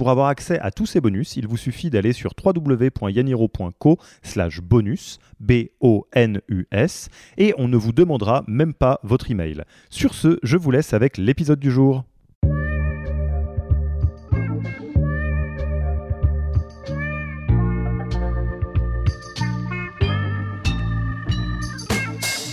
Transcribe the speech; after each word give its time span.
Pour 0.00 0.08
avoir 0.08 0.28
accès 0.28 0.58
à 0.60 0.70
tous 0.70 0.86
ces 0.86 1.02
bonus, 1.02 1.36
il 1.36 1.46
vous 1.46 1.58
suffit 1.58 1.90
d'aller 1.90 2.14
sur 2.14 2.32
www.yaniro.co 2.42 3.98
slash 4.22 4.62
bonus, 4.62 5.18
B-O-N-U-S, 5.40 7.10
et 7.36 7.52
on 7.58 7.68
ne 7.68 7.76
vous 7.76 7.92
demandera 7.92 8.42
même 8.48 8.72
pas 8.72 8.98
votre 9.02 9.30
email. 9.30 9.62
Sur 9.90 10.14
ce, 10.14 10.38
je 10.42 10.56
vous 10.56 10.70
laisse 10.70 10.94
avec 10.94 11.18
l'épisode 11.18 11.60
du 11.60 11.70
jour. 11.70 12.04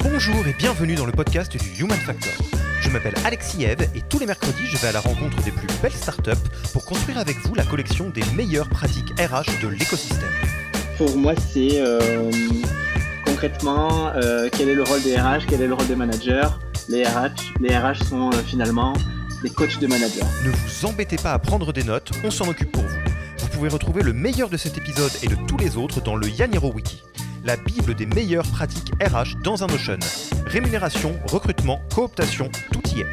Bonjour 0.03 0.48
et 0.48 0.53
bienvenue 0.59 0.95
dans 0.95 1.05
le 1.05 1.14
podcast 1.14 1.55
du 1.55 1.81
Human 1.81 1.98
Factor. 1.98 2.34
Je 2.88 2.94
m'appelle 2.94 3.16
Alexis 3.26 3.66
Eve 3.66 3.82
et 3.96 4.02
tous 4.02 4.18
les 4.18 4.26
mercredis, 4.26 4.66
je 4.66 4.77
vais 4.77 4.88
à 4.88 4.91
la 4.94 5.02
rencontre 5.02 5.44
des 5.44 5.52
plus 5.52 5.68
belles 5.82 5.91
startups 5.91 6.32
pour 6.72 6.86
construire 6.86 7.18
avec 7.18 7.36
vous 7.45 7.54
la 7.54 7.66
collection 7.66 8.09
des 8.09 8.23
meilleures 8.34 8.70
pratiques 8.70 9.09
RH 9.20 9.62
de 9.62 9.68
l'écosystème. 9.68 10.32
Pour 10.98 11.18
moi, 11.18 11.34
c'est 11.36 11.81
euh, 11.81 12.31
concrètement 13.26 14.14
euh, 14.16 14.48
quel 14.58 14.70
est 14.70 14.73
le 14.73 14.84
rôle 14.84 15.04
des 15.04 15.18
RH, 15.18 15.48
quel 15.50 15.61
est 15.64 15.67
le 15.67 15.73
rôle 15.73 15.88
des 15.88 15.98
managers? 15.98 16.48
Les 16.88 17.03
RH, 17.03 17.53
les 17.59 17.78
RH 17.78 18.06
sont 18.08 18.30
euh, 18.30 18.38
finalement 18.45 18.94
des 19.44 19.50
coachs 19.50 19.80
de 19.80 19.88
managers. 19.88 20.23
Ne 20.45 20.52
vous 20.52 20.86
embêtez 20.86 21.17
pas 21.17 21.33
à 21.33 21.39
prendre 21.39 21.73
des 21.73 21.83
notes, 21.83 22.11
on 22.23 22.31
s'en 22.31 22.48
occupe 22.48 22.72
pour 22.72 22.83
vous. 22.83 23.00
Vous 23.39 23.48
pouvez 23.50 23.67
retrouver 23.67 24.02
le 24.02 24.14
meilleur 24.14 24.50
de 24.50 24.56
cet 24.56 24.78
épisode 24.78 25.11
et 25.23 25.28
de 25.28 25.36
tous 25.45 25.58
les 25.58 25.76
autres 25.76 26.00
dans 26.00 26.16
le 26.16 26.30
Yaniro 26.30 26.72
Wiki 26.72 27.04
la 27.48 27.56
bible 27.56 27.95
des 27.95 28.06
meilleures 28.06 28.52
pratiques 28.52 28.92
RH 29.02 29.42
dans 29.42 29.64
un 29.64 29.67
Notion. 29.67 29.98
Rémunération, 30.48 31.17
recrutement, 31.31 31.80
cooptation, 31.95 32.52
tout 32.73 32.81
y 32.94 33.00
est. 33.00 33.08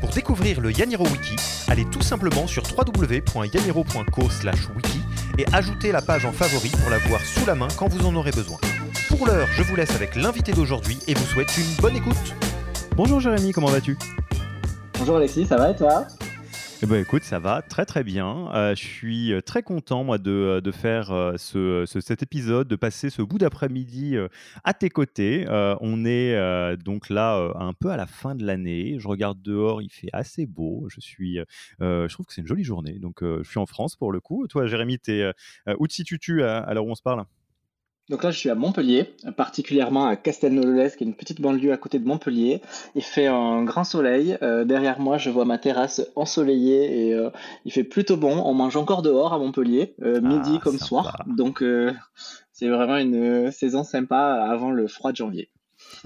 Pour 0.00 0.10
découvrir 0.10 0.60
le 0.60 0.72
Yaniro 0.72 1.04
Wiki, 1.04 1.36
allez 1.68 1.84
tout 1.84 2.02
simplement 2.02 2.48
sur 2.48 2.64
www.yaniro.co/wiki 2.76 5.00
et 5.38 5.46
ajoutez 5.52 5.92
la 5.92 6.02
page 6.02 6.24
en 6.24 6.32
favori 6.32 6.70
pour 6.70 6.90
la 6.90 6.98
voir 6.98 7.20
sous 7.20 7.46
la 7.46 7.54
main 7.54 7.68
quand 7.76 7.86
vous 7.86 8.04
en 8.04 8.16
aurez 8.16 8.32
besoin. 8.32 8.58
Pour 9.06 9.28
l'heure, 9.28 9.46
je 9.52 9.62
vous 9.62 9.76
laisse 9.76 9.94
avec 9.94 10.16
l'invité 10.16 10.50
d'aujourd'hui 10.50 10.98
et 11.06 11.14
vous 11.14 11.26
souhaite 11.26 11.56
une 11.56 11.72
bonne 11.80 11.94
écoute. 11.94 12.34
Bonjour 12.96 13.20
Jérémy, 13.20 13.52
comment 13.52 13.68
vas-tu? 13.68 13.96
Bonjour 14.98 15.18
Alexis, 15.18 15.46
ça 15.46 15.56
va 15.56 15.70
et 15.70 15.76
toi? 15.76 16.08
Eh 16.80 16.86
ben, 16.86 17.00
écoute, 17.00 17.24
ça 17.24 17.40
va 17.40 17.60
très 17.60 17.84
très 17.84 18.04
bien. 18.04 18.54
Euh, 18.54 18.76
je 18.76 18.84
suis 18.84 19.32
euh, 19.32 19.40
très 19.40 19.64
content 19.64 20.04
moi 20.04 20.16
de, 20.16 20.30
euh, 20.30 20.60
de 20.60 20.70
faire 20.70 21.34
ce, 21.36 21.84
cet 21.86 22.22
épisode, 22.22 22.68
de 22.68 22.76
passer 22.76 23.10
ce 23.10 23.20
bout 23.20 23.38
d'après-midi 23.38 24.16
à 24.62 24.74
tes 24.74 24.88
côtés. 24.88 25.44
on 25.48 26.04
est 26.04 26.76
donc 26.76 27.08
là 27.10 27.52
un 27.56 27.72
peu 27.72 27.90
à 27.90 27.96
la 27.96 28.06
fin 28.06 28.36
de 28.36 28.46
l'année. 28.46 28.96
Je 29.00 29.08
regarde 29.08 29.42
dehors, 29.42 29.82
il 29.82 29.90
fait 29.90 30.10
assez 30.12 30.46
beau. 30.46 30.86
Je 30.88 31.00
suis, 31.00 31.40
je 31.80 32.12
trouve 32.12 32.26
que 32.26 32.32
c'est 32.32 32.42
une 32.42 32.46
jolie 32.46 32.64
journée. 32.64 33.00
Donc 33.00 33.22
je 33.22 33.48
suis 33.48 33.58
en 33.58 33.66
France 33.66 33.96
pour 33.96 34.12
le 34.12 34.20
coup. 34.20 34.46
Toi, 34.46 34.66
Jérémy, 34.66 34.98
es, 35.08 35.32
où 35.78 35.88
te 35.88 35.92
situes-tu 35.92 36.44
à 36.44 36.72
l'heure 36.74 36.86
où 36.86 36.90
on 36.90 36.94
se 36.94 37.02
parle? 37.02 37.24
Donc 38.08 38.24
là, 38.24 38.30
je 38.30 38.38
suis 38.38 38.48
à 38.48 38.54
Montpellier, 38.54 39.14
particulièrement 39.36 40.06
à 40.06 40.16
Castelnau-le-Lez, 40.16 40.92
qui 40.96 41.04
est 41.04 41.06
une 41.06 41.14
petite 41.14 41.42
banlieue 41.42 41.72
à 41.72 41.76
côté 41.76 41.98
de 41.98 42.06
Montpellier. 42.06 42.62
Il 42.94 43.02
fait 43.02 43.26
un 43.26 43.64
grand 43.64 43.84
soleil. 43.84 44.38
Euh, 44.40 44.64
derrière 44.64 44.98
moi, 44.98 45.18
je 45.18 45.28
vois 45.28 45.44
ma 45.44 45.58
terrasse 45.58 46.00
ensoleillée 46.16 47.08
et 47.08 47.14
euh, 47.14 47.28
il 47.66 47.72
fait 47.72 47.84
plutôt 47.84 48.16
bon. 48.16 48.42
On 48.46 48.54
mange 48.54 48.76
encore 48.76 49.02
dehors 49.02 49.34
à 49.34 49.38
Montpellier, 49.38 49.94
euh, 50.02 50.22
midi 50.22 50.52
ah, 50.56 50.60
comme 50.62 50.78
soir. 50.78 51.22
Donc 51.26 51.62
c'est 52.52 52.68
vraiment 52.68 52.96
une 52.96 53.50
saison 53.50 53.84
sympa 53.84 54.42
avant 54.50 54.70
le 54.70 54.88
froid 54.88 55.12
de 55.12 55.16
janvier. 55.16 55.50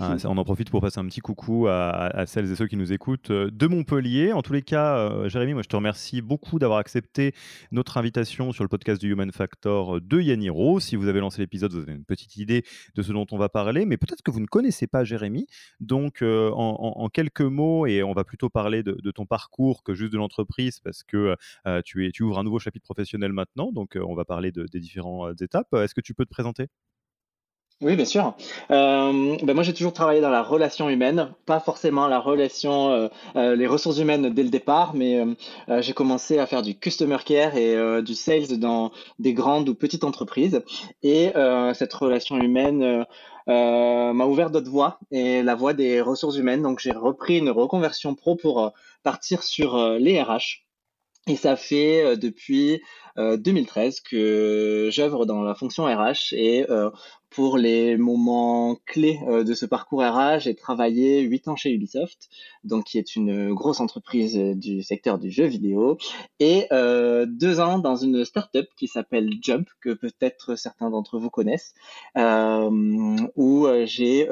Ah, 0.00 0.16
on 0.24 0.38
en 0.38 0.44
profite 0.44 0.70
pour 0.70 0.80
passer 0.80 0.98
un 1.00 1.06
petit 1.06 1.20
coucou 1.20 1.66
à, 1.68 2.24
celles 2.26 2.50
et 2.50 2.56
ceux 2.56 2.66
qui 2.66 2.76
nous 2.76 2.92
écoutent 2.92 3.30
euh, 3.30 3.50
de 3.50 3.66
Montpellier. 3.66 4.32
En 4.32 4.42
tous 4.42 4.52
les 4.52 4.62
cas, 4.62 4.96
euh, 4.96 5.28
Jérémy, 5.28 5.54
moi 5.54 5.62
je 5.62 5.68
te 5.68 5.76
remercie 5.76 6.22
beaucoup 6.22 6.58
d'avoir 6.58 6.78
accepté 6.78 7.34
notre 7.70 7.98
invitation 7.98 8.52
sur 8.52 8.64
le 8.64 8.68
podcast 8.68 9.00
du 9.00 9.10
Human 9.10 9.30
Factor 9.32 10.00
de 10.00 10.20
Yaniro. 10.20 10.80
Si 10.80 10.96
vous 10.96 11.08
avez 11.08 11.20
lancé 11.20 11.42
l'épisode, 11.42 11.72
vous 11.72 11.82
avez 11.82 11.92
une 11.92 12.04
petite 12.04 12.36
idée 12.36 12.64
de 12.94 13.02
ce 13.02 13.12
dont 13.12 13.26
on 13.30 13.38
va 13.38 13.48
parler, 13.48 13.84
mais 13.84 13.96
peut-être 13.96 14.22
que 14.22 14.30
vous 14.30 14.40
ne 14.40 14.46
connaissez 14.46 14.86
pas 14.86 15.04
Jérémy. 15.04 15.46
Donc, 15.80 16.22
euh, 16.22 16.50
en, 16.52 17.08
quelques 17.08 17.40
mots, 17.42 17.86
et 17.86 18.02
on 18.02 18.12
va 18.12 18.24
plutôt 18.24 18.48
parler 18.48 18.82
de, 18.82 19.10
ton 19.10 19.26
parcours 19.26 19.82
que 19.82 19.94
juste 19.94 20.12
de 20.12 20.18
l'entreprise, 20.18 20.80
parce 20.80 21.02
que 21.02 21.36
tu 21.84 22.22
ouvres 22.22 22.38
un 22.38 22.44
nouveau 22.44 22.58
chapitre 22.58 22.84
professionnel 22.84 23.32
maintenant. 23.32 23.72
Donc, 23.72 23.98
on 24.00 24.14
va 24.14 24.24
parler 24.24 24.52
des 24.52 24.80
différentes 24.80 25.40
étapes. 25.42 25.72
Est-ce 25.74 25.94
que 25.94 26.00
tu 26.00 26.14
peux 26.14 26.24
te 26.24 26.30
présenter? 26.30 26.68
Oui, 27.82 27.96
bien 27.96 28.04
sûr. 28.04 28.34
Euh, 28.70 29.36
ben 29.42 29.54
moi, 29.54 29.64
j'ai 29.64 29.74
toujours 29.74 29.92
travaillé 29.92 30.20
dans 30.20 30.30
la 30.30 30.42
relation 30.42 30.88
humaine, 30.88 31.34
pas 31.46 31.58
forcément 31.58 32.06
la 32.06 32.20
relation, 32.20 32.90
euh, 32.90 33.08
euh, 33.34 33.56
les 33.56 33.66
ressources 33.66 33.98
humaines 33.98 34.30
dès 34.32 34.44
le 34.44 34.50
départ, 34.50 34.94
mais 34.94 35.24
j'ai 35.80 35.92
commencé 35.92 36.38
à 36.38 36.46
faire 36.46 36.62
du 36.62 36.78
customer 36.78 37.18
care 37.24 37.56
et 37.56 38.02
du 38.02 38.14
sales 38.14 38.58
dans 38.58 38.92
des 39.18 39.34
grandes 39.34 39.68
ou 39.68 39.74
petites 39.74 40.04
entreprises. 40.04 40.62
Et 41.02 41.32
cette 41.74 41.92
relation 41.94 42.38
humaine 42.40 43.04
m'a 43.46 44.24
ouvert 44.26 44.50
d'autres 44.50 44.70
voies 44.70 44.98
et 45.10 45.42
la 45.42 45.54
voie 45.54 45.72
des 45.74 46.00
ressources 46.00 46.36
humaines. 46.36 46.62
Donc, 46.62 46.78
j'ai 46.78 46.92
repris 46.92 47.38
une 47.38 47.50
reconversion 47.50 48.14
pro 48.14 48.36
pour 48.36 48.72
partir 49.02 49.42
sur 49.42 49.98
les 49.98 50.22
RH. 50.22 50.62
Et 51.28 51.36
ça 51.36 51.54
fait 51.54 52.16
depuis 52.16 52.82
2013 53.16 54.00
que 54.00 54.88
j'œuvre 54.90 55.24
dans 55.24 55.42
la 55.42 55.54
fonction 55.54 55.84
RH 55.84 56.32
et 56.32 56.66
pour 57.34 57.56
les 57.56 57.96
moments 57.96 58.76
clés 58.86 59.18
euh, 59.26 59.42
de 59.42 59.54
ce 59.54 59.64
parcours 59.64 60.02
RH, 60.02 60.40
j'ai 60.40 60.54
travaillé 60.54 61.20
8 61.20 61.48
ans 61.48 61.56
chez 61.56 61.70
Ubisoft, 61.70 62.28
donc 62.62 62.84
qui 62.84 62.98
est 62.98 63.16
une 63.16 63.54
grosse 63.54 63.80
entreprise 63.80 64.36
du 64.36 64.82
secteur 64.82 65.18
du 65.18 65.30
jeu 65.30 65.46
vidéo, 65.46 65.96
et 66.40 66.66
euh, 66.72 67.26
deux 67.26 67.60
ans 67.60 67.78
dans 67.78 67.96
une 67.96 68.24
startup 68.24 68.66
qui 68.76 68.86
s'appelle 68.86 69.30
Jump, 69.40 69.68
que 69.80 69.94
peut-être 69.94 70.56
certains 70.56 70.90
d'entre 70.90 71.18
vous 71.18 71.30
connaissent, 71.30 71.74
euh, 72.18 72.70
où 73.36 73.66
j'ai 73.84 74.28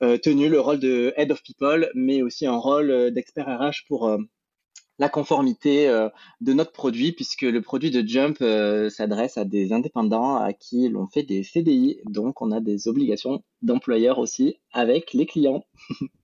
tenu 0.00 0.48
le 0.48 0.58
rôle 0.58 0.80
de 0.80 1.14
Head 1.16 1.30
of 1.30 1.44
People, 1.44 1.88
mais 1.94 2.22
aussi 2.22 2.44
un 2.44 2.56
rôle 2.56 3.12
d'expert 3.12 3.46
RH 3.46 3.86
pour 3.86 4.18
la 5.02 5.08
conformité 5.08 5.88
euh, 5.88 6.08
de 6.40 6.52
notre 6.52 6.70
produit, 6.70 7.10
puisque 7.10 7.42
le 7.42 7.60
produit 7.60 7.90
de 7.90 8.06
Jump 8.06 8.36
euh, 8.40 8.88
s'adresse 8.88 9.36
à 9.36 9.44
des 9.44 9.72
indépendants 9.72 10.36
à 10.36 10.52
qui 10.52 10.88
l'on 10.88 11.08
fait 11.08 11.24
des 11.24 11.42
CDI, 11.42 11.98
donc 12.04 12.40
on 12.40 12.52
a 12.52 12.60
des 12.60 12.86
obligations 12.86 13.42
d'employeur 13.62 14.20
aussi 14.20 14.60
avec 14.72 15.12
les 15.12 15.26
clients. 15.26 15.64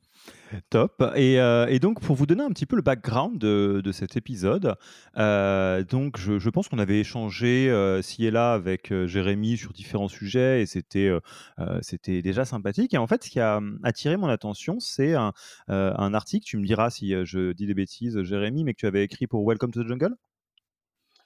Top. 0.70 0.94
Euh, 1.00 1.66
et, 1.66 1.78
donc, 1.78 2.00
pour 2.00 2.16
vous 2.16 2.26
donner 2.26 2.42
un 2.42 2.50
petit 2.50 2.66
peu 2.66 2.76
le 2.76 2.82
background 2.82 3.38
de, 3.38 3.92
cet 3.92 4.16
épisode, 4.16 4.76
euh, 5.16 5.82
donc 5.84 6.19
je, 6.19 6.50
pense 6.50 6.69
qu'on 6.69 6.78
avait 6.78 7.00
échangé 7.00 7.70
euh, 7.70 8.03
ci 8.03 8.26
et 8.26 8.31
là 8.31 8.53
avec 8.53 8.92
Jérémy 9.06 9.56
sur 9.56 9.72
différents 9.72 10.09
sujets 10.09 10.62
et 10.62 10.66
c'était 10.66 12.22
déjà 12.22 12.44
sympathique. 12.44 12.94
Et 12.94 12.98
en 12.98 13.06
fait, 13.06 13.25
ce 13.25 13.31
qui 13.31 13.41
a 13.41 13.59
hum, 13.59 13.78
attiré 13.82 14.16
mon 14.16 14.28
attention, 14.28 14.81
c'est 14.81 15.14
un, 15.14 15.32
un, 15.69 16.14
article, 16.14 16.47
tu 16.47 16.56
me 16.56 16.66
diras 16.66 16.91
si 16.91 17.15
je 17.25 17.53
dis 17.53 17.66
des 17.66 17.75
bêtises, 17.75 18.22
Jérémy, 18.22 18.65
mais 18.65 18.75
que 18.75 18.80
tu 18.80 18.86
avais 18.86 19.04
écrit 19.04 19.26
pour 19.26 19.47
Welcome 19.47 19.70
to 19.70 19.84
the 19.84 19.88
Jungle? 19.88 20.16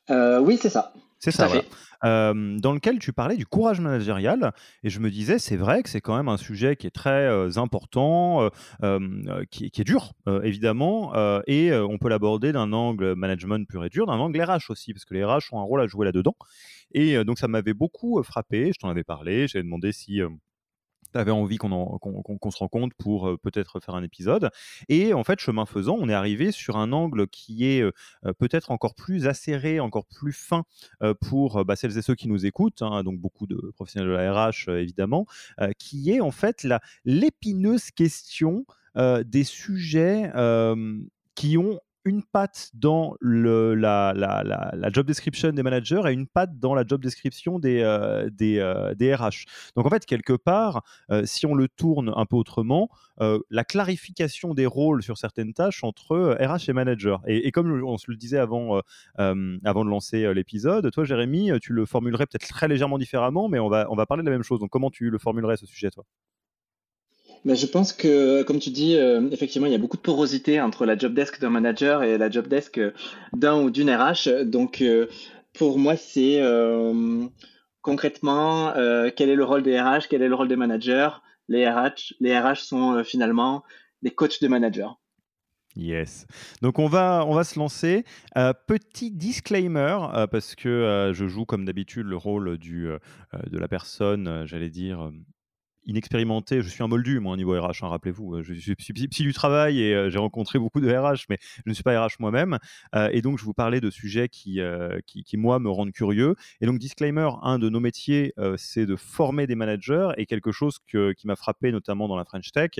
Oui, 0.08 0.58
c'est 0.60 0.70
ça. 0.70 0.92
C'est 1.22 1.30
ça, 1.30 1.48
dans 2.02 2.72
lequel 2.72 2.98
tu 2.98 3.12
parlais 3.12 3.36
du 3.36 3.46
courage 3.46 3.80
managérial. 3.80 4.52
Et 4.82 4.90
je 4.90 4.98
me 4.98 5.08
disais, 5.08 5.38
c'est 5.38 5.56
vrai 5.56 5.84
que 5.84 5.88
c'est 5.88 6.00
quand 6.00 6.16
même 6.16 6.28
un 6.28 6.36
sujet 6.36 6.74
qui 6.74 6.88
est 6.88 6.90
très 6.90 7.56
important, 7.58 8.50
qui, 9.50 9.66
est 9.66 9.84
dur, 9.84 10.14
évidemment. 10.42 11.12
et 11.46 11.72
on 11.72 11.98
peut 11.98 12.08
l'aborder 12.08 12.50
d'un 12.50 12.72
angle 12.72 13.14
management 13.14 13.68
pur 13.68 13.84
et 13.84 13.88
dur, 13.88 14.06
d'un 14.06 14.14
angle 14.14 14.42
RH 14.42 14.70
aussi, 14.70 14.92
parce 14.92 15.04
que 15.04 15.14
les 15.14 15.24
RH 15.24 15.52
ont 15.52 15.60
un 15.60 15.64
rôle 15.64 15.80
à 15.80 15.86
jouer 15.86 16.06
là-dedans. 16.06 16.34
Et 16.90 17.22
donc, 17.24 17.38
ça 17.38 17.46
m'avait 17.46 17.72
beaucoup 17.72 18.20
frappé. 18.24 18.72
Je 18.74 18.80
t'en 18.80 18.88
avais 18.88 19.04
parlé. 19.04 19.46
J'avais 19.46 19.62
demandé 19.62 19.92
si 19.92 20.20
avais 21.18 21.30
envie 21.30 21.56
qu'on 21.56 22.50
se 22.50 22.58
rencontre 22.58 22.96
pour 22.96 23.28
euh, 23.28 23.36
peut-être 23.36 23.80
faire 23.80 23.94
un 23.94 24.02
épisode. 24.02 24.50
Et 24.88 25.14
en 25.14 25.24
fait, 25.24 25.40
chemin 25.40 25.66
faisant, 25.66 25.96
on 25.98 26.08
est 26.08 26.14
arrivé 26.14 26.52
sur 26.52 26.76
un 26.76 26.92
angle 26.92 27.26
qui 27.28 27.66
est 27.66 27.80
euh, 27.80 27.92
euh, 28.26 28.32
peut-être 28.32 28.70
encore 28.70 28.94
plus 28.94 29.26
acéré, 29.26 29.80
encore 29.80 30.06
plus 30.06 30.32
fin 30.32 30.64
pour 31.20 31.64
bah, 31.64 31.76
celles 31.76 31.98
et 31.98 32.02
ceux 32.02 32.14
qui 32.14 32.28
nous 32.28 32.46
écoutent, 32.46 32.82
hein, 32.82 33.02
donc 33.02 33.18
beaucoup 33.18 33.46
de 33.46 33.72
professionnels 33.74 34.08
de 34.08 34.14
la 34.14 34.32
RH 34.32 34.68
évidemment, 34.68 35.26
qui 35.78 36.10
est 36.10 36.20
en 36.20 36.30
fait 36.30 36.66
l'épineuse 37.04 37.90
question 37.90 38.64
des 38.96 39.44
sujets 39.44 40.30
qui 41.34 41.58
ont 41.58 41.80
une 42.04 42.22
patte 42.22 42.70
dans 42.74 43.14
la, 43.20 44.12
job 44.92 45.06
description 45.06 45.52
des 45.52 45.62
managers 45.62 46.02
et 46.06 46.12
une 46.12 46.26
patte 46.26 46.58
dans 46.58 46.74
la 46.74 46.84
job 46.86 47.02
description 47.02 47.58
des, 47.58 47.80
euh, 47.82 48.28
des, 48.30 48.58
euh, 48.58 48.94
des, 48.94 49.14
RH. 49.14 49.46
Donc 49.76 49.86
en 49.86 49.90
fait, 49.90 50.04
quelque 50.06 50.32
part, 50.32 50.82
euh, 51.10 51.24
si 51.24 51.46
on 51.46 51.54
le 51.54 51.68
tourne 51.68 52.12
un 52.14 52.26
peu 52.26 52.36
autrement, 52.36 52.88
la 53.50 53.62
clarification 53.62 54.52
des 54.52 54.66
rôles 54.66 55.00
sur 55.04 55.16
certaines 55.16 55.52
tâches 55.52 55.84
entre 55.84 56.36
RH 56.40 56.68
et 56.68 56.72
manager. 56.72 57.22
Et, 57.28 57.52
comme 57.52 57.84
on 57.84 57.96
se 57.96 58.10
le 58.10 58.16
disait 58.16 58.38
avant, 58.38 58.80
avant 59.16 59.84
de 59.84 59.90
lancer 59.90 60.34
l'épisode, 60.34 60.90
toi 60.90 61.04
Jérémy, 61.04 61.52
tu 61.60 61.72
le 61.72 61.86
formulerais 61.86 62.26
peut-être 62.26 62.48
très 62.48 62.66
légèrement 62.66 62.98
différemment, 62.98 63.48
mais 63.48 63.60
on 63.60 63.68
va, 63.68 63.86
on 63.90 63.94
va 63.94 64.06
parler 64.06 64.24
de 64.24 64.28
la 64.28 64.34
même 64.34 64.42
chose. 64.42 64.58
Donc 64.58 64.70
comment 64.70 64.90
tu 64.90 65.08
le 65.08 65.18
formulerais 65.18 65.56
ce 65.56 65.66
sujet, 65.66 65.90
toi? 65.90 66.04
Je 67.44 67.66
pense 67.66 67.92
que, 67.92 68.42
comme 68.42 68.58
tu 68.58 68.70
dis, 68.70 68.96
euh, 68.96 69.28
effectivement, 69.30 69.66
il 69.66 69.72
y 69.72 69.74
a 69.74 69.78
beaucoup 69.78 69.96
de 69.96 70.02
porosité 70.02 70.60
entre 70.60 70.86
la 70.86 70.96
job 70.96 71.14
desk 71.14 71.40
d'un 71.40 71.50
manager 71.50 72.02
et 72.02 72.18
la 72.18 72.30
job 72.30 72.46
desk 72.46 72.80
d'un 73.32 73.60
ou 73.60 73.70
d'une 73.70 73.90
RH. 73.90 74.44
Donc, 74.44 74.80
euh, 74.80 75.06
pour 75.52 75.78
moi, 75.78 75.96
c'est 75.96 76.40
euh, 76.40 77.26
concrètement 77.82 78.72
quel 79.16 79.28
est 79.28 79.34
le 79.34 79.44
rôle 79.44 79.62
des 79.62 79.80
RH, 79.80 80.08
quel 80.08 80.22
est 80.22 80.28
le 80.28 80.34
rôle 80.34 80.48
des 80.48 80.56
managers? 80.56 81.10
Les 81.48 81.68
RH, 81.68 82.14
les 82.20 82.38
RH 82.38 82.58
sont 82.58 83.02
finalement 83.04 83.64
des 84.02 84.10
coachs 84.10 84.40
de 84.40 84.48
managers. 84.48 84.88
Yes. 85.74 86.26
Donc 86.60 86.78
on 86.78 86.86
va, 86.86 87.24
on 87.26 87.34
va 87.34 87.44
se 87.44 87.58
lancer. 87.58 88.04
petit 88.66 89.10
disclaimer, 89.10 89.98
parce 90.30 90.54
que 90.54 91.10
je 91.12 91.26
joue 91.26 91.44
comme 91.44 91.64
d'habitude 91.64 92.06
le 92.06 92.16
rôle 92.16 92.56
du, 92.56 92.88
de 93.50 93.58
la 93.58 93.68
personne, 93.68 94.44
j'allais 94.46 94.70
dire, 94.70 95.10
inexpérimenté. 95.84 96.62
Je 96.62 96.68
suis 96.68 96.82
un 96.82 96.88
moldu, 96.88 97.20
moi, 97.20 97.34
au 97.34 97.36
niveau 97.36 97.58
RH, 97.58 97.82
hein, 97.82 97.88
rappelez-vous. 97.88 98.36
Euh, 98.36 98.42
je 98.42 98.54
suis 98.54 98.74
psy 98.74 99.22
du 99.22 99.32
travail 99.32 99.80
et 99.80 99.94
euh, 99.94 100.10
j'ai 100.10 100.18
rencontré 100.18 100.58
beaucoup 100.58 100.80
de 100.80 100.90
RH, 100.90 101.26
mais 101.28 101.38
je 101.40 101.62
ne 101.70 101.74
suis 101.74 101.82
pas 101.82 102.06
RH 102.06 102.16
moi-même. 102.20 102.58
Euh, 102.94 103.08
et 103.12 103.22
donc, 103.22 103.38
je 103.38 103.44
vous 103.44 103.54
parlais 103.54 103.80
de 103.80 103.90
sujets 103.90 104.28
qui, 104.28 104.60
qui, 105.06 105.36
moi, 105.36 105.58
me 105.58 105.70
rendent 105.70 105.92
curieux. 105.92 106.34
Et 106.60 106.66
donc, 106.66 106.78
disclaimer, 106.78 107.30
un 107.42 107.58
de 107.58 107.68
nos 107.68 107.80
métiers, 107.80 108.34
c'est 108.56 108.86
de 108.86 108.96
former 108.96 109.46
des 109.46 109.54
managers. 109.54 110.10
Et 110.16 110.26
quelque 110.26 110.52
chose 110.52 110.78
qui 110.86 111.26
m'a 111.26 111.36
frappé, 111.36 111.72
notamment 111.72 112.08
dans 112.08 112.16
la 112.16 112.24
French 112.24 112.50
Tech, 112.52 112.70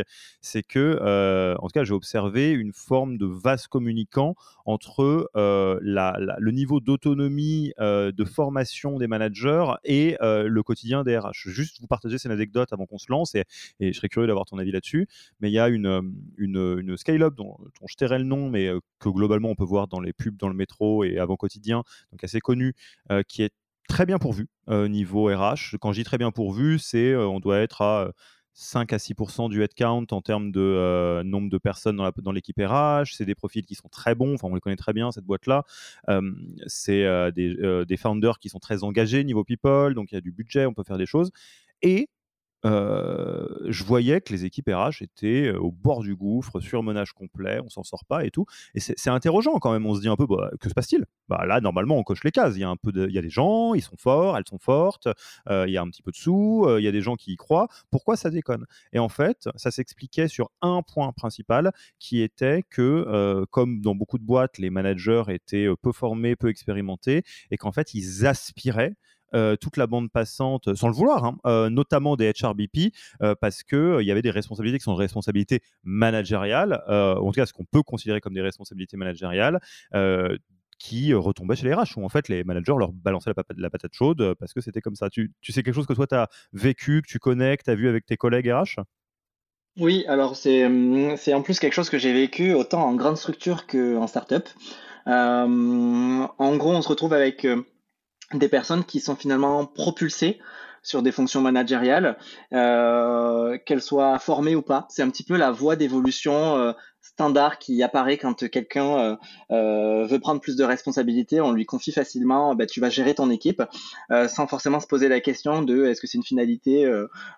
c'est 0.40 0.62
que, 0.62 1.56
en 1.58 1.66
tout 1.66 1.72
cas, 1.72 1.84
j'ai 1.84 1.94
observé 1.94 2.50
une 2.50 2.72
forme 2.72 3.18
de 3.18 3.26
vase 3.26 3.66
communicant 3.66 4.34
entre 4.64 5.30
le 5.34 6.50
niveau 6.50 6.80
d'autonomie, 6.80 7.72
de 7.78 8.24
formation 8.24 8.98
des 8.98 9.06
managers 9.06 9.72
et 9.84 10.16
le 10.20 10.62
quotidien 10.62 11.04
des 11.04 11.18
RH. 11.18 11.48
Juste 11.48 11.80
vous 11.80 11.86
partager 11.86 12.18
cette 12.18 12.32
anecdote 12.32 12.72
avant 12.72 12.86
qu'on 12.92 12.98
se 12.98 13.10
lance 13.10 13.34
et, 13.34 13.44
je 13.80 13.92
serais 13.92 14.08
curieux 14.08 14.26
d'avoir 14.26 14.46
ton 14.46 14.58
avis 14.58 14.72
là-dessus. 14.72 15.08
Mais 15.40 15.50
il 15.50 15.54
y 15.54 15.58
a 15.58 15.68
une, 15.68 15.86
euh, 15.86 16.02
une, 16.36 16.78
une 16.78 16.96
scale-up 16.96 17.34
dont, 17.34 17.56
je 17.88 17.96
tairai 17.96 18.18
le 18.18 18.24
nom, 18.24 18.48
mais 18.48 18.68
euh, 18.68 18.80
que 18.98 19.08
globalement 19.08 19.50
on 19.50 19.54
peut 19.54 19.64
voir 19.64 19.88
dans 19.88 20.00
les 20.00 20.12
pubs, 20.12 20.36
dans 20.36 20.48
le 20.48 20.54
métro 20.54 21.04
et 21.04 21.18
avant 21.18 21.36
quotidien, 21.36 21.82
donc 22.10 22.22
assez 22.22 22.40
connu, 22.40 22.74
euh, 23.10 23.22
qui 23.26 23.42
est 23.42 23.52
très 23.88 24.06
bien 24.06 24.18
pourvu 24.18 24.48
niveau 24.68 25.24
RH. 25.26 25.76
Quand 25.80 25.92
je 25.92 26.00
dis 26.00 26.04
très 26.04 26.16
bien 26.16 26.30
pourvu, 26.30 26.78
c'est 26.78 27.14
on 27.14 27.40
doit 27.40 27.58
être 27.58 27.82
à 27.82 28.12
5 28.54 28.92
à 28.92 28.96
6% 28.96 29.50
du 29.50 29.62
headcount 29.62 30.06
en 30.12 30.22
termes 30.22 30.50
de 30.50 31.20
nombre 31.24 31.50
de 31.50 31.58
personnes 31.58 32.00
dans 32.16 32.32
l'équipe 32.32 32.56
RH. 32.58 33.16
C'est 33.16 33.26
des 33.26 33.34
profils 33.34 33.66
qui 33.66 33.74
sont 33.74 33.88
très 33.88 34.14
bons, 34.14 34.34
enfin 34.34 34.48
on 34.50 34.54
les 34.54 34.60
connaît 34.60 34.76
très 34.76 34.94
bien, 34.94 35.10
cette 35.10 35.24
boîte-là. 35.24 35.64
c'est 36.66 37.32
des, 37.32 37.84
des, 37.86 37.96
founders 37.98 38.38
qui 38.38 38.48
sont 38.48 38.60
très 38.60 38.82
engagés 38.82 39.24
niveau 39.24 39.44
people, 39.44 39.94
donc 39.94 40.12
il 40.12 40.14
y 40.14 40.18
a 40.18 40.22
du 40.22 40.32
budget, 40.32 40.64
on 40.64 40.72
peut 40.72 40.84
faire 40.84 40.98
des 40.98 41.06
choses. 41.06 41.30
Et 41.82 42.08
je 42.64 43.84
voyais 43.84 44.20
que 44.20 44.32
les 44.32 44.44
équipes 44.44 44.68
RH 44.68 45.02
étaient 45.02 45.50
au 45.52 45.70
bord 45.70 46.02
du 46.02 46.14
gouffre, 46.14 46.60
surmenage 46.60 47.12
complet, 47.12 47.60
on 47.64 47.68
s'en 47.68 47.82
sort 47.82 48.04
pas 48.04 48.24
et 48.24 48.30
tout. 48.30 48.46
Et 48.74 48.80
c'est 48.80 49.10
interrogeant 49.10 49.58
quand 49.58 49.72
même. 49.72 49.86
On 49.86 49.94
se 49.94 50.00
dit 50.00 50.08
un 50.08 50.16
peu, 50.16 50.26
bah, 50.26 50.50
que 50.60 50.68
se 50.68 50.74
passe-t-il? 50.74 51.04
Bah, 51.28 51.44
Là, 51.46 51.60
normalement, 51.60 51.96
on 51.96 52.02
coche 52.02 52.24
les 52.24 52.30
cases. 52.30 52.54
Il 52.56 52.60
y 52.60 52.64
a 52.64 52.68
un 52.68 52.76
peu, 52.76 52.92
il 52.94 53.14
y 53.14 53.18
a 53.18 53.22
des 53.22 53.30
gens, 53.30 53.74
ils 53.74 53.82
sont 53.82 53.96
forts, 53.96 54.36
elles 54.36 54.46
sont 54.48 54.58
fortes. 54.58 55.08
il 55.50 55.70
y 55.70 55.76
a 55.76 55.82
un 55.82 55.88
petit 55.88 56.02
peu 56.02 56.10
de 56.10 56.16
sous, 56.16 56.66
il 56.78 56.84
y 56.84 56.88
a 56.88 56.92
des 56.92 57.00
gens 57.00 57.16
qui 57.16 57.32
y 57.32 57.36
croient. 57.36 57.68
Pourquoi 57.90 58.16
ça 58.16 58.30
déconne? 58.30 58.66
Et 58.92 58.98
en 58.98 59.08
fait, 59.08 59.48
ça 59.56 59.70
s'expliquait 59.70 60.28
sur 60.28 60.50
un 60.60 60.82
point 60.82 61.12
principal, 61.12 61.72
qui 61.98 62.20
était 62.22 62.62
que, 62.68 63.44
comme 63.50 63.80
dans 63.80 63.94
beaucoup 63.94 64.18
de 64.18 64.24
boîtes, 64.24 64.58
les 64.58 64.70
managers 64.70 65.24
étaient 65.28 65.68
peu 65.82 65.92
formés, 65.92 66.36
peu 66.36 66.48
expérimentés, 66.48 67.22
et 67.50 67.56
qu'en 67.56 67.72
fait, 67.72 67.94
ils 67.94 68.26
aspiraient 68.26 68.94
euh, 69.34 69.56
toute 69.56 69.76
la 69.76 69.86
bande 69.86 70.10
passante, 70.10 70.74
sans 70.74 70.88
le 70.88 70.94
vouloir, 70.94 71.24
hein, 71.24 71.38
euh, 71.46 71.70
notamment 71.70 72.16
des 72.16 72.30
HRBP, 72.30 72.92
euh, 73.22 73.34
parce 73.40 73.62
qu'il 73.62 73.98
il 74.00 74.06
y 74.06 74.10
avait 74.10 74.22
des 74.22 74.30
responsabilités 74.30 74.78
qui 74.78 74.84
sont 74.84 74.94
des 74.94 75.02
responsabilités 75.02 75.62
managériales, 75.84 76.82
en 76.88 77.26
tout 77.26 77.32
cas 77.32 77.46
ce 77.46 77.52
qu'on 77.52 77.64
peut 77.64 77.82
considérer 77.82 78.20
comme 78.20 78.34
des 78.34 78.42
responsabilités 78.42 78.96
managériales, 78.96 79.60
qui 80.78 81.14
retombaient 81.14 81.54
chez 81.54 81.66
les 81.66 81.74
RH, 81.74 81.96
où 81.96 82.04
en 82.04 82.08
fait 82.08 82.28
les 82.28 82.44
managers 82.44 82.74
leur 82.76 82.92
balançaient 82.92 83.32
la, 83.56 83.70
patate, 83.70 83.92
chaude 83.94 84.34
parce 84.38 84.52
que 84.52 84.60
c'était 84.60 84.80
comme 84.80 84.96
ça. 84.96 85.08
Tu, 85.08 85.32
sais 85.42 85.62
quelque 85.62 85.74
chose 85.74 85.86
que 85.86 85.92
toi 85.92 86.06
tu 86.06 86.14
as 86.14 86.28
vécu, 86.52 87.02
que 87.02 87.08
tu 87.08 87.18
connais, 87.18 87.56
que 87.56 87.62
tu 87.62 87.70
as 87.70 87.74
vu 87.74 87.88
avec 87.88 88.04
tes 88.04 88.16
collègues 88.16 88.50
RH 88.52 88.80
Oui, 89.78 90.04
alors 90.08 90.36
c'est 90.36 90.64
en 90.66 91.42
plus 91.42 91.60
quelque 91.60 91.74
chose 91.74 91.90
que 91.90 91.98
j'ai 91.98 92.12
vécu 92.12 92.52
autant 92.52 92.82
en 92.82 92.94
grande 92.94 93.16
structure 93.16 93.66
qu'en 93.66 94.06
start-up. 94.06 94.48
en 95.06 96.56
gros, 96.56 96.72
on 96.72 96.82
se 96.82 96.88
retrouve 96.88 97.12
avec 97.12 97.46
des 98.38 98.48
personnes 98.48 98.84
qui 98.84 99.00
sont 99.00 99.16
finalement 99.16 99.66
propulsées 99.66 100.40
sur 100.82 101.02
des 101.02 101.12
fonctions 101.12 101.40
managériales, 101.40 102.18
euh, 102.52 103.56
qu'elles 103.64 103.82
soient 103.82 104.18
formées 104.18 104.56
ou 104.56 104.62
pas. 104.62 104.86
C'est 104.90 105.02
un 105.02 105.10
petit 105.10 105.22
peu 105.22 105.36
la 105.36 105.52
voie 105.52 105.76
d'évolution 105.76 106.56
euh, 106.56 106.72
standard 107.00 107.58
qui 107.58 107.82
apparaît 107.82 108.16
quand 108.16 108.48
quelqu'un 108.48 108.98
euh, 108.98 109.16
euh, 109.52 110.06
veut 110.06 110.18
prendre 110.18 110.40
plus 110.40 110.56
de 110.56 110.64
responsabilités. 110.64 111.40
On 111.40 111.52
lui 111.52 111.66
confie 111.66 111.92
facilement, 111.92 112.54
bah, 112.54 112.66
tu 112.66 112.80
vas 112.80 112.90
gérer 112.90 113.14
ton 113.14 113.30
équipe, 113.30 113.62
euh, 114.10 114.26
sans 114.26 114.46
forcément 114.46 114.80
se 114.80 114.86
poser 114.88 115.08
la 115.08 115.20
question 115.20 115.62
de 115.62 115.84
est-ce 115.84 116.00
que 116.00 116.06
c'est 116.06 116.18
une 116.18 116.24
finalité 116.24 116.90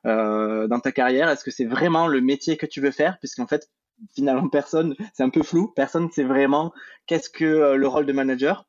dans 0.05 0.81
ta 0.83 0.93
carrière, 0.93 1.29
est-ce 1.29 1.45
que 1.45 1.51
c'est 1.51 1.65
vraiment 1.65 2.07
le 2.07 2.21
métier 2.21 2.57
que 2.57 2.67
tu 2.67 2.81
veux 2.81 2.91
faire, 2.91 3.19
puisqu'en 3.19 3.47
fait 3.47 3.69
finalement 4.15 4.49
personne, 4.49 4.95
c'est 5.13 5.23
un 5.23 5.31
peu 5.31 5.43
flou, 5.43 5.73
personne 5.75 6.05
ne 6.05 6.11
sait 6.11 6.25
vraiment 6.25 6.73
qu'est-ce 7.07 7.31
que 7.31 7.75
le 7.75 7.89
rôle 7.89 8.07
de 8.07 8.13
manager. 8.13 8.67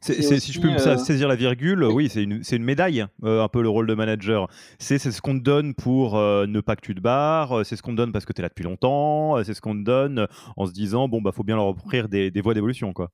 Si 0.00 0.52
je 0.52 0.60
peux 0.60 0.68
euh, 0.68 0.96
saisir 0.96 1.28
la 1.28 1.36
virgule, 1.36 1.84
oui, 1.84 2.08
c'est 2.08 2.22
une, 2.22 2.42
une, 2.50 2.62
médaille, 2.62 3.04
euh, 3.22 3.42
un 3.42 3.48
peu 3.48 3.62
le 3.62 3.68
rôle 3.68 3.86
de 3.86 3.94
manager. 3.94 4.48
C'est 4.78 4.98
ce 4.98 5.20
qu'on 5.20 5.38
te 5.38 5.44
donne 5.44 5.74
pour 5.74 6.16
euh, 6.16 6.46
ne 6.46 6.60
pas 6.60 6.74
que 6.74 6.80
tu 6.80 6.94
te 6.94 7.00
barres, 7.00 7.66
c'est 7.66 7.76
ce 7.76 7.82
qu'on 7.82 7.92
te 7.92 7.96
donne 7.96 8.12
parce 8.12 8.24
que 8.24 8.32
tu 8.32 8.40
es 8.40 8.42
là 8.42 8.48
depuis 8.48 8.64
longtemps, 8.64 9.42
c'est 9.44 9.52
ce 9.52 9.60
qu'on 9.60 9.74
te 9.74 9.84
donne 9.84 10.26
en 10.56 10.66
se 10.66 10.72
disant, 10.72 11.08
bon, 11.08 11.20
bah, 11.20 11.32
faut 11.32 11.44
bien 11.44 11.56
leur 11.56 11.66
offrir 11.66 12.08
des, 12.08 12.30
des 12.30 12.40
voies 12.40 12.54
d'évolution, 12.54 12.92
quoi. 12.92 13.10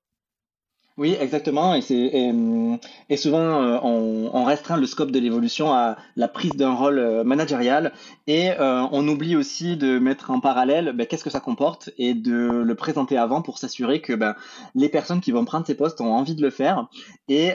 Oui, 0.99 1.15
exactement. 1.21 1.75
Et, 1.75 1.83
et, 1.91 2.31
hum, 2.31 2.79
souvent, 3.19 3.63
euh, 3.63 3.79
on, 3.83 4.45
restreint 4.45 4.79
le 4.79 4.87
scope 4.87 5.11
de 5.11 5.19
l'évolution 5.19 5.71
à 5.73 5.97
la 6.17 6.27
prise 6.27 6.53
d'un 6.53 6.73
rôle 6.73 6.99
euh, 6.99 7.23
managérial 7.23 7.93
et 8.27 8.53
euh, 8.53 8.87
on 8.93 9.07
oublie 9.07 9.37
aussi 9.37 9.77
de 9.77 9.99
mettre 9.99 10.31
en 10.31 10.41
parallèle 10.41 10.93
ben, 10.95 11.07
qu'est-ce 11.07 11.25
que 11.25 11.29
ça 11.31 11.41
comporte 11.41 11.91
et 11.99 12.15
de 12.15 12.33
le 12.33 12.75
présenter 12.75 13.19
avant 13.19 13.43
pour 13.43 13.59
s'assurer 13.59 14.01
que 14.01 14.15
ben, 14.15 14.37
les 14.75 14.89
personnes 14.89 15.21
qui 15.21 15.33
vont 15.33 15.45
prendre 15.45 15.67
ces 15.67 15.75
postes 15.75 16.01
ont 16.01 16.15
envie 16.15 16.35
de 16.35 16.41
le 16.41 16.49
faire. 16.51 16.89
Et, 17.29 17.49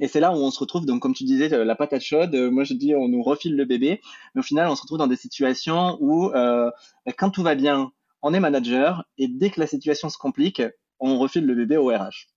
et 0.00 0.08
c'est 0.08 0.20
là 0.20 0.32
où 0.32 0.36
on 0.36 0.50
se 0.50 0.58
retrouve, 0.58 0.84
donc 0.84 1.00
comme 1.00 1.14
tu 1.14 1.24
disais, 1.24 1.48
la 1.48 1.74
patate 1.74 2.02
chaude, 2.02 2.34
moi 2.50 2.64
je 2.64 2.74
dis 2.74 2.94
on 2.94 3.08
nous 3.08 3.22
refile 3.22 3.56
le 3.56 3.64
bébé, 3.64 4.00
mais 4.34 4.40
au 4.40 4.42
final 4.42 4.68
on 4.68 4.74
se 4.74 4.82
retrouve 4.82 4.98
dans 4.98 5.06
des 5.06 5.16
situations 5.16 5.96
où 6.00 6.30
ben, 6.32 6.72
quand 7.16 7.30
tout 7.30 7.42
va 7.42 7.54
bien, 7.54 7.92
on 8.22 8.34
est 8.34 8.40
manager 8.40 9.04
et 9.18 9.28
dès 9.28 9.50
que 9.50 9.60
la 9.60 9.66
situation 9.66 10.08
se 10.10 10.18
complique, 10.18 10.62
on 11.00 11.18
refile 11.18 11.46
le 11.46 11.54
bébé 11.54 11.76
au 11.76 11.86
RH. 11.86 12.28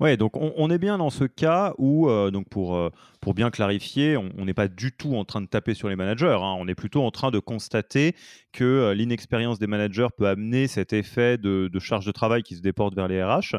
Ouais, 0.00 0.16
donc 0.16 0.36
on, 0.36 0.70
est 0.70 0.78
bien 0.78 0.98
dans 0.98 1.10
ce 1.10 1.24
cas 1.24 1.74
où, 1.78 2.08
euh, 2.08 2.30
donc 2.30 2.48
pour, 2.48 2.74
euh, 2.74 2.90
pour 3.20 3.34
bien 3.34 3.50
clarifier, 3.50 4.16
on 4.16 4.44
n'est 4.44 4.54
pas 4.54 4.68
du 4.68 4.92
tout 4.92 5.14
en 5.14 5.24
train 5.24 5.40
de 5.40 5.46
taper 5.46 5.74
sur 5.74 5.88
les 5.88 5.96
managers, 5.96 6.38
hein. 6.40 6.56
on 6.58 6.66
est 6.68 6.74
plutôt 6.74 7.02
en 7.02 7.10
train 7.10 7.30
de 7.30 7.38
constater 7.38 8.16
que 8.52 8.64
euh, 8.64 8.94
l'inexpérience 8.94 9.58
des 9.58 9.66
managers 9.66 10.08
peut 10.16 10.26
amener 10.26 10.66
cet 10.68 10.92
effet 10.92 11.36
de, 11.38 11.70
charge 11.78 12.06
de 12.06 12.12
travail 12.12 12.42
qui 12.42 12.56
se 12.56 12.62
déporte 12.62 12.94
vers 12.94 13.08
les 13.08 13.22
RH. 13.22 13.56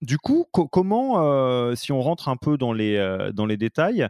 du 0.00 0.18
coup, 0.18 0.46
comment, 0.52 1.74
si 1.74 1.92
on 1.92 2.00
rentre 2.00 2.28
un 2.28 2.36
peu 2.36 2.56
dans 2.56 2.72
les, 2.72 3.30
dans 3.32 3.46
les 3.46 3.56
détails, 3.56 4.06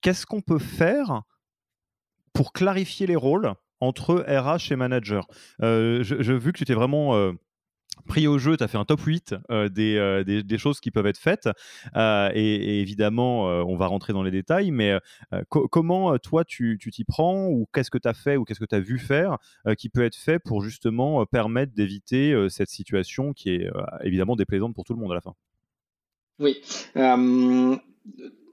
qu'est-ce 0.00 0.26
qu'on 0.26 0.42
peut 0.42 0.58
faire 0.58 1.22
pour 2.32 2.52
clarifier 2.52 3.06
les 3.06 3.16
rôles 3.16 3.52
entre 3.80 4.24
RH 4.28 4.72
et 4.72 4.76
manager? 4.76 5.26
Je, 5.60 6.02
je, 6.02 6.32
Vu 6.32 6.52
que 6.52 6.58
tu 6.58 6.64
étais 6.64 6.74
vraiment 6.74 7.32
pris 8.06 8.26
au 8.26 8.38
jeu, 8.38 8.56
tu 8.56 8.64
as 8.64 8.68
fait 8.68 8.78
un 8.78 8.84
top 8.84 9.00
8 9.00 9.34
euh, 9.50 9.68
euh, 9.78 10.24
des, 10.24 10.42
des, 10.42 10.58
choses 10.58 10.80
qui 10.80 10.90
peuvent 10.90 11.06
être 11.06 11.18
faites. 11.18 11.48
Euh, 11.96 12.30
et, 12.34 12.80
évidemment, 12.80 13.44
on 13.44 13.76
va 13.76 13.86
rentrer 13.86 14.12
dans 14.12 14.22
les 14.22 14.30
détails, 14.30 14.70
mais 14.70 14.98
comment 15.48 16.18
toi 16.18 16.44
tu 16.44 16.78
t'y 16.78 17.04
prends 17.04 17.46
ou 17.46 17.66
qu'est-ce 17.72 17.90
que 17.90 17.98
tu 17.98 18.08
as 18.08 18.14
fait 18.14 18.36
ou 18.36 18.44
qu'est-ce 18.44 18.60
que 18.60 18.64
tu 18.64 18.74
as 18.74 18.80
vu 18.80 18.98
faire 18.98 19.38
qui 19.78 19.88
peut 19.88 20.04
être 20.04 20.16
fait 20.16 20.38
pour 20.38 20.62
justement 20.62 21.24
permettre 21.26 21.72
d'éviter 21.74 22.48
cette 22.48 22.68
situation 22.68 23.32
qui 23.32 23.50
est 23.50 23.70
évidemment 24.02 24.36
déplaisante 24.36 24.74
pour 24.74 24.84
tout 24.84 24.94
le 24.94 25.00
monde 25.00 25.12
à 25.12 25.14
la 25.14 25.20
fin? 25.20 25.34
Oui 26.38 26.60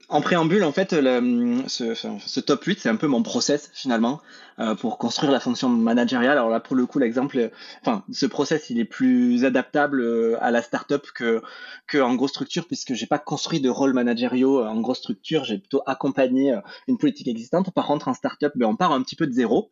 en 0.09 0.21
préambule, 0.21 0.63
en 0.63 0.71
fait, 0.71 0.91
ce, 0.91 2.39
top 2.39 2.63
8, 2.63 2.79
c'est 2.81 2.89
un 2.89 2.95
peu 2.95 3.07
mon 3.07 3.23
process 3.23 3.69
finalement 3.73 4.21
euh, 4.59 4.75
pour 4.75 4.97
construire 4.97 5.31
la 5.31 5.39
fonction 5.39 5.69
managériale. 5.69 6.37
Alors 6.37 6.49
là, 6.49 6.59
pour 6.59 6.75
le 6.75 6.85
coup, 6.85 6.99
l'exemple, 6.99 7.51
enfin, 7.81 8.03
ce 8.11 8.25
process, 8.25 8.69
il 8.69 8.79
est 8.79 8.85
plus 8.85 9.45
adaptable 9.45 10.01
euh, 10.01 10.37
à 10.41 10.51
la 10.51 10.61
startup 10.61 11.05
que 11.13 11.41
que 11.87 12.15
grosse 12.15 12.31
structure, 12.31 12.67
puisque 12.67 12.93
j'ai 12.93 13.07
pas 13.07 13.19
construit 13.19 13.61
de 13.61 13.69
rôle 13.69 13.93
managériaux 13.93 14.63
en 14.63 14.81
grosse 14.81 14.99
structure. 14.99 15.45
J'ai 15.45 15.57
plutôt 15.59 15.83
accompagné 15.85 16.53
euh, 16.53 16.61
une 16.87 16.97
politique 16.97 17.27
existante. 17.27 17.71
Par 17.71 17.87
contre, 17.87 18.07
en 18.07 18.13
startup, 18.13 18.51
ben, 18.55 18.65
on 18.65 18.75
part 18.75 18.91
un 18.91 19.01
petit 19.03 19.15
peu 19.15 19.27
de 19.27 19.33
zéro. 19.33 19.71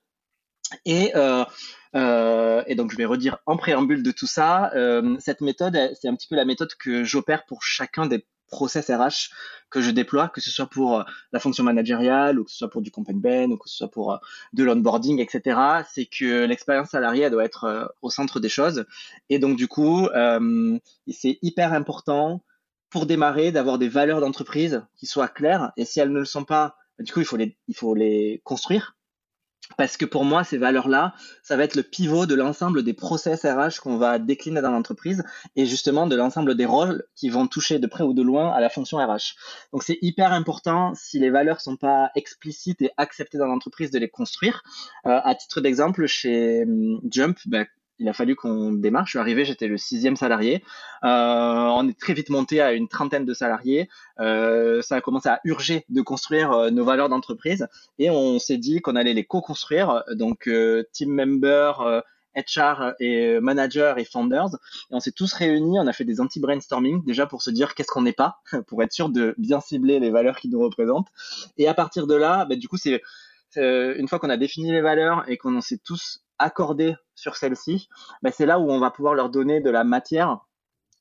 Et, 0.85 1.15
euh, 1.15 1.45
euh, 1.95 2.63
donc, 2.75 2.91
je 2.91 2.97
vais 2.97 3.05
redire 3.05 3.37
en 3.45 3.57
préambule 3.57 4.03
de 4.03 4.11
tout 4.11 4.27
ça, 4.27 4.71
euh, 4.75 5.15
cette 5.19 5.41
méthode, 5.41 5.77
c'est 5.99 6.07
un 6.07 6.15
petit 6.15 6.27
peu 6.27 6.35
la 6.35 6.45
méthode 6.45 6.73
que 6.79 7.03
j'opère 7.03 7.45
pour 7.45 7.63
chacun 7.63 8.05
des 8.05 8.25
process 8.47 8.89
RH 8.89 9.29
que 9.69 9.81
je 9.81 9.91
déploie, 9.91 10.29
que 10.29 10.41
ce 10.41 10.49
soit 10.49 10.67
pour 10.67 10.99
euh, 10.99 11.03
la 11.31 11.39
fonction 11.39 11.63
managériale, 11.63 12.39
ou 12.39 12.43
que 12.43 12.51
ce 12.51 12.57
soit 12.57 12.69
pour 12.69 12.81
du 12.81 12.91
campaign 12.91 13.19
ben, 13.19 13.51
ou 13.51 13.57
que 13.57 13.69
ce 13.69 13.77
soit 13.77 13.91
pour 13.91 14.13
euh, 14.13 14.17
de 14.53 14.63
l'onboarding, 14.63 15.19
etc. 15.19 15.59
C'est 15.91 16.05
que 16.05 16.45
l'expérience 16.45 16.89
salariée 16.89 17.29
doit 17.29 17.43
être 17.43 17.65
euh, 17.65 17.85
au 18.01 18.09
centre 18.09 18.39
des 18.39 18.49
choses. 18.49 18.85
Et 19.29 19.39
donc, 19.39 19.57
du 19.57 19.67
coup, 19.67 20.07
c'est 21.07 21.39
hyper 21.41 21.73
important 21.73 22.43
pour 22.89 23.05
démarrer 23.05 23.51
d'avoir 23.51 23.77
des 23.77 23.89
valeurs 23.89 24.21
d'entreprise 24.21 24.85
qui 24.95 25.05
soient 25.05 25.27
claires. 25.27 25.71
Et 25.77 25.85
si 25.85 25.99
elles 25.99 26.11
ne 26.11 26.19
le 26.19 26.25
sont 26.25 26.45
pas, 26.45 26.77
du 26.99 27.11
coup, 27.11 27.19
il 27.19 27.25
faut 27.25 27.37
les, 27.37 27.57
il 27.67 27.75
faut 27.75 27.93
les 27.93 28.41
construire 28.43 28.96
parce 29.77 29.97
que 29.97 30.05
pour 30.05 30.23
moi, 30.23 30.43
ces 30.43 30.57
valeurs-là, 30.57 31.13
ça 31.43 31.57
va 31.57 31.63
être 31.63 31.75
le 31.75 31.83
pivot 31.83 32.25
de 32.25 32.35
l'ensemble 32.35 32.83
des 32.83 32.93
process 32.93 33.45
RH 33.45 33.81
qu'on 33.81 33.97
va 33.97 34.17
décliner 34.17 34.61
dans 34.61 34.71
l'entreprise 34.71 35.23
et 35.55 35.65
justement 35.65 36.07
de 36.07 36.15
l'ensemble 36.15 36.55
des 36.55 36.65
rôles 36.65 37.03
qui 37.15 37.29
vont 37.29 37.47
toucher 37.47 37.79
de 37.79 37.87
près 37.87 38.03
ou 38.03 38.13
de 38.13 38.21
loin 38.21 38.51
à 38.53 38.61
la 38.61 38.69
fonction 38.69 38.97
RH. 38.97 39.35
Donc 39.73 39.83
c'est 39.83 39.99
hyper 40.01 40.31
important, 40.31 40.93
si 40.95 41.19
les 41.19 41.29
valeurs 41.29 41.61
sont 41.61 41.75
pas 41.75 42.11
explicites 42.15 42.81
et 42.81 42.91
acceptées 42.97 43.37
dans 43.37 43.47
l'entreprise, 43.47 43.91
de 43.91 43.99
les 43.99 44.09
construire. 44.09 44.63
Euh, 45.05 45.19
à 45.23 45.35
titre 45.35 45.61
d'exemple, 45.61 46.07
chez 46.07 46.63
hum, 46.63 46.99
Jump, 47.09 47.37
ben, 47.45 47.67
il 47.99 48.07
a 48.07 48.13
fallu 48.13 48.35
qu'on 48.35 48.71
démarre. 48.71 49.05
Je 49.05 49.11
suis 49.11 49.19
arrivé, 49.19 49.45
j'étais 49.45 49.67
le 49.67 49.77
sixième 49.77 50.15
salarié. 50.15 50.63
Euh, 51.03 51.07
on 51.07 51.87
est 51.87 51.99
très 51.99 52.13
vite 52.13 52.29
monté 52.29 52.61
à 52.61 52.73
une 52.73 52.87
trentaine 52.87 53.25
de 53.25 53.33
salariés. 53.33 53.89
Euh, 54.19 54.81
ça 54.81 54.95
a 54.95 55.01
commencé 55.01 55.29
à 55.29 55.39
urger 55.43 55.85
de 55.89 56.01
construire 56.01 56.51
euh, 56.51 56.69
nos 56.69 56.85
valeurs 56.85 57.09
d'entreprise 57.09 57.67
et 57.97 58.09
on 58.09 58.39
s'est 58.39 58.57
dit 58.57 58.81
qu'on 58.81 58.95
allait 58.95 59.13
les 59.13 59.25
co-construire. 59.25 60.03
Donc 60.11 60.49
team 60.93 61.13
member, 61.13 62.03
HR 62.35 62.93
et 62.99 63.39
manager 63.39 63.97
et 63.97 64.05
founders. 64.05 64.55
Et 64.91 64.95
on 64.95 64.99
s'est 64.99 65.11
tous 65.11 65.33
réunis, 65.33 65.79
on 65.79 65.87
a 65.87 65.93
fait 65.93 66.05
des 66.05 66.21
anti-brainstorming 66.21 67.03
déjà 67.03 67.25
pour 67.25 67.41
se 67.41 67.49
dire 67.49 67.73
qu'est-ce 67.73 67.91
qu'on 67.91 68.03
n'est 68.03 68.13
pas, 68.13 68.41
pour 68.67 68.83
être 68.83 68.93
sûr 68.93 69.09
de 69.09 69.33
bien 69.37 69.59
cibler 69.59 69.99
les 69.99 70.11
valeurs 70.11 70.37
qui 70.37 70.49
nous 70.49 70.59
représentent. 70.59 71.09
Et 71.57 71.67
à 71.67 71.73
partir 71.73 72.05
de 72.05 72.15
là, 72.15 72.45
bah, 72.45 72.55
du 72.55 72.67
coup, 72.67 72.77
c'est 72.77 73.01
une 73.55 74.07
fois 74.07 74.19
qu'on 74.19 74.29
a 74.29 74.37
défini 74.37 74.71
les 74.71 74.81
valeurs 74.81 75.27
et 75.27 75.37
qu'on 75.37 75.61
s'est 75.61 75.79
tous 75.83 76.21
accordés 76.39 76.95
sur 77.15 77.35
celles-ci, 77.35 77.89
ben 78.21 78.31
c'est 78.35 78.45
là 78.45 78.59
où 78.59 78.69
on 78.69 78.79
va 78.79 78.91
pouvoir 78.91 79.13
leur 79.13 79.29
donner 79.29 79.61
de 79.61 79.69
la 79.69 79.83
matière 79.83 80.39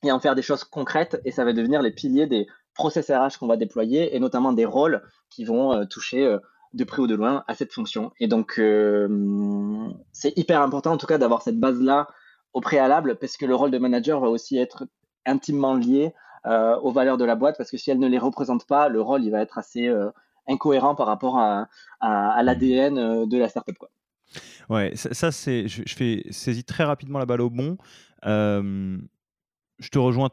et 0.03 0.11
en 0.11 0.19
faire 0.19 0.35
des 0.35 0.41
choses 0.41 0.63
concrètes 0.63 1.19
et 1.25 1.31
ça 1.31 1.45
va 1.45 1.53
devenir 1.53 1.81
les 1.81 1.91
piliers 1.91 2.27
des 2.27 2.47
process 2.77 3.09
RH 3.09 3.39
qu'on 3.39 3.47
va 3.47 3.57
déployer 3.57 4.15
et 4.15 4.19
notamment 4.19 4.53
des 4.53 4.65
rôles 4.65 5.01
qui 5.29 5.43
vont 5.43 5.73
euh, 5.73 5.85
toucher 5.85 6.25
euh, 6.25 6.37
de 6.73 6.83
près 6.83 7.01
ou 7.01 7.07
de 7.07 7.15
loin 7.15 7.43
à 7.47 7.55
cette 7.55 7.73
fonction. 7.73 8.11
Et 8.19 8.27
donc, 8.27 8.59
euh, 8.59 9.89
c'est 10.11 10.37
hyper 10.37 10.61
important 10.61 10.91
en 10.91 10.97
tout 10.97 11.07
cas 11.07 11.17
d'avoir 11.17 11.41
cette 11.41 11.59
base-là 11.59 12.07
au 12.53 12.61
préalable 12.61 13.17
parce 13.17 13.35
que 13.35 13.45
le 13.45 13.55
rôle 13.55 13.71
de 13.71 13.77
manager 13.77 14.19
va 14.19 14.29
aussi 14.29 14.57
être 14.57 14.87
intimement 15.25 15.75
lié 15.75 16.13
aux 16.81 16.91
valeurs 16.91 17.17
de 17.17 17.25
la 17.25 17.35
boîte 17.35 17.57
parce 17.57 17.69
que 17.69 17.75
si 17.75 17.91
elle 17.91 17.99
ne 17.99 18.07
les 18.07 18.17
représente 18.17 18.65
pas, 18.65 18.87
le 18.87 19.01
rôle 19.01 19.21
il 19.25 19.31
va 19.31 19.41
être 19.41 19.57
assez 19.57 19.93
incohérent 20.47 20.95
par 20.95 21.07
rapport 21.07 21.37
à, 21.37 21.67
l'ADN 22.41 23.25
de 23.25 23.37
la 23.37 23.49
startup. 23.49 23.75
Ouais, 24.69 24.91
ça, 24.95 25.31
c'est, 25.31 25.67
je, 25.67 25.83
fais 25.95 26.23
saisis 26.31 26.63
très 26.63 26.83
rapidement 26.83 27.19
la 27.19 27.25
balle 27.25 27.41
au 27.41 27.49
bon. 27.49 27.77
je 28.23 29.89
te 29.91 29.99
rejoins 29.99 30.29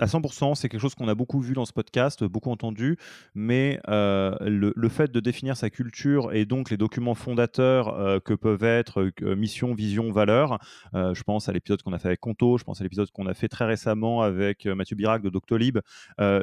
à 0.00 0.06
100%, 0.06 0.54
c'est 0.54 0.68
quelque 0.68 0.80
chose 0.80 0.94
qu'on 0.94 1.08
a 1.08 1.14
beaucoup 1.14 1.40
vu 1.40 1.54
dans 1.54 1.64
ce 1.64 1.72
podcast, 1.72 2.22
beaucoup 2.24 2.50
entendu, 2.50 2.98
mais 3.34 3.80
le, 3.86 4.88
fait 4.88 5.10
de 5.10 5.20
définir 5.20 5.56
sa 5.56 5.70
culture 5.70 6.32
et 6.34 6.44
donc 6.44 6.70
les 6.70 6.76
documents 6.76 7.14
fondateurs 7.14 8.22
que 8.22 8.34
peuvent 8.34 8.64
être 8.64 9.10
mission, 9.22 9.74
vision, 9.74 10.12
valeur, 10.12 10.58
je 10.92 11.22
pense 11.22 11.48
à 11.48 11.52
l'épisode 11.52 11.82
qu'on 11.82 11.92
a 11.92 11.98
fait 11.98 12.08
avec 12.08 12.20
Conto, 12.20 12.58
je 12.58 12.64
pense 12.64 12.80
à 12.80 12.84
l'épisode 12.84 13.10
qu'on 13.10 13.26
a 13.26 13.34
fait 13.34 13.48
très 13.48 13.64
récemment 13.64 14.22
avec 14.22 14.66
Mathieu 14.66 14.96
Birac 14.96 15.22
de 15.22 15.30
Doctolib, 15.30 15.78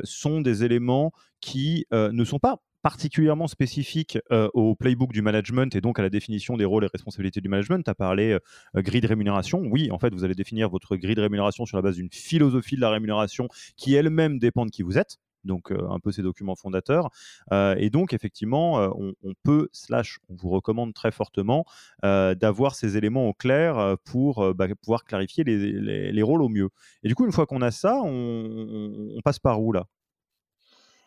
sont 0.03 0.41
des 0.41 0.63
éléments 0.63 1.11
qui 1.39 1.85
ne 1.91 2.23
sont 2.23 2.39
pas 2.39 2.59
particulièrement 2.83 3.47
spécifique 3.47 4.19
euh, 4.31 4.49
au 4.53 4.75
playbook 4.75 5.13
du 5.13 5.21
management 5.21 5.73
et 5.73 5.81
donc 5.81 5.99
à 5.99 6.01
la 6.01 6.09
définition 6.09 6.57
des 6.57 6.65
rôles 6.65 6.83
et 6.83 6.89
responsabilités 6.91 7.39
du 7.39 7.47
management. 7.47 7.81
Tu 7.81 7.89
as 7.89 7.95
parlé 7.95 8.33
euh, 8.33 8.81
grille 8.81 9.01
de 9.01 9.07
rémunération. 9.07 9.61
Oui, 9.61 9.89
en 9.89 9.97
fait, 9.97 10.13
vous 10.13 10.25
allez 10.25 10.35
définir 10.35 10.69
votre 10.69 10.97
grille 10.97 11.15
de 11.15 11.21
rémunération 11.21 11.65
sur 11.65 11.77
la 11.77 11.81
base 11.81 11.95
d'une 11.95 12.09
philosophie 12.11 12.75
de 12.75 12.81
la 12.81 12.89
rémunération 12.89 13.47
qui 13.77 13.95
elle-même 13.95 14.37
dépend 14.37 14.65
de 14.65 14.71
qui 14.71 14.83
vous 14.83 14.97
êtes 14.97 15.17
donc 15.45 15.71
euh, 15.71 15.89
un 15.89 15.99
peu 15.99 16.11
ces 16.11 16.21
documents 16.21 16.55
fondateurs. 16.55 17.09
et 17.51 17.89
donc 17.89 18.13
effectivement, 18.13 18.75
on, 18.97 19.33
peut, 19.43 19.67
slash, 19.73 20.19
on 20.29 20.35
vous 20.35 20.49
recommande 20.49 20.93
très 20.93 21.11
fortement 21.11 21.65
d'avoir 22.01 22.75
ces 22.75 22.95
éléments 22.95 23.27
au 23.27 23.33
clair 23.33 23.97
pour 24.05 24.53
bah, 24.53 24.67
pouvoir 24.81 25.03
clarifier 25.03 25.43
les, 25.43 26.11
les, 26.13 26.23
rôles 26.23 26.41
au 26.41 26.47
mieux. 26.47 26.69
Et 27.03 27.09
du 27.09 27.15
coup, 27.15 27.25
une 27.25 27.33
fois 27.33 27.45
qu'on 27.45 27.61
a 27.61 27.71
ça, 27.71 27.99
on, 28.01 29.09
on 29.17 29.21
passe 29.21 29.39
par 29.39 29.61
où 29.61 29.73
là? 29.73 29.85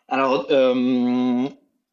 Alors, 0.07 0.47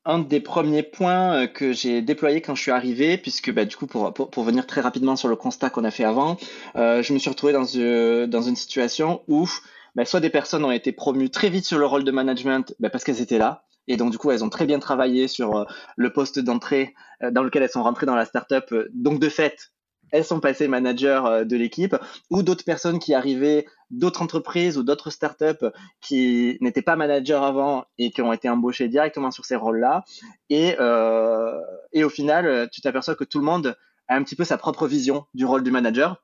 un 0.04 0.18
des 0.18 0.40
premiers 0.40 0.82
points 0.82 1.34
euh, 1.34 1.46
que 1.46 1.72
j'ai 1.72 2.02
déployé 2.02 2.40
quand 2.40 2.54
je 2.54 2.62
suis 2.62 2.70
arrivé, 2.70 3.16
puisque 3.16 3.52
bah, 3.52 3.64
du 3.64 3.76
coup, 3.76 3.86
pour, 3.86 4.12
pour, 4.12 4.44
venir 4.44 4.66
très 4.66 4.80
rapidement 4.80 5.16
sur 5.16 5.28
le 5.28 5.36
constat 5.36 5.70
qu'on 5.70 5.84
a 5.84 5.90
fait 5.90 6.04
avant, 6.04 6.36
euh, 6.76 7.02
je 7.02 7.12
me 7.12 7.18
suis 7.18 7.30
retrouvé 7.30 7.52
dans, 7.52 7.64
euh, 7.76 8.26
dans 8.26 8.42
une 8.42 8.56
situation 8.56 9.22
où 9.28 9.48
bah, 9.94 10.04
soit 10.04 10.20
des 10.20 10.30
personnes 10.30 10.64
ont 10.64 10.70
été 10.70 10.92
promues 10.92 11.30
très 11.30 11.48
vite 11.48 11.64
sur 11.64 11.78
le 11.78 11.86
rôle 11.86 12.04
de 12.04 12.10
management 12.10 12.74
bah, 12.80 12.90
parce 12.90 13.04
qu'elles 13.04 13.20
étaient 13.20 13.38
là, 13.38 13.64
et 13.86 13.96
donc 13.96 14.10
du 14.10 14.18
coup, 14.18 14.30
elles 14.30 14.44
ont 14.44 14.50
très 14.50 14.66
bien 14.66 14.78
travaillé 14.78 15.28
sur 15.28 15.66
le 15.96 16.10
poste 16.10 16.38
d'entrée 16.38 16.94
dans 17.20 17.42
lequel 17.42 17.62
elles 17.62 17.68
sont 17.68 17.82
rentrées 17.82 18.06
dans 18.06 18.14
la 18.14 18.24
startup. 18.24 18.74
Donc 18.94 19.20
de 19.20 19.28
fait, 19.28 19.73
elles 20.14 20.24
sont 20.24 20.38
passées 20.38 20.68
managers 20.68 21.22
euh, 21.26 21.44
de 21.44 21.56
l'équipe, 21.56 21.96
ou 22.30 22.44
d'autres 22.44 22.64
personnes 22.64 23.00
qui 23.00 23.14
arrivaient 23.14 23.66
d'autres 23.90 24.22
entreprises 24.22 24.78
ou 24.78 24.84
d'autres 24.84 25.10
startups 25.10 25.66
qui 26.00 26.56
n'étaient 26.60 26.82
pas 26.82 26.94
managers 26.94 27.34
avant 27.34 27.84
et 27.98 28.12
qui 28.12 28.22
ont 28.22 28.32
été 28.32 28.48
embauchées 28.48 28.86
directement 28.86 29.32
sur 29.32 29.44
ces 29.44 29.56
rôles-là. 29.56 30.04
Et, 30.50 30.76
euh, 30.78 31.60
et 31.92 32.04
au 32.04 32.08
final, 32.08 32.68
tu 32.70 32.80
t'aperçois 32.80 33.16
que 33.16 33.24
tout 33.24 33.40
le 33.40 33.44
monde 33.44 33.76
a 34.06 34.14
un 34.14 34.22
petit 34.22 34.36
peu 34.36 34.44
sa 34.44 34.56
propre 34.56 34.86
vision 34.86 35.26
du 35.34 35.44
rôle 35.44 35.64
du 35.64 35.72
manager. 35.72 36.22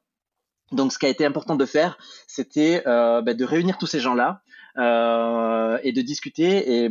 Donc, 0.70 0.92
ce 0.92 0.98
qui 1.00 1.06
a 1.06 1.08
été 1.08 1.24
important 1.24 1.56
de 1.56 1.66
faire, 1.66 1.98
c'était 2.28 2.84
euh, 2.86 3.22
bah, 3.22 3.34
de 3.34 3.44
réunir 3.44 3.76
tous 3.76 3.88
ces 3.88 3.98
gens-là 3.98 4.42
et 5.82 5.92
de 5.92 6.00
discuter 6.00 6.84
et 6.84 6.90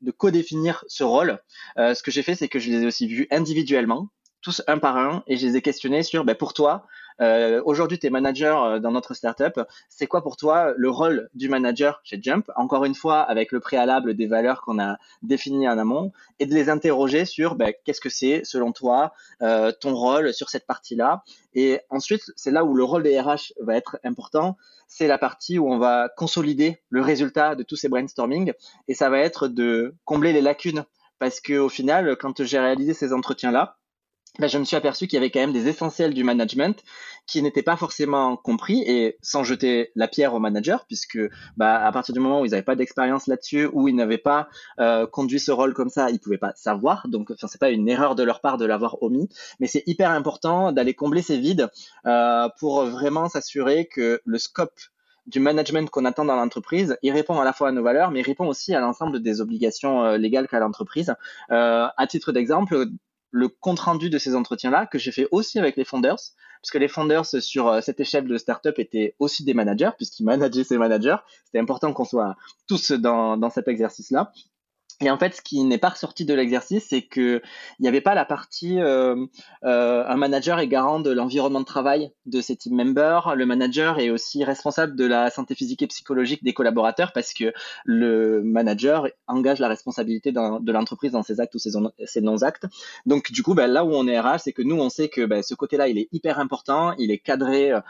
de 0.00 0.10
co-définir 0.10 0.84
ce 0.88 1.04
rôle. 1.04 1.38
Ce 1.76 2.02
que 2.02 2.10
j'ai 2.10 2.24
fait, 2.24 2.34
c'est 2.34 2.48
que 2.48 2.58
je 2.58 2.70
les 2.70 2.82
ai 2.82 2.86
aussi 2.86 3.06
vus 3.06 3.28
individuellement 3.30 4.10
tous 4.42 4.62
un 4.66 4.78
par 4.78 4.96
un 4.96 5.22
et 5.26 5.36
je 5.36 5.46
les 5.46 5.56
ai 5.56 5.62
questionnés 5.62 6.02
sur 6.02 6.24
ben, 6.24 6.34
pour 6.34 6.54
toi, 6.54 6.86
euh, 7.20 7.60
aujourd'hui 7.64 7.98
tu 7.98 8.06
es 8.06 8.10
manager 8.10 8.64
euh, 8.64 8.78
dans 8.78 8.90
notre 8.90 9.14
startup, 9.14 9.60
c'est 9.88 10.06
quoi 10.06 10.22
pour 10.22 10.36
toi 10.36 10.72
le 10.76 10.88
rôle 10.88 11.28
du 11.34 11.48
manager 11.48 12.00
chez 12.02 12.18
Jump? 12.20 12.50
Encore 12.56 12.84
une 12.84 12.94
fois, 12.94 13.20
avec 13.20 13.52
le 13.52 13.60
préalable 13.60 14.14
des 14.14 14.26
valeurs 14.26 14.62
qu'on 14.62 14.78
a 14.78 14.96
définies 15.22 15.68
en 15.68 15.78
amont 15.78 16.12
et 16.38 16.46
de 16.46 16.54
les 16.54 16.70
interroger 16.70 17.26
sur 17.26 17.56
ben, 17.56 17.74
qu'est-ce 17.84 18.00
que 18.00 18.08
c'est 18.08 18.42
selon 18.44 18.72
toi 18.72 19.12
euh, 19.42 19.72
ton 19.72 19.94
rôle 19.94 20.32
sur 20.32 20.48
cette 20.48 20.66
partie-là? 20.66 21.22
Et 21.54 21.80
ensuite, 21.90 22.32
c'est 22.36 22.50
là 22.50 22.64
où 22.64 22.74
le 22.74 22.84
rôle 22.84 23.02
des 23.02 23.20
RH 23.20 23.52
va 23.60 23.76
être 23.76 23.98
important. 24.04 24.56
C'est 24.88 25.06
la 25.06 25.18
partie 25.18 25.58
où 25.58 25.70
on 25.70 25.78
va 25.78 26.08
consolider 26.16 26.80
le 26.88 27.02
résultat 27.02 27.54
de 27.54 27.62
tous 27.62 27.76
ces 27.76 27.88
brainstorming 27.88 28.52
et 28.88 28.94
ça 28.94 29.10
va 29.10 29.18
être 29.18 29.46
de 29.46 29.94
combler 30.04 30.32
les 30.32 30.40
lacunes. 30.40 30.84
Parce 31.18 31.40
qu'au 31.40 31.68
final, 31.68 32.16
quand 32.16 32.42
j'ai 32.42 32.58
réalisé 32.58 32.94
ces 32.94 33.12
entretiens-là, 33.12 33.76
ben, 34.38 34.48
je 34.48 34.58
me 34.58 34.64
suis 34.64 34.76
aperçu 34.76 35.06
qu'il 35.06 35.16
y 35.16 35.18
avait 35.18 35.30
quand 35.30 35.40
même 35.40 35.52
des 35.52 35.68
essentiels 35.68 36.14
du 36.14 36.24
management 36.24 36.82
qui 37.26 37.42
n'étaient 37.42 37.62
pas 37.62 37.76
forcément 37.76 38.36
compris 38.36 38.82
et 38.86 39.18
sans 39.22 39.44
jeter 39.44 39.90
la 39.96 40.08
pierre 40.08 40.34
aux 40.34 40.38
managers 40.38 40.78
puisque 40.86 41.18
bah, 41.56 41.84
à 41.84 41.92
partir 41.92 42.14
du 42.14 42.20
moment 42.20 42.40
où 42.40 42.44
ils 42.44 42.50
n'avaient 42.50 42.62
pas 42.62 42.76
d'expérience 42.76 43.26
là-dessus 43.26 43.68
ou 43.72 43.88
ils 43.88 43.94
n'avaient 43.94 44.18
pas 44.18 44.48
euh, 44.78 45.06
conduit 45.06 45.40
ce 45.40 45.50
rôle 45.50 45.74
comme 45.74 45.90
ça, 45.90 46.10
ils 46.10 46.20
pouvaient 46.20 46.38
pas 46.38 46.52
savoir. 46.54 47.08
Donc, 47.08 47.30
enfin, 47.32 47.48
c'est 47.48 47.60
pas 47.60 47.70
une 47.70 47.88
erreur 47.88 48.14
de 48.14 48.22
leur 48.22 48.40
part 48.40 48.56
de 48.56 48.64
l'avoir 48.64 49.02
omis, 49.02 49.28
mais 49.58 49.66
c'est 49.66 49.82
hyper 49.86 50.10
important 50.10 50.72
d'aller 50.72 50.94
combler 50.94 51.22
ces 51.22 51.38
vides 51.38 51.68
euh, 52.06 52.48
pour 52.58 52.84
vraiment 52.84 53.28
s'assurer 53.28 53.86
que 53.86 54.20
le 54.24 54.38
scope 54.38 54.78
du 55.26 55.40
management 55.40 55.88
qu'on 55.90 56.04
attend 56.04 56.24
dans 56.24 56.36
l'entreprise, 56.36 56.96
il 57.02 57.12
répond 57.12 57.38
à 57.40 57.44
la 57.44 57.52
fois 57.52 57.68
à 57.68 57.72
nos 57.72 57.82
valeurs, 57.82 58.10
mais 58.10 58.20
il 58.20 58.26
répond 58.26 58.46
aussi 58.46 58.74
à 58.74 58.80
l'ensemble 58.80 59.20
des 59.22 59.40
obligations 59.40 60.04
euh, 60.04 60.16
légales 60.16 60.48
qu'a 60.48 60.58
l'entreprise. 60.58 61.14
Euh, 61.50 61.86
à 61.96 62.06
titre 62.06 62.32
d'exemple, 62.32 62.86
le 63.30 63.48
compte 63.48 63.80
rendu 63.80 64.10
de 64.10 64.18
ces 64.18 64.34
entretiens-là 64.34 64.86
que 64.86 64.98
j'ai 64.98 65.12
fait 65.12 65.28
aussi 65.30 65.58
avec 65.58 65.76
les 65.76 65.84
founders, 65.84 66.18
puisque 66.62 66.74
les 66.76 66.88
founders 66.88 67.26
sur 67.26 67.68
euh, 67.68 67.80
cette 67.80 68.00
échelle 68.00 68.26
de 68.26 68.36
startup 68.36 68.78
étaient 68.78 69.14
aussi 69.18 69.44
des 69.44 69.54
managers, 69.54 69.90
puisqu'ils 69.96 70.24
manageaient 70.24 70.64
ces 70.64 70.78
managers. 70.78 71.16
C'était 71.44 71.58
important 71.58 71.92
qu'on 71.92 72.04
soit 72.04 72.36
tous 72.68 72.92
dans, 72.92 73.36
dans 73.36 73.50
cet 73.50 73.68
exercice-là. 73.68 74.32
Et 75.02 75.10
en 75.10 75.16
fait, 75.16 75.34
ce 75.34 75.40
qui 75.40 75.64
n'est 75.64 75.78
pas 75.78 75.88
ressorti 75.88 76.26
de 76.26 76.34
l'exercice, 76.34 76.86
c'est 76.88 77.00
que 77.00 77.40
il 77.78 77.82
n'y 77.82 77.88
avait 77.88 78.02
pas 78.02 78.14
la 78.14 78.26
partie 78.26 78.78
euh, 78.80 79.26
euh, 79.64 80.04
un 80.06 80.16
manager 80.16 80.58
est 80.58 80.68
garant 80.68 81.00
de 81.00 81.10
l'environnement 81.10 81.60
de 81.60 81.64
travail 81.64 82.12
de 82.26 82.42
ses 82.42 82.54
team 82.54 82.76
members. 82.76 83.34
Le 83.34 83.46
manager 83.46 83.98
est 83.98 84.10
aussi 84.10 84.44
responsable 84.44 84.96
de 84.96 85.06
la 85.06 85.30
santé 85.30 85.54
physique 85.54 85.80
et 85.80 85.86
psychologique 85.86 86.44
des 86.44 86.52
collaborateurs 86.52 87.12
parce 87.14 87.32
que 87.32 87.54
le 87.86 88.42
manager 88.42 89.08
engage 89.26 89.58
la 89.58 89.68
responsabilité 89.68 90.32
de 90.32 90.72
l'entreprise 90.72 91.12
dans 91.12 91.22
ses 91.22 91.40
actes 91.40 91.54
ou 91.54 91.58
ses, 91.58 92.20
non-actes. 92.20 92.66
Donc 93.06 93.32
du 93.32 93.42
coup, 93.42 93.54
ben, 93.54 93.68
là 93.68 93.86
où 93.86 93.94
on 93.94 94.06
est 94.06 94.20
RH, 94.20 94.40
c'est 94.40 94.52
que 94.52 94.62
nous 94.62 94.78
on 94.78 94.90
sait 94.90 95.08
que 95.08 95.24
ben, 95.24 95.42
ce 95.42 95.54
côté-là, 95.54 95.88
il 95.88 95.96
est 95.96 96.08
hyper 96.12 96.38
important, 96.38 96.92
il 96.98 97.10
est 97.10 97.18
cadré 97.18 97.72
euh, 97.72 97.80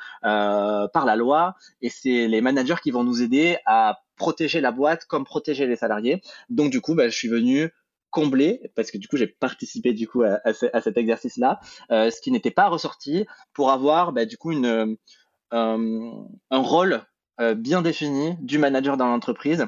par 0.88 1.04
la 1.06 1.16
loi 1.16 1.56
et 1.82 1.88
c'est 1.88 2.28
les 2.28 2.40
managers 2.40 2.76
qui 2.80 2.92
vont 2.92 3.02
nous 3.02 3.20
aider 3.20 3.58
à 3.66 3.98
protéger 4.20 4.60
la 4.60 4.70
boîte 4.70 5.06
comme 5.06 5.24
protéger 5.24 5.66
les 5.66 5.76
salariés. 5.76 6.20
Donc 6.50 6.70
du 6.70 6.82
coup, 6.82 6.94
bah, 6.94 7.08
je 7.08 7.16
suis 7.16 7.28
venu 7.28 7.70
combler, 8.10 8.70
parce 8.74 8.90
que 8.90 8.98
du 8.98 9.08
coup 9.08 9.16
j'ai 9.16 9.28
participé 9.28 9.92
du 9.92 10.06
coup 10.06 10.22
à, 10.22 10.80
cet 10.80 10.96
exercice-là, 10.96 11.60
euh, 11.90 12.10
ce 12.10 12.20
qui 12.20 12.30
n'était 12.32 12.50
pas 12.50 12.68
ressorti 12.68 13.24
pour 13.52 13.70
avoir 13.70 14.12
bah, 14.12 14.26
du 14.26 14.36
coup 14.36 14.52
une, 14.52 14.96
euh, 15.52 16.12
un 16.50 16.58
rôle 16.58 17.02
euh, 17.40 17.54
bien 17.54 17.82
défini 17.82 18.36
du 18.40 18.58
manager 18.58 18.96
dans 18.96 19.06
l'entreprise 19.06 19.66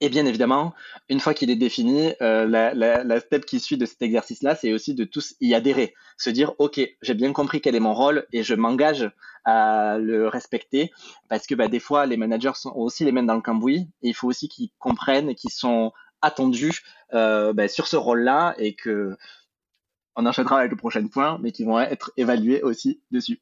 et 0.00 0.08
bien 0.08 0.26
évidemment, 0.26 0.74
une 1.08 1.20
fois 1.20 1.32
qu'il 1.32 1.50
est 1.50 1.56
défini, 1.56 2.12
euh, 2.20 2.46
la, 2.46 2.74
la, 2.74 3.20
step 3.20 3.46
qui 3.46 3.60
suit 3.60 3.78
de 3.78 3.86
cet 3.86 4.02
exercice-là, 4.02 4.54
c'est 4.54 4.72
aussi 4.72 4.94
de 4.94 5.04
tous 5.04 5.34
y 5.40 5.54
adhérer, 5.54 5.94
se 6.18 6.28
dire 6.30 6.52
ok, 6.58 6.80
j'ai 7.00 7.14
bien 7.14 7.32
compris 7.32 7.60
quel 7.60 7.74
est 7.74 7.80
mon 7.80 7.94
rôle 7.94 8.26
et 8.32 8.42
je 8.42 8.54
m'engage 8.54 9.10
à 9.44 9.98
le 9.98 10.28
respecter, 10.28 10.90
parce 11.28 11.46
que 11.46 11.54
bah, 11.54 11.68
des 11.68 11.80
fois 11.80 12.04
les 12.06 12.16
managers 12.16 12.54
sont 12.54 12.72
aussi 12.74 13.04
les 13.04 13.12
mains 13.12 13.22
dans 13.22 13.36
le 13.36 13.40
cambouis 13.40 13.88
et 14.02 14.08
il 14.08 14.14
faut 14.14 14.28
aussi 14.28 14.48
qu'ils 14.48 14.70
comprennent 14.78 15.34
qu'ils 15.34 15.52
sont 15.52 15.92
attendus 16.20 16.82
euh, 17.14 17.52
bah, 17.52 17.68
sur 17.68 17.86
ce 17.86 17.96
rôle-là 17.96 18.54
et 18.58 18.74
que 18.74 19.16
on 20.16 20.26
enchaînera 20.26 20.58
avec 20.60 20.70
le 20.70 20.76
prochain 20.76 21.06
point, 21.06 21.38
mais 21.42 21.52
qu'ils 21.52 21.66
vont 21.66 21.78
être 21.78 22.10
évalués 22.16 22.62
aussi 22.62 23.00
dessus. 23.10 23.40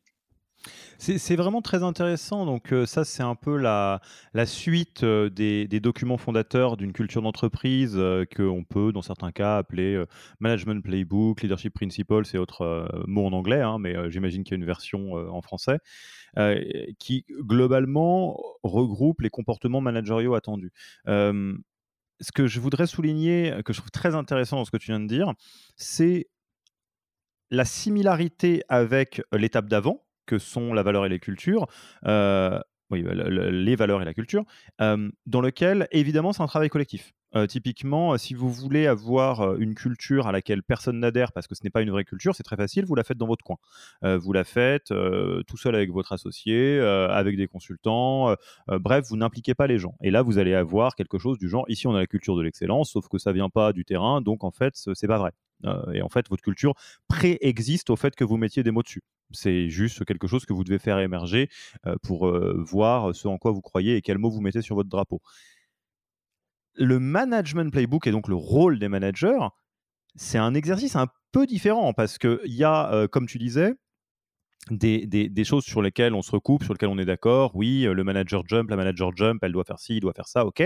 C'est 0.99 1.37
vraiment 1.37 1.63
très 1.63 1.83
intéressant. 1.83 2.47
Donc, 2.47 2.73
euh, 2.73 2.87
ça, 2.87 3.05
c'est 3.05 3.23
un 3.23 3.35
peu 3.35 3.57
la, 3.57 4.01
suite 4.47 5.03
euh, 5.03 5.29
des, 5.29 5.67
documents 5.81 6.19
fondateurs 6.19 6.77
d'une 6.77 6.93
culture 6.93 7.23
d'entreprise 7.23 7.95
euh, 7.97 8.25
qu'on 8.25 8.65
peut, 8.65 8.93
dans 8.93 9.03
certains 9.03 9.33
cas, 9.33 9.59
appeler 9.59 10.03
Management 10.41 10.83
Playbook, 10.83 11.43
Leadership 11.43 11.75
Principles 11.75 12.25
et 12.33 12.39
autres 12.39 12.89
mots 13.07 13.27
en 13.27 13.33
anglais, 13.33 13.61
hein, 13.61 13.79
mais 13.79 14.11
j'imagine 14.11 14.45
qu'il 14.45 14.53
y 14.53 14.55
a 14.55 14.61
une 14.61 14.67
version 14.67 15.13
en 15.15 15.43
français, 15.43 15.79
qui 16.99 17.25
globalement 17.41 18.41
regroupe 18.63 19.21
les 19.21 19.31
comportements 19.31 19.81
managériaux 19.81 20.35
attendus. 20.35 20.73
ce 21.07 22.33
que 22.35 22.47
je 22.47 22.61
voudrais 22.61 22.87
souligner, 22.87 23.55
que 23.65 23.73
je 23.73 23.79
trouve 23.79 23.91
très 23.91 24.15
intéressant 24.15 24.57
dans 24.57 24.65
ce 24.65 24.71
que 24.71 24.77
tu 24.77 24.91
viens 24.91 25.01
de 25.01 25.09
dire, 25.09 25.33
c'est 25.77 26.29
la 27.51 27.65
similarité 27.65 28.63
avec 28.69 29.23
l'étape 29.33 29.67
d'avant, 29.67 30.04
que 30.27 30.39
sont 30.39 30.73
la 30.73 30.83
valeur 30.83 31.07
et 31.07 31.09
les 31.09 31.21
cultures, 31.21 31.67
oui, 32.91 33.03
bah, 33.03 33.15
les 33.15 33.77
valeurs 33.77 34.03
et 34.03 34.05
la 34.05 34.15
culture, 34.15 34.45
dans 34.79 35.41
lequel, 35.41 35.89
évidemment, 35.91 36.33
c'est 36.33 36.43
un 36.43 36.47
travail 36.47 36.69
collectif. 36.69 37.13
typiquement, 37.49 38.17
si 38.17 38.35
vous 38.35 38.49
voulez 38.51 38.87
avoir 38.87 39.57
une 39.57 39.75
culture 39.75 40.27
à 40.29 40.33
laquelle 40.33 40.63
personne 40.63 41.01
n'adhère 41.01 41.33
parce 41.33 41.47
que 41.49 41.55
ce 41.55 41.65
n'est 41.65 41.71
pas 41.71 41.83
une 41.83 41.91
vraie 41.91 42.05
culture, 42.05 42.35
c'est 42.35 42.45
très 42.45 42.57
facile, 42.57 42.85
vous 42.85 42.95
la 42.95 43.03
faites 43.03 43.19
dans 43.19 43.27
votre 43.27 43.45
coin. 43.45 43.57
vous 44.03 44.33
la 44.33 44.45
faites 44.45 44.93
tout 45.47 45.57
seul 45.57 45.75
avec 45.75 45.91
votre 45.91 46.13
associé, 46.13 46.79
avec 46.81 47.37
des 47.37 47.49
consultants, 47.49 48.35
bref, 48.69 49.07
vous 49.09 49.17
n'impliquez 49.17 49.55
pas 49.55 49.67
les 49.67 49.79
gens. 49.79 49.97
Et 50.03 50.11
là, 50.11 50.23
vous 50.23 50.39
allez 50.39 50.55
avoir 50.55 50.95
quelque 50.95 51.19
chose 51.19 51.39
du 51.39 51.49
genre, 51.49 51.65
ici 51.69 51.87
on 51.87 51.95
a 51.95 51.99
la 51.99 52.07
culture 52.07 52.37
de 52.37 52.43
l'excellence, 52.43 52.91
sauf 52.93 53.09
que 53.09 53.19
ça 53.19 53.33
vient 53.33 53.49
pas 53.49 53.73
du 53.73 53.85
terrain, 53.85 54.21
donc 54.21 54.45
en 54.45 54.51
fait, 54.53 54.75
c'est 54.95 55.09
pas 55.09 55.19
vrai. 55.19 55.33
Et 55.93 56.03
en 56.03 56.09
fait, 56.09 56.29
votre 56.29 56.43
culture 56.43 56.75
préexiste 57.09 57.91
au 57.91 57.97
fait 57.97 58.15
que 58.15 58.25
vous 58.25 58.37
mettiez 58.37 58.63
des 58.63 58.71
mots 58.71 58.83
dessus. 58.83 59.03
C'est 59.33 59.69
juste 59.69 60.05
quelque 60.05 60.27
chose 60.27 60.45
que 60.45 60.53
vous 60.53 60.65
devez 60.65 60.79
faire 60.79 60.99
émerger 60.99 61.49
pour 62.03 62.31
voir 62.57 63.15
ce 63.15 63.29
en 63.29 63.39
quoi 63.39 63.53
vous 63.53 63.63
croyez 63.63 63.97
et 63.97 64.03
quels 64.03 64.19
mots 64.19 64.31
vous 64.31 64.41
mettez 64.41 64.63
sur 64.63 64.77
votre 64.77 64.89
drapeau. 64.89 65.21
Le 66.75 66.99
management 66.99 67.73
playbook 67.73 68.07
et 68.07 68.11
donc 68.11 68.29
le 68.29 68.35
rôle 68.35 68.79
des 68.79 68.89
managers, 68.89 69.49
c'est 70.17 70.39
un 70.39 70.55
exercice 70.55 70.97
un 70.97 71.09
peu 71.33 71.47
différent 71.47 71.93
parce 71.93 72.19
qu'il 72.19 72.41
y 72.47 72.65
a, 72.65 73.09
comme 73.09 73.27
tu 73.27 73.39
disais, 73.39 73.75
des, 74.71 75.07
des, 75.07 75.45
choses 75.45 75.65
sur 75.65 75.83
lesquelles 75.83 76.15
on 76.15 76.23
se 76.23 76.31
recoupe, 76.31 76.65
sur 76.65 76.73
lesquelles 76.73 76.89
on 76.89 76.99
est 76.99 77.05
d'accord. 77.05 77.55
Oui, 77.55 77.83
le 77.83 78.05
manager 78.05 78.43
jump, 78.47 78.71
la 78.71 78.77
manager 78.77 79.15
jump, 79.15 79.43
elle 79.43 79.53
doit 79.53 79.65
faire 79.65 79.79
ci, 79.79 79.97
il 79.97 80.01
doit 80.01 80.15
faire 80.15 80.29
ça, 80.29 80.47
ok. 80.47 80.61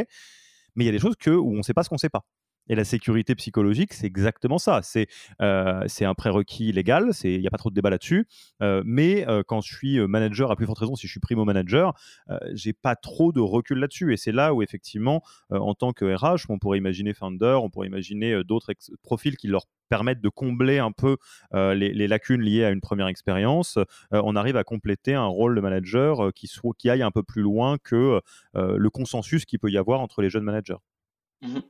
Mais 0.75 0.85
il 0.85 0.87
y 0.87 0.89
a 0.89 0.93
des 0.93 0.99
choses 0.99 1.17
que, 1.17 1.31
où 1.31 1.53
on 1.53 1.59
ne 1.59 1.63
sait 1.63 1.75
pas 1.75 1.83
ce 1.83 1.89
qu'on 1.89 1.97
ne 1.97 2.01
sait 2.01 2.09
pas. 2.09 2.25
Et 2.69 2.75
la 2.75 2.85
sécurité 2.85 3.35
psychologique, 3.35 3.93
c'est 3.93 4.07
exactement 4.07 4.59
ça. 4.59 4.81
C'est 4.83 5.07
euh, 5.41 5.87
un 6.01 6.15
prérequis 6.15 6.73
légal, 6.73 7.11
il 7.25 7.41
n'y 7.41 7.47
a 7.47 7.51
pas 7.51 7.59
trop 7.59 7.71
de 7.71 7.75
débat 7.75 7.91
là-dessus. 7.91 8.27
Euh, 8.63 8.83
mais 8.85 9.27
euh, 9.29 9.43
quand 9.47 9.61
je 9.61 9.75
suis 9.75 9.99
manager, 10.07 10.51
à 10.51 10.57
plus 10.57 10.67
forte 10.67 10.79
raison, 10.79 10.95
si 10.95 11.07
je 11.07 11.13
suis 11.13 11.21
primo 11.21 11.45
manager, 11.45 11.95
j'ai 12.53 12.73
pas 12.73 12.97
trop 12.97 13.33
de 13.33 13.41
recul 13.41 13.79
là-dessus. 13.79 14.13
Et 14.13 14.17
c'est 14.17 14.33
là 14.33 14.55
où, 14.55 14.63
effectivement, 14.63 15.23
en 15.51 15.75
tant 15.75 15.93
que 15.93 16.05
RH, 16.05 16.47
on 16.49 16.59
pourrait 16.59 16.79
imaginer 16.79 17.15
Founder, 17.15 17.59
on 17.63 17.71
pourrait 17.71 17.87
imaginer 17.87 18.43
d'autres 18.45 18.73
profils 19.03 19.37
qui 19.37 19.49
leur 19.49 19.67
permettent 19.89 20.21
de 20.21 20.29
combler 20.29 20.79
un 20.79 20.93
peu 20.93 21.17
les, 21.53 22.09
lacunes 22.09 22.43
liées 22.43 22.65
à 22.65 22.71
une 22.71 22.81
première 22.81 23.09
expérience, 23.09 23.79
on 24.11 24.37
arrive 24.37 24.57
à 24.57 24.65
compléter 24.65 25.15
un 25.15 25.27
rôle 25.27 25.55
de 25.55 25.61
manager 25.61 26.33
qui, 26.35 26.47
soit, 26.47 26.75
qui 26.77 26.91
aille 26.91 27.03
un 27.03 27.11
peu 27.11 27.23
plus 27.23 27.43
loin 27.43 27.79
que 27.83 28.21
le 28.55 28.91
consensus 28.91 29.45
qu'il 29.45 29.59
peut 29.59 29.71
y 29.71 29.79
avoir 29.79 30.01
entre 30.01 30.23
les 30.23 30.31
jeunes 30.31 30.45
managers. 30.45 30.77
Mmh 31.43 31.61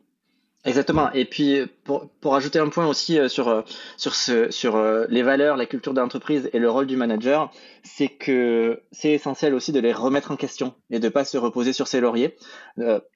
Exactement. 0.69 1.11
Et 1.13 1.25
puis 1.25 1.63
pour, 1.85 2.11
pour 2.21 2.35
ajouter 2.35 2.59
un 2.59 2.69
point 2.69 2.87
aussi 2.87 3.19
euh, 3.19 3.29
sur 3.29 3.49
euh, 3.49 3.63
sur 3.97 4.15
ce 4.15 4.51
sur 4.51 4.77
euh, 4.77 5.07
les 5.09 5.23
valeurs, 5.23 5.57
la 5.57 5.65
culture 5.65 5.95
d'entreprise 5.95 6.51
et 6.53 6.59
le 6.59 6.69
rôle 6.69 6.87
du 6.87 6.97
manager, 6.97 7.51
c'est 7.83 8.09
que 8.09 8.83
c'est 8.93 9.13
essentiel 9.13 9.55
aussi 9.55 9.73
de 9.73 9.81
les 9.81 9.95
remettre 9.95 10.31
en 10.31 10.37
question 10.37 10.75
et 10.91 10.99
de 10.99 11.09
pas 11.09 11.25
se 11.25 11.39
reposer 11.39 11.73
sur 11.73 11.89
ses 11.89 12.01
lauriers. 12.01 12.37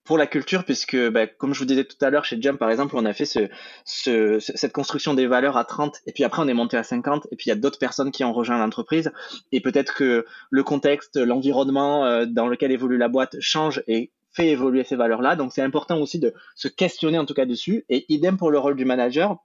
pour 0.05 0.17
la 0.17 0.27
culture, 0.27 0.65
puisque 0.65 0.97
bah, 1.11 1.27
comme 1.27 1.53
je 1.53 1.59
vous 1.59 1.67
disais 1.67 1.85
tout 1.85 2.03
à 2.03 2.09
l'heure 2.09 2.25
chez 2.25 2.41
Jump 2.41 2.59
par 2.59 2.71
exemple, 2.71 2.97
on 2.97 3.05
a 3.05 3.13
fait 3.13 3.27
ce, 3.27 3.49
ce, 3.85 4.39
cette 4.41 4.73
construction 4.73 5.13
des 5.13 5.27
valeurs 5.27 5.59
à 5.59 5.65
30 5.65 6.01
et 6.07 6.13
puis 6.13 6.25
après 6.25 6.43
on 6.43 6.49
est 6.49 6.55
monté 6.55 6.79
à 6.79 6.83
50 6.83 7.29
et 7.31 7.37
puis 7.37 7.47
il 7.47 7.49
y 7.51 7.53
a 7.53 7.57
d'autres 7.57 7.79
personnes 7.79 8.13
qui 8.13 8.25
ont 8.25 8.33
rejoint 8.33 8.59
l'entreprise 8.59 9.13
et 9.53 9.61
peut-être 9.61 9.95
que 9.95 10.25
le 10.51 10.65
contexte, 10.65 11.19
l'environnement 11.19 12.25
dans 12.27 12.47
lequel 12.47 12.73
évolue 12.73 12.97
la 12.97 13.09
boîte 13.09 13.37
change 13.41 13.83
et 13.87 14.11
fait 14.33 14.49
évoluer 14.49 14.85
ces 14.85 14.97
valeurs-là. 14.97 15.37
Donc 15.37 15.53
c'est 15.53 15.63
important 15.63 16.01
aussi 16.01 16.19
de 16.19 16.35
se 16.55 16.69
questionner 16.69 17.19
en 17.19 17.27
tout 17.27 17.35
cas 17.35 17.47
dessus. 17.47 17.85
Et 17.89 18.07
idem 18.09 18.37
pour 18.37 18.51
le 18.51 18.59
rôle 18.59 18.77
du 18.77 18.85
manager, 18.85 19.39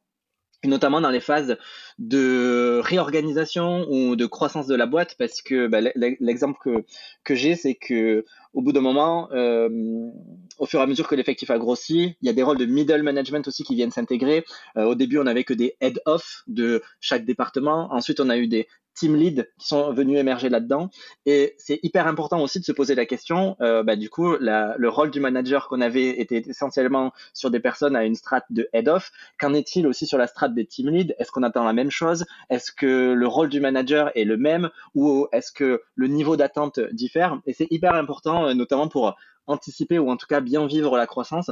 notamment 0.65 1.02
dans 1.02 1.10
les 1.10 1.19
phases 1.19 1.58
de 2.00 2.80
réorganisation 2.84 3.86
ou 3.89 4.15
de 4.15 4.26
croissance 4.26 4.67
de 4.67 4.76
la 4.76 4.86
boîte, 4.86 5.15
parce 5.19 5.41
que 5.41 5.67
bah, 5.67 5.80
l'exemple 6.19 6.60
que, 6.63 6.86
que 7.23 7.36
j'ai, 7.36 7.56
c'est 7.56 7.76
que 7.76 8.26
au 8.54 8.62
bout 8.62 8.71
d'un 8.71 8.82
moment, 8.82 9.30
euh, 9.34 9.69
au 10.58 10.65
fur 10.65 10.80
et 10.80 10.84
à 10.84 10.88
mesure 10.88 11.08
que 11.08 11.15
l'effectif 11.15 11.52
a 11.52 11.60
grossi, 11.60 12.15
il 12.21 12.26
y 12.26 12.30
a 12.30 12.34
des 12.34 12.43
rôles 12.43 12.58
de 12.58 12.65
middle 12.65 13.04
management 13.04 13.47
aussi 13.47 13.63
qui 13.63 13.76
viennent 13.76 13.91
s'intégrer. 13.91 14.45
Euh, 14.78 14.86
au 14.86 14.95
début, 14.95 15.19
on 15.19 15.26
n'avait 15.26 15.43
que 15.43 15.54
des 15.54 15.76
head-off 15.80 16.43
de 16.47 16.82
chaque 17.00 17.26
département. 17.26 17.93
Ensuite, 17.93 18.19
on 18.19 18.30
a 18.30 18.38
eu 18.38 18.47
des 18.47 18.67
team 18.98 19.16
lead 19.16 19.50
qui 19.58 19.68
sont 19.68 19.94
venus 19.94 20.18
émerger 20.18 20.50
là-dedans. 20.50 20.90
Et 21.26 21.56
c'est 21.58 21.80
hyper 21.84 22.08
important 22.08 22.42
aussi 22.42 22.60
de 22.60 22.66
se 22.66 22.72
poser 22.72 22.96
la 22.96 23.06
question, 23.06 23.56
euh, 23.62 23.84
bah, 23.84 23.96
du 23.96 24.10
coup, 24.10 24.36
le 24.40 24.88
rôle 24.88 25.12
du 25.12 25.20
manager 25.20 25.68
qu'on 25.68 25.82
avait 25.82 26.20
était 26.20 26.44
essentiellement 26.48 27.14
sur 27.34 27.52
des 27.52 27.60
personnes 27.60 27.96
à 27.96 28.04
une 28.04 28.16
strate 28.16 28.46
de 28.50 28.68
head-off. 28.74 29.12
Qu'en 29.40 29.54
est-il 29.54 29.88
aussi 29.88 30.06
sur 30.08 30.18
la 30.18 30.28
strate 30.28 30.54
des 30.54 30.66
team 30.66 30.90
lead 30.90 31.16
Est-ce 31.20 31.32
qu'on 31.32 31.44
attend 31.44 31.64
la 31.64 31.74
même 31.74 31.92
chose? 31.92 32.26
Est-ce 32.50 32.72
que 32.72 33.14
le 33.14 33.28
rôle 33.28 33.50
du 33.50 33.60
manager 33.60 34.12
est 34.16 34.26
le 34.26 34.38
même? 34.38 34.70
Ou 34.96 35.28
est-ce 35.32 35.52
que 35.52 35.84
le 35.96 36.08
niveau 36.08 36.36
d'attente 36.36 36.80
diffère? 36.92 37.40
Et 37.46 37.54
c'est 37.54 37.68
hyper 37.70 37.94
important, 37.94 38.48
euh, 38.48 38.54
notamment 38.54 38.88
pour 38.88 39.16
anticiper 39.46 39.98
ou 40.00 40.10
en 40.10 40.18
tout 40.18 40.28
cas 40.28 40.42
bien 40.42 40.68
vivre 40.68 40.98
la 40.98 41.08
croissance 41.08 41.52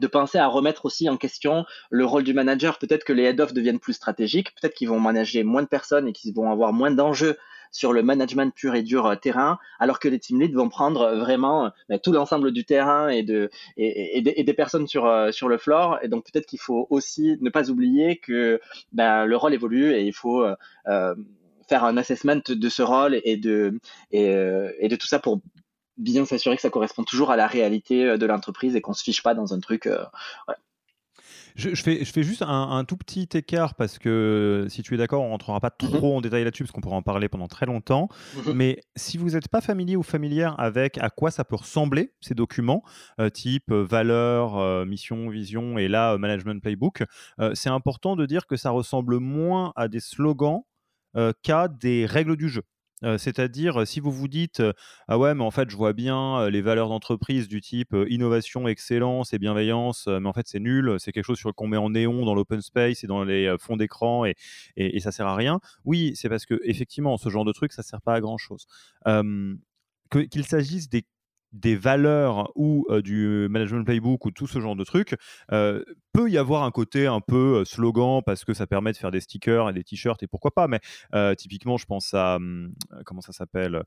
de 0.00 0.06
penser 0.06 0.38
à 0.38 0.46
remettre 0.46 0.84
aussi 0.84 1.08
en 1.08 1.16
question 1.16 1.64
le 1.90 2.04
rôle 2.04 2.24
du 2.24 2.34
manager. 2.34 2.78
Peut-être 2.78 3.04
que 3.04 3.12
les 3.12 3.24
head-off 3.24 3.52
deviennent 3.52 3.78
plus 3.78 3.94
stratégiques, 3.94 4.54
peut-être 4.54 4.74
qu'ils 4.74 4.88
vont 4.88 5.00
manager 5.00 5.44
moins 5.44 5.62
de 5.62 5.68
personnes 5.68 6.08
et 6.08 6.12
qu'ils 6.12 6.34
vont 6.34 6.50
avoir 6.50 6.72
moins 6.72 6.90
d'enjeux 6.90 7.36
sur 7.70 7.92
le 7.92 8.02
management 8.02 8.54
pur 8.54 8.74
et 8.74 8.82
dur 8.82 9.06
euh, 9.06 9.16
terrain, 9.16 9.58
alors 9.78 9.98
que 9.98 10.08
les 10.08 10.18
team 10.18 10.40
leads 10.40 10.54
vont 10.54 10.68
prendre 10.68 11.02
euh, 11.02 11.18
vraiment 11.18 11.66
euh, 11.66 11.68
ben, 11.88 11.98
tout 11.98 12.12
l'ensemble 12.12 12.52
du 12.52 12.64
terrain 12.64 13.08
et, 13.08 13.22
de, 13.22 13.50
et, 13.76 14.22
des, 14.22 14.54
personnes 14.54 14.86
sur, 14.86 15.28
sur 15.32 15.48
le 15.48 15.58
floor. 15.58 15.98
Et 16.02 16.08
donc 16.08 16.24
peut-être 16.24 16.46
qu'il 16.46 16.60
faut 16.60 16.86
aussi 16.90 17.36
ne 17.40 17.50
pas 17.50 17.70
oublier 17.70 18.16
que 18.16 18.60
ben, 18.92 19.26
le 19.26 19.36
rôle 19.36 19.54
évolue 19.54 19.92
et 19.92 20.02
il 20.02 20.12
faut 20.12 20.44
faire 21.68 21.84
un 21.84 21.96
assessment 21.96 22.40
de 22.48 22.68
ce 22.68 22.82
rôle 22.82 23.20
et 23.24 23.36
de, 23.36 23.78
et, 24.10 24.32
et 24.78 24.88
de 24.88 24.96
tout 24.96 25.06
ça 25.06 25.18
pour 25.18 25.40
bien 25.98 26.24
s'assurer 26.24 26.56
que 26.56 26.62
ça 26.62 26.70
correspond 26.70 27.04
toujours 27.04 27.30
à 27.30 27.36
la 27.36 27.46
réalité 27.46 28.04
euh, 28.04 28.16
de 28.16 28.26
l'entreprise 28.26 28.76
et 28.76 28.80
qu'on 28.80 28.94
se 28.94 29.02
fiche 29.02 29.22
pas 29.22 29.34
dans 29.34 29.52
un 29.52 29.60
truc. 29.60 29.86
Euh, 29.86 30.04
Je, 31.56 31.74
fais, 31.74 32.04
je 32.04 32.12
fais 32.12 32.22
juste 32.22 32.42
un, 32.42 32.84
tout 32.84 32.96
petit 32.96 33.28
écart 33.34 33.74
parce 33.74 33.98
que 33.98 34.66
si 34.68 34.82
tu 34.82 34.94
es 34.94 34.96
d'accord, 34.96 35.22
on 35.22 35.30
rentrera 35.30 35.58
pas 35.58 35.74
mhm. 35.82 35.90
trop 35.90 36.16
en 36.16 36.20
détail 36.20 36.44
là-dessus 36.44 36.62
parce 36.62 36.70
qu'on 36.70 36.80
pourra 36.80 36.96
en 36.96 37.02
parler 37.02 37.28
pendant 37.28 37.48
très 37.48 37.66
longtemps. 37.66 38.08
Mhm. 38.36 38.52
Mais 38.54 38.80
si 38.94 39.18
vous 39.18 39.30
n'êtes 39.30 39.48
pas 39.48 39.60
familier 39.60 39.96
ou 39.96 40.04
familière 40.04 40.54
avec 40.60 40.98
à 40.98 41.10
quoi 41.10 41.32
ça 41.32 41.44
peut 41.44 41.56
ressembler 41.56 42.12
ces 42.20 42.34
documents, 42.34 42.84
euh, 43.20 43.28
type 43.28 43.72
valeur, 43.72 44.56
euh, 44.56 44.84
mission, 44.84 45.28
vision 45.28 45.78
et 45.78 45.88
là 45.88 46.16
management 46.16 46.62
playbook, 46.62 47.02
c'est 47.54 47.70
important 47.70 48.14
de 48.14 48.24
dire 48.24 48.46
que 48.46 48.56
ça 48.56 48.70
ressemble 48.70 49.18
moins 49.18 49.72
à 49.74 49.88
des 49.88 50.00
slogans 50.00 50.62
qu'à 51.42 51.66
des 51.66 52.06
règles 52.06 52.36
du 52.36 52.48
jeu 52.48 52.62
c'est-à-dire, 53.18 53.86
si 53.86 54.00
vous 54.00 54.10
vous 54.10 54.28
dites 54.28 54.62
Ah 55.06 55.18
ouais, 55.18 55.34
mais 55.34 55.44
en 55.44 55.50
fait, 55.50 55.70
je 55.70 55.76
vois 55.76 55.92
bien 55.92 56.48
les 56.50 56.60
valeurs 56.60 56.88
d'entreprise 56.88 57.48
du 57.48 57.60
type 57.60 57.94
innovation, 58.08 58.66
excellence 58.68 59.32
et 59.32 59.38
bienveillance, 59.38 60.06
mais 60.06 60.28
en 60.28 60.32
fait, 60.32 60.48
c'est 60.48 60.60
nul, 60.60 60.96
c'est 60.98 61.12
quelque 61.12 61.24
chose 61.24 61.40
qu'on 61.56 61.68
met 61.68 61.76
en 61.76 61.90
néon 61.90 62.24
dans 62.24 62.34
l'open 62.34 62.60
space 62.60 63.04
et 63.04 63.06
dans 63.06 63.24
les 63.24 63.54
fonds 63.58 63.76
d'écran 63.76 64.24
et, 64.24 64.34
et, 64.76 64.96
et, 64.96 65.00
ça 65.00 65.12
sert 65.12 65.26
à 65.26 65.36
rien. 65.36 65.60
Oui, 65.84 66.12
c'est 66.16 66.28
parce 66.28 66.46
que 66.46 66.60
effectivement, 66.64 67.16
ce 67.16 67.28
genre 67.28 67.44
de 67.44 67.52
truc, 67.52 67.72
ça 67.72 67.82
sert 67.82 68.02
pas 68.02 68.14
à 68.14 68.20
grand 68.20 68.38
chose. 68.38 68.66
qu'il 70.10 70.44
s'agisse 70.44 70.88
des 70.88 71.04
des 71.52 71.76
valeurs 71.76 72.52
ou 72.56 72.86
du 73.02 73.46
management 73.50 73.84
playbook 73.84 74.24
ou 74.26 74.30
tout 74.30 74.46
ce 74.46 74.60
genre 74.60 74.76
de 74.76 74.84
trucs, 74.84 75.14
peut 75.48 76.30
y 76.30 76.38
avoir 76.38 76.64
un 76.64 76.70
côté 76.70 77.06
un 77.06 77.20
peu 77.20 77.64
slogan 77.64 78.22
parce 78.24 78.44
que 78.44 78.54
ça 78.54 78.66
permet 78.66 78.92
de 78.92 78.96
faire 78.96 79.10
des 79.10 79.20
stickers 79.20 79.70
et 79.70 79.72
des 79.72 79.84
t-shirts 79.84 80.22
et 80.22 80.26
pourquoi 80.26 80.50
pas. 80.50 80.68
Mais 80.68 80.80
typiquement, 81.36 81.76
je 81.76 81.86
pense 81.86 82.12
à 82.14 82.38
mmh, 82.38 82.72
comment 83.04 83.20
ça 83.20 83.32
s'appelle 83.32 83.82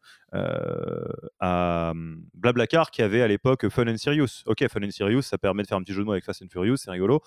à 1.39 1.93
mmh, 1.93 2.23
Blablacar 2.33 2.91
qui 2.91 3.01
avait 3.01 3.21
à 3.21 3.27
l'époque 3.27 3.69
Fun 3.69 3.87
and 3.87 3.97
Serious. 3.97 4.43
Ok, 4.45 4.65
Fun 4.67 4.83
and 4.83 4.91
Serious, 4.91 5.21
ça 5.21 5.37
permet 5.37 5.63
de 5.63 5.67
faire 5.67 5.77
un 5.77 5.83
petit 5.83 5.93
jeu 5.93 6.01
de 6.01 6.05
mots 6.05 6.13
avec 6.13 6.25
Fast 6.25 6.41
and 6.43 6.49
Furious, 6.51 6.77
c'est 6.77 6.91
rigolo. 6.91 7.21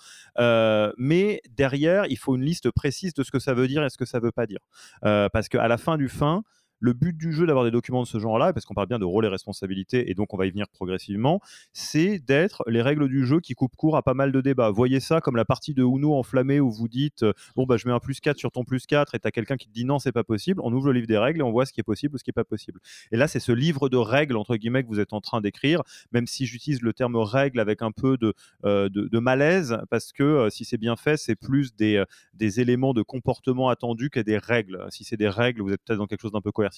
mais 0.97 1.41
derrière, 1.49 2.05
il 2.07 2.17
faut 2.17 2.35
une 2.35 2.43
liste 2.43 2.71
précise 2.71 3.13
de 3.13 3.23
ce 3.23 3.31
que 3.31 3.39
ça 3.39 3.53
veut 3.53 3.67
dire 3.67 3.83
et 3.83 3.89
ce 3.89 3.97
que 3.97 4.05
ça 4.05 4.19
veut 4.19 4.31
pas 4.31 4.47
dire. 4.47 4.59
parce 5.01 5.49
qu'à 5.49 5.67
la 5.67 5.77
fin 5.77 5.97
du 5.97 6.09
fin, 6.09 6.43
le 6.85 6.93
but 6.93 7.17
du 7.17 7.33
jeu 7.33 7.47
d'avoir 7.47 7.65
des 7.65 7.71
documents 7.71 8.03
de 8.03 8.07
ce 8.07 8.19
genre-là, 8.19 8.53
parce 8.53 8.65
qu'on 8.65 8.75
parle 8.75 8.87
bien 8.87 8.99
de 8.99 9.05
rôle 9.05 9.25
et 9.25 9.27
responsabilité, 9.27 10.11
et 10.11 10.13
donc 10.13 10.33
on 10.35 10.37
va 10.37 10.45
y 10.45 10.51
venir 10.51 10.67
progressivement, 10.69 11.41
c'est 11.73 12.19
d'être 12.19 12.63
les 12.67 12.83
règles 12.83 13.09
du 13.09 13.25
jeu 13.25 13.39
qui 13.39 13.55
coupent 13.55 13.75
court 13.75 13.97
à 13.97 14.03
pas 14.03 14.13
mal 14.13 14.31
de 14.31 14.39
débats. 14.39 14.69
Voyez 14.69 14.99
ça 14.99 15.19
comme 15.19 15.35
la 15.35 15.45
partie 15.45 15.73
de 15.73 15.83
Uno 15.83 16.13
enflammée 16.13 16.59
où 16.59 16.69
vous 16.69 16.87
dites 16.87 17.23
euh, 17.23 17.33
bon 17.55 17.65
bah 17.65 17.77
je 17.77 17.87
mets 17.87 17.93
un 17.93 17.99
plus 17.99 18.19
4 18.19 18.37
sur 18.37 18.51
ton 18.51 18.63
plus 18.63 18.85
4 18.85 19.15
et 19.15 19.19
t'as 19.19 19.31
quelqu'un 19.31 19.57
qui 19.57 19.67
te 19.67 19.73
dit 19.73 19.83
non 19.83 19.97
c'est 19.97 20.11
pas 20.11 20.23
possible. 20.23 20.61
On 20.63 20.71
ouvre 20.73 20.85
le 20.87 20.93
livre 20.93 21.07
des 21.07 21.17
règles 21.17 21.39
et 21.39 21.43
on 21.43 21.51
voit 21.51 21.65
ce 21.65 21.73
qui 21.73 21.79
est 21.79 21.83
possible 21.83 22.15
ou 22.15 22.17
ce 22.19 22.23
qui 22.23 22.29
est 22.29 22.33
pas 22.33 22.43
possible. 22.43 22.79
Et 23.11 23.17
là 23.17 23.27
c'est 23.27 23.39
ce 23.39 23.51
livre 23.51 23.89
de 23.89 23.97
règles 23.97 24.37
entre 24.37 24.55
guillemets 24.55 24.83
que 24.83 24.87
vous 24.87 24.99
êtes 24.99 25.13
en 25.13 25.21
train 25.21 25.41
d'écrire, 25.41 25.81
même 26.11 26.27
si 26.27 26.45
j'utilise 26.45 26.83
le 26.83 26.93
terme 26.93 27.15
règle 27.15 27.59
avec 27.59 27.81
un 27.81 27.91
peu 27.91 28.17
de, 28.17 28.33
euh, 28.63 28.89
de, 28.89 29.19
malaise 29.19 29.79
parce 29.89 30.13
que 30.13 30.23
euh, 30.23 30.49
si 30.51 30.65
c'est 30.65 30.77
bien 30.77 30.95
fait 30.95 31.17
c'est 31.17 31.35
plus 31.35 31.75
des, 31.75 32.03
des 32.35 32.59
éléments 32.59 32.93
de 32.93 33.01
comportement 33.01 33.69
attendus 33.69 34.11
que 34.11 34.19
des 34.19 34.37
règles. 34.37 34.85
Si 34.91 35.03
c'est 35.03 35.17
des 35.17 35.29
règles 35.29 35.63
vous 35.63 35.71
êtes 35.71 35.81
peut-être 35.83 35.97
dans 35.97 36.05
quelque 36.05 36.21
chose 36.21 36.33
d'un 36.33 36.41
peu 36.41 36.51
coercitif. 36.51 36.74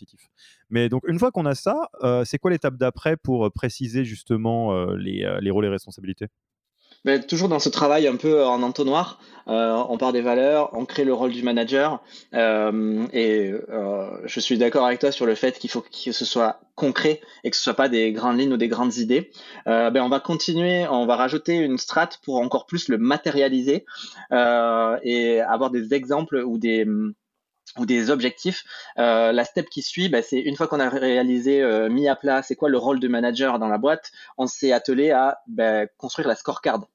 Mais 0.70 0.90
donc, 0.90 1.04
une 1.08 1.20
fois 1.20 1.32
qu'on 1.32 1.46
a 1.46 1.56
ça, 1.56 1.90
euh, 2.04 2.24
c'est 2.26 2.38
quoi 2.38 2.52
l'étape 2.52 2.76
d'après 2.76 3.18
pour 3.18 3.46
euh, 3.46 3.50
préciser 3.50 4.06
justement 4.06 4.74
euh, 4.74 4.96
les, 4.98 5.38
les 5.42 5.52
rôles 5.52 5.66
et 5.66 5.70
responsabilités? 5.70 6.28
Mais 7.06 7.22
toujours 7.22 7.48
dans 7.48 7.60
ce 7.60 7.70
travail 7.70 8.08
un 8.08 8.18
peu 8.18 8.44
en 8.44 8.64
entonnoir, 8.64 9.20
on 9.46 9.98
part 9.98 10.12
des 10.12 10.22
valeurs, 10.22 10.72
on 10.74 10.86
crée 10.86 11.06
le 11.06 11.14
rôle 11.14 11.32
du 11.32 11.42
manager, 11.42 12.02
et 12.34 13.52
je 14.26 14.40
suis 14.40 14.58
d'accord 14.58 14.86
avec 14.86 15.00
toi 15.00 15.12
sur 15.12 15.26
le 15.26 15.36
fait 15.36 15.58
qu'il 15.58 15.70
faut 15.70 15.82
que 15.82 16.12
ce 16.12 16.26
soit 16.26 16.60
concret 16.76 17.22
et 17.44 17.52
que 17.52 17.56
ce 17.56 17.64
soit 17.64 17.76
pas 17.76 17.88
des 17.88 18.12
grandes 18.12 18.40
lignes 18.40 18.52
ou 18.52 18.58
des 18.58 18.68
grandes 18.68 18.98
idées. 18.98 19.32
ben 19.66 19.98
on 19.98 20.10
va 20.10 20.20
continuer, 20.20 20.86
on 20.90 21.06
va 21.06 21.16
rajouter 21.16 21.56
une 21.56 21.78
strate 21.78 22.20
pour 22.24 22.42
encore 22.42 22.66
plus 22.66 22.90
le 22.90 22.98
matérialiser 22.98 23.86
et 24.32 25.40
avoir 25.42 25.70
des 25.70 25.94
exemples 25.94 26.44
ou 26.46 26.58
des 26.58 26.86
ou 27.78 27.86
des 27.86 28.10
objectifs. 28.10 28.64
Euh, 28.98 29.32
la 29.32 29.44
step 29.44 29.70
qui 29.70 29.82
suit, 29.82 30.10
bah, 30.10 30.22
c'est 30.22 30.40
une 30.40 30.56
fois 30.56 30.68
qu'on 30.68 30.80
a 30.80 30.90
réalisé, 30.90 31.62
euh, 31.62 31.90
mis 31.90 32.08
à 32.08 32.16
plat, 32.16 32.42
c'est 32.42 32.56
quoi 32.56 32.70
le 32.70 32.78
rôle 32.78 33.00
de 33.00 33.08
manager 33.08 33.60
dans 33.60 33.68
la 33.68 33.78
boîte, 33.78 34.12
on 34.38 34.48
s'est 34.48 34.72
attelé 34.72 35.12
à 35.12 35.40
bah, 35.48 35.88
construire 35.98 36.28
la 36.28 36.36
scorecard. 36.36 36.88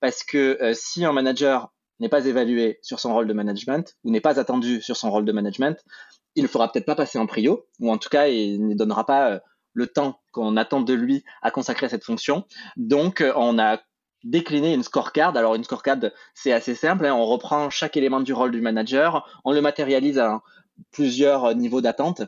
Parce 0.00 0.22
que 0.22 0.58
euh, 0.62 0.72
si 0.74 1.04
un 1.04 1.12
manager 1.12 1.72
n'est 1.98 2.08
pas 2.08 2.24
évalué 2.26 2.78
sur 2.82 3.00
son 3.00 3.12
rôle 3.12 3.26
de 3.26 3.32
management 3.32 3.96
ou 4.04 4.10
n'est 4.10 4.20
pas 4.20 4.40
attendu 4.40 4.80
sur 4.80 4.96
son 4.96 5.10
rôle 5.10 5.24
de 5.24 5.32
management, 5.32 5.78
il 6.34 6.42
ne 6.42 6.48
fera 6.48 6.70
peut-être 6.70 6.86
pas 6.86 6.94
passer 6.94 7.18
en 7.18 7.26
prio, 7.26 7.66
ou 7.80 7.90
en 7.90 7.98
tout 7.98 8.08
cas, 8.08 8.28
il 8.28 8.66
ne 8.66 8.74
donnera 8.74 9.04
pas 9.04 9.40
le 9.72 9.86
temps 9.86 10.20
qu'on 10.32 10.56
attend 10.56 10.80
de 10.80 10.94
lui 10.94 11.24
à 11.42 11.50
consacrer 11.50 11.86
à 11.86 11.88
cette 11.88 12.04
fonction. 12.04 12.44
Donc, 12.76 13.22
on 13.36 13.58
a 13.58 13.80
décliner 14.24 14.74
une 14.74 14.82
scorecard. 14.82 15.36
Alors 15.36 15.54
une 15.54 15.64
scorecard, 15.64 15.98
c'est 16.34 16.52
assez 16.52 16.74
simple. 16.74 17.06
Hein. 17.06 17.14
On 17.14 17.26
reprend 17.26 17.70
chaque 17.70 17.96
élément 17.96 18.20
du 18.20 18.32
rôle 18.32 18.50
du 18.50 18.60
manager, 18.60 19.40
on 19.44 19.52
le 19.52 19.60
matérialise 19.60 20.18
à 20.18 20.42
plusieurs 20.92 21.54
niveaux 21.54 21.80
d'attente 21.80 22.22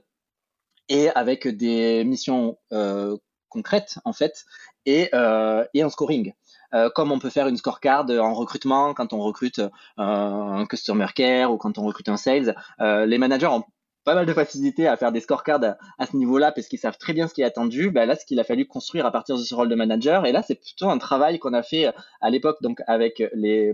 et 0.88 1.10
avec 1.10 1.48
des 1.48 2.04
missions 2.04 2.58
euh, 2.72 3.16
concrètes 3.48 3.98
en 4.04 4.12
fait 4.12 4.44
et, 4.86 5.08
euh, 5.14 5.64
et 5.74 5.82
un 5.82 5.90
scoring. 5.90 6.32
Euh, 6.74 6.88
comme 6.88 7.12
on 7.12 7.18
peut 7.18 7.30
faire 7.30 7.48
une 7.48 7.56
scorecard 7.58 8.06
en 8.08 8.32
recrutement 8.32 8.94
quand 8.94 9.12
on 9.12 9.20
recrute 9.20 9.60
un 9.98 10.64
customer 10.66 11.08
care 11.14 11.52
ou 11.52 11.58
quand 11.58 11.76
on 11.78 11.84
recrute 11.84 12.08
un 12.08 12.16
sales. 12.16 12.56
les 12.80 13.18
managers 13.18 13.46
ont 13.46 13.64
pas 14.04 14.14
mal 14.14 14.26
de 14.26 14.32
facilité 14.32 14.86
à 14.86 14.96
faire 14.96 15.12
des 15.12 15.20
scorecards 15.20 15.76
à, 15.98 16.06
ce 16.06 16.16
niveau-là 16.16 16.52
parce 16.52 16.66
qu'ils 16.66 16.78
savent 16.78 16.98
très 16.98 17.12
bien 17.12 17.28
ce 17.28 17.34
qui 17.34 17.42
est 17.42 17.44
attendu. 17.44 17.90
Ben 17.90 18.06
là, 18.06 18.16
ce 18.16 18.24
qu'il 18.24 18.40
a 18.40 18.44
fallu 18.44 18.66
construire 18.66 19.06
à 19.06 19.12
partir 19.12 19.36
de 19.36 19.42
ce 19.42 19.54
rôle 19.54 19.68
de 19.68 19.74
manager. 19.74 20.26
Et 20.26 20.32
là, 20.32 20.42
c'est 20.42 20.56
plutôt 20.56 20.90
un 20.90 20.98
travail 20.98 21.38
qu'on 21.38 21.52
a 21.52 21.62
fait 21.62 21.92
à 22.20 22.30
l'époque, 22.30 22.58
donc 22.62 22.80
avec 22.86 23.22
les 23.34 23.72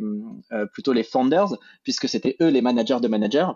euh, 0.53 0.67
plutôt 0.67 0.93
les 0.93 1.03
founders, 1.03 1.57
puisque 1.83 2.09
c'était 2.09 2.37
eux 2.43 2.49
les 2.49 2.63
managers 2.63 3.01
de 3.01 3.09
managers 3.09 3.49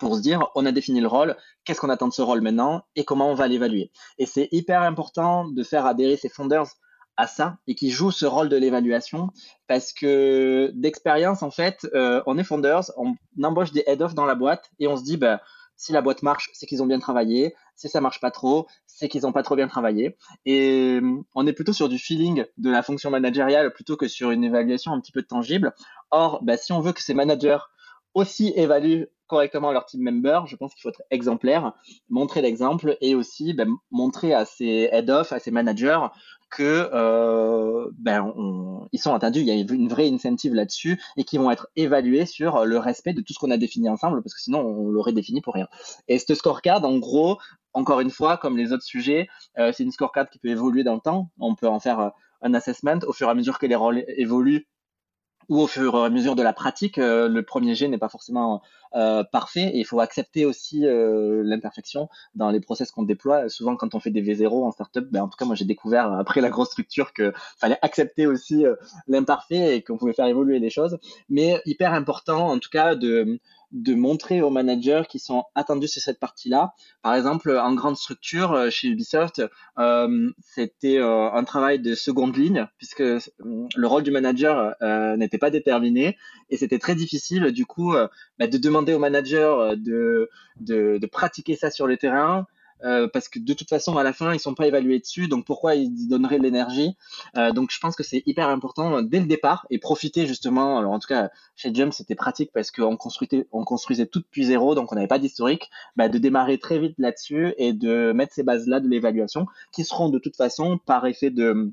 pour 0.00 0.16
se 0.16 0.20
dire, 0.20 0.48
on 0.54 0.66
a 0.66 0.72
défini 0.72 1.00
le 1.00 1.08
rôle, 1.08 1.36
qu'est-ce 1.64 1.80
qu'on 1.80 1.88
attend 1.88 2.08
de 2.08 2.12
ce 2.12 2.22
rôle 2.22 2.40
maintenant 2.40 2.82
et 2.94 3.04
comment 3.04 3.30
on 3.30 3.34
va 3.34 3.48
l'évaluer. 3.48 3.90
Et 4.18 4.26
c'est 4.26 4.48
hyper 4.52 4.82
important 4.82 5.48
de 5.48 5.62
faire 5.62 5.86
adhérer 5.86 6.16
ces 6.16 6.28
founders 6.28 6.66
à 7.16 7.26
ça 7.26 7.58
et 7.66 7.74
qui 7.74 7.90
jouent 7.90 8.12
ce 8.12 8.26
rôle 8.26 8.48
de 8.48 8.56
l'évaluation 8.56 9.30
parce 9.66 9.92
que 9.92 10.70
d'expérience, 10.74 11.42
en 11.42 11.50
fait, 11.50 11.86
euh, 11.94 12.22
on 12.26 12.38
est 12.38 12.44
founders, 12.44 12.92
on 12.96 13.14
embauche 13.42 13.72
des 13.72 13.82
head-off 13.86 14.14
dans 14.14 14.26
la 14.26 14.36
boîte 14.36 14.70
et 14.78 14.86
on 14.86 14.96
se 14.96 15.02
dit, 15.02 15.16
ben, 15.16 15.40
si 15.78 15.92
la 15.92 16.02
boîte 16.02 16.22
marche, 16.22 16.50
c'est 16.52 16.66
qu'ils 16.66 16.82
ont 16.82 16.86
bien 16.86 16.98
travaillé. 16.98 17.54
Si 17.76 17.88
ça 17.88 18.00
marche 18.00 18.20
pas 18.20 18.32
trop, 18.32 18.66
c'est 18.86 19.08
qu'ils 19.08 19.26
ont 19.26 19.32
pas 19.32 19.44
trop 19.44 19.54
bien 19.56 19.68
travaillé. 19.68 20.16
Et 20.44 21.00
on 21.34 21.46
est 21.46 21.52
plutôt 21.52 21.72
sur 21.72 21.88
du 21.88 21.98
feeling 21.98 22.44
de 22.58 22.70
la 22.70 22.82
fonction 22.82 23.10
managériale 23.10 23.72
plutôt 23.72 23.96
que 23.96 24.08
sur 24.08 24.32
une 24.32 24.42
évaluation 24.44 24.92
un 24.92 25.00
petit 25.00 25.12
peu 25.12 25.22
tangible. 25.22 25.72
Or, 26.10 26.42
bah, 26.42 26.56
si 26.56 26.72
on 26.72 26.80
veut 26.80 26.92
que 26.92 27.02
ces 27.02 27.14
managers 27.14 27.58
aussi 28.12 28.52
évaluent 28.56 29.06
correctement 29.28 29.70
leur 29.70 29.86
team 29.86 30.02
member, 30.02 30.40
je 30.46 30.56
pense 30.56 30.74
qu'il 30.74 30.82
faut 30.82 30.88
être 30.88 31.02
exemplaire, 31.10 31.72
montrer 32.08 32.42
l'exemple 32.42 32.96
et 33.00 33.14
aussi 33.14 33.52
bah, 33.52 33.64
montrer 33.92 34.34
à 34.34 34.44
ces 34.46 34.88
head-off, 34.90 35.32
à 35.32 35.38
ces 35.38 35.52
managers 35.52 36.00
que 36.50 36.90
euh, 36.92 37.90
ben, 37.98 38.32
ils 38.92 39.00
sont 39.00 39.14
attendus, 39.14 39.40
il 39.40 39.46
y 39.46 39.50
a 39.50 39.54
une 39.54 39.88
vraie 39.88 40.08
incentive 40.08 40.54
là-dessus 40.54 41.00
et 41.16 41.24
qui 41.24 41.38
vont 41.38 41.50
être 41.50 41.68
évalués 41.76 42.26
sur 42.26 42.64
le 42.64 42.78
respect 42.78 43.12
de 43.12 43.20
tout 43.20 43.32
ce 43.32 43.38
qu'on 43.38 43.50
a 43.50 43.56
défini 43.56 43.88
ensemble 43.88 44.22
parce 44.22 44.34
que 44.34 44.40
sinon 44.40 44.60
on 44.60 44.88
l'aurait 44.88 45.12
défini 45.12 45.40
pour 45.40 45.54
rien. 45.54 45.68
Et 46.08 46.18
ce 46.18 46.34
scorecard, 46.34 46.84
en 46.84 46.98
gros, 46.98 47.38
encore 47.74 48.00
une 48.00 48.10
fois, 48.10 48.36
comme 48.36 48.56
les 48.56 48.72
autres 48.72 48.84
sujets, 48.84 49.28
euh, 49.58 49.72
c'est 49.72 49.84
une 49.84 49.92
scorecard 49.92 50.28
qui 50.30 50.38
peut 50.38 50.48
évoluer 50.48 50.84
dans 50.84 50.94
le 50.94 51.00
temps. 51.00 51.30
On 51.38 51.54
peut 51.54 51.68
en 51.68 51.80
faire 51.80 52.00
euh, 52.00 52.08
un 52.42 52.54
assessment 52.54 52.98
au 53.06 53.12
fur 53.12 53.28
et 53.28 53.30
à 53.30 53.34
mesure 53.34 53.58
que 53.58 53.66
les 53.66 53.74
rôles 53.74 54.04
évoluent 54.08 54.66
ou 55.48 55.60
au 55.60 55.66
fur 55.66 55.94
et 55.96 56.04
à 56.04 56.10
mesure 56.10 56.36
de 56.36 56.42
la 56.42 56.52
pratique, 56.52 56.98
euh, 56.98 57.28
le 57.28 57.42
premier 57.42 57.74
jet 57.74 57.88
n'est 57.88 57.98
pas 57.98 58.08
forcément 58.08 58.62
euh, 58.94 59.24
parfait 59.24 59.70
et 59.74 59.78
il 59.78 59.84
faut 59.84 60.00
accepter 60.00 60.44
aussi 60.44 60.86
euh, 60.86 61.42
l'imperfection 61.44 62.08
dans 62.34 62.50
les 62.50 62.60
process 62.60 62.90
qu'on 62.90 63.02
déploie. 63.02 63.48
Souvent, 63.48 63.76
quand 63.76 63.94
on 63.94 64.00
fait 64.00 64.10
des 64.10 64.22
V0 64.22 64.64
en 64.64 64.72
startup, 64.72 65.04
ben, 65.10 65.22
en 65.22 65.28
tout 65.28 65.36
cas, 65.36 65.44
moi 65.44 65.54
j'ai 65.54 65.64
découvert 65.64 66.12
après 66.12 66.40
la 66.40 66.50
grosse 66.50 66.70
structure 66.70 67.12
que 67.12 67.32
fallait 67.58 67.78
accepter 67.82 68.26
aussi 68.26 68.64
l'imparfait 69.06 69.76
et 69.76 69.82
qu'on 69.82 69.96
pouvait 69.96 70.12
faire 70.12 70.26
évoluer 70.26 70.58
les 70.58 70.70
choses. 70.70 70.98
Mais 71.28 71.60
hyper 71.64 71.94
important, 71.94 72.48
en 72.48 72.58
tout 72.58 72.70
cas, 72.70 72.94
de 72.94 73.38
de 73.72 73.94
montrer 73.94 74.40
aux 74.40 74.50
managers 74.50 75.02
qui 75.08 75.18
sont 75.18 75.44
attendus 75.54 75.88
sur 75.88 76.00
cette 76.00 76.18
partie-là. 76.18 76.72
Par 77.02 77.14
exemple, 77.14 77.50
en 77.50 77.74
grande 77.74 77.96
structure, 77.96 78.52
euh, 78.52 78.70
chez 78.70 78.88
Ubisoft, 78.88 79.42
euh, 79.78 80.30
c'était 80.40 80.98
euh, 80.98 81.30
un 81.30 81.44
travail 81.44 81.78
de 81.78 81.94
seconde 81.94 82.36
ligne, 82.36 82.66
puisque 82.78 83.00
le 83.00 83.86
rôle 83.86 84.02
du 84.02 84.10
manager 84.10 84.74
n'était 85.16 85.38
pas 85.38 85.50
déterminé, 85.50 86.16
et 86.50 86.56
c'était 86.56 86.78
très 86.78 86.94
difficile, 86.94 87.52
du 87.52 87.66
coup, 87.66 87.94
bah, 88.38 88.46
de 88.46 88.58
demander 88.58 88.94
aux 88.94 88.98
managers 88.98 89.74
de, 89.76 90.30
de, 90.60 90.98
de 90.98 91.06
pratiquer 91.06 91.56
ça 91.56 91.70
sur 91.70 91.86
le 91.86 91.96
terrain, 91.96 92.46
euh, 92.84 93.08
parce 93.12 93.28
que 93.28 93.38
de 93.38 93.52
toute 93.54 93.68
façon 93.68 93.96
à 93.96 94.02
la 94.02 94.12
fin 94.12 94.34
ils 94.34 94.40
sont 94.40 94.54
pas 94.54 94.66
évalués 94.66 94.98
dessus 94.98 95.28
donc 95.28 95.44
pourquoi 95.44 95.74
ils 95.74 96.08
donneraient 96.08 96.38
l'énergie? 96.38 96.96
Euh, 97.36 97.52
donc 97.52 97.70
je 97.70 97.78
pense 97.78 97.96
que 97.96 98.02
c'est 98.02 98.22
hyper 98.26 98.48
important 98.48 99.02
dès 99.02 99.20
le 99.20 99.26
départ 99.26 99.66
et 99.70 99.78
profiter 99.78 100.26
justement 100.26 100.78
alors 100.78 100.92
en 100.92 100.98
tout 100.98 101.08
cas 101.08 101.30
chez 101.56 101.74
Jump 101.74 101.92
c'était 101.92 102.14
pratique 102.14 102.50
parce 102.52 102.70
qu'on 102.70 102.96
construisait 102.96 103.46
on 103.52 103.64
construisait 103.64 104.06
tout 104.06 104.20
depuis 104.20 104.44
zéro 104.44 104.74
donc 104.74 104.92
on 104.92 104.94
n'avait 104.94 105.08
pas 105.08 105.18
d'historique 105.18 105.70
bah, 105.96 106.08
de 106.08 106.18
démarrer 106.18 106.58
très 106.58 106.78
vite 106.78 106.94
là-dessus 106.98 107.54
et 107.58 107.72
de 107.72 108.12
mettre 108.12 108.34
ces 108.34 108.42
bases 108.42 108.66
là 108.66 108.80
de 108.80 108.88
l'évaluation 108.88 109.46
qui 109.72 109.84
seront 109.84 110.08
de 110.08 110.18
toute 110.18 110.36
façon 110.36 110.78
par 110.78 111.06
effet 111.06 111.30
de 111.30 111.72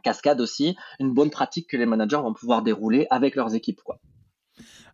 cascade 0.00 0.40
aussi, 0.40 0.76
une 0.98 1.12
bonne 1.12 1.30
pratique 1.30 1.68
que 1.68 1.76
les 1.76 1.86
managers 1.86 2.16
vont 2.16 2.32
pouvoir 2.32 2.62
dérouler 2.62 3.06
avec 3.10 3.34
leurs 3.34 3.54
équipes. 3.54 3.80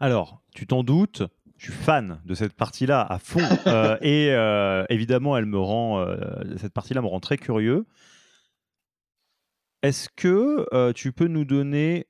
Alors, 0.01 0.43
tu 0.55 0.67
t'en 0.67 0.83
doutes, 0.83 1.23
je 1.59 1.65
suis 1.65 1.73
fan 1.73 2.21
de 2.25 2.35
cette 2.35 2.55
partie-là 2.55 3.03
à 3.09 3.19
fond. 3.19 3.41
Euh, 3.67 3.97
et 4.01 4.31
euh, 4.31 4.85
évidemment, 4.91 5.37
elle 5.37 5.47
me 5.47 5.59
rend, 5.59 6.01
euh, 6.01 6.17
cette 6.57 6.73
partie-là 6.73 7.03
me 7.03 7.09
rend 7.09 7.19
très 7.19 7.37
curieux. 7.37 7.85
Est-ce 9.83 10.09
que 10.15 10.93
tu 10.93 11.13
peux 11.13 11.27
nous 11.27 11.45
donner 11.45 12.07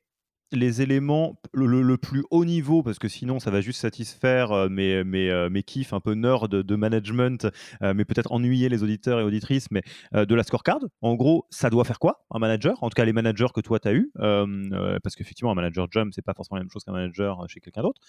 les 0.52 0.82
éléments 0.82 1.40
le, 1.52 1.96
plus 1.96 2.24
haut 2.30 2.44
niveau, 2.44 2.82
parce 2.82 2.98
que 2.98 3.08
sinon 3.08 3.38
ça 3.38 3.50
va 3.50 3.60
juste 3.60 3.80
satisfaire 3.80 4.68
mes, 4.70 5.02
mes, 5.02 5.48
mes 5.50 5.62
kiffs 5.62 5.92
un 5.92 6.00
peu 6.00 6.12
nerd 6.12 6.48
de, 6.48 6.76
management, 6.76 7.48
mais 7.80 8.04
peut-être 8.04 8.32
ennuyer 8.32 8.68
les 8.68 8.82
auditeurs 8.82 9.20
et 9.20 9.22
auditrices, 9.22 9.68
mais 9.70 9.82
de 10.12 10.34
la 10.34 10.42
scorecard. 10.42 10.80
En 11.00 11.14
gros, 11.14 11.46
ça 11.50 11.70
doit 11.70 11.84
faire 11.84 11.98
quoi 11.98 12.26
un 12.30 12.38
manager? 12.38 12.82
En 12.82 12.90
tout 12.90 12.94
cas, 12.94 13.04
les 13.04 13.14
managers 13.14 13.48
que 13.54 13.60
toi 13.60 13.78
tu 13.78 13.88
as 13.88 13.94
eu, 13.94 14.10
parce 14.14 15.16
qu'effectivement, 15.16 15.52
un 15.52 15.56
manager 15.56 15.86
jump, 15.90 16.12
c'est 16.14 16.24
pas 16.24 16.34
forcément 16.34 16.58
la 16.58 16.64
même 16.64 16.70
chose 16.70 16.84
qu'un 16.84 16.92
manager 16.92 17.44
chez 17.48 17.60
quelqu'un 17.60 17.82
d'autre. 17.82 18.00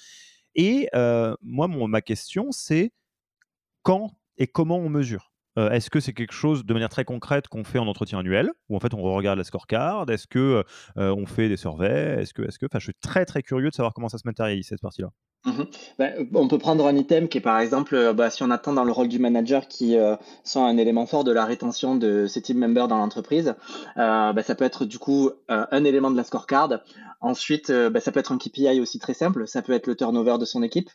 Et 0.56 0.90
moi, 1.42 1.68
ma 1.68 2.02
question, 2.02 2.52
c'est 2.52 2.92
quand 3.84 4.12
et 4.38 4.48
comment 4.48 4.78
on 4.80 4.90
mesure? 4.90 5.32
Est-ce 5.58 5.90
que 5.90 6.00
c'est 6.00 6.14
quelque 6.14 6.34
chose 6.34 6.66
de 6.66 6.74
manière 6.74 6.90
très 6.90 7.06
concrète 7.06 7.48
qu'on 7.48 7.64
fait 7.64 7.80
en 7.80 7.88
entretien 7.88 8.20
annuel, 8.20 8.52
où 8.70 8.76
en 8.76 8.80
fait 8.80 8.94
on 8.94 9.02
regarde 9.02 9.38
la 9.38 9.44
scorecard? 9.44 10.10
Est-ce 10.10 10.28
que 10.28 10.64
on 10.96 11.26
fait 11.26 11.50
des 11.50 11.58
surveys? 11.58 12.22
Est-ce 12.22 12.34
que, 12.34 12.44
est-ce 12.44 12.60
que, 12.60 12.66
enfin, 12.66 12.80
je 12.80 12.86
suis 12.86 12.94
très 13.02 13.26
très 13.26 13.42
curieux 13.42 13.70
de 13.70 13.76
savoir 13.76 13.94
comment 13.94 14.10
ça 14.10 14.18
se 14.18 14.28
matérialise 14.28 14.68
cette 14.68 14.82
partie-là. 14.82 15.10
Mmh 15.46 15.64
ben, 16.00 16.28
on 16.34 16.48
peut 16.48 16.58
prendre 16.58 16.86
un 16.88 16.96
item 16.96 17.28
qui 17.30 17.38
est 17.38 17.42
par 17.42 17.60
exemple, 17.60 18.14
bah, 18.14 18.30
si 18.30 18.44
on 18.44 18.52
attend 18.52 18.74
dans 18.74 18.84
le 18.84 18.92
rôle 18.92 19.08
du 19.08 19.20
manager 19.20 19.68
qui 19.68 19.96
sont 20.44 20.64
un 20.64 20.78
élément 20.78 21.06
fort 21.06 21.24
de 21.24 21.32
la 21.32 21.46
rétention 21.46 21.96
de 21.96 22.28
ses 22.28 22.42
team 22.42 22.58
members 22.58 22.88
dans 22.88 22.98
l'entreprise, 22.98 23.56
bah, 23.96 24.34
ça 24.44 24.56
peut 24.56 24.66
être 24.66 24.86
du 24.86 25.00
coup 25.00 25.32
un 25.48 25.84
élément 25.84 26.12
de 26.12 26.18
la 26.18 26.24
scorecard. 26.24 26.70
Ensuite, 27.20 27.72
euh, 27.72 27.90
bah, 27.90 28.00
ça 28.00 28.12
peut 28.12 28.20
être 28.20 28.32
un 28.32 28.38
KPI 28.38 28.80
aussi 28.80 29.00
très 29.00 29.14
simple. 29.14 29.48
Ça 29.48 29.62
peut 29.62 29.74
être 29.74 29.88
le 29.88 29.96
turnover 29.96 30.38
de 30.40 30.46
son 30.46 30.62
équipe. 30.62 30.90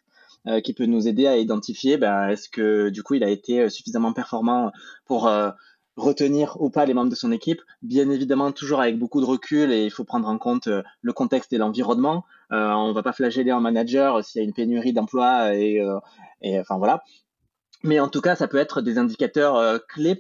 Euh, 0.49 0.61
qui 0.61 0.73
peut 0.75 0.87
nous 0.87 1.07
aider 1.07 1.29
à 1.29 1.37
identifier 1.37 1.99
ben, 1.99 2.29
est-ce 2.31 2.49
que 2.49 2.89
du 2.89 3.05
coup 3.05 3.15
il 3.15 3.23
a 3.23 3.29
été 3.29 3.61
euh, 3.61 3.69
suffisamment 3.69 4.13
performant 4.13 4.73
pour 5.07 5.31
retenir 5.97 6.57
ou 6.61 6.69
pas 6.69 6.85
les 6.85 6.95
membres 6.95 7.11
de 7.11 7.15
son 7.15 7.31
équipe? 7.31 7.61
Bien 7.83 8.11
évidemment, 8.11 8.51
toujours 8.51 8.81
avec 8.81 8.99
beaucoup 8.99 9.21
de 9.21 9.27
recul 9.27 9.71
et 9.71 9.85
il 9.85 9.91
faut 9.91 10.05
prendre 10.05 10.29
en 10.29 10.39
compte 10.39 10.69
le 11.01 11.13
contexte 11.13 11.53
et 11.53 11.59
l'environnement. 11.59 12.25
on 12.51 12.89
ne 12.89 12.93
va 12.93 13.03
pas 13.05 13.13
flageller 13.13 13.53
un 13.53 13.61
manager 13.61 14.25
s'il 14.25 14.41
y 14.41 14.45
a 14.45 14.45
une 14.45 14.55
pénurie 14.55 14.93
d'emploi 14.93 15.55
et, 15.55 15.81
et, 16.41 16.59
enfin 16.59 16.79
voilà. 16.79 17.05
Mais 17.85 18.01
en 18.01 18.09
tout 18.09 18.21
cas, 18.21 18.35
ça 18.35 18.49
peut 18.49 18.57
être 18.57 18.81
des 18.81 18.99
indicateurs 18.99 19.81
clés 19.87 20.19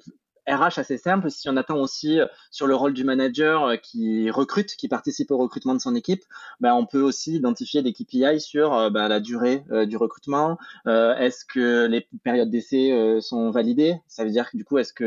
RH 0.48 0.78
assez 0.78 0.98
simple. 0.98 1.30
Si 1.30 1.48
on 1.48 1.56
attend 1.56 1.78
aussi 1.78 2.20
euh, 2.20 2.26
sur 2.50 2.66
le 2.66 2.74
rôle 2.74 2.94
du 2.94 3.04
manager 3.04 3.64
euh, 3.64 3.76
qui 3.76 4.30
recrute, 4.30 4.74
qui 4.76 4.88
participe 4.88 5.30
au 5.30 5.38
recrutement 5.38 5.74
de 5.74 5.80
son 5.80 5.94
équipe, 5.94 6.24
ben, 6.60 6.74
on 6.74 6.86
peut 6.86 7.00
aussi 7.00 7.36
identifier 7.36 7.82
des 7.82 7.92
KPI 7.92 8.40
sur 8.40 8.74
euh, 8.74 8.90
ben, 8.90 9.08
la 9.08 9.20
durée 9.20 9.64
du 9.86 9.96
recrutement. 9.96 10.58
est-ce 10.86 11.44
que 11.44 11.86
les 11.86 12.06
périodes 12.24 12.50
d'essai 12.50 13.20
sont 13.20 13.50
validées? 13.50 14.00
Ça 14.06 14.24
veut 14.24 14.30
dire 14.30 14.50
que 14.50 14.56
du 14.56 14.64
coup, 14.64 14.78
est-ce 14.78 14.92
que 14.92 15.04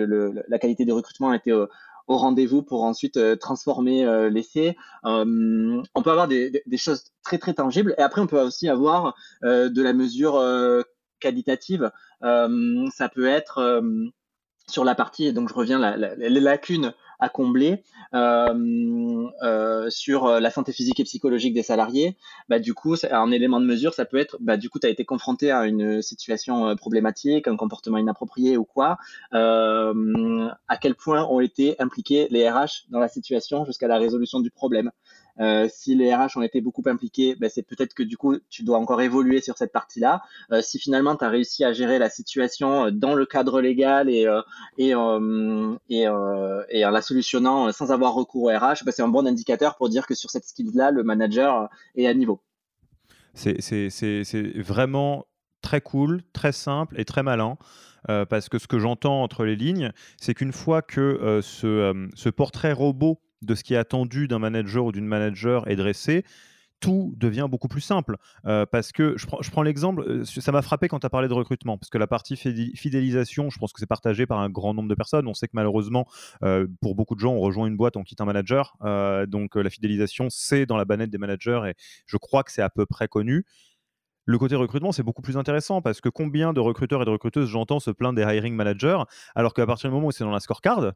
la 0.48 0.60
qualité 0.60 0.86
du 0.86 0.92
recrutement 0.92 1.32
a 1.32 1.36
été 1.36 1.52
au, 1.52 1.68
rendez-vous 2.08 2.62
pour 2.62 2.84
ensuite 2.84 3.20
transformer 3.40 4.30
l'essai? 4.30 4.76
on 5.04 6.02
peut 6.04 6.12
avoir 6.12 6.28
des, 6.28 6.64
choses 6.78 7.06
très 7.24 7.38
très 7.38 7.54
tangibles 7.54 7.96
et 7.98 8.02
après 8.02 8.22
on 8.22 8.28
peut 8.28 8.42
aussi 8.42 8.70
avoir 8.70 9.16
de 9.44 9.82
la 9.82 9.94
mesure 9.94 10.42
qualitative. 11.20 11.92
ça 12.22 13.10
peut 13.14 13.28
être 13.28 13.82
sur 14.70 14.84
la 14.84 14.96
partie, 14.96 15.32
donc 15.34 15.50
je 15.50 15.54
reviens, 15.54 15.80
la, 15.80 16.16
les 16.16 16.40
lacunes 16.40 16.94
à 17.20 17.30
combler 17.30 17.84
euh, 18.14 19.28
euh, 19.44 19.90
sur 19.90 20.26
euh, 20.26 20.40
la 20.40 20.50
santé 20.50 20.72
physique 20.72 21.00
et 21.00 21.04
psychologique 21.04 21.54
des 21.54 21.64
salariés, 21.64 22.18
bah, 22.50 22.60
du 22.60 22.74
coup, 22.74 22.96
un 23.10 23.32
élément 23.32 23.60
de 23.60 23.66
mesure, 23.66 23.94
ça 23.94 24.06
peut 24.06 24.18
être, 24.18 24.38
bah, 24.40 24.58
du 24.58 24.70
coup, 24.70 24.80
tu 24.80 24.88
as 24.88 24.90
été 24.90 25.06
confronté 25.06 25.52
à 25.52 25.66
une 25.66 26.02
situation 26.02 26.76
problématique, 26.76 27.48
un 27.48 27.58
comportement 27.58 27.98
inapproprié 27.98 28.58
ou 28.58 28.66
quoi, 28.66 28.98
à 29.32 30.78
quel 30.82 30.96
point 30.96 31.26
ont 31.26 31.40
été 31.40 31.76
impliqués 31.80 32.28
les 32.32 32.50
RH 32.50 32.88
dans 32.90 33.00
la 33.00 33.08
situation 33.08 33.66
jusqu'à 33.66 33.88
la 33.88 33.98
résolution 33.98 34.40
du 34.40 34.52
problème. 34.52 34.92
Euh, 35.40 35.68
si 35.72 35.96
les 35.96 36.14
RH 36.14 36.38
ont 36.38 36.42
été 36.42 36.62
beaucoup 36.62 36.84
impliqués, 36.86 37.36
ben 37.36 37.50
c'est 37.50 37.64
peut-être 37.64 37.94
que 37.94 38.04
du 38.04 38.18
coup, 38.18 38.38
tu 38.50 38.64
dois 38.64 38.78
encore 38.78 39.02
évoluer 39.02 39.42
sur 39.42 39.58
cette 39.58 39.72
partie-là. 39.72 40.22
Euh, 40.52 40.62
si 40.62 40.80
finalement, 40.80 41.16
tu 41.16 41.26
as 41.26 41.30
réussi 41.30 41.64
à 41.64 41.74
gérer 41.74 42.00
la 42.00 42.10
situation 42.10 42.86
euh, 42.86 42.92
dans 42.92 43.14
le 43.14 43.26
cadre 43.26 43.62
légal 43.62 44.10
et, 44.10 44.28
et, 44.78 44.90
et, 44.90 46.08
en 46.08 46.90
la 46.92 47.02
solutionnant 47.02 47.72
sans 47.72 47.92
avoir 47.92 48.14
recours 48.14 48.44
au 48.44 48.48
RH, 48.48 48.86
ben 48.86 48.92
c'est 48.92 49.02
un 49.02 49.08
bon 49.08 49.28
indicateur 49.28 49.76
pour 49.76 49.90
dire 49.90 50.08
que 50.08 50.16
sur 50.16 50.30
cette 50.30 50.46
skill-là, 50.46 50.92
le 50.92 51.04
manager 51.04 51.70
est 51.96 52.08
à 52.08 52.14
niveau. 52.14 52.42
C'est 53.34 53.58
vraiment 54.58 55.26
très 55.62 55.82
cool, 55.82 56.22
très 56.32 56.52
simple 56.52 57.00
et 57.00 57.06
très 57.06 57.24
malin. 57.24 57.58
parce 58.08 58.50
que 58.50 58.60
ce 58.60 58.68
que 58.68 58.80
j'entends 58.80 59.24
entre 59.24 59.44
les 59.44 59.56
lignes, 59.56 59.92
c'est 60.18 60.34
qu'une 60.34 60.54
fois 60.54 60.82
que 60.82 61.40
ce, 61.42 62.08
ce, 62.16 62.30
portrait 62.30 62.72
robot 62.72 63.20
de 63.46 63.56
ce 63.56 63.64
qui 63.64 63.74
est 63.74 63.78
attendu 63.78 64.28
d'un 64.28 64.40
manager 64.40 64.86
ou 64.86 64.92
d'une 64.92 65.06
manager 65.06 65.68
est 65.68 65.76
dressé, 65.76 66.24
tout 66.80 67.14
devient 67.18 67.48
beaucoup 67.50 67.68
plus 67.68 67.82
simple. 67.82 68.18
Euh, 68.46 68.66
parce 68.66 68.92
que 68.92 69.16
je 69.18 69.26
prends, 69.50 69.62
l'exemple, 69.62 70.04
euh, 70.04 70.26
ça 70.26 70.52
m'a 70.52 70.62
frappé 70.62 70.88
quand 70.88 71.00
tu 71.00 71.06
as 71.06 71.10
parlé 71.10 71.28
de 71.28 71.34
recrutement, 71.34 71.78
parce 71.78 71.90
que 71.90 71.98
la 71.98 72.08
partie 72.08 72.36
fidélisation, 72.36 73.50
je 73.50 73.58
pense 73.58 73.74
que 73.74 73.80
c'est 73.80 73.88
partagé 73.88 74.26
par 74.26 74.40
un 74.40 74.50
grand 74.50 74.74
nombre 74.74 74.90
de 74.90 74.96
personnes. 74.96 75.28
On 75.28 75.34
sait 75.34 75.48
que 75.48 75.54
malheureusement, 75.56 76.06
euh, 76.44 76.68
pour 76.82 76.96
beaucoup 76.96 77.16
de 77.16 77.20
gens, 77.20 77.34
on 77.34 77.40
rejoint 77.40 77.68
une 77.68 77.78
boîte, 77.78 77.98
on 77.98 78.04
quitte 78.04 78.22
un 78.22 78.26
manager. 78.26 78.78
donc 79.28 79.56
la 79.56 79.70
fidélisation, 79.70 80.28
c'est 80.30 80.66
dans 80.66 80.78
la 80.78 80.86
banette 80.86 81.10
des 81.10 81.18
managers 81.18 81.62
et 81.68 81.74
je 82.06 82.18
crois 82.18 82.44
que 82.44 82.52
c'est 82.52 82.62
à 82.62 82.70
peu 82.70 82.86
près 82.86 83.08
connu. 83.08 83.46
Le 84.26 84.38
côté 84.40 84.56
recrutement, 84.56 84.92
c'est 84.92 85.04
beaucoup 85.04 85.22
plus 85.22 85.38
intéressant 85.38 85.82
parce 85.82 86.02
que 86.02 86.10
combien 86.10 86.52
de 86.52 86.60
recruteurs 86.60 87.02
et 87.02 87.06
de 87.06 87.12
recruteuses 87.12 87.48
j'entends 87.48 87.80
se 87.80 87.92
plaindre 87.92 88.16
des 88.16 88.24
hiring 88.24 88.56
managers, 88.56 88.98
alors 89.36 89.54
qu'à 89.54 89.68
partir 89.68 89.90
du 89.90 89.96
moment 89.96 90.08
où 90.08 90.12
c'est 90.12 90.24
dans 90.24 90.32
la 90.32 90.40
scorecard, 90.40 90.94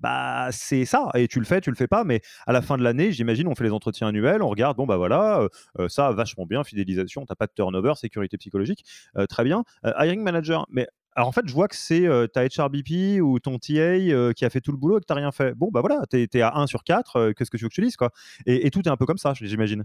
bah 0.00 0.48
c'est 0.52 0.84
ça 0.84 1.08
et 1.14 1.28
tu 1.28 1.38
le 1.38 1.44
fais 1.44 1.60
tu 1.60 1.70
le 1.70 1.76
fais 1.76 1.86
pas 1.86 2.04
mais 2.04 2.20
à 2.46 2.52
la 2.52 2.62
fin 2.62 2.76
de 2.78 2.82
l'année 2.82 3.12
j'imagine 3.12 3.48
on 3.48 3.54
fait 3.54 3.64
les 3.64 3.72
entretiens 3.72 4.08
annuels 4.08 4.42
on 4.42 4.48
regarde 4.48 4.76
bon 4.76 4.86
bah 4.86 4.96
voilà 4.96 5.46
euh, 5.78 5.88
ça 5.88 6.12
vachement 6.12 6.46
bien 6.46 6.64
fidélisation 6.64 7.24
t'as 7.26 7.34
pas 7.34 7.46
de 7.46 7.52
turnover 7.54 7.94
sécurité 7.96 8.36
psychologique 8.38 8.84
euh, 9.16 9.26
très 9.26 9.44
bien 9.44 9.64
euh, 9.84 9.92
hiring 9.98 10.22
manager 10.22 10.66
mais 10.70 10.86
alors 11.16 11.28
en 11.28 11.32
fait 11.32 11.46
je 11.46 11.52
vois 11.52 11.68
que 11.68 11.76
c'est 11.76 12.08
ta 12.32 12.44
HRBP 12.44 13.20
ou 13.20 13.40
ton 13.40 13.58
TA 13.58 14.32
qui 14.32 14.44
a 14.44 14.50
fait 14.50 14.60
tout 14.60 14.70
le 14.70 14.78
boulot 14.78 14.98
et 14.98 15.00
que 15.00 15.06
t'as 15.06 15.14
rien 15.14 15.32
fait 15.32 15.54
bon 15.54 15.70
bah 15.72 15.80
voilà 15.80 16.02
t'es 16.08 16.28
es 16.32 16.40
à 16.40 16.56
1 16.56 16.66
sur 16.66 16.84
4 16.84 17.32
qu'est-ce 17.32 17.50
que 17.50 17.56
tu 17.56 17.64
veux 17.64 17.68
que 17.68 17.74
je 17.74 17.80
te 17.80 17.84
dise 17.84 17.96
quoi 17.96 18.10
et, 18.46 18.66
et 18.66 18.70
tout 18.70 18.80
est 18.82 18.88
un 18.88 18.96
peu 18.96 19.06
comme 19.06 19.18
ça 19.18 19.32
j'imagine 19.34 19.84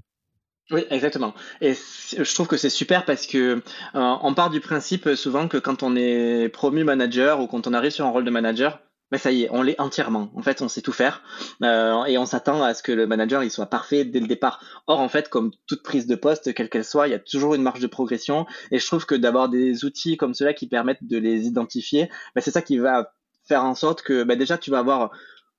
oui, 0.71 0.83
exactement. 0.89 1.35
Et 1.61 1.73
je 1.73 2.33
trouve 2.33 2.47
que 2.47 2.57
c'est 2.57 2.71
super 2.71 3.05
parce 3.05 3.27
que 3.27 3.61
on 3.93 4.33
part 4.33 4.49
du 4.49 4.61
principe 4.61 5.09
souvent 5.13 5.47
que 5.47 5.57
quand 5.57 5.83
on 5.83 5.95
est 5.95 6.49
promu 6.49 6.83
manager 6.83 7.39
ou 7.39 7.45
quand 7.45 7.67
on 7.67 7.73
arrive 7.73 7.91
sur 7.91 8.05
un 8.05 8.09
rôle 8.09 8.25
de 8.25 8.31
manager, 8.31 8.79
ça 9.17 9.31
y 9.31 9.43
est, 9.43 9.49
on 9.51 9.61
l'est 9.61 9.79
entièrement. 9.79 10.31
En 10.35 10.41
fait, 10.41 10.61
on 10.61 10.67
sait 10.67 10.81
tout 10.81 10.91
faire 10.91 11.23
euh, 11.63 12.03
et 12.05 12.17
on 12.17 12.25
s'attend 12.25 12.63
à 12.63 12.73
ce 12.73 12.83
que 12.83 12.91
le 12.91 13.07
manager 13.07 13.43
il 13.43 13.51
soit 13.51 13.67
parfait 13.67 14.05
dès 14.05 14.19
le 14.19 14.27
départ. 14.27 14.63
Or, 14.87 14.99
en 14.99 15.09
fait, 15.09 15.29
comme 15.29 15.51
toute 15.67 15.83
prise 15.83 16.07
de 16.07 16.15
poste, 16.15 16.53
quelle 16.53 16.69
qu'elle 16.69 16.85
soit, 16.85 17.07
il 17.07 17.11
y 17.11 17.15
a 17.15 17.19
toujours 17.19 17.55
une 17.55 17.63
marge 17.63 17.79
de 17.79 17.87
progression. 17.87 18.45
Et 18.71 18.79
je 18.79 18.85
trouve 18.85 19.05
que 19.05 19.15
d'avoir 19.15 19.49
des 19.49 19.85
outils 19.85 20.17
comme 20.17 20.33
cela 20.33 20.53
qui 20.53 20.67
permettent 20.67 21.03
de 21.03 21.17
les 21.17 21.45
identifier, 21.45 22.09
bah, 22.35 22.41
c'est 22.41 22.51
ça 22.51 22.61
qui 22.61 22.77
va 22.77 23.13
faire 23.47 23.63
en 23.63 23.75
sorte 23.75 24.01
que 24.01 24.23
bah, 24.23 24.35
déjà 24.35 24.57
tu 24.57 24.71
vas 24.71 24.79
avoir 24.79 25.11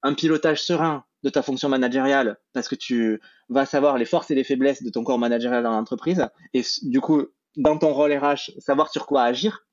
un 0.03 0.15
pilotage 0.15 0.63
serein 0.63 1.05
de 1.23 1.31
ta 1.31 1.43
fonction 1.43 1.69
managériale 1.69 2.39
parce 2.53 2.69
que 2.69 2.75
tu 2.75 3.21
vas 3.49 3.67
savoir 3.67 3.99
les 3.99 4.05
forces 4.05 4.31
et 4.31 4.35
les 4.35 4.45
faiblesses 4.45 4.83
de 4.83 4.91
ton 4.91 5.03
corps 5.03 5.19
managérial 5.19 5.63
dans 5.63 5.73
l'entreprise 5.73 6.29
et 6.55 6.63
du 6.83 7.01
coup 7.01 7.27
dans 7.57 7.79
ton 7.79 7.93
rôle 7.93 8.13
RH 8.13 8.53
savoir 8.61 8.91
sur 8.93 9.07
quoi 9.07 9.23
agir 9.23 9.66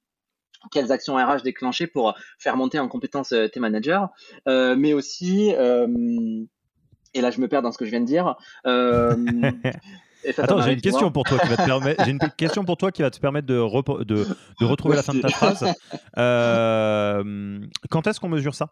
quelles 0.71 0.91
actions 0.91 1.15
RH 1.15 1.43
déclencher 1.43 1.87
pour 1.87 2.15
faire 2.37 2.57
monter 2.57 2.79
en 2.79 2.87
compétence 2.87 3.31
euh, 3.31 3.47
tes 3.47 3.59
managers, 3.59 4.01
euh, 4.47 4.75
mais 4.75 4.93
aussi, 4.93 5.53
euh, 5.55 5.87
et 7.13 7.21
là 7.21 7.31
je 7.31 7.39
me 7.39 7.47
perds 7.47 7.61
dans 7.61 7.71
ce 7.71 7.77
que 7.77 7.85
je 7.85 7.91
viens 7.91 8.01
de 8.01 8.05
dire. 8.05 8.35
Attends, 10.37 10.61
j'ai 10.61 10.71
une 10.71 10.79
question 10.79 11.11
pour 11.11 11.23
toi 11.23 11.37
qui 11.37 11.49
va 11.49 11.57
te 11.57 11.65
permettre. 11.65 12.05
J'ai 12.05 12.11
une 12.11 12.19
question 12.37 12.63
pour 12.63 12.77
toi 12.77 12.93
qui 12.93 13.01
va 13.01 13.11
te 13.11 13.19
permettre 13.19 13.45
de, 13.45 14.03
de, 14.05 14.25
de 14.61 14.65
retrouver 14.65 14.95
la 14.95 15.03
fin 15.03 15.13
de 15.13 15.19
ta 15.19 15.27
phrase. 15.27 15.65
quand 17.89 18.07
est-ce 18.07 18.21
qu'on 18.21 18.29
mesure 18.29 18.55
ça? 18.55 18.69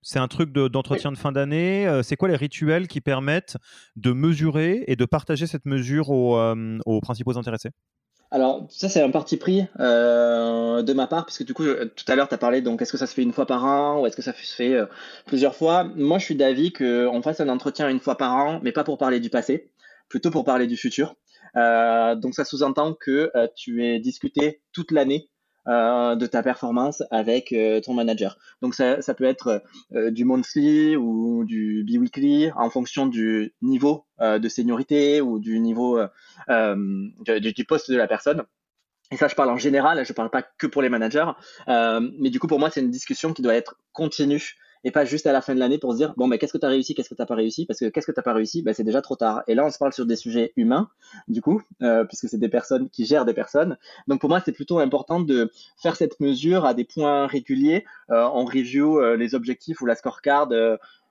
C'est 0.00 0.18
un 0.18 0.28
truc 0.28 0.50
d'entretien 0.50 1.12
de, 1.12 1.18
fin 1.18 1.30
d'année. 1.30 2.00
C'est 2.02 2.16
quoi 2.16 2.28
les 2.28 2.36
rituels 2.36 2.88
qui 2.88 3.02
permettent 3.02 3.58
de 3.96 4.12
mesurer 4.12 4.84
et 4.86 4.96
de 4.96 5.04
partager 5.04 5.46
cette 5.46 5.66
mesure 5.66 6.08
aux, 6.08 6.38
aux 6.86 7.00
principaux 7.02 7.36
intéressés? 7.36 7.70
Alors, 8.30 8.66
ça, 8.68 8.88
c'est 8.88 9.00
un 9.00 9.10
parti 9.10 9.36
pris 9.36 9.64
euh, 9.78 10.82
de 10.82 10.92
ma 10.92 11.06
part, 11.06 11.24
puisque 11.24 11.44
du 11.44 11.54
coup, 11.54 11.64
tout 11.64 12.04
à 12.08 12.16
l'heure, 12.16 12.28
tu 12.28 12.34
as 12.34 12.38
parlé, 12.38 12.62
donc, 12.62 12.82
est-ce 12.82 12.90
que 12.90 12.98
ça 12.98 13.06
se 13.06 13.14
fait 13.14 13.22
une 13.22 13.32
fois 13.32 13.46
par 13.46 13.64
an 13.64 14.00
ou 14.00 14.06
est-ce 14.06 14.16
que 14.16 14.22
ça 14.22 14.32
se 14.32 14.54
fait 14.54 14.74
euh, 14.74 14.86
plusieurs 15.26 15.54
fois? 15.54 15.84
Moi, 15.84 16.18
je 16.18 16.24
suis 16.24 16.34
d'avis 16.34 16.72
qu'on 16.72 17.22
fasse 17.22 17.40
un 17.40 17.48
entretien 17.48 17.88
une 17.88 18.00
fois 18.00 18.16
par 18.16 18.34
an, 18.34 18.60
mais 18.62 18.72
pas 18.72 18.82
pour 18.84 18.98
parler 18.98 19.20
du 19.20 19.30
passé, 19.30 19.70
plutôt 20.08 20.30
pour 20.30 20.44
parler 20.44 20.66
du 20.66 20.76
futur. 20.76 21.14
Euh, 21.56 22.16
donc, 22.16 22.34
ça 22.34 22.44
sous-entend 22.44 22.94
que 22.94 23.30
tu 23.54 23.84
es 23.84 24.00
discuté 24.00 24.62
toute 24.72 24.90
l'année 24.90 25.30
de 25.66 26.26
ta 26.26 26.42
performance 26.42 27.02
avec 27.10 27.54
ton 27.84 27.94
manager. 27.94 28.38
Donc 28.62 28.74
ça, 28.74 29.00
ça 29.02 29.14
peut 29.14 29.24
être 29.24 29.62
du 29.92 30.24
monthly 30.24 30.96
ou 30.96 31.44
du 31.44 31.84
biweekly 31.84 32.50
en 32.56 32.70
fonction 32.70 33.06
du 33.06 33.54
niveau 33.62 34.06
de 34.20 34.48
seniorité 34.48 35.20
ou 35.20 35.38
du 35.38 35.60
niveau 35.60 36.00
du, 36.48 37.52
du, 37.52 37.64
poste 37.64 37.90
de 37.90 37.96
la 37.96 38.06
personne. 38.06 38.42
Et 39.10 39.16
ça, 39.16 39.28
je 39.28 39.34
parle 39.34 39.50
en 39.50 39.58
général, 39.58 40.04
je 40.04 40.12
parle 40.12 40.30
pas 40.30 40.42
que 40.42 40.66
pour 40.66 40.82
les 40.82 40.88
managers. 40.88 41.30
mais 41.66 42.30
du 42.30 42.38
coup, 42.38 42.46
pour 42.46 42.58
moi, 42.58 42.70
c'est 42.70 42.80
une 42.80 42.90
discussion 42.90 43.32
qui 43.32 43.42
doit 43.42 43.54
être 43.54 43.76
continue 43.92 44.56
et 44.84 44.90
pas 44.90 45.04
juste 45.04 45.26
à 45.26 45.32
la 45.32 45.40
fin 45.40 45.54
de 45.54 45.58
l'année 45.58 45.78
pour 45.78 45.92
se 45.92 45.96
dire 45.96 46.14
bon 46.16 46.26
mais 46.26 46.38
qu'est-ce 46.38 46.52
que 46.52 46.58
tu 46.58 46.66
as 46.66 46.68
réussi, 46.68 46.94
qu'est-ce 46.94 47.08
que 47.08 47.14
tu 47.14 47.22
n'as 47.22 47.26
pas 47.26 47.34
réussi? 47.34 47.66
Parce 47.66 47.80
que 47.80 47.86
qu'est-ce 47.86 48.06
que 48.06 48.12
tu 48.12 48.18
n'as 48.18 48.22
pas 48.22 48.34
réussi, 48.34 48.62
ben, 48.62 48.74
c'est 48.74 48.84
déjà 48.84 49.02
trop 49.02 49.16
tard. 49.16 49.42
Et 49.48 49.54
là 49.54 49.64
on 49.64 49.70
se 49.70 49.78
parle 49.78 49.92
sur 49.92 50.06
des 50.06 50.16
sujets 50.16 50.52
humains 50.56 50.88
du 51.28 51.40
coup 51.40 51.62
euh, 51.82 52.04
puisque 52.04 52.28
c'est 52.28 52.38
des 52.38 52.48
personnes 52.48 52.88
qui 52.90 53.06
gèrent 53.06 53.24
des 53.24 53.34
personnes. 53.34 53.76
Donc 54.08 54.20
pour 54.20 54.28
moi 54.28 54.40
c'est 54.44 54.52
plutôt 54.52 54.78
important 54.78 55.20
de 55.20 55.50
faire 55.76 55.96
cette 55.96 56.20
mesure 56.20 56.64
à 56.64 56.74
des 56.74 56.84
points 56.84 57.26
réguliers. 57.26 57.84
Euh, 58.10 58.28
on 58.32 58.44
review 58.44 59.00
euh, 59.00 59.16
les 59.16 59.34
objectifs 59.34 59.80
ou 59.80 59.86
la 59.86 59.94
scorecard 59.94 60.48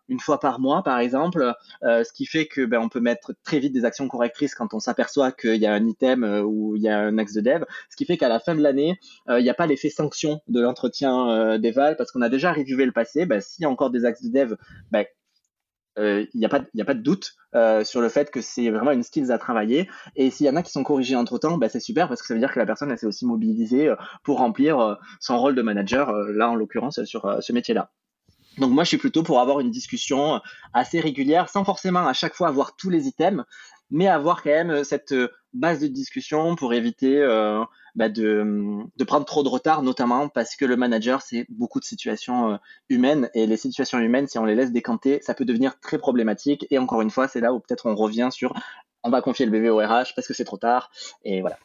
une 0.09 0.19
fois 0.19 0.39
par 0.39 0.59
mois, 0.59 0.83
par 0.83 0.99
exemple, 0.99 1.53
euh, 1.83 2.03
ce 2.03 2.11
qui 2.13 2.25
fait 2.25 2.47
que 2.47 2.65
ben, 2.65 2.79
on 2.79 2.89
peut 2.89 2.99
mettre 2.99 3.33
très 3.43 3.59
vite 3.59 3.73
des 3.73 3.85
actions 3.85 4.07
correctrices 4.07 4.55
quand 4.55 4.73
on 4.73 4.79
s'aperçoit 4.79 5.31
qu'il 5.31 5.55
y 5.55 5.65
a 5.65 5.73
un 5.73 5.85
item 5.85 6.23
euh, 6.23 6.41
ou 6.41 6.75
il 6.75 6.81
y 6.81 6.89
a 6.89 6.99
un 6.99 7.17
axe 7.17 7.33
de 7.33 7.41
dev, 7.41 7.63
ce 7.89 7.95
qui 7.95 8.05
fait 8.05 8.17
qu'à 8.17 8.29
la 8.29 8.39
fin 8.39 8.55
de 8.55 8.61
l'année, 8.61 8.99
euh, 9.29 9.39
il 9.39 9.43
n'y 9.43 9.49
a 9.49 9.53
pas 9.53 9.67
l'effet 9.67 9.89
sanction 9.89 10.41
de 10.47 10.61
l'entretien 10.61 11.57
d'Eval 11.57 11.95
parce 11.97 12.11
qu'on 12.11 12.21
a 12.21 12.29
déjà 12.29 12.51
reviewé 12.53 12.85
le 12.85 12.91
passé. 12.91 13.25
Ben, 13.25 13.41
S'il 13.41 13.63
y 13.63 13.65
a 13.65 13.69
encore 13.69 13.89
des 13.89 14.05
axes 14.05 14.23
de 14.23 14.31
dev, 14.31 14.55
ben, 14.91 15.05
il 15.97 16.27
n'y 16.33 16.45
a, 16.45 16.49
pas, 16.49 16.61
a 16.77 16.85
pas 16.85 16.93
de 16.95 17.01
doute 17.01 17.35
sur 17.83 18.01
le 18.01 18.09
fait 18.09 18.31
que 18.31 18.41
c'est 18.41 18.69
vraiment 18.69 18.91
une 18.91 19.03
skills 19.03 19.31
à 19.31 19.37
travailler. 19.37 19.89
Et 20.15 20.31
s'il 20.31 20.47
y 20.47 20.49
en 20.49 20.55
a 20.55 20.63
qui 20.63 20.71
sont 20.71 20.83
corrigés 20.83 21.15
entre 21.15 21.37
temps, 21.37 21.57
ben 21.57 21.69
c'est 21.69 21.79
super 21.79 22.07
parce 22.07 22.21
que 22.21 22.27
ça 22.27 22.33
veut 22.33 22.39
dire 22.39 22.51
que 22.51 22.59
la 22.59 22.65
personne 22.65 22.95
s'est 22.97 23.05
aussi 23.05 23.25
mobilisée 23.25 23.93
pour 24.23 24.39
remplir 24.39 24.97
son 25.19 25.37
rôle 25.39 25.55
de 25.55 25.61
manager, 25.61 26.11
là 26.11 26.49
en 26.49 26.55
l'occurrence 26.55 27.03
sur 27.03 27.37
ce 27.41 27.53
métier-là. 27.53 27.91
Donc 28.57 28.71
moi, 28.71 28.83
je 28.83 28.89
suis 28.89 28.97
plutôt 28.97 29.23
pour 29.23 29.39
avoir 29.39 29.59
une 29.59 29.71
discussion 29.71 30.41
assez 30.73 30.99
régulière, 30.99 31.49
sans 31.49 31.63
forcément 31.63 32.07
à 32.07 32.13
chaque 32.13 32.35
fois 32.35 32.47
avoir 32.47 32.75
tous 32.75 32.89
les 32.89 33.07
items, 33.07 33.43
mais 33.89 34.07
avoir 34.07 34.43
quand 34.43 34.49
même 34.49 34.83
cette 34.83 35.13
base 35.53 35.79
de 35.79 35.87
discussion 35.87 36.55
pour 36.55 36.73
éviter 36.73 37.21
euh, 37.21 37.63
bah 37.95 38.09
de, 38.09 38.83
de, 38.97 39.03
prendre 39.03 39.25
trop 39.25 39.43
de 39.43 39.49
retard, 39.49 39.83
notamment 39.83 40.27
parce 40.29 40.55
que 40.55 40.65
le 40.65 40.75
manager, 40.75 41.21
c'est 41.21 41.45
beaucoup 41.49 41.79
de 41.79 41.85
situations 41.85 42.53
euh, 42.53 42.57
humaines, 42.89 43.29
et 43.35 43.45
les 43.45 43.57
situations 43.57 43.99
humaines, 43.99 44.27
si 44.27 44.39
on 44.39 44.45
les 44.45 44.55
laisse 44.55 44.71
décanter, 44.71 45.19
ça 45.21 45.33
peut 45.33 45.45
devenir 45.45 45.79
très 45.79 45.99
problématique. 45.99 46.65
Et 46.71 46.79
encore 46.79 47.01
une 47.01 47.11
fois, 47.11 47.27
c'est 47.27 47.39
là 47.39 47.53
où 47.53 47.59
peut-être 47.59 47.85
on 47.85 47.95
revient 47.95 48.29
sur 48.31 48.53
on 49.03 49.09
va 49.09 49.21
confier 49.21 49.45
le 49.45 49.51
bébé 49.51 49.69
au 49.69 49.77
RH 49.77 50.15
parce 50.15 50.27
que 50.27 50.33
c'est 50.33 50.45
trop 50.45 50.57
tard, 50.57 50.89
et 51.23 51.41
voilà. 51.41 51.57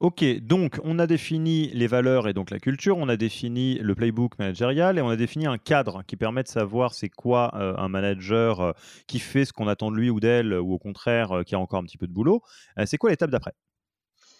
Ok, 0.00 0.24
donc 0.40 0.80
on 0.82 0.98
a 0.98 1.06
défini 1.06 1.70
les 1.74 1.86
valeurs 1.86 2.26
et 2.26 2.32
donc 2.32 2.50
la 2.50 2.58
culture, 2.58 2.96
on 2.96 3.08
a 3.08 3.16
défini 3.16 3.78
le 3.78 3.94
playbook 3.94 4.38
managérial 4.38 4.98
et 4.98 5.02
on 5.02 5.08
a 5.08 5.16
défini 5.16 5.46
un 5.46 5.58
cadre 5.58 6.02
qui 6.06 6.16
permet 6.16 6.42
de 6.42 6.48
savoir 6.48 6.94
c'est 6.94 7.10
quoi 7.10 7.52
euh, 7.54 7.76
un 7.76 7.88
manager 7.88 8.60
euh, 8.60 8.72
qui 9.06 9.18
fait 9.18 9.44
ce 9.44 9.52
qu'on 9.52 9.68
attend 9.68 9.90
de 9.90 9.96
lui 9.96 10.10
ou 10.10 10.18
d'elle 10.18 10.54
ou 10.54 10.72
au 10.72 10.78
contraire 10.78 11.32
euh, 11.32 11.42
qui 11.42 11.54
a 11.54 11.58
encore 11.58 11.80
un 11.80 11.84
petit 11.84 11.98
peu 11.98 12.06
de 12.06 12.12
boulot. 12.12 12.42
c'est 12.86 12.96
quoi 12.96 13.10
l'étape 13.10 13.30
d'après? 13.30 13.52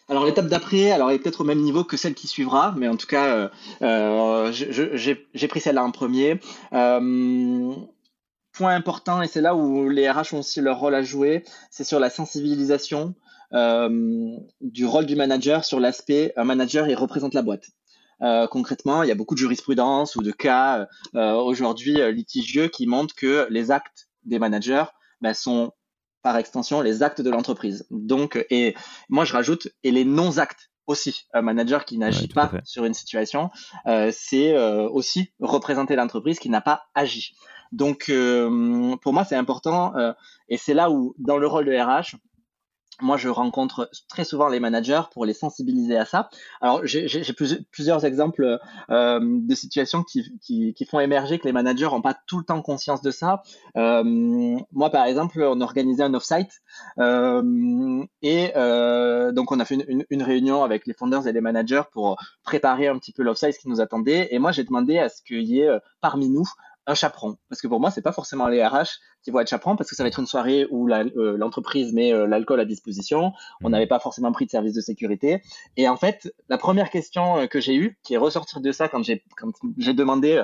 Alors 0.09 0.24
l'étape 0.24 0.46
d'après, 0.46 0.90
alors 0.90 1.11
elle 1.11 1.16
est 1.16 1.18
peut-être 1.20 1.42
au 1.42 1.44
même 1.44 1.61
niveau 1.61 1.85
que 1.85 1.96
celle 1.96 2.14
qui 2.14 2.26
suivra, 2.26 2.74
mais 2.76 2.88
en 2.88 2.96
tout 2.96 3.07
cas, 3.07 3.50
j'ai 4.50 5.48
pris 5.48 5.61
celle-là 5.61 5.85
en 5.85 5.92
premier. 5.92 6.40
point 6.70 8.74
important, 8.74 9.22
et 9.22 9.29
c'est 9.29 9.40
là 9.40 9.55
où 9.55 9.88
les 9.88 10.11
RH 10.11 10.35
ont 10.35 10.40
aussi 10.40 10.61
leur 10.61 10.81
rôle 10.81 10.96
à 10.96 11.03
jouer, 11.03 11.44
c'est 11.70 11.85
sur 11.85 12.00
la 12.00 12.11
sensibilisation 12.11 13.14
du 13.52 14.86
rôle 14.86 15.06
du 15.06 15.16
manager 15.16 15.64
sur 15.64 15.80
l'aspect 15.80 16.32
un 16.36 16.44
manager 16.44 16.88
il 16.88 16.94
représente 16.94 17.34
la 17.34 17.42
boîte. 17.42 17.66
Euh, 18.22 18.46
concrètement, 18.46 19.02
il 19.02 19.08
y 19.08 19.12
a 19.12 19.14
beaucoup 19.14 19.34
de 19.34 19.40
jurisprudence 19.40 20.16
ou 20.16 20.22
de 20.22 20.30
cas 20.30 20.86
euh, 21.14 21.32
aujourd'hui 21.34 21.98
litigieux 22.12 22.68
qui 22.68 22.86
montrent 22.86 23.14
que 23.14 23.46
les 23.50 23.70
actes 23.70 24.08
des 24.24 24.38
managers 24.38 24.84
ben, 25.20 25.32
sont 25.32 25.72
par 26.22 26.36
extension 26.36 26.82
les 26.82 27.02
actes 27.02 27.22
de 27.22 27.30
l'entreprise. 27.30 27.86
Donc, 27.90 28.44
et 28.50 28.74
moi 29.08 29.24
je 29.24 29.32
rajoute 29.32 29.68
et 29.82 29.90
les 29.90 30.04
non-actes 30.04 30.70
aussi. 30.86 31.24
Un 31.32 31.40
manager 31.40 31.86
qui 31.86 31.96
n'agit 31.96 32.28
pas 32.28 32.52
sur 32.64 32.84
une 32.84 32.94
situation, 32.94 33.48
c'est 34.10 34.58
aussi 34.88 35.32
représenter 35.40 35.96
l'entreprise 35.96 36.38
qui 36.38 36.50
n'a 36.50 36.60
pas 36.60 36.82
agi. 36.94 37.34
Donc, 37.72 38.12
pour 39.00 39.12
moi, 39.12 39.24
c'est 39.24 39.36
important 39.36 39.94
et 40.48 40.56
c'est 40.56 40.74
là 40.74 40.90
où, 40.90 41.14
dans 41.18 41.38
le 41.38 41.46
rôle 41.46 41.64
de 41.66 41.72
RH, 41.72 42.16
moi, 43.02 43.16
je 43.16 43.28
rencontre 43.28 43.90
très 44.08 44.24
souvent 44.24 44.48
les 44.48 44.60
managers 44.60 45.02
pour 45.12 45.24
les 45.24 45.34
sensibiliser 45.34 45.96
à 45.96 46.04
ça. 46.04 46.30
Alors, 46.60 46.80
j'ai 46.84 47.08
plusieurs 47.70 48.04
exemples 48.04 48.58
euh, 48.90 49.20
de 49.22 49.54
situations 49.54 50.02
qui, 50.02 50.74
font 50.90 51.00
émerger 51.00 51.38
que 51.38 51.46
les 51.46 51.52
managers 51.52 51.84
n'ont 51.84 52.02
pas 52.02 52.16
tout 52.26 52.38
le 52.38 52.44
temps 52.44 52.62
conscience 52.62 53.02
de 53.02 53.10
ça. 53.10 53.42
Euh, 53.76 54.02
moi, 54.72 54.90
par 54.90 55.04
exemple, 55.04 55.42
on 55.42 55.60
organisait 55.60 56.02
un 56.02 56.14
off-site 56.14 56.62
euh, 56.98 58.04
et 58.22 58.52
donc 59.32 59.52
on 59.52 59.60
a 59.60 59.64
fait 59.64 59.78
une, 60.10 60.22
réunion 60.22 60.62
avec 60.64 60.86
les 60.86 60.94
founders 60.94 61.26
et 61.26 61.32
les 61.32 61.40
managers 61.40 61.82
pour 61.92 62.16
préparer 62.42 62.88
un 62.88 62.98
petit 62.98 63.12
peu 63.12 63.22
l'off-site 63.22 63.58
qui 63.58 63.68
nous 63.68 63.80
attendait. 63.80 64.28
Et 64.30 64.38
moi, 64.38 64.52
j'ai 64.52 64.64
demandé 64.64 64.98
à 64.98 65.08
ce 65.08 65.22
qu'il 65.22 65.42
y 65.42 65.60
ait 65.60 65.78
parmi 66.00 66.28
nous 66.28 66.48
un 66.87 66.95
chaperon. 66.95 67.37
Parce 67.49 67.61
que 67.61 67.69
pour 67.69 67.81
moi, 67.81 67.90
c'est 67.90 68.03
pas 68.03 68.12
forcément 68.12 68.49
les 68.49 68.64
RH 68.64 69.01
qui 69.23 69.31
vont 69.31 69.40
être 69.40 69.49
chaperons 69.49 69.77
parce 69.77 69.88
que 69.90 69.97
ça 69.97 70.03
va 70.03 70.09
être 70.09 70.19
une 70.19 70.27
soirée 70.27 70.66
où 70.71 70.88
euh, 70.90 71.37
l'entreprise 71.37 71.93
met 71.93 72.12
euh, 72.12 72.27
l'alcool 72.27 72.61
à 72.61 72.64
disposition. 72.64 73.33
On 73.62 73.69
mmh. 73.69 73.73
n'avait 73.73 73.87
pas 73.87 73.99
forcément 73.99 74.33
pris 74.33 74.47
de 74.47 74.51
service 74.51 74.75
de 74.75 74.81
sécurité. 74.81 75.43
Et 75.77 75.88
en 75.88 75.97
fait, 75.97 76.33
la 76.49 76.59
première 76.59 76.90
question 76.90 77.38
euh, 77.38 77.47
que 77.47 77.61
j'ai 77.61 77.75
eue, 77.75 77.99
qui 78.03 78.14
est 78.14 78.19
ressortie 78.19 78.61
de 78.61 78.73
ça 78.73 78.88
quand 78.88 79.03
j'ai 79.03 79.23
j'ai 79.79 79.95
demandé 79.95 80.43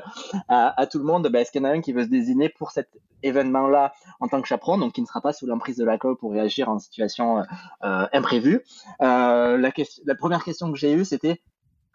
à, 0.49 0.87
tout 0.90 0.99
le 0.99 1.05
monde, 1.05 1.29
bah, 1.29 1.40
est-ce 1.40 1.51
qu'il 1.51 1.62
y 1.62 1.64
en 1.64 1.68
a 1.68 1.72
un 1.72 1.81
qui 1.81 1.92
veut 1.92 2.05
se 2.05 2.09
désigner 2.09 2.49
pour 2.49 2.70
cet 2.70 2.88
événement-là 3.22 3.92
en 4.20 4.29
tant 4.29 4.40
que 4.40 4.49
chaperon, 4.49 4.79
donc 4.79 4.92
qui 4.92 5.01
ne 5.01 5.07
sera 5.07 5.20
pas 5.20 5.33
sous 5.33 5.46
l'emprise 5.46 5.77
de 5.77 5.85
l'alcool 5.85 6.16
pour 6.16 6.33
réagir 6.33 6.68
en 6.68 6.79
situation 6.79 7.42
imprévue. 7.81 8.62
la, 9.01 9.57
la 9.57 10.14
première 10.14 10.44
question 10.44 10.70
que 10.70 10.79
j'ai 10.79 10.92
eue, 10.92 11.05
c'était 11.05 11.40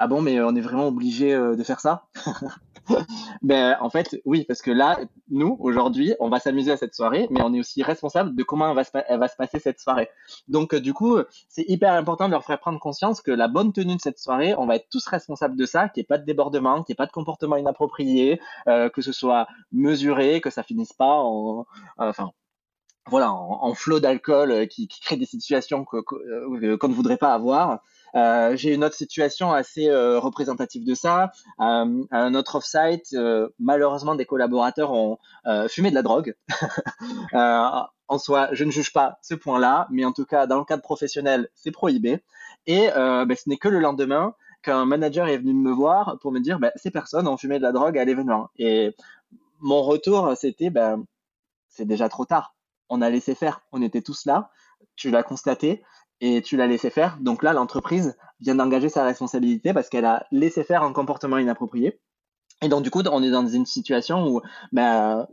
ah 0.01 0.07
bon, 0.07 0.21
mais 0.21 0.41
on 0.41 0.55
est 0.55 0.61
vraiment 0.61 0.87
obligé 0.87 1.33
de 1.33 1.63
faire 1.63 1.79
ça? 1.79 2.07
Ben, 3.41 3.77
en 3.79 3.89
fait, 3.89 4.19
oui, 4.25 4.43
parce 4.45 4.61
que 4.61 4.71
là, 4.71 4.99
nous, 5.29 5.57
aujourd'hui, 5.59 6.15
on 6.19 6.29
va 6.29 6.39
s'amuser 6.39 6.71
à 6.71 6.77
cette 6.77 6.95
soirée, 6.95 7.27
mais 7.29 7.41
on 7.41 7.53
est 7.53 7.59
aussi 7.59 7.83
responsable 7.83 8.35
de 8.35 8.43
comment 8.43 8.69
elle 8.69 9.19
va 9.19 9.27
se, 9.27 9.35
passer 9.35 9.59
cette 9.59 9.79
soirée. 9.79 10.09
Donc, 10.47 10.73
euh, 10.73 10.79
du 10.79 10.93
coup, 10.93 11.17
c'est 11.47 11.65
hyper 11.67 11.93
important 11.93 12.27
de 12.27 12.31
leur 12.31 12.43
faire 12.43 12.59
prendre 12.59 12.79
conscience 12.79 13.21
que 13.21 13.31
la 13.31 13.47
bonne 13.47 13.73
tenue 13.73 13.95
de 13.95 14.01
cette 14.01 14.19
soirée, 14.19 14.55
on 14.57 14.65
va 14.65 14.75
être 14.75 14.87
tous 14.89 15.05
responsables 15.07 15.55
de 15.55 15.65
ça, 15.65 15.89
qu'il 15.89 16.01
n'y 16.01 16.05
ait 16.05 16.07
pas 16.07 16.17
de 16.17 16.25
débordement, 16.25 16.83
qu'il 16.83 16.93
n'y 16.93 16.95
ait 16.95 17.03
pas 17.03 17.07
de 17.07 17.11
comportement 17.11 17.55
inapproprié, 17.55 18.39
euh, 18.67 18.89
que 18.89 19.01
ce 19.01 19.11
soit 19.11 19.47
mesuré, 19.71 20.41
que 20.41 20.49
ça 20.49 20.63
finisse 20.63 20.93
pas 20.93 21.15
en, 21.15 21.65
enfin, 21.97 22.31
voilà, 23.07 23.31
en, 23.31 23.73
flot 23.73 23.99
d'alcool 23.99 24.51
euh, 24.51 24.65
qui, 24.65 24.87
crée 24.87 25.17
des 25.17 25.25
situations 25.25 25.83
qu'on 25.85 25.97
ne 26.07 26.93
voudrait 26.93 27.17
pas 27.17 27.33
avoir. 27.33 27.79
Euh, 28.15 28.55
j'ai 28.55 28.73
une 28.73 28.83
autre 28.83 28.95
situation 28.95 29.51
assez 29.51 29.87
euh, 29.87 30.19
représentative 30.19 30.85
de 30.85 30.95
ça. 30.95 31.31
Euh, 31.59 32.03
un 32.11 32.35
autre 32.35 32.55
off-site, 32.55 33.15
malheureusement, 33.59 34.15
des 34.15 34.25
collaborateurs 34.25 34.91
ont 34.91 35.17
fumé 35.69 35.89
de 35.89 35.95
la 35.95 36.01
drogue. 36.01 36.35
en 37.33 38.17
soi, 38.17 38.49
je 38.51 38.63
ne 38.63 38.71
juge 38.71 38.91
pas 38.91 39.17
ce 39.21 39.35
point-là, 39.35 39.87
mais 39.89 40.05
en 40.05 40.11
tout 40.11 40.25
cas, 40.25 40.47
dans 40.47 40.57
le 40.57 40.65
cadre 40.65 40.83
professionnel, 40.83 41.49
c'est 41.55 41.71
prohibé. 41.71 42.23
Et 42.67 42.89
ben, 42.93 43.35
ce 43.35 43.49
n'est 43.49 43.57
que 43.57 43.69
le 43.69 43.79
lendemain 43.79 44.35
qu'un 44.61 44.85
manager 44.85 45.27
est 45.27 45.37
venu 45.37 45.53
me 45.53 45.71
voir 45.71 46.19
pour 46.21 46.31
me 46.31 46.39
dire 46.39 46.59
ben, 46.59 46.71
ces 46.75 46.91
personnes 46.91 47.27
ont 47.27 47.37
fumé 47.37 47.57
de 47.57 47.63
la 47.63 47.71
drogue 47.71 47.97
à 47.97 48.05
l'événement. 48.05 48.49
Et 48.57 48.95
mon 49.59 49.81
retour, 49.81 50.33
c'était 50.35 50.69
ben, 50.69 51.05
c'est 51.69 51.85
déjà 51.85 52.09
trop 52.09 52.25
tard. 52.25 52.55
On 52.89 53.01
a 53.01 53.09
laissé 53.09 53.35
faire. 53.35 53.61
On 53.71 53.81
était 53.81 54.01
tous 54.01 54.25
là. 54.25 54.51
Tu 54.95 55.09
l'as 55.09 55.23
constaté 55.23 55.81
et 56.21 56.41
tu 56.41 56.55
l'as 56.55 56.67
laissé 56.67 56.89
faire. 56.89 57.17
Donc 57.19 57.43
là, 57.43 57.51
l'entreprise 57.51 58.15
vient 58.39 58.55
d'engager 58.55 58.89
sa 58.89 59.03
responsabilité 59.03 59.73
parce 59.73 59.89
qu'elle 59.89 60.05
a 60.05 60.25
laissé 60.31 60.63
faire 60.63 60.83
un 60.83 60.93
comportement 60.93 61.37
inapproprié. 61.37 61.99
Et 62.61 62.69
donc, 62.69 62.83
du 62.83 62.91
coup, 62.91 63.01
on 63.11 63.23
est 63.23 63.31
dans 63.31 63.47
une 63.47 63.65
situation 63.65 64.27
où 64.27 64.41
bah, 64.71 65.27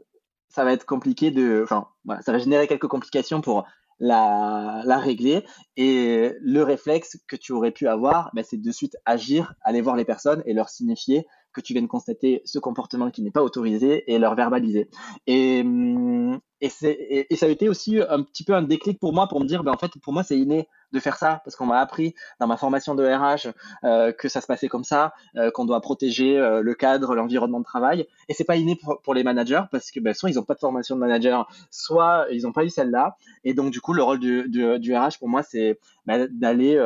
ça 0.48 0.64
va 0.64 0.72
être 0.72 0.87
compliqué 0.87 1.31
de. 1.31 1.61
Enfin, 1.62 1.88
ça 2.22 2.33
va 2.33 2.38
générer 2.38 2.66
quelques 2.66 2.88
complications 2.88 3.42
pour 3.42 3.66
la, 4.01 4.83
la 4.85 4.98
régler. 4.98 5.44
Et 5.77 6.33
le 6.40 6.62
réflexe 6.62 7.18
que 7.29 7.37
tu 7.37 7.53
aurais 7.53 7.70
pu 7.70 7.87
avoir, 7.87 8.31
bah, 8.35 8.42
c'est 8.42 8.61
de 8.61 8.72
suite 8.72 8.96
agir, 9.05 9.55
aller 9.62 9.83
voir 9.83 9.94
les 9.94 10.07
personnes 10.07 10.42
et 10.46 10.55
leur 10.55 10.70
signifier 10.70 11.27
que 11.52 11.61
tu 11.61 11.72
viens 11.72 11.82
de 11.82 11.87
constater 11.87 12.42
ce 12.44 12.58
comportement 12.58 13.11
qui 13.11 13.22
n'est 13.22 13.30
pas 13.30 13.42
autorisé 13.42 14.11
et 14.12 14.18
leur 14.18 14.34
verbaliser. 14.34 14.88
Et, 15.26 15.62
hum, 15.62 16.40
et, 16.61 17.26
et, 17.32 17.37
ça 17.37 17.46
a 17.46 17.48
été 17.48 17.68
aussi 17.68 18.00
un 18.08 18.22
petit 18.22 18.42
peu 18.42 18.54
un 18.54 18.62
déclic 18.62 18.98
pour 18.98 19.12
moi 19.12 19.28
pour 19.28 19.40
me 19.40 19.46
dire, 19.46 19.62
ben 19.62 19.72
en 19.72 19.78
fait, 19.78 19.92
pour 20.02 20.12
moi, 20.12 20.24
c'est 20.24 20.37
inné 20.37 20.68
de 20.92 21.00
faire 21.00 21.16
ça 21.16 21.40
parce 21.44 21.54
qu'on 21.54 21.66
m'a 21.66 21.78
appris 21.78 22.14
dans 22.40 22.46
ma 22.46 22.56
formation 22.56 22.94
de 22.94 23.04
RH 23.04 23.52
euh, 23.84 24.12
que 24.12 24.28
ça 24.28 24.40
se 24.40 24.46
passait 24.46 24.68
comme 24.68 24.84
ça, 24.84 25.12
euh, 25.37 25.50
qu'on 25.50 25.64
doit 25.64 25.80
protéger 25.80 26.38
euh, 26.38 26.62
le 26.62 26.74
cadre, 26.74 27.14
l'environnement 27.14 27.61
de 27.61 27.64
travail. 27.64 28.06
Et 28.29 28.35
c'est 28.35 28.44
pas 28.44 28.56
inné 28.56 28.79
pour, 29.04 29.14
les 29.14 29.23
managers 29.23 29.62
parce 29.70 29.90
que 29.90 30.00
ben, 30.00 30.14
soit 30.14 30.31
ils 30.31 30.37
n'ont 30.37 30.42
pas 30.42 30.54
de 30.54 30.60
formation 30.60 30.96
de 30.96 31.00
manager, 31.00 31.48
soit 31.70 32.27
ils 32.31 32.42
n'ont 32.42 32.52
pas 32.52 32.64
eu 32.64 32.70
celle-là. 32.70 33.16
Et 33.44 33.54
donc 33.54 33.70
du 33.70 33.81
coup, 33.81 33.92
le 33.92 34.02
rôle 34.02 34.18
du, 34.18 34.48
du, 34.48 34.79
du 34.79 34.96
RH 34.96 35.18
pour 35.18 35.29
moi, 35.29 35.42
c'est 35.42 35.79
ben, 36.06 36.29
d'aller 36.31 36.79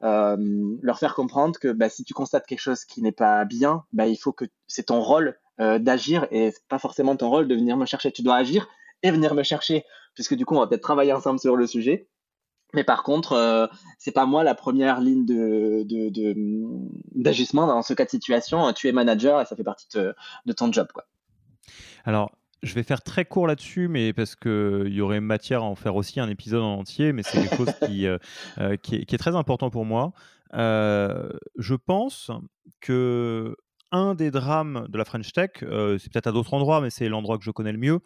leur 0.00 0.98
faire 0.98 1.14
comprendre 1.14 1.58
que 1.58 1.68
bah, 1.72 1.88
si 1.88 2.04
tu 2.04 2.14
constates 2.14 2.46
quelque 2.46 2.60
chose 2.60 2.84
qui 2.84 3.02
n'est 3.02 3.12
pas 3.12 3.44
bien, 3.44 3.84
bah, 3.92 4.06
il 4.06 4.16
faut 4.16 4.32
que 4.32 4.46
c'est 4.66 4.84
ton 4.84 5.00
rôle 5.00 5.38
d'agir 5.58 6.26
et 6.30 6.54
pas 6.68 6.78
forcément 6.78 7.16
ton 7.16 7.28
rôle 7.28 7.46
de 7.46 7.54
venir 7.54 7.76
me 7.76 7.84
chercher. 7.84 8.10
Tu 8.12 8.22
dois 8.22 8.36
agir 8.36 8.66
et 9.02 9.10
venir 9.10 9.34
me 9.34 9.42
chercher, 9.42 9.84
puisque 10.14 10.34
du 10.34 10.44
coup, 10.44 10.56
on 10.56 10.60
va 10.60 10.66
peut-être 10.66 10.82
travailler 10.82 11.12
ensemble 11.12 11.38
sur 11.38 11.56
le 11.56 11.66
sujet. 11.66 12.08
Mais 12.72 12.84
par 12.84 13.02
contre, 13.02 13.32
euh, 13.32 13.66
c'est 13.98 14.12
pas 14.12 14.26
moi 14.26 14.44
la 14.44 14.54
première 14.54 15.00
ligne 15.00 15.26
de, 15.26 15.84
d'agissement 17.14 17.66
dans 17.66 17.82
ce 17.82 17.94
cas 17.94 18.04
de 18.04 18.10
situation. 18.10 18.72
Tu 18.72 18.88
es 18.88 18.92
manager 18.92 19.40
et 19.40 19.44
ça 19.44 19.56
fait 19.56 19.64
partie 19.64 19.88
de, 19.94 20.52
ton 20.52 20.72
job. 20.72 20.86
Quoi. 20.92 21.04
Alors, 22.04 22.30
je 22.62 22.74
vais 22.74 22.82
faire 22.82 23.02
très 23.02 23.24
court 23.24 23.46
là-dessus, 23.46 23.88
mais 23.88 24.12
parce 24.12 24.36
qu'il 24.36 24.88
y 24.88 25.00
aurait 25.00 25.20
matière 25.20 25.62
à 25.62 25.66
en 25.66 25.74
faire 25.74 25.96
aussi 25.96 26.20
un 26.20 26.28
épisode 26.28 26.62
en 26.62 26.78
entier, 26.78 27.12
mais 27.12 27.22
c'est 27.22 27.40
quelque 27.40 27.56
chose 27.56 27.74
qui, 27.86 28.06
euh, 28.06 28.18
euh, 28.58 28.76
est, 28.92 29.18
très 29.18 29.34
important 29.34 29.70
pour 29.70 29.84
moi. 29.84 30.12
je 30.52 31.74
pense 31.74 32.30
que 32.80 33.56
un 33.92 34.14
des 34.14 34.30
drames 34.30 34.86
de 34.88 34.98
la 34.98 35.04
French 35.04 35.32
Tech, 35.32 35.50
c'est 35.58 36.12
peut-être 36.12 36.28
à 36.28 36.32
d'autres 36.32 36.54
endroits, 36.54 36.80
mais 36.80 36.90
c'est 36.90 37.08
l'endroit 37.08 37.38
que 37.38 37.44
je 37.44 37.50
connais 37.50 37.72
le 37.72 37.78
mieux, 37.78 38.00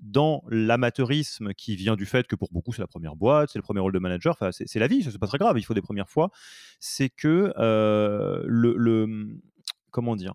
dans 0.00 0.42
l'amateurisme 0.48 1.52
qui 1.54 1.76
vient 1.76 1.96
du 1.96 2.06
fait 2.06 2.26
que 2.26 2.36
pour 2.36 2.50
beaucoup 2.50 2.72
c'est 2.72 2.82
la 2.82 2.86
première 2.86 3.16
boîte, 3.16 3.50
c'est 3.50 3.58
le 3.58 3.62
premier 3.62 3.80
rôle 3.80 3.92
de 3.92 3.98
manager, 3.98 4.38
c'est 4.52 4.78
la 4.78 4.86
vie, 4.86 5.02
c'est 5.02 5.18
pas 5.18 5.26
très 5.26 5.38
grave, 5.38 5.58
il 5.58 5.64
faut 5.64 5.74
des 5.74 5.82
premières 5.82 6.08
fois, 6.08 6.30
c'est 6.80 7.10
que 7.10 7.52
le, 8.46 9.38
comment 9.90 10.16
dire 10.16 10.34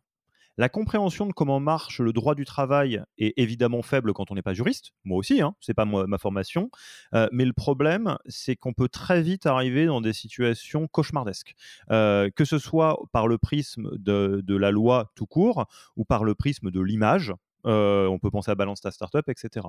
la 0.60 0.68
compréhension 0.68 1.26
de 1.26 1.32
comment 1.32 1.62
marche 1.62 2.02
le 2.02 2.12
droit 2.12 2.36
du 2.36 2.44
travail 2.44 3.02
est 3.18 3.34
évidemment 3.38 3.82
faible 3.82 4.12
quand 4.12 4.30
on 4.30 4.36
n'est 4.36 4.42
pas 4.42 4.54
juriste. 4.54 4.92
Moi 5.06 5.18
aussi, 5.18 5.42
hein, 5.42 5.56
c'est 5.62 5.74
pas 5.74 5.86
ma 5.86 6.18
formation. 6.18 6.70
Euh, 7.16 7.30
mais 7.32 7.46
le 7.46 7.54
problème, 7.54 8.18
c'est 8.26 8.58
qu'on 8.58 8.74
peut 8.74 8.90
très 8.90 9.22
vite 9.22 9.46
arriver 9.46 9.86
dans 9.86 10.02
des 10.02 10.12
situations 10.12 10.90
cauchemardesques, 10.90 11.56
euh, 11.92 12.30
que 12.36 12.44
ce 12.44 12.58
soit 12.58 13.00
par 13.14 13.30
le 13.30 13.38
prisme 13.38 13.90
de, 13.98 14.44
la 14.50 14.72
loi 14.72 15.14
tout 15.16 15.28
court 15.28 15.66
ou 15.96 16.04
par 16.04 16.26
le 16.26 16.36
prisme 16.36 16.72
de 16.72 16.82
l'image. 16.82 17.34
Euh, 17.66 18.08
on 18.08 18.20
peut 18.20 18.30
penser 18.30 18.52
à 18.52 18.56
Balance 18.56 18.82
ta 18.82 18.92
startup, 18.92 19.30
etc. 19.30 19.66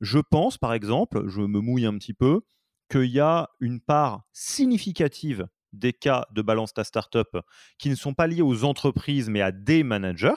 Je 0.00 0.18
pense, 0.18 0.56
par 0.56 0.72
exemple, 0.72 1.28
je 1.28 1.42
me 1.42 1.60
mouille 1.60 1.84
un 1.84 1.98
petit 1.98 2.14
peu, 2.14 2.40
qu'il 2.88 3.10
y 3.10 3.20
a 3.20 3.50
une 3.60 3.80
part 3.80 4.22
significative 4.32 5.46
des 5.72 5.92
cas 5.92 6.26
de 6.32 6.42
balance 6.42 6.72
ta 6.74 6.84
startup 6.84 7.38
qui 7.78 7.90
ne 7.90 7.94
sont 7.94 8.14
pas 8.14 8.26
liés 8.26 8.42
aux 8.42 8.64
entreprises 8.64 9.28
mais 9.28 9.42
à 9.42 9.52
des 9.52 9.82
managers. 9.82 10.34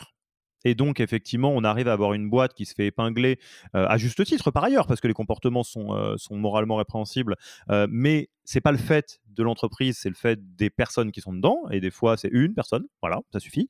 Et 0.65 0.75
donc, 0.75 0.99
effectivement, 0.99 1.51
on 1.55 1.63
arrive 1.63 1.87
à 1.87 1.93
avoir 1.93 2.13
une 2.13 2.29
boîte 2.29 2.53
qui 2.53 2.65
se 2.65 2.73
fait 2.73 2.87
épingler 2.87 3.39
euh, 3.75 3.87
à 3.87 3.97
juste 3.97 4.23
titre, 4.25 4.51
par 4.51 4.63
ailleurs, 4.63 4.87
parce 4.87 4.99
que 4.99 5.07
les 5.07 5.13
comportements 5.13 5.63
sont, 5.63 5.93
euh, 5.93 6.15
sont 6.17 6.35
moralement 6.35 6.75
répréhensibles. 6.75 7.35
Euh, 7.69 7.87
mais 7.89 8.29
c'est 8.43 8.61
pas 8.61 8.71
le 8.71 8.77
fait 8.77 9.19
de 9.27 9.43
l'entreprise, 9.43 9.97
c'est 9.97 10.09
le 10.09 10.15
fait 10.15 10.39
des 10.55 10.69
personnes 10.69 11.11
qui 11.11 11.21
sont 11.21 11.33
dedans. 11.33 11.69
Et 11.71 11.79
des 11.79 11.91
fois, 11.91 12.17
c'est 12.17 12.29
une 12.31 12.53
personne. 12.53 12.85
Voilà, 13.01 13.21
ça 13.31 13.39
suffit. 13.39 13.69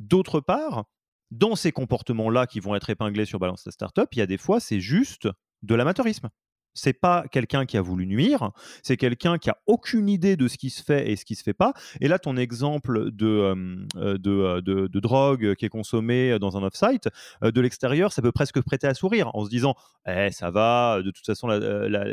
D'autre 0.00 0.40
part, 0.40 0.84
dans 1.30 1.54
ces 1.54 1.72
comportements-là 1.72 2.46
qui 2.46 2.60
vont 2.60 2.74
être 2.74 2.90
épinglés 2.90 3.24
sur 3.24 3.38
Balance 3.38 3.64
ta 3.64 3.70
Startup, 3.70 4.08
il 4.12 4.18
y 4.18 4.22
a 4.22 4.26
des 4.26 4.38
fois, 4.38 4.60
c'est 4.60 4.80
juste 4.80 5.28
de 5.62 5.74
l'amateurisme 5.74 6.28
c'est 6.74 6.92
pas 6.92 7.24
quelqu'un 7.30 7.66
qui 7.66 7.76
a 7.76 7.80
voulu 7.80 8.06
nuire, 8.06 8.50
c'est 8.82 8.96
quelqu'un 8.96 9.38
qui 9.38 9.48
a 9.50 9.56
aucune 9.66 10.08
idée 10.08 10.36
de 10.36 10.48
ce 10.48 10.58
qui 10.58 10.70
se 10.70 10.82
fait 10.82 11.10
et 11.10 11.16
ce 11.16 11.24
qui 11.24 11.36
se 11.36 11.42
fait 11.42 11.54
pas. 11.54 11.72
Et 12.00 12.08
là, 12.08 12.18
ton 12.18 12.36
exemple 12.36 13.10
de, 13.12 13.54
euh, 13.96 14.18
de, 14.18 15.00
drogue 15.00 15.54
qui 15.54 15.64
est 15.64 15.70
consommée 15.70 16.38
dans 16.38 16.56
un 16.56 16.62
off-site, 16.62 17.08
de 17.42 17.60
l'extérieur, 17.60 18.12
ça 18.12 18.22
peut 18.22 18.32
presque 18.32 18.60
prêter 18.62 18.86
à 18.86 18.94
sourire 18.94 19.30
en 19.34 19.44
se 19.44 19.50
disant 19.50 19.74
eh, 20.06 20.30
ça 20.30 20.50
va, 20.50 21.00
de 21.02 21.10
toute 21.10 21.24
façon, 21.24 21.48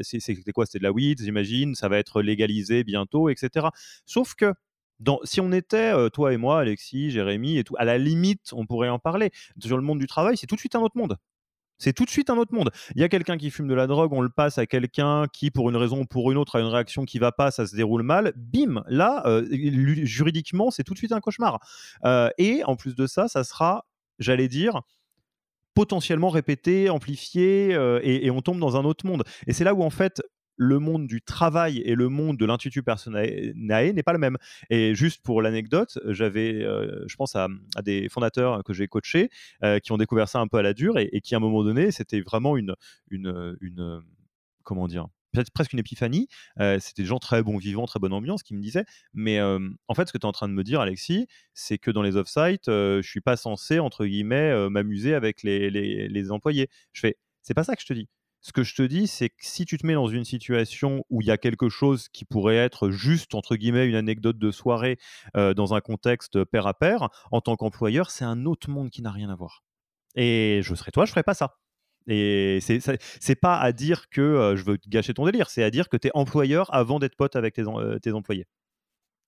c'était 0.03 0.51
quoi? 0.51 0.65
C'était 0.65 0.79
de 0.79 0.83
la 0.83 0.91
weed, 0.91 1.21
j'imagine, 1.21 1.75
ça 1.75 1.89
va 1.89 1.97
être 1.97 2.21
légalisé 2.21 2.83
bientôt, 2.83 3.29
etc. 3.29 3.67
Sauf 4.05 4.35
que 4.35 4.53
dans, 4.99 5.19
si 5.23 5.41
on 5.41 5.51
était, 5.51 5.93
toi 6.11 6.33
et 6.33 6.37
moi, 6.37 6.59
Alexis, 6.59 7.11
Jérémy 7.11 7.57
et 7.57 7.63
tout, 7.63 7.75
à 7.79 7.85
la 7.85 7.97
limite, 7.97 8.51
on 8.53 8.65
pourrait 8.65 8.89
en 8.89 8.99
parler. 8.99 9.31
Sur 9.59 9.77
le 9.77 9.83
monde 9.83 9.99
du 9.99 10.07
travail, 10.07 10.37
c'est 10.37 10.47
tout 10.47 10.55
de 10.55 10.59
suite 10.59 10.75
un 10.75 10.81
autre 10.81 10.97
monde. 10.97 11.17
C'est 11.81 11.93
tout 11.93 12.05
de 12.05 12.11
suite 12.11 12.29
un 12.29 12.37
autre 12.37 12.53
monde. 12.53 12.69
Il 12.95 13.01
y 13.01 13.03
a 13.03 13.09
quelqu'un 13.09 13.37
qui 13.37 13.49
fume 13.49 13.67
de 13.67 13.73
la 13.73 13.87
drogue, 13.87 14.13
on 14.13 14.21
le 14.21 14.29
passe 14.29 14.59
à 14.59 14.67
quelqu'un 14.67 15.25
qui, 15.33 15.49
pour 15.49 15.67
une 15.71 15.75
raison 15.75 16.01
ou 16.01 16.05
pour 16.05 16.31
une 16.31 16.37
autre, 16.37 16.57
a 16.57 16.59
une 16.59 16.67
réaction 16.67 17.05
qui 17.05 17.17
va 17.17 17.31
pas, 17.31 17.49
ça 17.49 17.65
se 17.65 17.75
déroule 17.75 18.03
mal. 18.03 18.33
Bim, 18.35 18.83
là, 18.87 19.23
euh, 19.25 19.47
juridiquement, 20.03 20.69
c'est 20.69 20.83
tout 20.83 20.93
de 20.93 20.99
suite 20.99 21.11
un 21.11 21.19
cauchemar. 21.19 21.59
Euh, 22.05 22.29
et 22.37 22.63
en 22.65 22.75
plus 22.75 22.95
de 22.95 23.07
ça, 23.07 23.27
ça 23.27 23.43
sera, 23.43 23.85
j'allais 24.19 24.47
dire, 24.47 24.81
potentiellement 25.73 26.29
répété, 26.29 26.91
amplifié, 26.91 27.73
euh, 27.73 27.99
et, 28.03 28.29
on 28.29 28.41
tombe 28.41 28.59
dans 28.59 28.77
un 28.77 28.85
autre 28.85 29.07
monde. 29.07 29.23
Et 29.47 29.53
c'est 29.53 29.63
là 29.63 29.73
où, 29.73 29.81
en 29.81 29.89
fait, 29.89 30.21
le 30.57 30.79
monde 30.79 31.07
du 31.07 31.21
travail 31.21 31.79
et 31.79 31.95
le 31.95 32.09
monde 32.09 32.37
de 32.37 32.45
l'intuitu 32.45 32.83
personnel 32.83 33.53
n'est 33.55 34.03
pas 34.03 34.13
le 34.13 34.19
même. 34.19 34.37
Et 34.69 34.95
juste 34.95 35.23
pour 35.23 35.41
l'anecdote, 35.41 35.97
j'avais, 36.05 36.63
euh, 36.63 37.03
je 37.07 37.15
pense 37.15 37.35
à, 37.35 37.47
des 37.83 38.09
fondateurs 38.09 38.63
que 38.63 38.73
j'ai 38.73 38.87
coachés 38.87 39.29
euh, 39.63 39.79
qui 39.79 39.91
ont 39.91 39.97
découvert 39.97 40.29
ça 40.29 40.39
un 40.39 40.47
peu 40.47 40.57
à 40.57 40.61
la 40.61 40.73
dure 40.73 40.97
et, 40.97 41.21
qui 41.21 41.33
à 41.33 41.37
un 41.37 41.41
moment 41.41 41.63
donné, 41.63 41.91
c'était 41.91 42.21
vraiment 42.21 42.57
une, 42.57 42.75
une, 43.09 43.57
une, 43.61 44.01
comment 44.63 44.87
dire, 44.87 45.07
peut-être 45.33 45.51
presque 45.51 45.73
une 45.73 45.79
épiphanie. 45.79 46.27
Euh, 46.59 46.79
c'était 46.79 47.03
des 47.03 47.07
gens 47.07 47.19
très 47.19 47.41
bons 47.41 47.57
vivants, 47.57 47.85
très 47.85 47.99
bonne 47.99 48.13
ambiance 48.13 48.43
qui 48.43 48.53
me 48.53 48.61
disaient. 48.61 48.85
Mais 49.13 49.41
en 49.41 49.93
fait, 49.95 50.07
ce 50.07 50.13
que 50.13 50.17
tu 50.17 50.23
es 50.23 50.27
en 50.27 50.31
train 50.31 50.47
de 50.47 50.53
me 50.53 50.63
dire, 50.63 50.81
Alexis, 50.81 51.27
c'est 51.53 51.77
que 51.77 51.89
dans 51.89 52.01
les 52.01 52.17
off-sites, 52.17 52.67
je 52.67 53.01
suis 53.01 53.21
pas 53.21 53.37
censé, 53.37 53.79
entre 53.79 54.05
guillemets, 54.05 54.69
m'amuser 54.69 55.13
avec 55.13 55.43
les, 55.43 55.69
les 55.71 56.31
employés. 56.31 56.69
Je 56.93 57.01
fais, 57.01 57.17
c'est 57.41 57.53
pas 57.53 57.63
ça 57.63 57.75
que 57.75 57.81
je 57.81 57.87
te 57.87 57.93
dis. 57.93 58.07
Ce 58.41 58.51
que 58.51 58.63
je 58.63 58.73
te 58.73 58.81
dis, 58.81 59.07
c'est 59.07 59.29
que 59.29 59.35
si 59.39 59.65
tu 59.65 59.77
te 59.77 59.85
mets 59.85 59.93
dans 59.93 60.07
une 60.07 60.25
situation 60.25 61.05
où 61.09 61.21
il 61.21 61.27
y 61.27 61.31
a 61.31 61.37
quelque 61.37 61.69
chose 61.69 62.09
qui 62.09 62.25
pourrait 62.25 62.57
être 62.57 62.89
juste, 62.89 63.35
entre 63.35 63.55
guillemets, 63.55 63.87
une 63.87 63.95
anecdote 63.95 64.39
de 64.39 64.49
soirée 64.49 64.97
euh, 65.37 65.53
dans 65.53 65.75
un 65.75 65.81
contexte 65.81 66.43
pair 66.45 66.65
à 66.65 66.73
pair, 66.73 67.09
en 67.31 67.41
tant 67.41 67.55
qu'employeur, 67.55 68.09
c'est 68.09 68.25
un 68.25 68.45
autre 68.45 68.69
monde 68.69 68.89
qui 68.89 69.03
n'a 69.03 69.11
rien 69.11 69.29
à 69.29 69.35
voir. 69.35 69.63
Et 70.15 70.61
je 70.63 70.73
serais 70.73 70.91
toi, 70.91 71.05
je 71.05 71.11
ferais 71.11 71.23
pas 71.23 71.35
ça. 71.35 71.57
Et 72.07 72.59
c'est 72.61 73.35
pas 73.35 73.59
à 73.59 73.71
dire 73.71 74.09
que 74.09 74.21
euh, 74.21 74.55
je 74.55 74.63
veux 74.65 74.77
gâcher 74.87 75.13
ton 75.13 75.25
délire, 75.25 75.49
c'est 75.51 75.63
à 75.63 75.69
dire 75.69 75.87
que 75.87 75.97
tu 75.97 76.07
es 76.07 76.11
employeur 76.15 76.73
avant 76.73 76.97
d'être 76.97 77.15
pote 77.15 77.35
avec 77.35 77.59
euh, 77.59 77.99
tes 77.99 78.11
employés. 78.11 78.47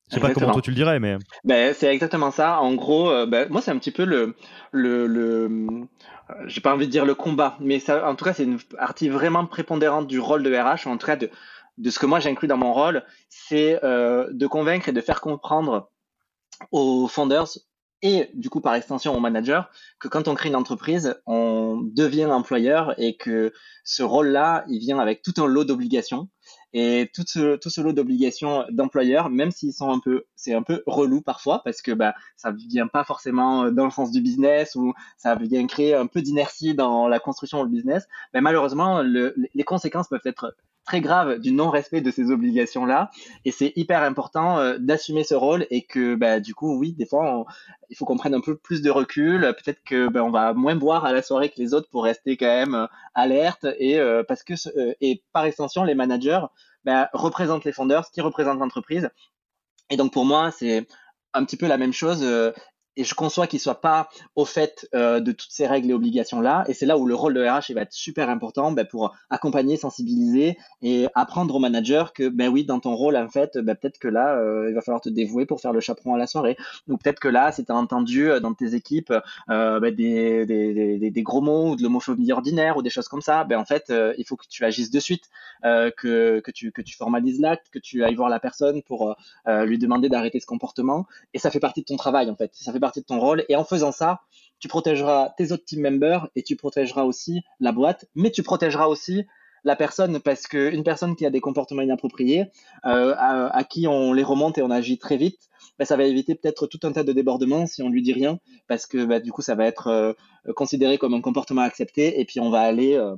Je 0.10 0.16
sais 0.16 0.22
pas 0.22 0.34
comment 0.34 0.52
toi 0.52 0.62
tu 0.62 0.70
le 0.70 0.76
dirais, 0.76 1.00
mais. 1.00 1.18
Ben, 1.44 1.74
c'est 1.74 1.88
exactement 1.88 2.32
ça. 2.32 2.60
En 2.60 2.74
gros, 2.74 3.26
ben, 3.26 3.48
moi, 3.50 3.62
c'est 3.62 3.72
un 3.72 3.78
petit 3.78 3.92
peu 3.92 4.06
le. 4.06 4.36
le, 4.72 5.08
le 5.08 5.88
j'ai 6.46 6.62
pas 6.62 6.74
envie 6.74 6.88
de 6.88 6.92
dire 6.92 7.06
le 7.06 7.16
combat, 7.16 7.58
mais 7.60 7.80
ça, 7.80 8.08
en 8.08 8.16
tout 8.16 8.26
cas, 8.26 8.34
c'est 8.34 8.44
une 8.44 8.60
partie 8.60 9.10
vraiment 9.10 9.46
prépondérante 9.46 10.08
du 10.08 10.20
rôle 10.20 10.44
de 10.44 10.56
RH, 10.56 10.88
en 10.88 10.98
tout 10.98 11.06
cas 11.06 11.16
de, 11.16 11.30
de 11.78 11.90
ce 11.90 12.00
que 12.00 12.06
moi 12.06 12.20
j'inclus 12.20 12.48
dans 12.48 12.58
mon 12.58 12.74
rôle, 12.74 13.04
c'est 13.30 13.84
euh, 13.84 14.28
de 14.32 14.48
convaincre 14.48 14.90
et 14.90 14.92
de 14.92 15.02
faire 15.02 15.22
comprendre 15.22 15.90
aux 16.72 17.08
founders 17.08 17.58
et 18.02 18.30
du 18.34 18.50
coup 18.50 18.62
par 18.62 18.76
extension 18.76 19.16
aux 19.16 19.20
managers 19.20 19.62
que 20.00 20.08
quand 20.08 20.28
on 20.28 20.36
crée 20.36 20.50
une 20.50 20.56
entreprise, 20.56 21.20
on 21.26 21.82
devient 21.82 22.26
employeur 22.26 22.94
et 23.00 23.16
que 23.16 23.54
ce 23.84 24.04
rôle-là, 24.04 24.66
il 24.68 24.80
vient 24.80 25.00
avec 25.00 25.22
tout 25.22 25.34
un 25.42 25.48
lot 25.48 25.64
d'obligations 25.64 26.30
et 26.74 27.10
tout 27.14 27.24
ce, 27.28 27.56
tout 27.56 27.70
ce 27.70 27.82
lot 27.82 27.94
d'obligations 27.94 28.66
d'employeurs, 28.72 29.30
même 29.30 29.52
s'ils 29.52 29.74
sont 29.74 29.92
un 29.92 30.00
peu, 30.00 30.26
c'est 30.36 30.54
un 30.54 30.64
peu 30.64 30.82
relou 30.88 31.22
parfois 31.22 31.62
parce 31.64 31.82
que 31.82 31.92
bah, 31.92 32.16
ça 32.36 32.52
vient 32.52 32.88
pas 32.88 33.04
forcément 33.04 33.72
dans 33.72 33.86
le 33.86 33.92
sens 33.92 34.12
du 34.12 34.22
business 34.22 34.76
ou 34.76 34.94
ça 35.18 35.36
vient 35.36 35.66
créer 35.68 35.94
un 35.94 36.08
peu 36.08 36.22
d'inertie 36.22 36.74
dans 36.74 37.08
la 37.08 37.20
construction 37.20 37.64
du 37.66 37.72
business. 37.72 38.08
Mais 38.34 38.42
malheureusement, 38.42 39.04
le, 39.04 39.36
les 39.54 39.64
conséquences 39.64 40.08
peuvent 40.08 40.22
être 40.26 40.56
très 40.86 41.02
grave 41.02 41.40
du 41.40 41.52
non-respect 41.52 42.02
de 42.02 42.12
ces 42.12 42.32
obligations-là. 42.32 43.10
Et 43.46 43.52
c'est 43.52 43.74
hyper 43.76 44.04
important 44.04 44.60
euh, 44.60 44.78
d'assumer 44.80 45.24
ce 45.24 45.36
rôle 45.36 45.66
et 45.70 45.84
que, 45.86 46.16
bah, 46.16 46.40
du 46.40 46.54
coup, 46.54 46.78
oui, 46.78 46.94
des 46.94 47.06
fois, 47.06 47.46
il 47.90 47.96
faut 47.96 48.06
qu'on 48.06 48.18
prenne 48.18 48.34
un 48.34 48.42
peu 48.42 48.58
plus 48.58 48.82
de 48.82 48.90
recul. 48.90 49.42
Peut-être 49.42 49.82
que 49.84 50.08
bah, 50.08 50.28
va 50.30 50.54
moins 50.54 50.76
boire 50.76 51.06
à 51.06 51.14
la 51.14 51.22
soirée 51.22 51.50
que 51.50 51.60
les 51.60 51.74
autres 51.74 51.90
pour 51.90 52.04
rester 52.04 52.38
quand 52.38 52.46
même 52.46 52.76
euh, 52.76 52.88
alerte. 53.14 53.66
Et 53.80 54.00
euh, 54.00 54.24
parce 54.28 54.44
que, 54.44 54.54
et 55.02 55.24
par 55.32 55.46
extension, 55.46 55.84
les 55.84 55.96
managers 55.96 56.42
bah, 56.84 57.10
représentent 57.14 57.66
les 57.66 57.74
fondeurs, 57.74 58.06
ce 58.06 58.12
qui 58.12 58.22
représente 58.22 58.60
l'entreprise. 58.60 59.10
Et 59.90 59.98
donc, 59.98 60.12
pour 60.12 60.26
moi, 60.26 60.52
c'est 60.52 60.88
un 61.34 61.46
petit 61.46 61.58
peu 61.58 61.68
la 61.68 61.78
même 61.78 61.94
chose 61.94 62.24
et 62.96 63.04
je 63.04 63.14
conçois 63.16 63.48
qu'il 63.48 63.60
soit 63.60 63.82
pas 63.82 64.10
au 64.36 64.46
fait 64.46 64.88
euh, 64.94 65.20
de 65.20 65.32
toutes 65.32 65.52
ces 65.52 65.68
règles 65.68 65.90
et 65.90 65.94
obligations 65.94 66.42
là 66.42 66.64
et 66.68 66.74
c'est 66.74 66.86
là 66.86 66.98
où 66.98 67.06
le 67.06 67.16
rôle 67.16 67.34
de 67.34 67.42
RH 67.42 67.74
va 67.74 67.82
être 67.82 67.94
super 67.94 68.30
important 68.30 68.72
ben, 68.72 68.86
pour 68.86 69.16
accompagner 69.30 69.78
sensibiliser 69.78 70.58
et 70.82 71.08
apprendre 71.16 71.56
aux 71.56 71.60
managers 71.60 72.06
que 72.14 72.30
ben 72.30 72.50
oui 72.50 72.66
dans 72.66 72.80
ton 72.80 72.96
rôle 72.96 73.16
en 73.16 73.30
fait 73.30 73.58
ben, 73.58 73.76
peut-être 73.76 73.98
que 73.98 74.08
là 74.08 74.36
euh, 74.36 74.70
il 74.70 74.76
va 74.76 74.82
falloir 74.82 75.02
te 75.02 75.10
dévouer 75.10 75.46
pour 75.46 75.62
faire 75.62 75.74
le 75.74 75.80
chaperon 75.80 76.14
à 76.14 76.18
la 76.18 76.28
soirée. 76.28 76.58
Ou 76.88 76.98
peut-être 76.98 77.20
que 77.20 77.28
là 77.28 77.52
si 77.52 77.66
tu 77.66 77.72
as 77.72 77.76
entendu 77.76 78.30
euh, 78.30 78.40
dans 78.40 78.54
tes 78.54 78.76
équipes 78.76 79.14
des, 79.50 80.46
des, 80.46 81.24
gros 81.24 81.42
mots 81.42 81.72
ou 81.72 81.76
de 81.76 81.84
l'homophobie 81.84 82.32
ordinaire 82.32 82.78
ou 82.78 82.82
des 82.82 82.90
choses 82.90 83.08
comme 83.08 83.22
ça. 83.22 83.44
Ben 83.44 83.60
en 83.60 83.66
fait 83.66 83.92
il 84.18 84.26
faut 84.26 84.36
que 84.36 84.46
tu 84.48 84.64
agisses 84.66 84.92
de 84.92 85.00
suite 85.00 85.30
que, 85.64 86.40
que 86.40 86.52
tu 86.52 86.72
que 86.72 86.82
tu 86.82 86.96
formalises 86.96 87.40
l'acte 87.40 87.68
que 87.72 87.80
tu 87.80 88.04
ailles 88.04 88.16
voir 88.16 88.30
la 88.30 88.40
personne 88.40 88.82
pour 88.84 89.16
lui 89.48 89.78
demander 89.78 90.10
d'arrêter 90.10 90.40
ce 90.40 90.46
comportement. 90.46 91.06
Et 91.34 91.40
ça 91.40 91.50
fait 91.50 91.60
partie 91.60 91.82
de 91.82 91.86
ton 91.86 91.98
travail 91.98 92.30
en 92.30 92.36
fait 92.36 92.52
partie 92.84 93.02
de 93.02 93.06
ton 93.06 93.20
rôle. 93.20 93.46
Et 93.50 93.56
en 93.56 93.64
faisant 93.64 93.92
ça, 93.92 94.20
tu 94.60 94.68
protégeras 94.68 95.34
tes 95.38 95.52
autres 95.52 95.66
team 95.66 95.82
members 95.82 96.30
et 96.36 96.44
tu 96.44 96.56
protégeras 96.56 97.04
aussi 97.04 97.42
la 97.60 97.72
boîte, 97.72 98.06
mais 98.16 98.32
tu 98.32 98.44
protégeras 98.44 98.88
aussi 98.88 99.26
la 99.64 99.76
personne 99.76 100.20
parce 100.20 100.48
qu'une 100.48 100.84
personne 100.84 101.16
qui 101.16 101.26
a 101.26 101.30
des 101.30 101.40
comportements 101.40 101.82
inappropriés, 101.82 102.46
euh, 102.86 103.16
à, 103.18 103.64
qui 103.64 103.88
on 103.88 104.14
les 104.14 104.24
remonte 104.24 104.58
et 104.58 104.62
on 104.62 104.72
agit 104.72 104.98
très 104.98 105.18
vite, 105.18 105.40
bah, 105.80 105.86
ça 105.86 105.96
va 105.96 106.04
éviter 106.04 106.36
peut-être 106.36 106.68
tout 106.68 106.80
un 106.84 106.92
tas 106.92 107.04
de 107.04 107.14
débordements 107.14 107.66
si 107.66 107.82
on 107.82 107.90
lui 107.90 108.02
dit 108.02 108.14
rien, 108.14 108.40
parce 108.68 108.86
que 108.86 109.06
bah, 109.06 109.20
du 109.20 109.32
coup, 109.32 109.42
ça 109.42 109.56
va 109.56 109.66
être 109.66 109.88
euh, 109.88 110.14
considéré 110.56 110.98
comme 110.98 111.14
un 111.14 111.22
comportement 111.22 111.62
accepté, 111.62 112.20
et 112.20 112.26
puis 112.26 112.40
on 112.40 112.50
va 112.50 112.62
aller 112.62 112.96
euh, 112.96 113.16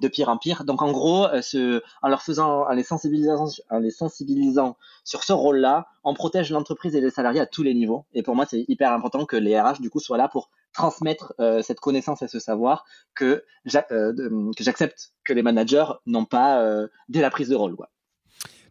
de 0.00 0.08
pire 0.08 0.28
en 0.28 0.38
pire. 0.38 0.64
Donc 0.64 0.82
en 0.82 0.90
gros, 0.90 1.26
ce, 1.42 1.82
en 2.02 2.08
leur 2.08 2.22
faisant, 2.22 2.66
en 2.66 2.72
les 2.72 2.82
sensibilisant, 2.82 3.46
en 3.70 3.78
les 3.78 3.90
sensibilisant 3.90 4.76
sur 5.04 5.24
ce 5.24 5.32
rôle-là, 5.32 5.86
on 6.02 6.14
protège 6.14 6.50
l'entreprise 6.50 6.94
et 6.96 7.00
les 7.00 7.10
salariés 7.10 7.40
à 7.40 7.46
tous 7.46 7.62
les 7.62 7.74
niveaux. 7.74 8.04
Et 8.12 8.22
pour 8.22 8.34
moi, 8.34 8.46
c'est 8.48 8.64
hyper 8.68 8.92
important 8.92 9.24
que 9.24 9.36
les 9.36 9.60
RH 9.60 9.80
du 9.80 9.90
coup 9.90 10.00
soient 10.00 10.18
là 10.18 10.28
pour 10.28 10.50
transmettre 10.72 11.34
cette 11.62 11.78
connaissance 11.78 12.22
et 12.22 12.28
ce 12.28 12.40
savoir 12.40 12.84
que 13.14 13.44
j'accepte 13.64 15.12
que 15.24 15.32
les 15.32 15.42
managers 15.42 15.86
n'ont 16.06 16.24
pas 16.24 16.86
dès 17.08 17.20
la 17.20 17.30
prise 17.30 17.48
de 17.48 17.54
rôle. 17.54 17.76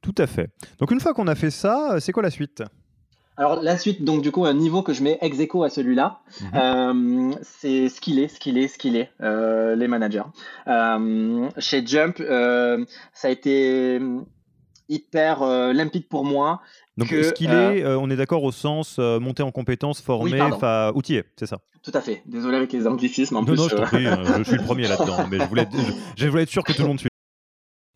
Tout 0.01 0.15
à 0.17 0.28
fait. 0.28 0.51
Donc 0.80 0.91
une 0.91 0.99
fois 0.99 1.13
qu'on 1.13 1.28
a 1.28 1.36
fait 1.36 1.51
ça, 1.51 1.95
c'est 2.01 2.11
quoi 2.11 2.24
la 2.24 2.30
suite? 2.30 2.61
Alors 3.36 3.61
la 3.61 3.77
suite, 3.77 4.03
donc 4.03 4.21
du 4.21 4.31
coup, 4.31 4.45
un 4.45 4.53
niveau 4.53 4.84
que 4.84 4.93
je 4.93 5.03
mets 5.03 5.17
ex 5.21 5.39
aequo 5.39 5.63
à 5.63 5.69
celui-là, 5.69 6.19
mmh. 6.39 6.45
euh, 6.55 7.31
c'est 7.41 7.89
ce 7.89 7.99
qu'il 7.99 8.19
est, 8.19 8.27
ce 8.27 8.39
qu'il 8.39 8.57
est, 8.57 8.67
ce 8.67 8.77
qu'il 8.77 8.95
est, 8.95 9.09
euh, 9.21 9.75
les 9.75 9.88
managers. 9.88 10.23
Euh, 10.67 11.49
chez 11.57 11.86
Jump, 11.86 12.17
ça 12.17 13.27
a 13.27 13.31
été 13.31 13.99
hyper 14.89 15.43
limpide 15.73 16.07
pour 16.07 16.25
moi. 16.25 16.61
Donc 16.97 17.07
ce 17.07 17.34
qu'il 17.34 17.51
est, 17.51 17.84
on 17.86 18.09
est 18.11 18.15
d'accord 18.15 18.43
au 18.43 18.51
sens 18.51 18.99
monter 18.99 19.41
en 19.41 19.51
compétences, 19.51 19.99
former, 19.99 20.41
oui, 20.41 20.67
outiller, 20.93 21.23
c'est 21.38 21.47
ça? 21.47 21.59
Tout 21.81 21.91
à 21.95 22.01
fait. 22.01 22.21
Désolé 22.25 22.57
avec 22.57 22.71
les 22.71 22.86
anglicismes. 22.88 23.38
En 23.38 23.41
non, 23.41 23.47
plus, 23.47 23.57
non, 23.57 23.67
je 23.67 23.75
prie, 23.75 24.05
je 24.38 24.43
suis 24.43 24.57
le 24.57 24.63
premier 24.63 24.88
là-dedans, 24.88 25.25
mais 25.29 25.39
je 25.39 25.45
voulais, 25.45 25.67
je 26.15 26.27
voulais 26.27 26.43
être 26.43 26.49
sûr 26.49 26.63
que 26.63 26.71
tout 26.71 26.84
le 26.84 26.88
monde 26.89 26.99
suit. 26.99 27.09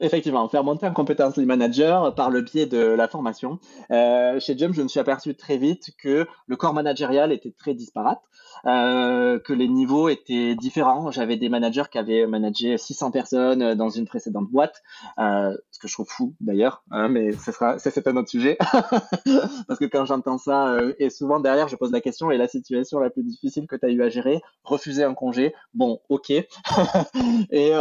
Effectivement, 0.00 0.48
faire 0.48 0.64
monter 0.64 0.86
en 0.86 0.92
compétence 0.92 1.36
les 1.36 1.46
managers 1.46 2.10
par 2.16 2.30
le 2.30 2.42
biais 2.42 2.66
de 2.66 2.78
la 2.78 3.08
formation. 3.08 3.58
Euh, 3.90 4.38
chez 4.40 4.56
Jump, 4.56 4.74
je 4.74 4.82
me 4.82 4.88
suis 4.88 5.00
aperçu 5.00 5.34
très 5.34 5.56
vite 5.56 5.90
que 5.98 6.26
le 6.46 6.56
corps 6.56 6.74
managérial 6.74 7.32
était 7.32 7.52
très 7.52 7.74
disparate, 7.74 8.20
euh, 8.66 9.38
que 9.38 9.52
les 9.52 9.68
niveaux 9.68 10.08
étaient 10.08 10.54
différents. 10.54 11.10
J'avais 11.10 11.36
des 11.36 11.48
managers 11.48 11.84
qui 11.90 11.98
avaient 11.98 12.26
managé 12.26 12.76
600 12.76 13.10
personnes 13.10 13.74
dans 13.74 13.88
une 13.88 14.06
précédente 14.06 14.50
boîte, 14.50 14.82
euh, 15.18 15.56
ce 15.76 15.80
que 15.80 15.88
je 15.88 15.92
trouve 15.92 16.08
fou 16.08 16.34
d'ailleurs, 16.40 16.82
hein, 16.90 17.08
mais 17.08 17.32
ce 17.32 17.52
sera, 17.52 17.78
c'est 17.78 18.06
un 18.08 18.16
autre 18.16 18.30
sujet. 18.30 18.56
Parce 19.68 19.78
que 19.78 19.84
quand 19.84 20.06
j'entends 20.06 20.38
ça, 20.38 20.68
euh, 20.68 20.94
et 20.98 21.10
souvent 21.10 21.38
derrière, 21.38 21.68
je 21.68 21.76
pose 21.76 21.92
la 21.92 22.00
question, 22.00 22.30
et 22.30 22.38
la 22.38 22.48
situation 22.48 22.98
la 22.98 23.10
plus 23.10 23.22
difficile 23.22 23.66
que 23.66 23.76
tu 23.76 23.84
as 23.84 23.90
eu 23.90 24.02
à 24.02 24.08
gérer, 24.08 24.40
refuser 24.64 25.04
un 25.04 25.14
congé, 25.14 25.54
bon, 25.74 26.00
ok. 26.08 26.30
et, 27.50 27.72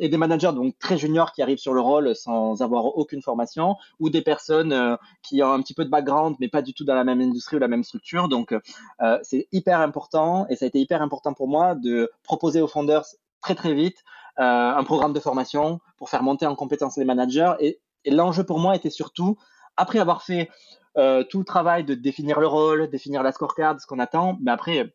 et 0.00 0.08
des 0.08 0.16
managers 0.16 0.52
donc 0.54 0.78
très 0.78 0.96
juniors 0.96 1.32
qui 1.32 1.42
arrivent 1.42 1.58
sur 1.58 1.74
le 1.74 1.80
rôle 1.80 2.14
sans 2.14 2.62
avoir 2.62 2.96
aucune 2.96 3.22
formation, 3.22 3.76
ou 3.98 4.10
des 4.10 4.22
personnes 4.22 4.72
euh, 4.72 4.96
qui 5.22 5.42
ont 5.42 5.52
un 5.52 5.60
petit 5.60 5.74
peu 5.74 5.84
de 5.84 5.90
background, 5.90 6.36
mais 6.40 6.48
pas 6.48 6.62
du 6.62 6.74
tout 6.74 6.84
dans 6.84 6.94
la 6.94 7.04
même 7.04 7.20
industrie 7.20 7.56
ou 7.56 7.58
la 7.58 7.68
même 7.68 7.84
structure. 7.84 8.28
Donc, 8.28 8.52
euh, 8.52 9.18
c'est 9.22 9.48
hyper 9.52 9.80
important, 9.80 10.46
et 10.48 10.56
ça 10.56 10.64
a 10.64 10.68
été 10.68 10.80
hyper 10.80 11.02
important 11.02 11.34
pour 11.34 11.48
moi 11.48 11.74
de 11.74 12.10
proposer 12.22 12.60
aux 12.60 12.68
founders 12.68 13.04
très 13.40 13.54
très 13.56 13.74
vite 13.74 13.98
euh, 13.98 14.21
un 14.36 14.84
programme 14.84 15.12
de 15.12 15.20
formation 15.20 15.80
pour 15.96 16.08
faire 16.08 16.22
monter 16.22 16.46
en 16.46 16.54
compétence 16.54 16.96
les 16.96 17.04
managers. 17.04 17.52
Et, 17.60 17.80
l'enjeu 18.04 18.44
pour 18.44 18.58
moi 18.58 18.74
était 18.74 18.90
surtout, 18.90 19.36
après 19.76 19.98
avoir 19.98 20.22
fait 20.22 20.50
tout 20.94 21.38
le 21.38 21.44
travail 21.44 21.84
de 21.84 21.94
définir 21.94 22.40
le 22.40 22.46
rôle, 22.46 22.88
définir 22.90 23.22
la 23.22 23.32
scorecard, 23.32 23.80
ce 23.80 23.86
qu'on 23.86 23.98
attend, 23.98 24.38
mais 24.40 24.50
après 24.50 24.92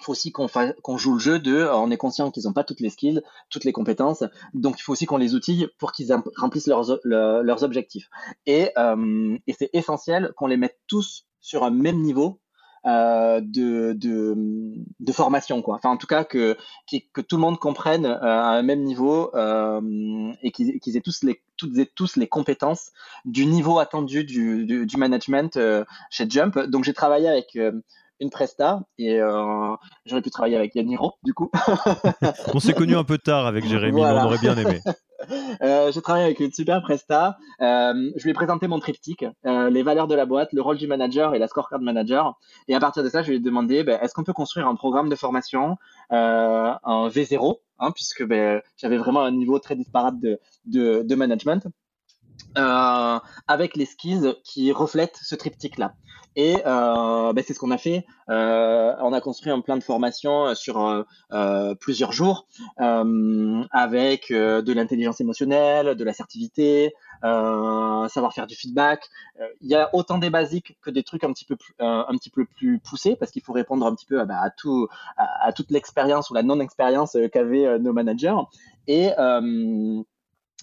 il 0.00 0.04
faut 0.04 0.12
aussi 0.12 0.32
qu'on 0.32 0.96
joue 0.96 1.14
le 1.14 1.18
jeu 1.18 1.38
de, 1.38 1.56
euh, 1.56 1.76
on 1.76 1.90
est 1.90 1.96
conscient 1.96 2.30
qu'ils 2.30 2.44
n'ont 2.44 2.52
pas 2.52 2.64
toutes 2.64 2.80
les 2.80 2.90
skills, 2.90 3.20
toutes 3.50 3.64
les 3.64 3.72
compétences, 3.72 4.22
donc 4.54 4.78
il 4.78 4.82
faut 4.82 4.92
aussi 4.92 5.06
qu'on 5.06 5.16
les 5.16 5.34
outille 5.34 5.68
pour 5.78 5.92
qu'ils 5.92 6.14
remplissent 6.36 6.68
leurs, 6.68 6.98
leurs 7.04 7.62
objectifs. 7.64 8.08
Et, 8.46 8.70
euh, 8.78 9.36
et 9.46 9.52
c'est 9.52 9.70
essentiel 9.72 10.32
qu'on 10.36 10.46
les 10.46 10.56
mette 10.56 10.78
tous 10.86 11.26
sur 11.40 11.64
un 11.64 11.70
même 11.70 12.00
niveau 12.00 12.40
euh, 12.86 13.40
de, 13.42 15.12
formation, 15.12 15.62
quoi. 15.62 15.76
Enfin, 15.76 15.90
en 15.90 15.96
tout 15.96 16.06
cas, 16.06 16.24
que, 16.24 16.56
tout 16.86 17.36
le 17.36 17.40
monde 17.40 17.58
comprenne 17.58 18.06
euh, 18.06 18.20
à 18.22 18.50
un 18.50 18.62
même 18.62 18.82
niveau 18.82 19.30
euh, 19.34 20.32
et 20.42 20.52
qu'ils 20.52 20.96
aient 20.96 21.00
tous 21.00 21.22
les 21.22 21.40
toutes 21.56 21.76
et 21.78 21.86
tous 21.86 22.14
les 22.14 22.28
compétences 22.28 22.92
du 23.24 23.44
niveau 23.44 23.80
attendu 23.80 24.22
du, 24.22 24.96
management 24.96 25.58
chez 26.10 26.30
Jump. 26.30 26.58
Donc, 26.58 26.84
j'ai 26.84 26.94
travaillé 26.94 27.28
avec 27.28 27.58
une 28.20 28.30
presta 28.30 28.80
et 28.98 29.20
euh, 29.20 29.74
j'aurais 30.06 30.22
pu 30.22 30.30
travailler 30.30 30.56
avec 30.56 30.74
Yaniro 30.74 31.14
du 31.22 31.34
coup. 31.34 31.50
on 32.54 32.60
s'est 32.60 32.72
connu 32.72 32.96
un 32.96 33.04
peu 33.04 33.18
tard 33.18 33.46
avec 33.46 33.64
Jérémy, 33.64 34.00
on 34.02 34.24
aurait 34.24 34.38
bien 34.38 34.56
aimé. 34.56 34.80
Euh, 35.62 35.90
j'ai 35.90 36.00
travaillé 36.00 36.26
avec 36.26 36.38
une 36.38 36.52
super 36.52 36.80
presta. 36.80 37.36
Euh, 37.60 38.12
je 38.14 38.22
lui 38.22 38.30
ai 38.30 38.34
présenté 38.34 38.68
mon 38.68 38.78
triptyque, 38.78 39.26
les 39.44 39.82
valeurs 39.82 40.06
de 40.06 40.14
la 40.14 40.26
boîte, 40.26 40.52
le 40.52 40.62
rôle 40.62 40.78
du 40.78 40.86
manager 40.86 41.34
et 41.34 41.40
la 41.40 41.48
scorecard 41.48 41.80
manager. 41.80 42.38
Et 42.68 42.74
à 42.76 42.78
partir 42.78 43.02
de 43.02 43.08
ça, 43.08 43.22
je 43.22 43.30
lui 43.30 43.36
ai 43.38 43.40
demandé 43.40 43.82
ben, 43.82 43.98
est-ce 44.00 44.14
qu'on 44.14 44.22
peut 44.22 44.32
construire 44.32 44.68
un 44.68 44.76
programme 44.76 45.08
de 45.08 45.16
formation, 45.16 45.76
un 46.10 47.08
V0, 47.08 47.56
hein, 47.80 47.90
puisque 47.90 48.24
ben, 48.24 48.62
j'avais 48.76 48.96
vraiment 48.96 49.22
un 49.22 49.32
niveau 49.32 49.58
très 49.58 49.74
disparate 49.74 50.20
de, 50.20 50.38
de, 50.66 51.02
de 51.02 51.14
management. 51.16 51.66
Avec 52.54 53.76
les 53.76 53.86
skills 53.86 54.34
qui 54.44 54.72
reflètent 54.72 55.18
ce 55.22 55.34
triptyque-là. 55.34 55.94
Et 56.38 56.56
euh, 56.66 57.32
ben, 57.32 57.42
c'est 57.44 57.52
ce 57.52 57.58
qu'on 57.58 57.72
a 57.72 57.78
fait. 57.78 58.06
Euh, 58.30 58.94
on 59.00 59.12
a 59.12 59.20
construit 59.20 59.50
un 59.50 59.60
plan 59.60 59.76
de 59.76 59.82
formation 59.82 60.46
euh, 60.46 60.54
sur 60.54 61.04
plusieurs 61.80 62.12
jours 62.12 62.46
avec 62.76 64.28
de 64.30 64.72
l'intelligence 64.72 65.20
émotionnelle, 65.20 65.96
de 65.96 66.04
l'assertivité, 66.04 66.94
savoir 67.22 68.32
faire 68.32 68.46
du 68.46 68.54
feedback. 68.54 69.08
Il 69.60 69.68
y 69.68 69.74
a 69.74 69.90
autant 69.92 70.18
des 70.18 70.30
basiques 70.30 70.78
que 70.80 70.90
des 70.90 71.02
trucs 71.02 71.24
un 71.24 71.32
petit 71.32 71.44
peu 71.44 71.56
plus, 72.44 72.78
poussés 72.78 73.16
parce 73.16 73.32
qu'il 73.32 73.42
faut 73.42 73.52
répondre 73.52 73.84
un 73.84 73.94
petit 73.96 74.06
peu 74.06 74.24
bah, 74.24 74.40
à, 74.40 74.50
à, 75.44 75.52
toute 75.52 75.72
l'expérience 75.72 76.30
ou 76.30 76.34
la 76.34 76.44
non-expérience 76.44 77.16
qu'avaient 77.32 77.80
nos 77.80 77.92
managers. 77.92 78.36
Et 78.86 79.10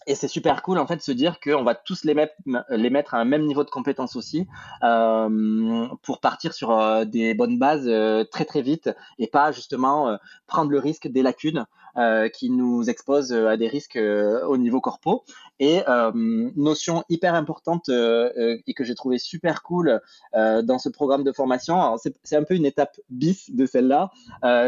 et 0.08 0.16
c'est 0.16 0.28
super 0.28 0.62
cool 0.62 0.78
en 0.78 0.88
fait 0.88 0.98
de 0.98 1.02
se 1.02 1.12
dire 1.12 1.40
qu'on 1.40 1.64
va 1.64 1.76
tous 1.76 2.04
les 2.04 2.14
mettre, 2.14 2.36
les 2.70 2.90
mettre 2.90 3.14
à 3.14 3.20
un 3.20 3.26
même 3.26 3.46
niveau 3.46 3.64
de 3.64 3.70
compétence 3.70 4.16
aussi 4.16 4.48
euh, 4.84 5.88
pour 6.04 6.20
partir 6.20 6.54
sur 6.54 6.72
euh, 6.72 7.06
des 7.06 7.34
bonnes 7.34 7.58
bases 7.58 7.88
euh, 7.88 8.24
très 8.24 8.46
très 8.46 8.62
vite 8.62 8.90
et 9.20 9.28
pas 9.28 9.52
justement 9.52 10.18
prendre 10.48 10.72
le 10.72 10.80
risque 10.80 11.08
des 11.08 11.22
lacunes 11.22 11.66
qui 12.34 12.50
nous 12.50 12.90
exposent 12.90 13.32
à 13.32 13.56
des 13.56 13.70
risques 13.70 13.98
au 13.98 14.58
niveau 14.58 14.82
corpo. 14.82 15.24
Et 15.60 15.82
notion 16.14 17.06
hyper 17.08 17.36
importante 17.36 17.88
et 17.88 18.74
que 18.76 18.84
j'ai 18.84 18.96
trouvé 18.96 19.18
super 19.18 19.64
cool 19.64 20.02
dans 20.34 20.78
ce 20.78 20.90
programme 20.90 21.24
de 21.24 21.32
formation, 21.32 21.96
c'est 22.24 22.36
un 22.36 22.44
peu 22.44 22.56
une 22.56 22.66
étape 22.66 23.00
bis 23.10 23.50
de 23.50 23.66
celle-là, 23.66 24.12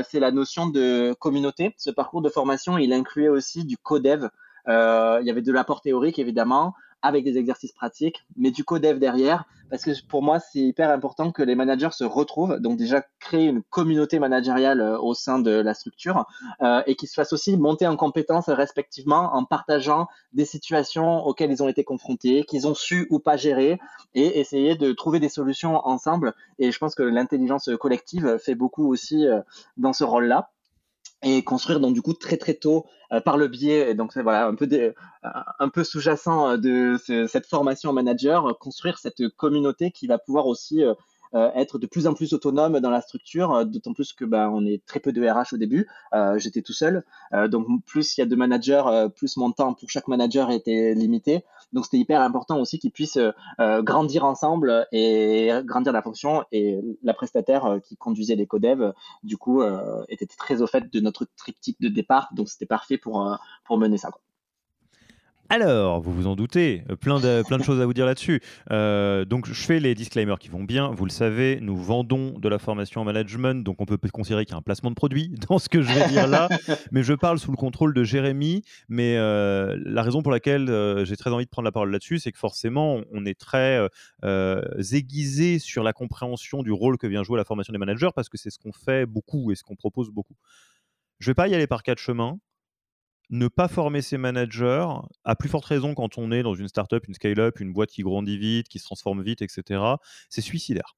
c'est 0.09 0.21
la 0.21 0.31
notion 0.31 0.67
de 0.67 1.13
communauté. 1.19 1.75
Ce 1.77 1.89
parcours 1.89 2.21
de 2.21 2.29
formation, 2.29 2.77
il 2.77 2.93
incluait 2.93 3.29
aussi 3.29 3.65
du 3.65 3.77
codev. 3.77 4.29
Il 4.67 5.25
y 5.25 5.29
avait 5.29 5.41
de 5.41 5.51
l'apport 5.51 5.81
théorique, 5.81 6.19
évidemment, 6.19 6.73
avec 7.01 7.23
des 7.23 7.37
exercices 7.37 7.73
pratiques, 7.73 8.25
mais 8.35 8.51
du 8.51 8.63
codev 8.63 8.99
derrière, 8.99 9.45
parce 9.69 9.83
que 9.83 9.91
pour 10.07 10.23
moi, 10.23 10.39
c'est 10.39 10.59
hyper 10.59 10.89
important 10.89 11.31
que 11.31 11.43
les 11.43 11.55
managers 11.55 11.91
se 11.91 12.03
retrouvent, 12.03 12.59
donc 12.59 12.77
déjà 12.77 13.03
créer 13.19 13.45
une 13.45 13.61
communauté 13.63 14.17
managériale 14.17 14.81
euh, 14.81 14.99
au 14.99 15.13
sein 15.13 15.39
de 15.39 15.51
la 15.51 15.73
structure, 15.73 16.25
euh, 16.61 16.81
et 16.87 16.95
qu'ils 16.95 17.09
se 17.09 17.13
fassent 17.13 17.33
aussi 17.33 17.57
monter 17.57 17.85
en 17.85 17.95
compétences 17.97 18.49
respectivement 18.49 19.35
en 19.35 19.45
partageant 19.45 20.07
des 20.33 20.45
situations 20.45 21.25
auxquelles 21.25 21.51
ils 21.51 21.61
ont 21.61 21.67
été 21.67 21.83
confrontés, 21.83 22.45
qu'ils 22.45 22.67
ont 22.67 22.75
su 22.75 23.07
ou 23.09 23.19
pas 23.19 23.37
gérer, 23.37 23.79
et 24.15 24.39
essayer 24.39 24.75
de 24.75 24.91
trouver 24.93 25.19
des 25.19 25.29
solutions 25.29 25.85
ensemble. 25.85 26.33
Et 26.59 26.71
je 26.71 26.79
pense 26.79 26.95
que 26.95 27.03
l'intelligence 27.03 27.69
collective 27.79 28.37
fait 28.37 28.55
beaucoup 28.55 28.89
aussi 28.91 29.27
dans 29.75 29.93
ce 29.93 30.03
rôle-là 30.03 30.49
et 31.23 31.43
construire 31.43 31.79
donc 31.79 31.93
du 31.93 32.01
coup 32.01 32.13
très 32.13 32.37
très 32.37 32.53
tôt 32.53 32.85
euh, 33.11 33.19
par 33.19 33.37
le 33.37 33.47
biais 33.47 33.95
donc 33.95 34.15
voilà 34.17 34.45
un 34.45 34.55
peu 34.55 34.67
des, 34.67 34.93
un 35.23 35.69
peu 35.69 35.83
sous-jacent 35.83 36.51
euh, 36.51 36.57
de 36.57 37.27
cette 37.27 37.47
formation 37.47 37.91
manager 37.93 38.57
construire 38.59 38.97
cette 38.99 39.27
communauté 39.35 39.91
qui 39.91 40.07
va 40.07 40.17
pouvoir 40.17 40.45
aussi 40.47 40.83
être 41.55 41.77
de 41.79 41.87
plus 41.87 42.07
en 42.07 42.13
plus 42.13 42.33
autonome 42.33 42.79
dans 42.79 42.89
la 42.89 43.01
structure, 43.01 43.65
d'autant 43.65 43.93
plus 43.93 44.13
que 44.13 44.25
ben, 44.25 44.49
on 44.53 44.65
est 44.65 44.85
très 44.85 44.99
peu 44.99 45.11
de 45.11 45.27
RH 45.27 45.53
au 45.53 45.57
début. 45.57 45.87
J'étais 46.37 46.61
tout 46.61 46.73
seul, 46.73 47.03
donc 47.49 47.67
plus 47.85 48.17
il 48.17 48.21
y 48.21 48.23
a 48.23 48.25
de 48.25 48.35
managers, 48.35 49.07
plus 49.15 49.37
mon 49.37 49.51
temps 49.51 49.73
pour 49.73 49.89
chaque 49.89 50.07
manager 50.07 50.51
était 50.51 50.93
limité. 50.93 51.43
Donc 51.73 51.85
c'était 51.85 51.97
hyper 51.97 52.21
important 52.21 52.59
aussi 52.59 52.79
qu'ils 52.79 52.91
puissent 52.91 53.19
grandir 53.59 54.25
ensemble 54.25 54.87
et 54.91 55.51
grandir 55.65 55.93
la 55.93 56.01
fonction. 56.01 56.43
Et 56.51 56.79
la 57.03 57.13
prestataire 57.13 57.79
qui 57.83 57.97
conduisait 57.97 58.35
les 58.35 58.47
codev, 58.47 58.93
du 59.23 59.37
coup, 59.37 59.61
était 60.09 60.25
très 60.25 60.61
au 60.61 60.67
fait 60.67 60.91
de 60.91 60.99
notre 60.99 61.25
triptyque 61.37 61.79
de 61.81 61.89
départ. 61.89 62.29
Donc 62.33 62.49
c'était 62.49 62.65
parfait 62.65 62.97
pour, 62.97 63.37
pour 63.65 63.77
mener 63.77 63.97
ça. 63.97 64.09
Alors, 65.49 66.01
vous 66.01 66.11
vous 66.11 66.27
en 66.27 66.35
doutez, 66.35 66.83
euh, 66.89 66.97
plein 66.97 67.19
de, 67.21 67.63
choses 67.63 67.79
à 67.79 67.85
vous 67.85 67.93
dire 67.93 68.05
là-dessus. 68.05 68.41
Euh, 68.71 69.23
donc, 69.23 69.47
je 69.47 69.53
fais 69.53 69.79
les 69.79 69.95
disclaimers 69.95 70.39
qui 70.39 70.49
vont 70.49 70.65
bien. 70.65 70.89
Vous 70.89 71.05
le 71.05 71.09
savez, 71.09 71.59
nous 71.61 71.77
vendons 71.77 72.37
de 72.37 72.49
la 72.49 72.59
formation 72.59 72.99
en 72.99 73.05
management, 73.05 73.63
donc 73.63 73.79
on 73.79 73.85
peut 73.85 73.97
considérer 74.11 74.43
qu'il 74.43 74.51
y 74.51 74.55
a 74.55 74.57
un 74.57 74.61
placement 74.61 74.89
de 74.89 74.95
produit 74.95 75.29
dans 75.49 75.57
ce 75.57 75.69
que 75.69 75.81
je 75.81 75.93
vais 75.93 76.09
dire 76.09 76.27
là. 76.27 76.49
mais 76.91 77.01
je 77.01 77.13
parle 77.13 77.39
sous 77.39 77.51
le 77.51 77.55
contrôle 77.55 77.93
de 77.93 78.03
Jérémy. 78.03 78.63
Mais 78.89 79.15
euh, 79.15 79.79
la 79.85 80.03
raison 80.03 80.21
pour 80.21 80.33
laquelle 80.33 80.67
j'ai 81.05 81.15
très 81.15 81.29
envie 81.29 81.45
de 81.45 81.49
prendre 81.49 81.65
la 81.65 81.71
parole 81.71 81.91
là-dessus, 81.91 82.19
c'est 82.19 82.33
que 82.33 82.39
forcément, 82.39 82.99
on 83.13 83.25
est 83.25 83.39
très 83.39 83.87
aiguisé 84.91 85.59
sur 85.59 85.81
la 85.81 85.93
compréhension 85.93 86.61
du 86.61 86.73
rôle 86.73 86.97
que 86.97 87.07
vient 87.07 87.23
jouer 87.23 87.37
la 87.37 87.45
formation 87.45 87.71
des 87.71 87.79
managers, 87.79 88.09
parce 88.13 88.27
que 88.27 88.37
c'est 88.37 88.49
ce 88.49 88.59
qu'on 88.59 88.73
fait 88.73 89.05
beaucoup 89.05 89.51
et 89.51 89.55
ce 89.55 89.63
qu'on 89.63 89.75
propose 89.75 90.09
beaucoup. 90.09 90.35
Je 91.19 91.29
ne 91.29 91.31
vais 91.31 91.35
pas 91.35 91.47
y 91.47 91.55
aller 91.55 91.67
par 91.67 91.83
quatre 91.83 91.99
chemins 91.99 92.37
ne 93.29 93.47
pas 93.47 93.67
former 93.67 94.01
ses 94.01 94.17
managers, 94.17 94.87
à 95.23 95.35
plus 95.35 95.49
forte 95.49 95.65
raison 95.65 95.93
quand 95.93 96.17
on 96.17 96.31
est 96.31 96.43
dans 96.43 96.55
une 96.55 96.67
startup, 96.67 97.07
une 97.07 97.13
scale-up, 97.13 97.59
une 97.59 97.73
boîte 97.73 97.89
qui 97.89 98.01
grandit 98.01 98.37
vite, 98.37 98.67
qui 98.67 98.79
se 98.79 98.85
transforme 98.85 99.21
vite, 99.21 99.41
etc., 99.41 99.81
c'est 100.29 100.41
suicidaire. 100.41 100.95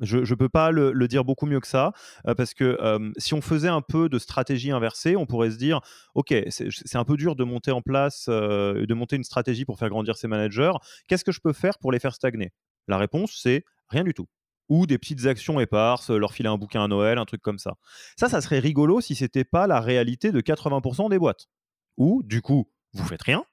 Je 0.00 0.18
ne 0.18 0.34
peux 0.34 0.48
pas 0.48 0.70
le, 0.70 1.08
dire 1.08 1.24
beaucoup 1.24 1.44
mieux 1.44 1.60
que 1.60 1.66
ça, 1.66 1.92
euh, 2.26 2.34
parce 2.34 2.54
que 2.54 2.78
si 3.18 3.34
on 3.34 3.42
faisait 3.42 3.68
un 3.68 3.82
peu 3.82 4.08
de 4.08 4.18
stratégie 4.18 4.70
inversée, 4.70 5.14
on 5.14 5.26
pourrait 5.26 5.50
se 5.50 5.58
dire, 5.58 5.80
OK, 6.14 6.34
c'est 6.48 6.96
un 6.96 7.04
peu 7.04 7.16
dur 7.16 7.36
de 7.36 7.44
monter 7.44 7.70
en 7.70 7.82
place, 7.82 8.26
euh, 8.28 8.86
de 8.86 8.94
monter 8.94 9.16
une 9.16 9.24
stratégie 9.24 9.66
pour 9.66 9.78
faire 9.78 9.90
grandir 9.90 10.16
ses 10.16 10.26
managers. 10.26 10.72
Qu'est-ce 11.06 11.24
que 11.24 11.32
je 11.32 11.40
peux 11.40 11.52
faire 11.52 11.78
pour 11.78 11.92
les 11.92 11.98
faire 11.98 12.14
stagner? 12.14 12.50
La 12.88 12.96
réponse, 12.96 13.38
c'est 13.42 13.64
rien 13.88 14.04
du 14.04 14.14
tout 14.14 14.26
ou 14.70 14.86
des 14.86 14.98
petites 14.98 15.26
actions 15.26 15.58
éparses, 15.58 16.10
leur 16.10 16.32
filer 16.32 16.48
un 16.48 16.56
bouquin 16.56 16.84
à 16.84 16.86
Noël, 16.88 17.18
un 17.18 17.24
truc 17.24 17.42
comme 17.42 17.58
ça. 17.58 17.74
Ça, 18.16 18.28
ça 18.28 18.40
serait 18.40 18.60
rigolo 18.60 19.00
si 19.00 19.16
c'était 19.16 19.44
pas 19.44 19.66
la 19.66 19.80
réalité 19.80 20.30
de 20.30 20.40
80% 20.40 21.10
des 21.10 21.18
boîtes. 21.18 21.48
Ou, 22.00 22.22
du 22.24 22.40
coup, 22.40 22.66
vous 22.94 23.04
faites 23.04 23.22
rien. 23.22 23.44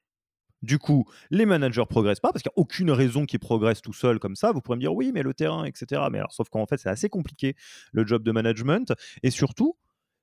Du 0.62 0.80
coup, 0.80 1.06
les 1.30 1.45
managers 1.45 1.84
progressent 1.88 2.22
pas 2.22 2.32
parce 2.32 2.41
qu'il 2.41 2.50
n'y 2.56 2.60
a 2.60 2.62
aucune 2.62 2.91
raison 2.91 3.26
qu'ils 3.26 3.39
progressent 3.39 3.82
tout 3.82 3.93
seuls 3.93 4.20
comme 4.20 4.38
ça. 4.38 4.54
Vous 4.54 4.62
pourrez 4.62 4.78
me 4.78 4.82
dire 4.82 4.95
oui, 4.95 5.12
mais 5.14 5.22
le 5.22 5.34
terrain, 5.34 5.66
etc. 5.66 6.02
Mais 6.10 6.18
alors, 6.18 6.32
sauf 6.32 6.48
qu'en 6.50 6.66
fait, 6.66 6.78
c'est 6.78 6.89
assez 6.89 7.10
compliqué 7.10 7.56
le 7.91 8.08
job 8.08 8.24
de 8.24 8.32
management. 8.32 8.93
Et 9.22 9.32
surtout, 9.32 9.76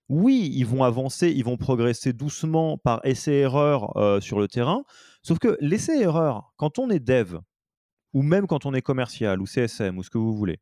oui, 0.09 0.51
ils 0.55 0.64
vont 0.64 0.85
avancer, 0.85 1.29
ils 1.29 1.45
vont 1.45 1.59
progresser 1.59 2.14
doucement 2.14 2.79
par 2.79 3.05
essai-erreur 3.05 3.95
euh, 3.99 4.20
sur 4.20 4.41
le 4.41 4.49
terrain. 4.49 4.85
Sauf 5.22 5.39
que 5.39 5.59
l'essai-erreur, 5.61 6.55
quand 6.57 6.79
on 6.79 6.89
est 6.89 7.01
dev, 7.01 7.37
ou 8.14 8.22
même 8.22 8.47
quand 8.47 8.64
on 8.64 8.72
est 8.72 8.83
commercial, 8.83 9.41
ou 9.43 9.47
CSM, 9.47 9.99
ou 9.99 10.03
ce 10.03 10.09
que 10.09 10.18
vous 10.18 10.35
voulez, 10.35 10.61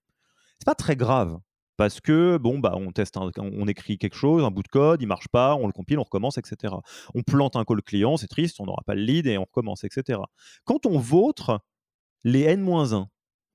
c'est 0.58 0.66
pas 0.66 0.74
très 0.74 0.96
grave 0.96 1.38
parce 1.82 2.00
que 2.00 2.36
bon 2.36 2.60
bah 2.60 2.74
on 2.76 2.92
teste, 2.92 3.16
on 3.16 3.66
écrit 3.66 3.98
quelque 3.98 4.14
chose, 4.14 4.44
un 4.44 4.52
bout 4.52 4.62
de 4.62 4.68
code, 4.68 5.02
il 5.02 5.08
marche 5.08 5.26
pas, 5.26 5.56
on 5.56 5.66
le 5.66 5.72
compile, 5.72 5.98
on 5.98 6.04
recommence, 6.04 6.38
etc. 6.38 6.76
On 7.12 7.22
plante 7.22 7.56
un 7.56 7.64
call 7.64 7.82
client, 7.82 8.16
c'est 8.16 8.28
triste, 8.28 8.60
on 8.60 8.66
n'aura 8.66 8.84
pas 8.86 8.94
le 8.94 9.02
lead 9.02 9.26
et 9.26 9.36
on 9.36 9.42
recommence, 9.42 9.82
etc. 9.82 10.20
Quand 10.64 10.86
on 10.86 11.00
vautre 11.00 11.58
les 12.22 12.42
n-1, 12.42 13.06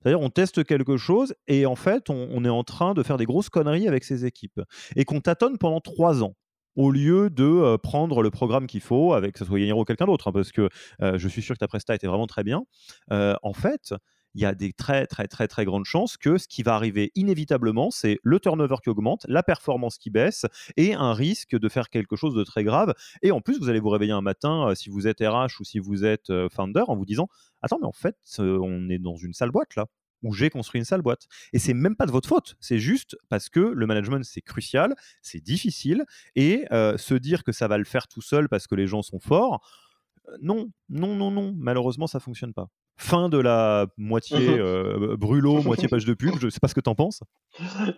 c'est-à-dire 0.02 0.20
on 0.20 0.30
teste 0.30 0.66
quelque 0.66 0.98
chose 0.98 1.36
et 1.48 1.66
en 1.66 1.78
fait 1.78 2.10
on, 2.10 2.44
est 2.44 2.50
en 2.50 2.66
train 2.66 2.94
de 2.94 3.02
faire 3.02 3.16
des 3.16 3.24
grosses 3.24 3.48
conneries 3.48 3.88
avec 3.88 4.04
ses 4.04 4.26
équipes 4.26 4.60
et 4.98 5.06
qu'on 5.06 5.22
tâtonne 5.22 5.58
pendant 5.58 5.80
trois 5.80 6.22
ans 6.22 6.34
au 6.76 6.92
lieu 6.92 7.30
de 7.30 7.46
euh, 7.46 7.78
prendre 7.78 8.22
le 8.22 8.30
programme 8.30 8.68
qu'il 8.68 8.82
faut 8.82 9.14
avec 9.14 9.32
que 9.32 9.40
ce 9.40 9.46
soit 9.46 9.58
ou 9.58 9.86
quelqu'un 9.86 10.06
d'autre, 10.06 10.28
hein, 10.28 10.32
parce 10.34 10.52
que 10.52 10.68
euh, 11.02 11.18
je 11.18 11.28
suis 11.30 11.42
sûr 11.42 11.56
que 11.56 11.60
ta 11.60 11.70
presta 11.70 11.96
était 11.96 12.08
vraiment 12.08 12.28
très 12.28 12.44
bien. 12.44 12.66
Euh, 13.14 13.36
en 13.42 13.54
fait, 13.54 13.94
il 14.38 14.42
y 14.42 14.46
a 14.46 14.54
des 14.54 14.72
très 14.72 15.08
très 15.08 15.28
très 15.28 15.48
très 15.48 15.66
grandes 15.66 15.86
chances 15.86 16.16
que 16.16 16.38
ce 16.38 16.48
qui 16.48 16.62
va 16.62 16.76
arriver 16.76 17.12
inévitablement, 17.16 17.90
c'est 17.90 18.20
le 18.22 18.40
turnover 18.40 18.76
qui 18.84 18.90
augmente, 18.90 19.26
la 19.28 19.42
performance 19.42 19.98
qui 19.98 20.12
baisse 20.12 20.46
et 20.78 20.94
un 20.94 21.14
risque 21.14 21.58
de 21.58 21.68
faire 21.68 21.90
quelque 21.90 22.16
chose 22.16 22.36
de 22.36 22.44
très 22.44 22.64
grave. 22.64 22.94
Et 23.24 23.32
en 23.32 23.42
plus, 23.42 23.58
vous 23.60 23.68
allez 23.68 23.80
vous 23.80 23.90
réveiller 23.90 24.12
un 24.12 24.22
matin, 24.22 24.70
euh, 24.70 24.76
si 24.76 24.92
vous 24.92 25.08
êtes 25.08 25.22
RH 25.22 25.60
ou 25.60 25.64
si 25.64 25.80
vous 25.80 26.06
êtes 26.06 26.30
euh, 26.30 26.50
founder, 26.50 26.84
en 26.88 26.96
vous 26.96 27.06
disant 27.06 27.28
Attends, 27.64 27.80
mais 27.82 27.88
en 27.88 27.92
fait, 27.92 28.16
euh, 28.38 28.60
on 28.62 28.90
est 28.90 29.00
dans 29.00 29.16
une 29.16 29.34
sale 29.34 29.50
boîte 29.50 29.76
là 29.76 29.88
où 30.24 30.34
j'ai 30.34 30.50
construit 30.52 30.80
une 30.80 30.86
sale 30.86 31.02
boîte. 31.02 31.28
Et 31.54 31.60
c'est 31.60 31.74
même 31.74 31.96
pas 31.96 32.06
de 32.06 32.12
votre 32.12 32.30
faute, 32.30 32.58
c'est 32.60 32.80
juste 32.80 33.16
parce 33.30 33.50
que 33.50 33.60
le 33.60 33.86
management 33.86 34.24
c'est 34.24 34.42
crucial, 34.42 34.96
c'est 35.22 35.44
difficile, 35.44 36.06
et 36.36 36.66
se 36.72 37.14
dire 37.14 37.44
que 37.44 37.52
ça 37.52 37.68
va 37.68 37.78
le 37.78 37.84
faire 37.84 38.08
tout 38.08 38.22
seul 38.22 38.50
parce 38.50 38.66
que 38.66 38.74
les 38.74 38.88
gens 38.88 39.04
sont 39.04 39.20
forts, 39.20 39.62
non, 40.42 40.70
non, 40.90 41.16
non, 41.16 41.32
non, 41.32 41.54
malheureusement 41.58 42.08
ça 42.08 42.20
fonctionne 42.20 42.54
pas 42.54 42.70
fin 42.98 43.30
de 43.30 43.38
la 43.38 43.88
moitié 43.98 44.38
euh, 44.60 45.16
brûlot, 45.16 45.62
moitié 45.62 45.88
page 45.88 46.06
de 46.06 46.14
pub. 46.14 46.34
Je 46.40 46.50
sais 46.50 46.60
pas 46.60 46.68
ce 46.68 46.76
que 46.76 46.82
tu 46.82 46.90
en 46.90 46.96
penses. 46.96 47.22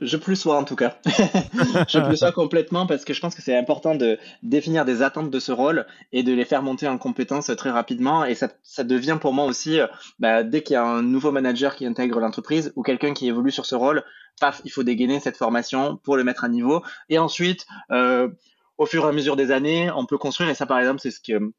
Je 0.01 0.17
plus 0.17 0.35
sois 0.35 0.57
en 0.57 0.63
tout 0.63 0.75
cas. 0.75 0.97
je 1.05 2.05
plus 2.05 2.17
sois 2.17 2.31
complètement 2.31 2.85
parce 2.85 3.05
que 3.05 3.13
je 3.13 3.21
pense 3.21 3.33
que 3.33 3.41
c'est 3.41 3.57
important 3.57 3.95
de 3.95 4.19
définir 4.43 4.85
des 4.85 5.01
attentes 5.01 5.31
de 5.31 5.39
ce 5.39 5.51
rôle 5.51 5.85
et 6.11 6.21
de 6.21 6.33
les 6.33 6.45
faire 6.45 6.61
monter 6.61 6.87
en 6.87 6.97
compétences 6.97 7.51
très 7.57 7.71
rapidement. 7.71 8.25
Et 8.25 8.35
ça, 8.35 8.49
ça 8.61 8.83
devient 8.83 9.17
pour 9.19 9.33
moi 9.33 9.45
aussi, 9.45 9.79
euh, 9.79 9.87
bah, 10.19 10.43
dès 10.43 10.61
qu'il 10.61 10.73
y 10.73 10.77
a 10.77 10.85
un 10.85 11.01
nouveau 11.01 11.31
manager 11.31 11.75
qui 11.75 11.85
intègre 11.85 12.19
l'entreprise 12.19 12.73
ou 12.75 12.83
quelqu'un 12.83 13.13
qui 13.13 13.27
évolue 13.27 13.51
sur 13.51 13.65
ce 13.65 13.75
rôle, 13.75 14.03
paf, 14.39 14.61
il 14.65 14.71
faut 14.71 14.83
dégainer 14.83 15.19
cette 15.19 15.37
formation 15.37 15.97
pour 16.03 16.17
le 16.17 16.23
mettre 16.23 16.43
à 16.43 16.49
niveau. 16.49 16.83
Et 17.07 17.17
ensuite, 17.17 17.65
euh, 17.91 18.29
au 18.77 18.85
fur 18.85 19.05
et 19.05 19.07
à 19.07 19.11
mesure 19.11 19.35
des 19.35 19.51
années, 19.51 19.89
on 19.95 20.05
peut 20.05 20.17
construire. 20.17 20.49
Et 20.49 20.55
ça, 20.55 20.65
par 20.65 20.79
exemple, 20.79 20.99
c'est 21.01 21.11
ce 21.11 21.19
que 21.19 21.51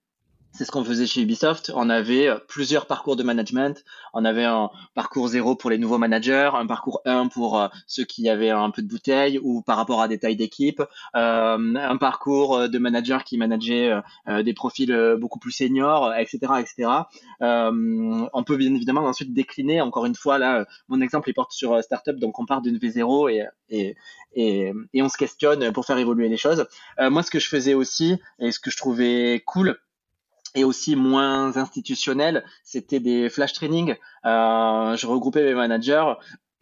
c'est 0.53 0.65
ce 0.65 0.73
qu'on 0.73 0.85
faisait 0.85 1.07
chez 1.07 1.23
Ubisoft. 1.23 1.73
On 1.75 1.89
avait 1.89 2.29
euh, 2.29 2.37
plusieurs 2.49 2.87
parcours 2.87 3.17
de 3.17 3.23
management. 3.23 3.85
On 4.13 4.25
avait 4.25 4.45
un 4.45 4.71
parcours 4.95 5.29
zéro 5.29 5.55
pour 5.55 5.71
les 5.71 5.79
nouveaux 5.79 5.99
managers, 5.99 6.51
un 6.55 6.67
parcours 6.67 7.01
1 7.05 7.29
pour 7.29 7.61
euh, 7.61 7.69
ceux 7.87 8.05
qui 8.05 8.29
avaient 8.29 8.51
un 8.51 8.71
peu 8.71 8.83
de 8.83 8.89
bouteille 8.89 9.39
ou 9.43 9.63
par 9.63 9.77
rapport 9.77 10.03
à 10.03 10.09
des 10.09 10.19
tailles 10.19 10.37
d'équipe, 10.37 10.83
euh, 11.15 11.75
un 11.77 11.97
parcours 11.97 12.69
de 12.69 12.79
manager 12.79 13.25
qui 13.25 13.39
manageait 13.39 13.91
des 14.45 14.55
profils 14.55 15.17
beaucoup 15.19 15.39
plus 15.39 15.53
seniors, 15.53 16.15
etc., 16.15 16.39
etc. 16.61 16.91
on 17.41 18.45
peut 18.45 18.57
bien 18.57 18.75
évidemment 18.75 19.03
ensuite 19.03 19.33
décliner. 19.33 19.81
Encore 19.81 20.07
une 20.07 20.15
fois, 20.15 20.39
là, 20.39 20.67
mon 20.89 21.01
exemple 21.01 21.29
il 21.31 21.35
porte 21.35 21.53
sur 21.53 21.83
startup, 21.83 22.17
donc 22.17 22.39
on 22.39 22.47
part 22.47 22.63
d'une 22.63 22.79
V0 22.79 23.31
et, 23.31 23.47
et, 23.69 23.97
et, 24.35 24.73
et, 24.93 25.03
on 25.03 25.09
se 25.09 25.17
questionne 25.17 25.73
pour 25.73 25.85
faire 25.85 25.99
évoluer 25.99 26.29
les 26.29 26.37
choses. 26.37 26.67
moi, 26.99 27.23
ce 27.23 27.31
que 27.31 27.39
je 27.39 27.49
faisais 27.49 27.75
aussi 27.75 28.19
et 28.39 28.53
ce 28.53 28.61
que 28.61 28.71
je 28.71 28.77
trouvais 28.77 29.43
cool 29.47 29.79
et 30.55 30.65
aussi 30.65 30.97
moins 30.97 31.57
institutionnel, 31.57 32.45
c'était 32.65 33.01
des 33.01 33.29
flash 33.29 33.53
training. 33.53 33.97
Euh, 34.25 34.97
je 34.97 35.07
regroupais 35.07 35.45
mes 35.45 35.55
managers 35.55 36.15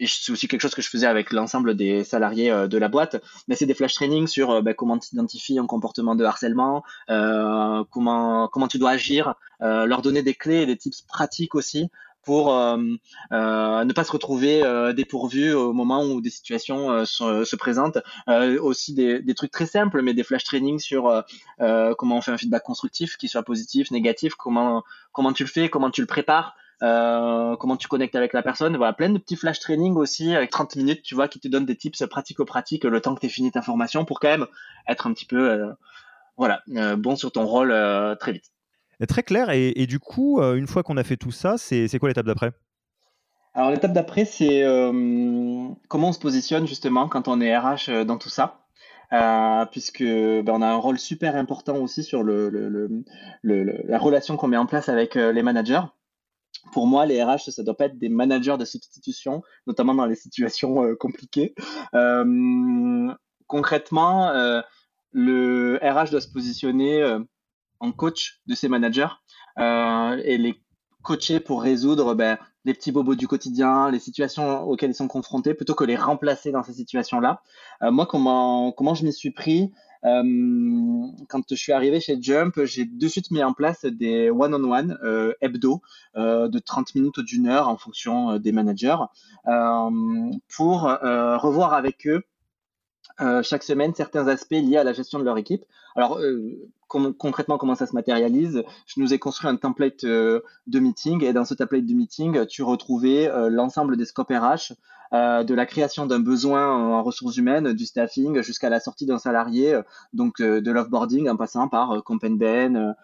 c'est 0.05 0.31
aussi 0.31 0.47
quelque 0.47 0.61
chose 0.61 0.75
que 0.75 0.81
je 0.81 0.89
faisais 0.89 1.07
avec 1.07 1.33
l'ensemble 1.33 1.75
des 1.75 2.05
salariés 2.05 2.49
euh, 2.49 2.67
de 2.67 2.77
la 2.77 2.87
boîte, 2.87 3.21
mais 3.49 3.55
c'est 3.55 3.65
des 3.65 3.73
flash 3.73 3.95
training 3.95 4.27
sur 4.27 4.49
euh, 4.49 4.61
ben, 4.61 4.73
comment 4.73 4.97
tu 4.97 5.09
identifies 5.11 5.59
un 5.59 5.65
comportement 5.65 6.15
de 6.15 6.23
harcèlement, 6.23 6.83
comment 7.07 8.47
comment 8.47 8.67
tu 8.69 8.77
dois 8.77 8.91
agir, 8.91 9.35
leur 9.59 10.01
donner 10.01 10.23
des 10.23 10.35
clés 10.35 10.61
et 10.61 10.65
des 10.65 10.77
tips 10.77 11.01
pratiques 11.01 11.53
aussi 11.53 11.89
pour 12.23 12.53
euh, 12.53 12.77
euh, 13.31 13.83
ne 13.83 13.93
pas 13.93 14.03
se 14.03 14.11
retrouver 14.11 14.63
euh, 14.63 14.93
dépourvu 14.93 15.53
au 15.53 15.73
moment 15.73 16.03
où 16.03 16.21
des 16.21 16.29
situations 16.29 17.05
se, 17.05 17.43
se, 17.45 17.55
présentent. 17.55 17.99
aussi 18.61 18.93
des, 18.93 19.21
des, 19.21 19.33
trucs 19.33 19.51
très 19.51 19.65
simples, 19.65 20.01
mais 20.01 20.13
des 20.13 20.23
flash 20.23 20.43
training 20.43 20.79
sur 20.79 21.23
comment 21.97 22.17
on 22.17 22.21
fait 22.21 22.31
un 22.31 22.37
feedback 22.37 22.63
constructif, 22.63 23.17
qui 23.17 23.27
soit 23.27 23.43
positif, 23.43 23.91
négatif, 23.91 24.35
comment 24.35 24.83
comment 25.11 25.33
tu 25.33 25.43
le 25.43 25.49
fais, 25.49 25.69
comment 25.69 25.89
tu 25.89 26.01
le 26.01 26.07
prépares. 26.07 26.55
Comment 26.81 27.77
tu 27.77 27.87
connectes 27.87 28.15
avec 28.15 28.33
la 28.33 28.41
personne. 28.41 28.77
Voilà, 28.77 28.93
plein 28.93 29.09
de 29.09 29.17
petits 29.17 29.35
flash 29.35 29.59
training 29.59 29.95
aussi 29.95 30.35
avec 30.35 30.49
30 30.49 30.75
minutes, 30.77 31.01
tu 31.03 31.15
vois, 31.15 31.27
qui 31.27 31.39
te 31.39 31.47
donnent 31.47 31.65
des 31.65 31.75
tips 31.75 32.03
pratico-pratiques 32.09 32.85
le 32.85 33.01
temps 33.01 33.15
que 33.15 33.21
tu 33.21 33.29
fini 33.29 33.51
ta 33.51 33.61
formation 33.61 34.05
pour 34.05 34.19
quand 34.19 34.29
même 34.29 34.47
être 34.87 35.07
un 35.07 35.13
petit 35.13 35.25
peu, 35.25 35.73
voilà, 36.37 36.61
bon 36.97 37.15
sur 37.15 37.31
ton 37.31 37.45
rôle 37.45 37.73
très 38.19 38.33
vite. 38.33 38.51
Très 39.07 39.23
clair. 39.23 39.49
Et, 39.51 39.87
du 39.87 39.99
coup, 39.99 40.41
euh, 40.41 40.55
une 40.55 40.67
fois 40.67 40.83
qu'on 40.83 40.97
a 40.97 41.03
fait 41.03 41.15
tout 41.15 41.31
ça, 41.31 41.57
c'est 41.57 41.99
quoi 41.99 42.09
l'étape 42.09 42.25
d'après? 42.25 42.51
Alors 43.53 43.71
l'étape 43.71 43.93
d'après, 43.93 44.25
c'est 44.25 44.63
euh, 44.63 45.67
comment 45.87 46.09
on 46.09 46.13
se 46.13 46.19
positionne 46.19 46.67
justement 46.67 47.07
quand 47.07 47.27
on 47.27 47.41
est 47.41 47.57
RH 47.57 47.89
euh, 47.89 48.03
dans 48.05 48.17
tout 48.17 48.29
ça. 48.29 48.65
puisque 49.71 50.03
ben, 50.03 50.49
on 50.49 50.61
a 50.61 50.67
un 50.67 50.75
rôle 50.75 50.99
super 50.99 51.35
important 51.35 51.77
aussi 51.77 52.03
sur 52.03 52.23
le, 52.23 53.03
la 53.43 53.97
relation 53.97 54.37
qu'on 54.37 54.47
met 54.47 54.57
en 54.57 54.65
place 54.65 54.89
avec 54.89 55.15
les 55.15 55.43
managers. 55.43 55.81
Pour 56.73 56.85
moi, 56.85 57.05
les 57.05 57.23
RH, 57.23 57.49
ça 57.51 57.61
ne 57.61 57.65
doit 57.65 57.77
pas 57.77 57.85
être 57.85 57.97
des 57.97 58.09
managers 58.09 58.57
de 58.59 58.65
substitution, 58.65 59.41
notamment 59.65 59.95
dans 59.95 60.05
les 60.05 60.15
situations 60.15 60.95
compliquées. 60.99 61.55
concrètement, 63.47 64.31
le 65.11 65.79
RH 65.81 66.11
doit 66.11 66.21
se 66.21 66.31
positionner 66.31 67.01
en 67.79 67.91
coach 67.91 68.41
de 68.47 68.55
ses 68.55 68.67
managers 68.67 69.07
euh, 69.57 70.21
et 70.23 70.37
les 70.37 70.61
coacher 71.01 71.39
pour 71.39 71.61
résoudre 71.61 72.13
ben, 72.13 72.37
les 72.65 72.73
petits 72.73 72.91
bobos 72.91 73.15
du 73.15 73.27
quotidien, 73.27 73.89
les 73.89 73.99
situations 73.99 74.63
auxquelles 74.63 74.91
ils 74.91 74.95
sont 74.95 75.07
confrontés, 75.07 75.53
plutôt 75.53 75.73
que 75.73 75.85
les 75.85 75.95
remplacer 75.95 76.51
dans 76.51 76.61
ces 76.61 76.73
situations-là. 76.73 77.41
moi, 77.81 78.05
comment, 78.05 78.93
je 78.93 79.05
m'y 79.05 79.13
suis 79.13 79.31
pris 79.31 79.71
quand 80.01 81.41
je 81.49 81.55
suis 81.55 81.71
arrivé 81.71 81.99
chez 81.99 82.17
Jump, 82.21 82.63
j'ai 82.63 82.85
de 82.85 83.07
suite 83.07 83.31
mis 83.31 83.43
en 83.43 83.53
place 83.53 83.85
des 83.85 84.29
one-on-one 84.29 84.97
hebdo 85.41 85.81
de 86.15 86.59
30 86.59 86.95
minutes 86.95 87.17
ou 87.17 87.23
d'une 87.23 87.47
heure 87.47 87.69
en 87.69 87.77
fonction 87.77 88.37
des 88.37 88.51
managers 88.51 88.97
pour 89.45 90.81
revoir 90.81 91.73
avec 91.73 92.07
eux 92.07 92.23
chaque 93.43 93.63
semaine 93.63 93.93
certains 93.93 94.27
aspects 94.27 94.51
liés 94.51 94.77
à 94.77 94.83
la 94.83 94.93
gestion 94.93 95.19
de 95.19 95.23
leur 95.23 95.37
équipe. 95.37 95.65
Alors, 95.95 96.19
concrètement 96.89 97.57
comment 97.57 97.75
ça 97.75 97.85
se 97.85 97.93
matérialise? 97.93 98.63
Je 98.87 98.99
nous 98.99 99.13
ai 99.13 99.19
construit 99.19 99.49
un 99.49 99.55
template 99.55 100.03
euh, 100.03 100.41
de 100.67 100.79
meeting 100.79 101.23
et 101.23 101.31
dans 101.33 101.45
ce 101.45 101.53
template 101.53 101.85
de 101.85 101.93
meeting, 101.93 102.45
tu 102.47 102.63
retrouvais 102.63 103.29
euh, 103.29 103.49
l'ensemble 103.49 103.95
des 103.95 104.05
scopes 104.05 104.31
RH, 104.31 104.73
euh, 105.13 105.43
de 105.43 105.53
la 105.53 105.65
création 105.65 106.05
d'un 106.05 106.19
besoin 106.19 106.67
en 106.67 107.01
ressources 107.03 107.37
humaines, 107.37 107.73
du 107.73 107.85
staffing 107.85 108.41
jusqu'à 108.41 108.69
la 108.69 108.79
sortie 108.79 109.05
d'un 109.05 109.19
salarié, 109.19 109.79
donc 110.13 110.41
de 110.41 110.71
l'offboarding 110.71 111.29
en 111.29 111.35
passant 111.35 111.67
par 111.67 112.03
Compenben, 112.03 112.95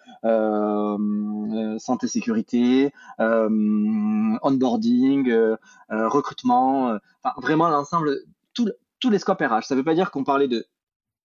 santé 1.79 2.07
sécurité, 2.07 2.93
onboarding, 4.43 5.33
recrutement, 5.89 6.97
enfin, 7.23 7.33
vraiment 7.41 7.69
l'ensemble, 7.69 8.19
tous 9.05 9.11
les 9.11 9.19
scopes 9.19 9.39
RH. 9.39 9.65
Ça 9.67 9.75
ne 9.75 9.81
veut 9.81 9.85
pas 9.85 9.93
dire 9.93 10.09
qu'on 10.09 10.23
parlait 10.23 10.47
de 10.47 10.65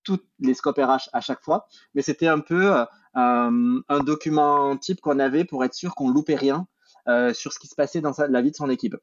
tous 0.05 0.21
les 0.39 0.53
scopes 0.53 0.77
RH 0.77 1.09
à 1.15 1.23
chaque 1.23 1.41
fois, 1.41 1.67
mais 1.95 2.03
c'était 2.03 2.27
un 2.27 2.41
peu 2.41 2.75
euh, 2.77 2.85
un 3.15 4.01
document 4.05 4.77
type 4.77 5.01
qu'on 5.01 5.19
avait 5.19 5.47
pour 5.47 5.65
être 5.65 5.73
sûr 5.73 5.95
qu'on 5.95 6.11
loupait 6.11 6.35
rien 6.37 6.67
euh, 7.09 7.33
sur 7.33 7.55
ce 7.55 7.59
qui 7.59 7.69
se 7.69 7.75
passait 7.75 8.03
dans 8.03 8.13
la 8.29 8.43
vie 8.43 8.51
de 8.51 8.57
son 8.57 8.69
équipe. 8.69 8.97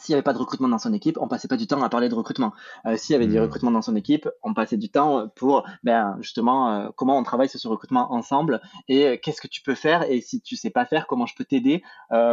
S'il 0.00 0.14
n'y 0.14 0.16
avait 0.16 0.22
pas 0.22 0.32
de 0.32 0.38
recrutement 0.38 0.68
dans 0.68 0.78
son 0.78 0.92
équipe, 0.92 1.18
on 1.20 1.28
passait 1.28 1.48
pas 1.48 1.56
du 1.56 1.66
temps 1.66 1.82
à 1.82 1.88
parler 1.88 2.08
de 2.08 2.14
recrutement. 2.14 2.52
Euh, 2.86 2.96
s'il 2.96 3.12
y 3.12 3.16
avait 3.16 3.26
du 3.26 3.38
hmm. 3.38 3.42
recrutement 3.42 3.70
dans 3.70 3.82
son 3.82 3.96
équipe, 3.96 4.28
on 4.42 4.54
passait 4.54 4.76
du 4.76 4.88
temps 4.88 5.28
pour 5.36 5.66
ben, 5.82 6.16
justement 6.20 6.72
euh, 6.72 6.88
comment 6.96 7.18
on 7.18 7.22
travaille 7.22 7.48
sur 7.48 7.60
ce 7.60 7.68
recrutement 7.68 8.12
ensemble 8.12 8.60
et 8.88 9.06
euh, 9.06 9.16
qu'est-ce 9.22 9.40
que 9.40 9.48
tu 9.48 9.62
peux 9.62 9.74
faire 9.74 10.10
et 10.10 10.20
si 10.20 10.40
tu 10.40 10.56
sais 10.56 10.70
pas 10.70 10.86
faire, 10.86 11.06
comment 11.06 11.26
je 11.26 11.34
peux 11.34 11.44
t'aider 11.44 11.82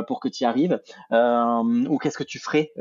pour 0.07 0.20
que 0.20 0.28
tu 0.28 0.43
y 0.43 0.45
arrives 0.45 0.82
ou 1.11 1.97
qu'est-ce 1.97 2.18
que 2.18 2.24
tu 2.24 2.39
ferais 2.39 2.72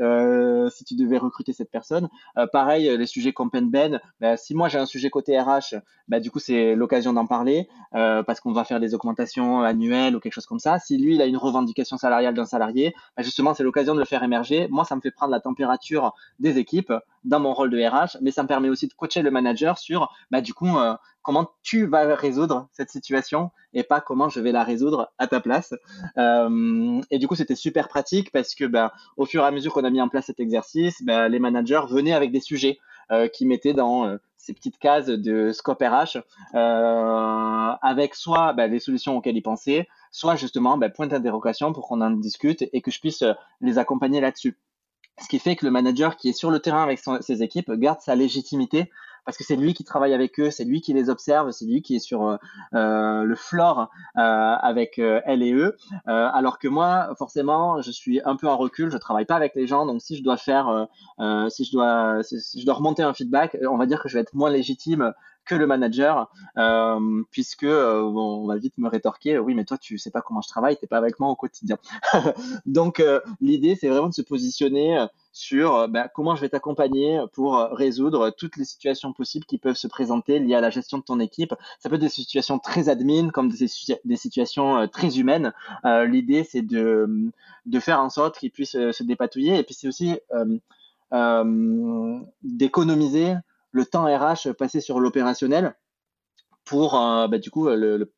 si 0.71 0.83
tu 0.83 0.95
devais 0.95 1.17
recruter 1.17 1.53
cette 1.53 1.69
personne. 1.71 2.09
pareil, 2.51 2.95
les 2.97 3.05
sujets 3.05 3.33
Compen 3.33 3.69
Ben, 3.69 3.99
ben, 4.19 4.37
si 4.37 4.55
moi 4.55 4.67
j'ai 4.67 4.79
un 4.79 4.85
sujet 4.85 5.09
côté 5.09 5.39
RH, 5.39 5.75
ben, 6.07 6.19
du 6.19 6.31
coup 6.31 6.39
c'est 6.39 6.75
l'occasion 6.75 7.13
d'en 7.13 7.25
parler 7.25 7.67
parce 7.91 8.39
qu'on 8.39 8.51
va 8.51 8.63
faire 8.63 8.79
des 8.79 8.93
augmentations 8.93 9.61
annuelles 9.61 10.15
ou 10.15 10.19
quelque 10.19 10.33
chose 10.33 10.45
comme 10.45 10.59
ça. 10.59 10.79
Si 10.79 10.97
lui 10.97 11.15
il 11.15 11.21
a 11.21 11.25
une 11.25 11.37
revendication 11.37 11.97
salariale 11.97 12.33
d'un 12.33 12.45
salarié, 12.45 12.93
ben, 13.15 13.23
justement 13.23 13.53
c'est 13.53 13.63
l'occasion 13.63 13.93
de 13.93 13.99
le 13.99 14.05
faire 14.05 14.23
émerger 14.23 14.67
moi, 14.77 14.85
ça 14.85 14.95
me 14.95 15.01
fait 15.01 15.11
prendre 15.11 15.31
la 15.31 15.39
température 15.39 16.13
des 16.39 16.59
équipes 16.59 16.93
dans 17.25 17.39
mon 17.39 17.51
rôle 17.51 17.71
de 17.71 17.79
RH, 17.83 18.19
mais 18.21 18.29
ça 18.29 18.43
me 18.43 18.47
permet 18.47 18.69
aussi 18.69 18.87
de 18.87 18.93
coacher 18.93 19.23
le 19.23 19.31
manager 19.31 19.79
sur, 19.79 20.13
bah, 20.29 20.39
du 20.39 20.53
coup, 20.53 20.77
euh, 20.77 20.93
comment 21.23 21.49
tu 21.63 21.87
vas 21.87 22.15
résoudre 22.15 22.69
cette 22.73 22.91
situation 22.91 23.49
et 23.73 23.81
pas 23.81 24.01
comment 24.01 24.29
je 24.29 24.39
vais 24.39 24.51
la 24.51 24.63
résoudre 24.63 25.11
à 25.17 25.25
ta 25.25 25.39
place. 25.39 25.73
Euh, 26.19 27.01
et 27.09 27.17
du 27.17 27.27
coup, 27.27 27.33
c'était 27.33 27.55
super 27.55 27.87
pratique 27.87 28.31
parce 28.31 28.53
que, 28.53 28.65
bah, 28.65 28.93
au 29.17 29.25
fur 29.25 29.43
et 29.43 29.47
à 29.47 29.51
mesure 29.51 29.73
qu'on 29.73 29.83
a 29.83 29.89
mis 29.89 29.99
en 29.99 30.09
place 30.09 30.27
cet 30.27 30.39
exercice, 30.39 31.03
bah, 31.03 31.27
les 31.27 31.39
managers 31.39 31.81
venaient 31.89 32.13
avec 32.13 32.31
des 32.31 32.39
sujets 32.39 32.77
euh, 33.11 33.27
qui 33.27 33.47
mettaient 33.47 33.73
dans 33.73 34.15
ces 34.37 34.53
petites 34.53 34.77
cases 34.77 35.07
de 35.07 35.51
scope 35.53 35.81
RH 35.81 36.19
avec 36.53 38.13
soit 38.13 38.53
bah, 38.53 38.67
les 38.67 38.79
solutions 38.79 39.17
auxquelles 39.17 39.37
ils 39.37 39.41
pensaient, 39.41 39.87
soit 40.11 40.35
justement 40.35 40.77
bah, 40.77 40.89
point 40.89 41.07
d'interrogation 41.07 41.73
pour 41.73 41.87
qu'on 41.87 42.01
en 42.01 42.11
discute 42.11 42.63
et 42.71 42.81
que 42.81 42.91
je 42.91 42.99
puisse 42.99 43.23
les 43.59 43.79
accompagner 43.79 44.21
là-dessus. 44.21 44.55
Ce 45.19 45.27
qui 45.27 45.39
fait 45.39 45.55
que 45.55 45.65
le 45.65 45.71
manager 45.71 46.15
qui 46.15 46.29
est 46.29 46.33
sur 46.33 46.51
le 46.51 46.59
terrain 46.59 46.83
avec 46.83 46.99
ses 47.21 47.43
équipes 47.43 47.71
garde 47.71 48.01
sa 48.01 48.15
légitimité 48.15 48.91
parce 49.27 49.37
que 49.37 49.43
c'est 49.43 49.57
lui 49.57 49.73
qui 49.73 49.83
travaille 49.83 50.13
avec 50.13 50.39
eux, 50.39 50.49
c'est 50.51 50.63
lui 50.63 50.79
qui 50.79 50.93
les 50.93 51.09
observe, 51.09 51.51
c'est 51.51 51.65
lui 51.65 51.81
qui 51.81 51.97
est 51.97 51.99
sur 51.99 52.25
euh, 52.25 52.37
euh 52.73 53.23
le 53.23 53.35
floor 53.35 53.89
euh, 54.15 54.21
avec 54.21 54.99
euh, 54.99 55.19
elle 55.25 55.43
et 55.43 55.51
eux. 55.51 55.75
alors 56.05 56.59
que 56.59 56.69
moi, 56.69 57.13
forcément, 57.17 57.81
je 57.81 57.91
suis 57.91 58.21
un 58.23 58.37
peu 58.37 58.47
en 58.47 58.55
recul, 58.55 58.89
je 58.89 58.97
travaille 58.97 59.25
pas 59.25 59.35
avec 59.35 59.53
les 59.53 59.67
gens, 59.67 59.85
donc 59.85 60.01
si 60.01 60.15
je 60.15 60.23
dois 60.23 60.37
faire, 60.37 60.87
si 61.49 61.65
je 61.65 61.71
dois, 61.73 62.23
si 62.23 62.61
je 62.61 62.65
dois 62.65 62.75
remonter 62.75 63.03
un 63.03 63.13
feedback, 63.13 63.57
on 63.69 63.77
va 63.77 63.85
dire 63.85 64.01
que 64.01 64.07
je 64.07 64.13
vais 64.13 64.21
être 64.21 64.33
moins 64.33 64.49
légitime 64.49 65.13
que 65.47 65.55
le 65.55 65.65
manager, 65.65 66.29
euh, 66.57 67.23
puisque 67.31 67.63
euh, 67.63 68.01
on 68.01 68.45
va 68.45 68.57
vite 68.57 68.77
me 68.77 68.89
rétorquer, 68.89 69.39
oui, 69.39 69.55
mais 69.55 69.65
toi, 69.65 69.77
tu 69.77 69.97
sais 69.97 70.11
pas 70.11 70.21
comment 70.21 70.41
je 70.41 70.49
travaille, 70.49 70.77
t'es 70.77 70.87
pas 70.87 70.97
avec 70.97 71.19
moi 71.19 71.29
au 71.29 71.35
quotidien. 71.35 71.77
Donc, 72.65 72.99
euh, 72.99 73.21
l'idée, 73.41 73.75
c'est 73.75 73.87
vraiment 73.87 74.09
de 74.09 74.13
se 74.13 74.21
positionner 74.21 75.05
sur 75.31 75.87
ben, 75.87 76.09
comment 76.13 76.35
je 76.35 76.41
vais 76.41 76.49
t'accompagner 76.49 77.21
pour 77.33 77.57
résoudre 77.71 78.31
toutes 78.31 78.57
les 78.57 78.65
situations 78.65 79.13
possibles 79.13 79.45
qui 79.45 79.57
peuvent 79.57 79.75
se 79.75 79.87
présenter 79.87 80.39
liées 80.39 80.55
à 80.55 80.61
la 80.61 80.71
gestion 80.71 80.97
de 80.97 81.03
ton 81.03 81.19
équipe. 81.19 81.53
Ça 81.79 81.89
peut 81.89 81.95
être 81.95 82.01
des 82.01 82.09
situations 82.09 82.57
très 82.57 82.89
admin 82.89 83.29
comme 83.29 83.49
des, 83.49 83.67
des 84.03 84.15
situations 84.15 84.87
très 84.87 85.19
humaines. 85.19 85.53
L'idée, 85.83 86.43
c'est 86.43 86.63
de, 86.63 87.29
de 87.67 87.79
faire 87.79 87.99
en 87.99 88.09
sorte 88.09 88.39
qu'ils 88.39 88.51
puissent 88.51 88.71
se 88.91 89.03
dépatouiller. 89.03 89.59
Et 89.59 89.63
puis, 89.63 89.75
c'est 89.75 89.87
aussi 89.87 90.17
d'économiser 92.43 93.35
le 93.77 93.85
temps 93.85 94.05
RH 94.05 94.53
passé 94.53 94.81
sur 94.81 94.99
l'opérationnel 94.99 95.75
pour 96.65 96.99
euh, 96.99 97.27
bah, 97.27 97.37
du 97.37 97.49
coup 97.51 97.67
le, 97.69 98.11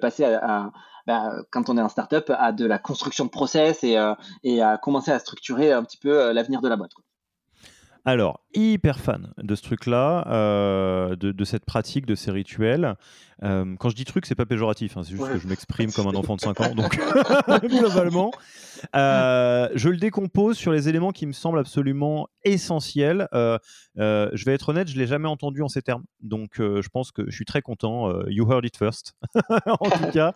passer 0.00 0.24
à, 0.24 0.70
bah, 1.06 1.32
quand 1.50 1.68
on 1.68 1.76
est 1.76 1.82
en 1.82 1.88
startup 1.88 2.30
à 2.30 2.52
de 2.52 2.64
la 2.64 2.78
construction 2.78 3.24
de 3.24 3.30
process 3.30 3.82
et, 3.84 3.98
euh, 3.98 4.14
à 4.62 4.78
commencer 4.78 5.10
à 5.10 5.18
structurer 5.18 5.72
un 5.72 5.82
petit 5.82 5.98
peu 5.98 6.22
euh, 6.22 6.32
l'avenir 6.32 6.60
de 6.60 6.68
la 6.68 6.76
boîte. 6.76 6.92
Alors, 8.04 8.40
hyper 8.54 8.98
fan 8.98 9.32
de 9.38 9.54
ce 9.54 9.62
truc-là, 9.62 10.26
euh, 10.28 11.16
de, 11.16 11.44
cette 11.44 11.64
pratique, 11.64 12.06
de 12.06 12.14
ces 12.14 12.30
rituels. 12.30 12.96
Euh, 13.42 13.74
quand 13.78 13.88
je 13.90 13.96
dis 13.96 14.04
truc, 14.04 14.26
c'est 14.26 14.34
pas 14.34 14.46
péjoratif, 14.46 14.96
hein, 14.96 15.02
c'est 15.02 15.12
juste 15.16 15.30
que 15.30 15.38
je 15.38 15.46
m'exprime 15.46 15.92
comme 15.92 16.06
un 16.06 16.14
enfant 16.14 16.36
de 16.36 16.40
5 16.40 16.60
ans, 16.60 16.74
donc 16.74 16.98
globalement. 17.64 18.32
Euh, 18.96 19.68
je 19.74 19.88
le 19.88 19.96
décompose 19.98 20.56
sur 20.56 20.72
les 20.72 20.88
éléments 20.88 21.12
qui 21.12 21.26
me 21.26 21.32
semblent 21.32 21.58
absolument 21.58 22.28
essentiels. 22.42 23.28
je 23.32 24.44
vais 24.44 24.54
être 24.54 24.70
honnête, 24.70 24.88
je 24.88 24.98
l'ai 24.98 25.06
jamais 25.06 25.28
entendu 25.28 25.62
en 25.62 25.68
ces 25.68 25.82
termes, 25.82 26.04
donc 26.20 26.52
je 26.56 26.88
pense 26.88 27.12
que 27.12 27.24
je 27.28 27.34
suis 27.34 27.44
très 27.44 27.62
content. 27.62 28.10
you 28.28 28.50
heard 28.50 28.64
it 28.64 28.76
first. 28.76 29.14
en 29.66 29.90
tout 29.90 30.10
cas, 30.12 30.34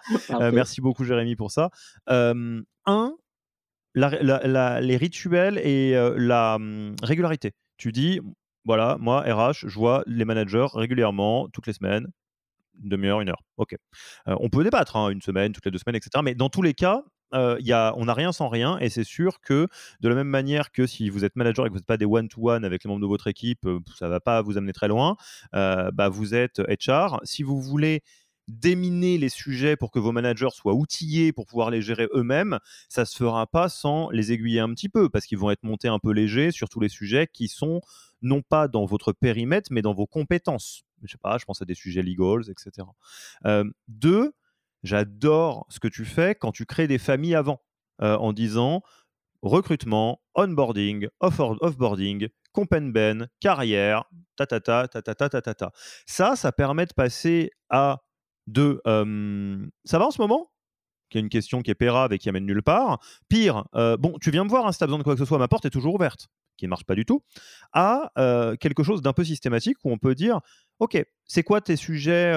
merci 0.53 0.81
beaucoup 0.81 1.05
Jérémy 1.05 1.37
pour 1.37 1.51
ça. 1.51 1.71
un, 2.07 3.15
les 3.95 4.97
rituels 4.97 5.59
et 5.59 5.97
euh, 5.97 6.15
la 6.17 6.57
hum, 6.57 6.95
régularité. 7.03 7.53
Tu 7.77 7.93
dis, 7.93 8.21
voilà, 8.65 8.97
moi, 9.01 9.21
RH, 9.23 9.67
je 9.69 9.79
vois 9.79 10.03
les 10.07 10.25
managers 10.25 10.67
régulièrement, 10.75 11.49
toutes 11.53 11.67
les 11.67 11.73
semaines, 11.73 12.07
une 12.83 12.89
demi-heure, 12.89 13.21
une 13.21 13.29
heure. 13.29 13.43
Ok. 13.57 13.75
Euh, 14.29 14.37
on 14.41 14.49
peut 14.49 14.65
débattre, 14.65 14.97
hein, 14.97 15.11
une 15.11 15.23
semaine, 15.23 15.53
toutes 15.53 15.65
les 15.65 15.71
deux 15.71 15.79
semaines, 15.79 15.97
etc. 15.97 16.23
Mais 16.25 16.35
dans 16.35 16.49
tous 16.49 16.63
les 16.63 16.75
cas, 16.75 17.03
euh, 17.35 17.57
y 17.61 17.73
a, 17.73 17.93
on 17.97 18.05
n'a 18.05 18.15
rien 18.15 18.33
sans 18.33 18.49
rien, 18.49 18.79
et 18.79 18.89
c'est 18.89 19.05
sûr 19.05 19.41
que 19.41 19.67
de 20.01 20.09
la 20.09 20.15
même 20.15 20.29
manière 20.29 20.71
que 20.71 20.87
si 20.87 21.09
vous 21.09 21.25
êtes 21.25 21.35
manager 21.35 21.67
et 21.67 21.69
que 21.69 21.73
vous 21.73 21.79
n'êtes 21.79 21.87
pas 21.87 21.97
des 21.97 22.05
one-to-one 22.05 22.65
avec 22.65 22.85
les 22.85 22.89
membres 22.89 23.01
de 23.01 23.07
votre 23.07 23.27
équipe, 23.27 23.67
ça 23.99 24.07
ne 24.07 24.11
va 24.11 24.21
pas 24.21 24.41
vous 24.43 24.57
amener 24.57 24.73
très 24.73 24.89
loin. 24.89 25.17
bah, 25.53 26.09
vous 26.09 26.35
êtes 26.35 26.61
HR. 26.61 27.21
Si 27.25 27.43
vous 27.43 27.61
voulez 27.61 28.03
déminer 28.49 29.19
les 29.19 29.29
sujets 29.29 29.77
pour 29.77 29.91
que 29.91 29.99
vos 29.99 30.13
managers 30.13 30.51
soient 30.53 30.75
outillés 30.75 31.33
pour 31.33 31.47
pouvoir 31.47 31.71
les 31.71 31.83
gérer 31.83 32.09
eux-mêmes, 32.13 32.59
ça 32.89 33.05
se 33.05 33.17
fera 33.17 33.47
pas 33.47 33.69
sans 33.69 34.11
les 34.11 34.33
aiguiller 34.33 34.61
un 34.61 34.73
petit 34.75 34.89
peu 34.89 35.09
parce 35.09 35.27
qu'ils 35.27 35.39
vont 35.39 35.51
être 35.51 35.63
montés 35.63 35.89
un 35.89 35.99
peu 35.99 36.13
légers 36.13 36.51
sur 36.51 36.69
tous 36.69 36.81
les 36.81 36.89
sujets 36.89 37.29
qui 37.33 37.49
sont 37.49 37.81
non 38.23 38.43
pas 38.43 38.69
dans 38.69 38.85
votre 38.85 39.13
périmètre 39.13 39.69
mais 39.73 39.83
dans 39.83 39.95
vos 39.95 40.07
compétences. 40.07 40.85
Je 41.03 41.13
sais 41.13 41.19
pas, 41.19 41.39
je 41.39 41.45
pense 41.45 41.61
à 41.61 41.65
des 41.65 41.75
sujets 41.75 42.03
legals, 42.03 42.51
etc. 42.51 42.87
Euh, 43.47 43.65
deux, 43.89 44.33
j'adore 44.83 45.67
ce 45.69 45.81
que 45.81 45.89
tu 45.89 46.05
fais 46.05 46.35
quand 46.35 46.53
tu 46.53 46.67
crées 46.67 46.89
des 46.89 46.99
familles 46.99 47.35
avant 47.35 47.61
euh, 48.03 48.17
en 48.17 48.33
disant 48.33 48.83
recrutement, 49.43 50.23
onboarding, 50.35 51.09
offboarding, 51.21 52.29
compenben, 52.53 53.29
carrière, 53.41 54.05
ta 54.37 54.47
ta 54.47 54.61
ta 54.61 54.89
ta 54.89 55.03
ta 55.03 55.15
ta 55.15 55.29
ta 55.29 55.55
ta. 55.55 55.73
Ça, 56.07 56.37
ça 56.37 56.53
permet 56.53 56.87
de 56.87 56.95
passer 56.95 57.51
à 57.69 58.03
de 58.47 58.81
ça 59.85 59.99
va 59.99 60.07
en 60.07 60.11
ce 60.11 60.21
moment? 60.21 60.51
Qui 61.11 61.19
est 61.19 61.21
une 61.21 61.29
question 61.29 61.63
qui 61.63 61.71
est 61.71 61.75
pérave 61.75 62.13
et 62.13 62.19
qui 62.19 62.29
amène 62.29 62.47
nulle 62.47 62.63
part. 62.63 62.99
Pire, 63.29 63.65
bon, 63.73 64.17
tu 64.21 64.31
viens 64.31 64.45
me 64.45 64.49
voir 64.49 64.67
hein, 64.67 64.73
si 64.73 64.79
tu 64.79 64.85
besoin 64.85 64.99
de 64.99 65.05
quoi 65.05 65.15
que 65.15 65.21
ce 65.21 65.25
soit, 65.25 65.39
ma 65.39 65.49
porte 65.49 65.65
est 65.67 65.71
toujours 65.71 65.95
ouverte, 65.95 66.29
qui 66.57 66.65
ne 66.65 66.71
marche 66.71 66.85
pas 66.85 66.95
du 66.95 67.05
tout, 67.05 67.23
à 67.73 68.11
quelque 68.61 68.83
chose 68.83 69.03
d'un 69.03 69.13
peu 69.13 69.25
systématique 69.25 69.77
où 69.85 69.93
on 69.93 69.99
peut 69.99 70.15
dire 70.15 70.41
Ok, 70.79 71.03
c'est 71.27 71.43
quoi 71.43 71.61
tes 71.61 71.77
sujets 71.77 72.33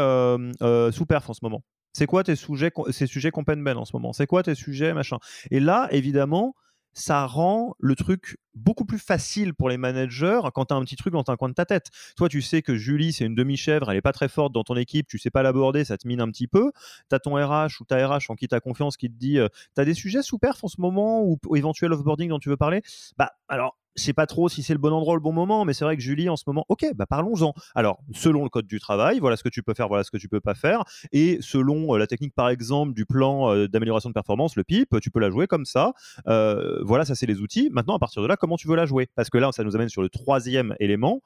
sous 0.91 1.05
perf 1.05 1.29
en 1.29 1.33
ce 1.33 1.39
moment? 1.43 1.63
C'est 1.93 2.05
quoi 2.05 2.23
tes 2.23 2.35
sujets, 2.35 2.71
ces 2.91 3.07
sujets 3.07 3.31
ben 3.31 3.77
en 3.77 3.85
ce 3.85 3.95
moment? 3.95 4.13
C'est 4.13 4.27
quoi 4.27 4.43
tes 4.43 4.53
sujets 4.53 4.93
machin? 4.93 5.17
Et 5.49 5.59
là, 5.59 5.87
évidemment, 5.91 6.53
ça 6.97 7.27
rend 7.27 7.75
le 7.79 7.95
truc 7.95 8.37
beaucoup 8.55 8.83
plus 8.83 8.97
facile 8.97 9.53
pour 9.53 9.69
les 9.69 9.77
managers 9.77 10.41
quand 10.55 10.65
tu 10.65 10.73
as 10.73 10.77
un 10.77 10.83
petit 10.83 10.95
truc 10.95 11.13
dans 11.13 11.23
un 11.27 11.35
coin 11.35 11.47
de 11.47 11.53
ta 11.53 11.65
tête. 11.65 11.91
Toi, 12.15 12.27
tu 12.27 12.41
sais 12.41 12.63
que 12.63 12.75
Julie, 12.75 13.13
c'est 13.13 13.25
une 13.25 13.35
demi-chèvre, 13.35 13.91
elle 13.91 13.97
est 13.97 14.01
pas 14.01 14.13
très 14.13 14.27
forte 14.27 14.51
dans 14.51 14.63
ton 14.63 14.75
équipe, 14.75 15.07
tu 15.07 15.19
sais 15.19 15.29
pas 15.29 15.43
l'aborder, 15.43 15.85
ça 15.85 15.97
te 15.97 16.07
mine 16.07 16.21
un 16.21 16.29
petit 16.31 16.47
peu. 16.47 16.71
Tu 17.09 17.15
as 17.15 17.19
ton 17.19 17.35
RH 17.35 17.81
ou 17.81 17.85
ta 17.85 18.07
RH 18.07 18.29
en 18.29 18.35
qui 18.35 18.47
tu 18.47 18.55
as 18.55 18.59
confiance 18.59 18.97
qui 18.97 19.09
te 19.09 19.15
dit 19.15 19.37
euh, 19.37 19.47
Tu 19.75 19.81
as 19.81 19.85
des 19.85 19.93
sujets 19.93 20.23
sous 20.23 20.39
perf 20.39 20.63
en 20.63 20.67
ce 20.67 20.81
moment 20.81 21.21
ou, 21.21 21.37
ou 21.45 21.55
éventuel 21.55 21.93
offboarding 21.93 22.29
dont 22.29 22.39
tu 22.39 22.49
veux 22.49 22.57
parler? 22.57 22.81
Bah, 23.15 23.33
alors, 23.47 23.77
je 23.97 24.03
sais 24.03 24.13
pas 24.13 24.27
trop 24.27 24.47
si 24.47 24.63
c'est 24.63 24.73
le 24.73 24.79
bon 24.79 24.93
endroit, 24.93 25.15
le 25.15 25.21
bon 25.21 25.33
moment, 25.33 25.65
mais 25.65 25.73
c'est 25.73 25.83
vrai 25.83 25.97
que 25.97 26.03
Julie, 26.03 26.29
en 26.29 26.35
ce 26.35 26.43
moment, 26.47 26.65
ok, 26.69 26.85
bah 26.95 27.05
parlons-en. 27.05 27.53
Alors, 27.75 27.99
selon 28.13 28.43
le 28.43 28.49
code 28.49 28.67
du 28.67 28.79
travail, 28.79 29.19
voilà 29.19 29.35
ce 29.37 29.43
que 29.43 29.49
tu 29.49 29.63
peux 29.63 29.73
faire, 29.73 29.87
voilà 29.87 30.03
ce 30.03 30.11
que 30.11 30.17
tu 30.17 30.29
peux 30.29 30.39
pas 30.39 30.53
faire, 30.53 30.83
et 31.11 31.39
selon 31.41 31.93
euh, 31.93 31.97
la 31.97 32.07
technique, 32.07 32.35
par 32.35 32.49
exemple, 32.49 32.93
du 32.93 33.05
plan 33.05 33.51
euh, 33.51 33.67
d'amélioration 33.67 34.09
de 34.09 34.13
performance, 34.13 34.55
le 34.55 34.63
PIP, 34.63 34.99
tu 35.01 35.09
peux 35.09 35.19
la 35.19 35.29
jouer 35.29 35.47
comme 35.47 35.65
ça. 35.65 35.93
Euh, 36.27 36.79
voilà, 36.83 37.05
ça 37.05 37.15
c'est 37.15 37.25
les 37.25 37.39
outils. 37.39 37.69
Maintenant, 37.71 37.95
à 37.95 37.99
partir 37.99 38.21
de 38.21 38.27
là, 38.27 38.37
comment 38.37 38.55
tu 38.55 38.67
veux 38.67 38.75
la 38.75 38.85
jouer? 38.85 39.07
Parce 39.15 39.29
que 39.29 39.37
là, 39.37 39.51
ça 39.51 39.63
nous 39.63 39.75
amène 39.75 39.89
sur 39.89 40.01
le 40.01 40.09
troisième 40.09 40.75
élément. 40.79 41.21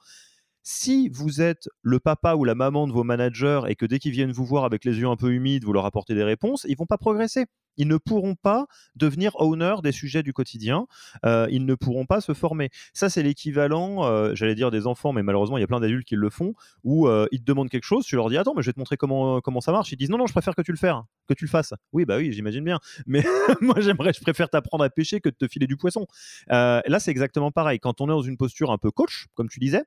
Si 0.62 1.08
vous 1.08 1.42
êtes 1.42 1.68
le 1.82 1.98
papa 1.98 2.34
ou 2.36 2.44
la 2.44 2.54
maman 2.54 2.86
de 2.86 2.92
vos 2.92 3.02
managers 3.02 3.62
et 3.66 3.74
que 3.74 3.84
dès 3.84 3.98
qu'ils 3.98 4.12
viennent 4.12 4.30
vous 4.30 4.44
voir 4.44 4.64
avec 4.64 4.84
les 4.84 4.98
yeux 4.98 5.08
un 5.08 5.16
peu 5.16 5.32
humides, 5.32 5.64
vous 5.64 5.72
leur 5.72 5.84
apportez 5.84 6.14
des 6.14 6.22
réponses, 6.22 6.64
ils 6.68 6.76
vont 6.76 6.86
pas 6.86 6.98
progresser. 6.98 7.46
Ils 7.76 7.88
ne 7.88 7.96
pourront 7.96 8.34
pas 8.34 8.66
devenir 8.96 9.32
owner 9.36 9.76
des 9.82 9.92
sujets 9.92 10.22
du 10.22 10.32
quotidien. 10.32 10.86
Euh, 11.24 11.46
ils 11.50 11.64
ne 11.64 11.74
pourront 11.74 12.06
pas 12.06 12.20
se 12.20 12.34
former. 12.34 12.70
Ça, 12.92 13.08
c'est 13.08 13.22
l'équivalent, 13.22 14.04
euh, 14.04 14.34
j'allais 14.34 14.54
dire 14.54 14.70
des 14.70 14.86
enfants, 14.86 15.12
mais 15.12 15.22
malheureusement, 15.22 15.58
il 15.58 15.60
y 15.60 15.64
a 15.64 15.66
plein 15.66 15.80
d'adultes 15.80 16.06
qui 16.06 16.16
le 16.16 16.30
font, 16.30 16.54
où 16.84 17.08
euh, 17.08 17.26
ils 17.32 17.40
te 17.40 17.44
demandent 17.44 17.70
quelque 17.70 17.84
chose, 17.84 18.04
tu 18.04 18.16
leur 18.16 18.28
dis 18.28 18.36
Attends, 18.36 18.54
mais 18.54 18.62
je 18.62 18.68
vais 18.68 18.72
te 18.72 18.78
montrer 18.78 18.96
comment, 18.96 19.40
comment 19.40 19.60
ça 19.60 19.72
marche. 19.72 19.92
Ils 19.92 19.96
disent 19.96 20.10
Non, 20.10 20.18
non, 20.18 20.26
je 20.26 20.32
préfère 20.32 20.54
que 20.54 20.62
tu 20.62 20.72
le 20.72 20.78
fasses, 20.78 21.02
que 21.28 21.34
tu 21.34 21.44
le 21.44 21.50
fasses. 21.50 21.74
Oui, 21.92 22.04
bah 22.04 22.16
oui, 22.18 22.32
j'imagine 22.32 22.64
bien. 22.64 22.78
Mais 23.06 23.24
moi, 23.60 23.80
j'aimerais, 23.80 24.12
je 24.12 24.20
préfère 24.20 24.48
t'apprendre 24.48 24.84
à 24.84 24.90
pêcher 24.90 25.20
que 25.20 25.28
de 25.28 25.34
te 25.34 25.48
filer 25.48 25.66
du 25.66 25.76
poisson. 25.76 26.06
là, 26.48 26.98
c'est 26.98 27.10
exactement 27.10 27.50
pareil. 27.50 27.78
Quand 27.78 28.00
on 28.00 28.06
est 28.06 28.08
dans 28.08 28.22
une 28.22 28.36
posture 28.36 28.70
un 28.70 28.78
peu 28.78 28.90
coach, 28.90 29.26
comme 29.34 29.48
tu 29.48 29.60
disais, 29.60 29.82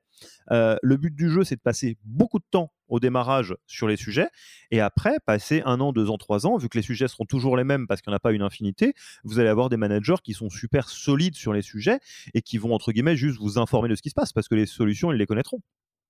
le 0.50 0.96
but 0.96 1.14
du 1.14 1.30
jeu, 1.30 1.44
c'est 1.44 1.56
de 1.56 1.60
passer 1.60 1.96
beaucoup 2.04 2.38
de 2.38 2.46
temps 2.50 2.70
au 2.88 3.00
démarrage 3.00 3.56
sur 3.66 3.88
les 3.88 3.96
sujets, 3.96 4.28
et 4.70 4.80
après, 4.80 5.18
passer 5.24 5.62
un 5.64 5.80
an, 5.80 5.92
deux 5.92 6.10
ans, 6.10 6.18
trois 6.18 6.46
ans, 6.46 6.56
vu 6.56 6.68
que 6.68 6.78
les 6.78 6.82
sujets 6.82 7.08
seront 7.08 7.24
toujours 7.24 7.56
les 7.56 7.64
mêmes 7.64 7.86
parce 7.86 8.00
qu'il 8.00 8.10
n'y 8.10 8.14
en 8.14 8.16
a 8.16 8.20
pas 8.20 8.32
une 8.32 8.42
infinité, 8.42 8.94
vous 9.24 9.38
allez 9.38 9.48
avoir 9.48 9.68
des 9.68 9.76
managers 9.76 10.16
qui 10.22 10.32
sont 10.34 10.50
super 10.50 10.88
solides 10.88 11.34
sur 11.34 11.52
les 11.52 11.62
sujets 11.62 12.00
et 12.34 12.42
qui 12.42 12.58
vont, 12.58 12.72
entre 12.74 12.92
guillemets, 12.92 13.16
juste 13.16 13.38
vous 13.38 13.58
informer 13.58 13.88
de 13.88 13.94
ce 13.94 14.02
qui 14.02 14.10
se 14.10 14.14
passe 14.14 14.32
parce 14.32 14.48
que 14.48 14.54
les 14.54 14.66
solutions, 14.66 15.12
ils 15.12 15.18
les 15.18 15.26
connaîtront. 15.26 15.60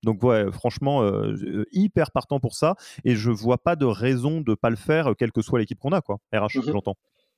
Donc 0.02 0.22
ouais, 0.22 0.50
franchement, 0.52 1.02
euh, 1.02 1.32
euh, 1.42 1.64
hyper 1.72 2.12
partant 2.12 2.38
pour 2.38 2.54
ça, 2.54 2.76
et 3.04 3.16
je 3.16 3.30
vois 3.30 3.58
pas 3.58 3.76
de 3.76 3.86
raison 3.86 4.40
de 4.40 4.54
pas 4.54 4.70
le 4.70 4.76
faire, 4.76 5.14
quelle 5.18 5.32
que 5.32 5.42
soit 5.42 5.58
l'équipe 5.58 5.78
qu'on 5.78 5.92
a, 5.92 6.00
quoi. 6.00 6.18
RH, 6.32 6.58
mmh 6.58 6.72
j'entends. 6.72 6.96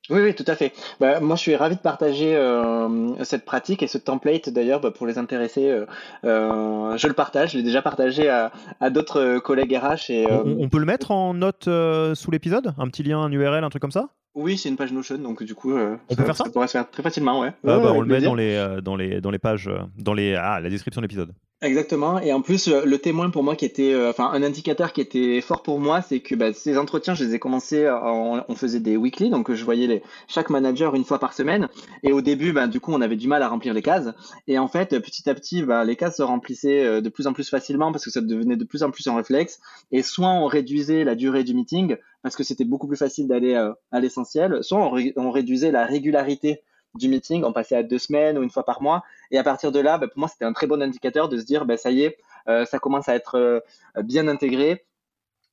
Oui, 0.09 0.21
oui, 0.21 0.33
tout 0.33 0.45
à 0.47 0.55
fait. 0.55 0.73
Bah, 0.99 1.19
moi, 1.19 1.35
je 1.35 1.41
suis 1.41 1.55
ravi 1.55 1.75
de 1.75 1.81
partager 1.81 2.35
euh, 2.35 3.23
cette 3.23 3.45
pratique 3.45 3.83
et 3.83 3.87
ce 3.87 3.97
template 3.97 4.49
d'ailleurs 4.49 4.81
bah, 4.81 4.91
pour 4.91 5.05
les 5.05 5.17
intéressés. 5.17 5.69
Euh, 5.69 5.85
euh, 6.25 6.97
je 6.97 7.07
le 7.07 7.13
partage, 7.13 7.51
je 7.51 7.57
l'ai 7.57 7.63
déjà 7.63 7.81
partagé 7.81 8.29
à, 8.29 8.51
à 8.79 8.89
d'autres 8.89 9.39
collègues 9.39 9.77
RH. 9.77 10.09
Et, 10.09 10.27
on, 10.29 10.69
peut 10.69 10.79
le 10.79 10.85
mettre 10.85 11.11
en 11.11 11.33
note 11.33 11.69
sous 12.15 12.31
l'épisode? 12.31 12.73
Un 12.77 12.87
petit 12.87 13.03
lien, 13.03 13.19
un 13.19 13.31
URL, 13.31 13.63
un 13.63 13.69
truc 13.69 13.81
comme 13.81 13.91
ça? 13.91 14.09
Oui, 14.35 14.57
c'est 14.57 14.69
une 14.69 14.77
page 14.77 14.93
Notion, 14.93 15.17
donc 15.17 15.43
du 15.43 15.55
coup, 15.55 15.73
on 15.73 15.97
ça, 16.09 16.15
peut 16.15 16.23
faire 16.23 16.35
ça, 16.35 16.43
pourrait 16.45 16.67
se 16.67 16.73
faire 16.73 16.89
très 16.89 17.03
facilement, 17.03 17.41
ouais. 17.41 17.49
Ah, 17.67 17.79
bah, 17.79 17.91
on 17.93 18.01
le 18.01 18.07
met 18.07 18.21
dans 18.21 18.35
les, 18.35 18.77
dans 18.83 18.95
les, 18.95 19.21
dans 19.21 19.31
les 19.31 19.39
pages, 19.39 19.69
dans 19.97 20.13
les, 20.13 20.35
ah, 20.35 20.59
la 20.59 20.69
description 20.69 21.01
de 21.01 21.05
l'épisode. 21.05 21.33
Exactement. 21.61 22.19
Et 22.21 22.31
en 22.31 22.41
plus, 22.41 22.69
euh, 22.69 22.85
le 22.85 22.99
témoin 22.99 23.29
pour 23.31 23.43
moi 23.43 23.57
qui 23.57 23.65
était, 23.65 23.91
euh, 23.93 24.11
enfin, 24.11 24.29
un 24.31 24.43
indicateur 24.43 24.93
qui 24.93 25.01
était 25.01 25.41
fort 25.41 25.61
pour 25.61 25.77
moi, 25.77 26.01
c'est 26.01 26.21
que 26.21 26.33
bah, 26.33 26.53
ces 26.53 26.77
entretiens, 26.77 27.15
je 27.15 27.25
les 27.25 27.35
ai 27.35 27.39
commencés, 27.39 27.85
on 27.89 28.55
faisait 28.55 28.79
des 28.79 28.95
weekly, 28.95 29.29
donc 29.29 29.53
je 29.53 29.65
voyais 29.65 29.85
les, 29.85 30.01
chaque 30.29 30.49
manager 30.49 30.95
une 30.95 31.03
fois 31.03 31.19
par 31.19 31.33
semaine. 31.33 31.67
Et 32.03 32.13
au 32.13 32.21
début, 32.21 32.53
bah, 32.53 32.67
du 32.67 32.79
coup, 32.79 32.93
on 32.93 33.01
avait 33.01 33.17
du 33.17 33.27
mal 33.27 33.43
à 33.43 33.49
remplir 33.49 33.73
les 33.73 33.81
cases. 33.81 34.07
Et 34.47 34.57
en 34.57 34.69
fait, 34.69 34.97
petit 35.01 35.29
à 35.29 35.35
petit, 35.35 35.61
bah, 35.61 35.83
les 35.83 35.97
cases 35.97 36.15
se 36.15 36.21
remplissaient 36.21 36.85
euh, 36.85 37.01
de 37.01 37.09
plus 37.09 37.27
en 37.27 37.33
plus 37.33 37.49
facilement 37.49 37.91
parce 37.91 38.05
que 38.05 38.11
ça 38.11 38.21
devenait 38.21 38.55
de 38.55 38.63
plus 38.63 38.81
en 38.83 38.91
plus 38.91 39.05
un 39.07 39.17
réflexe. 39.17 39.59
Et 39.91 40.01
soit 40.01 40.29
on 40.29 40.45
réduisait 40.45 41.03
la 41.03 41.15
durée 41.15 41.43
du 41.43 41.53
meeting 41.53 41.97
parce 42.23 42.37
que 42.37 42.43
c'était 42.45 42.63
beaucoup 42.63 42.87
plus 42.87 42.97
facile 42.97 43.27
d'aller 43.27 43.55
à 43.55 43.99
l'essentiel, 43.99 44.59
soit 44.61 44.91
on 45.15 45.31
réduisait 45.31 45.71
la 45.71 45.85
régularité 45.85 46.61
du 46.95 47.07
meeting, 47.07 47.43
on 47.43 47.53
passait 47.53 47.75
à 47.75 47.83
deux 47.83 47.99
semaines 47.99 48.37
ou 48.37 48.43
une 48.43 48.49
fois 48.49 48.63
par 48.65 48.81
mois. 48.81 49.03
Et 49.31 49.37
à 49.37 49.43
partir 49.43 49.71
de 49.71 49.79
là, 49.79 49.97
bah, 49.97 50.07
pour 50.07 50.19
moi, 50.19 50.27
c'était 50.27 50.45
un 50.45 50.53
très 50.53 50.67
bon 50.67 50.81
indicateur 50.81 51.29
de 51.29 51.37
se 51.37 51.45
dire, 51.45 51.65
bah, 51.65 51.77
ça 51.77 51.91
y 51.91 52.03
est, 52.03 52.17
euh, 52.47 52.65
ça 52.65 52.79
commence 52.79 53.09
à 53.09 53.15
être 53.15 53.35
euh, 53.35 53.59
bien 54.03 54.27
intégré. 54.27 54.85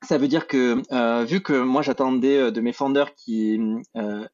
Ça 0.03 0.17
veut 0.17 0.27
dire 0.27 0.47
que 0.47 0.81
euh, 0.91 1.23
vu 1.25 1.41
que 1.41 1.53
moi, 1.53 1.81
j'attendais 1.81 2.51
de 2.51 2.61
mes 2.61 2.73
founders 2.73 3.15
qui 3.15 3.59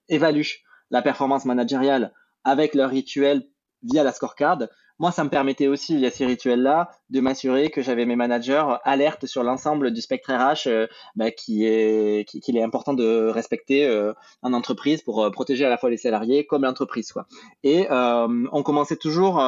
évaluent 0.10 0.64
la 0.92 1.02
performance 1.02 1.46
managériale 1.46 2.14
avec 2.44 2.76
leur 2.76 2.90
rituel 2.90 3.48
via 3.82 4.04
la 4.04 4.12
scorecard, 4.12 4.60
moi, 5.00 5.12
ça 5.12 5.24
me 5.24 5.30
permettait 5.30 5.68
aussi, 5.68 5.98
via 5.98 6.12
ces 6.12 6.26
rituels-là, 6.26 6.92
de 7.14 7.22
m'assurer 7.22 7.70
que 7.70 7.84
j'avais 7.84 8.06
mes 8.06 8.16
managers 8.16 8.66
alertes 8.84 9.28
sur 9.28 9.44
l'ensemble 9.44 9.92
du 9.92 10.02
spectre 10.02 10.34
RH 10.34 10.68
euh, 10.68 10.88
bah, 11.16 11.30
qui 11.30 11.64
est 11.64 12.26
qu'il 12.28 12.58
est 12.58 12.64
important 12.64 12.96
de 12.96 13.28
respecter 13.28 13.86
euh, 13.86 14.14
en 14.42 14.52
entreprise 14.52 15.04
pour 15.04 15.24
euh, 15.24 15.30
protéger 15.30 15.64
à 15.64 15.70
la 15.70 15.78
fois 15.78 15.92
les 15.92 15.98
salariés 15.98 16.48
comme 16.48 16.64
l'entreprise. 16.64 17.12
Quoi. 17.12 17.28
Et 17.64 17.88
on 17.92 18.64
commençait 18.64 18.96
toujours 18.96 19.42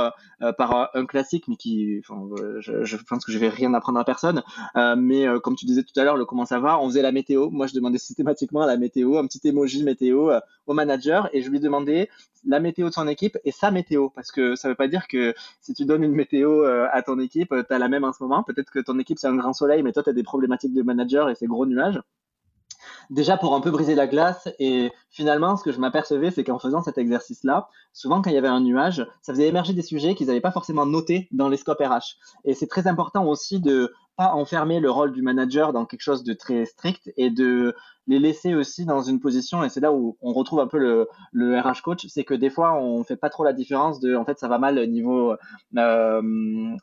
par 0.57 0.91
un 0.93 1.05
classique, 1.05 1.45
mais 1.47 1.55
qui, 1.55 2.01
je, 2.03 2.97
pense 2.97 3.25
que 3.25 3.31
je 3.31 3.39
vais 3.39 3.49
rien 3.49 3.73
apprendre 3.73 3.99
à 3.99 4.05
personne. 4.05 4.43
mais 4.75 5.25
comme 5.41 5.55
tu 5.55 5.65
disais 5.65 5.83
tout 5.83 5.99
à 5.99 6.03
l'heure, 6.03 6.17
le 6.17 6.25
comment 6.25 6.45
ça 6.45 6.59
va, 6.59 6.79
on 6.79 6.87
faisait 6.87 7.01
la 7.01 7.11
météo. 7.11 7.49
Moi, 7.49 7.65
je 7.65 7.73
demandais 7.73 7.97
systématiquement 7.97 8.65
la 8.65 8.77
météo, 8.77 9.17
un 9.17 9.25
petit 9.25 9.47
emoji 9.47 9.83
météo 9.83 10.31
au 10.67 10.73
manager, 10.73 11.29
et 11.33 11.41
je 11.41 11.49
lui 11.49 11.59
demandais 11.59 12.09
la 12.45 12.59
météo 12.59 12.89
de 12.89 12.93
son 12.93 13.07
équipe 13.07 13.37
et 13.43 13.51
sa 13.51 13.71
météo, 13.71 14.09
parce 14.09 14.31
que 14.31 14.55
ça 14.55 14.69
veut 14.69 14.75
pas 14.75 14.87
dire 14.87 15.07
que 15.07 15.33
si 15.61 15.73
tu 15.73 15.85
donnes 15.85 16.03
une 16.03 16.13
météo 16.13 16.63
euh, 16.63 16.87
à 16.91 17.01
ton 17.01 17.19
équipe, 17.19 17.53
tu 17.63 17.73
as 17.73 17.79
la 17.79 17.87
même 17.87 18.03
en 18.03 18.13
ce 18.13 18.23
moment. 18.23 18.43
Peut-être 18.43 18.71
que 18.71 18.79
ton 18.79 18.99
équipe, 18.99 19.19
c'est 19.19 19.27
un 19.27 19.35
grand 19.35 19.53
soleil, 19.53 19.83
mais 19.83 19.91
toi, 19.91 20.03
tu 20.03 20.09
as 20.09 20.13
des 20.13 20.23
problématiques 20.23 20.73
de 20.73 20.81
manager 20.81 21.29
et 21.29 21.35
c'est 21.35 21.47
gros 21.47 21.65
nuages. 21.65 22.01
Déjà 23.09 23.37
pour 23.37 23.55
un 23.55 23.61
peu 23.61 23.71
briser 23.71 23.95
la 23.95 24.07
glace 24.07 24.47
et 24.59 24.91
finalement 25.09 25.57
ce 25.57 25.63
que 25.63 25.71
je 25.71 25.79
m'apercevais 25.79 26.31
c'est 26.31 26.43
qu'en 26.43 26.59
faisant 26.59 26.81
cet 26.81 26.97
exercice 26.97 27.43
là, 27.43 27.69
souvent 27.93 28.21
quand 28.21 28.29
il 28.29 28.33
y 28.33 28.37
avait 28.37 28.47
un 28.47 28.61
nuage, 28.61 29.07
ça 29.21 29.33
faisait 29.33 29.47
émerger 29.47 29.73
des 29.73 29.81
sujets 29.81 30.15
qu'ils 30.15 30.27
n'avaient 30.27 30.41
pas 30.41 30.51
forcément 30.51 30.85
notés 30.85 31.27
dans 31.31 31.49
les 31.49 31.57
scopes 31.57 31.81
RH. 31.81 32.17
Et 32.43 32.53
c'est 32.53 32.67
très 32.67 32.87
important 32.87 33.25
aussi 33.25 33.59
de 33.59 33.93
pas 34.15 34.33
enfermer 34.33 34.79
le 34.79 34.89
rôle 34.89 35.11
du 35.11 35.21
manager 35.21 35.73
dans 35.73 35.85
quelque 35.85 36.01
chose 36.01 36.23
de 36.23 36.33
très 36.33 36.65
strict 36.65 37.11
et 37.17 37.29
de 37.29 37.75
les 38.07 38.19
laisser 38.19 38.53
aussi 38.53 38.85
dans 38.85 39.01
une 39.01 39.19
position, 39.19 39.63
et 39.63 39.69
c'est 39.69 39.79
là 39.79 39.91
où 39.91 40.15
on 40.21 40.31
retrouve 40.31 40.59
un 40.59 40.67
peu 40.67 40.77
le, 40.77 41.07
le 41.31 41.59
RH 41.59 41.81
coach, 41.83 42.05
c'est 42.07 42.23
que 42.23 42.35
des 42.35 42.49
fois 42.49 42.79
on 42.79 43.03
fait 43.03 43.15
pas 43.15 43.29
trop 43.29 43.43
la 43.43 43.53
différence 43.53 43.99
de, 43.99 44.15
en 44.15 44.25
fait 44.25 44.37
ça 44.37 44.47
va 44.47 44.59
mal 44.59 44.79
niveau 44.89 45.35
euh, 45.77 46.21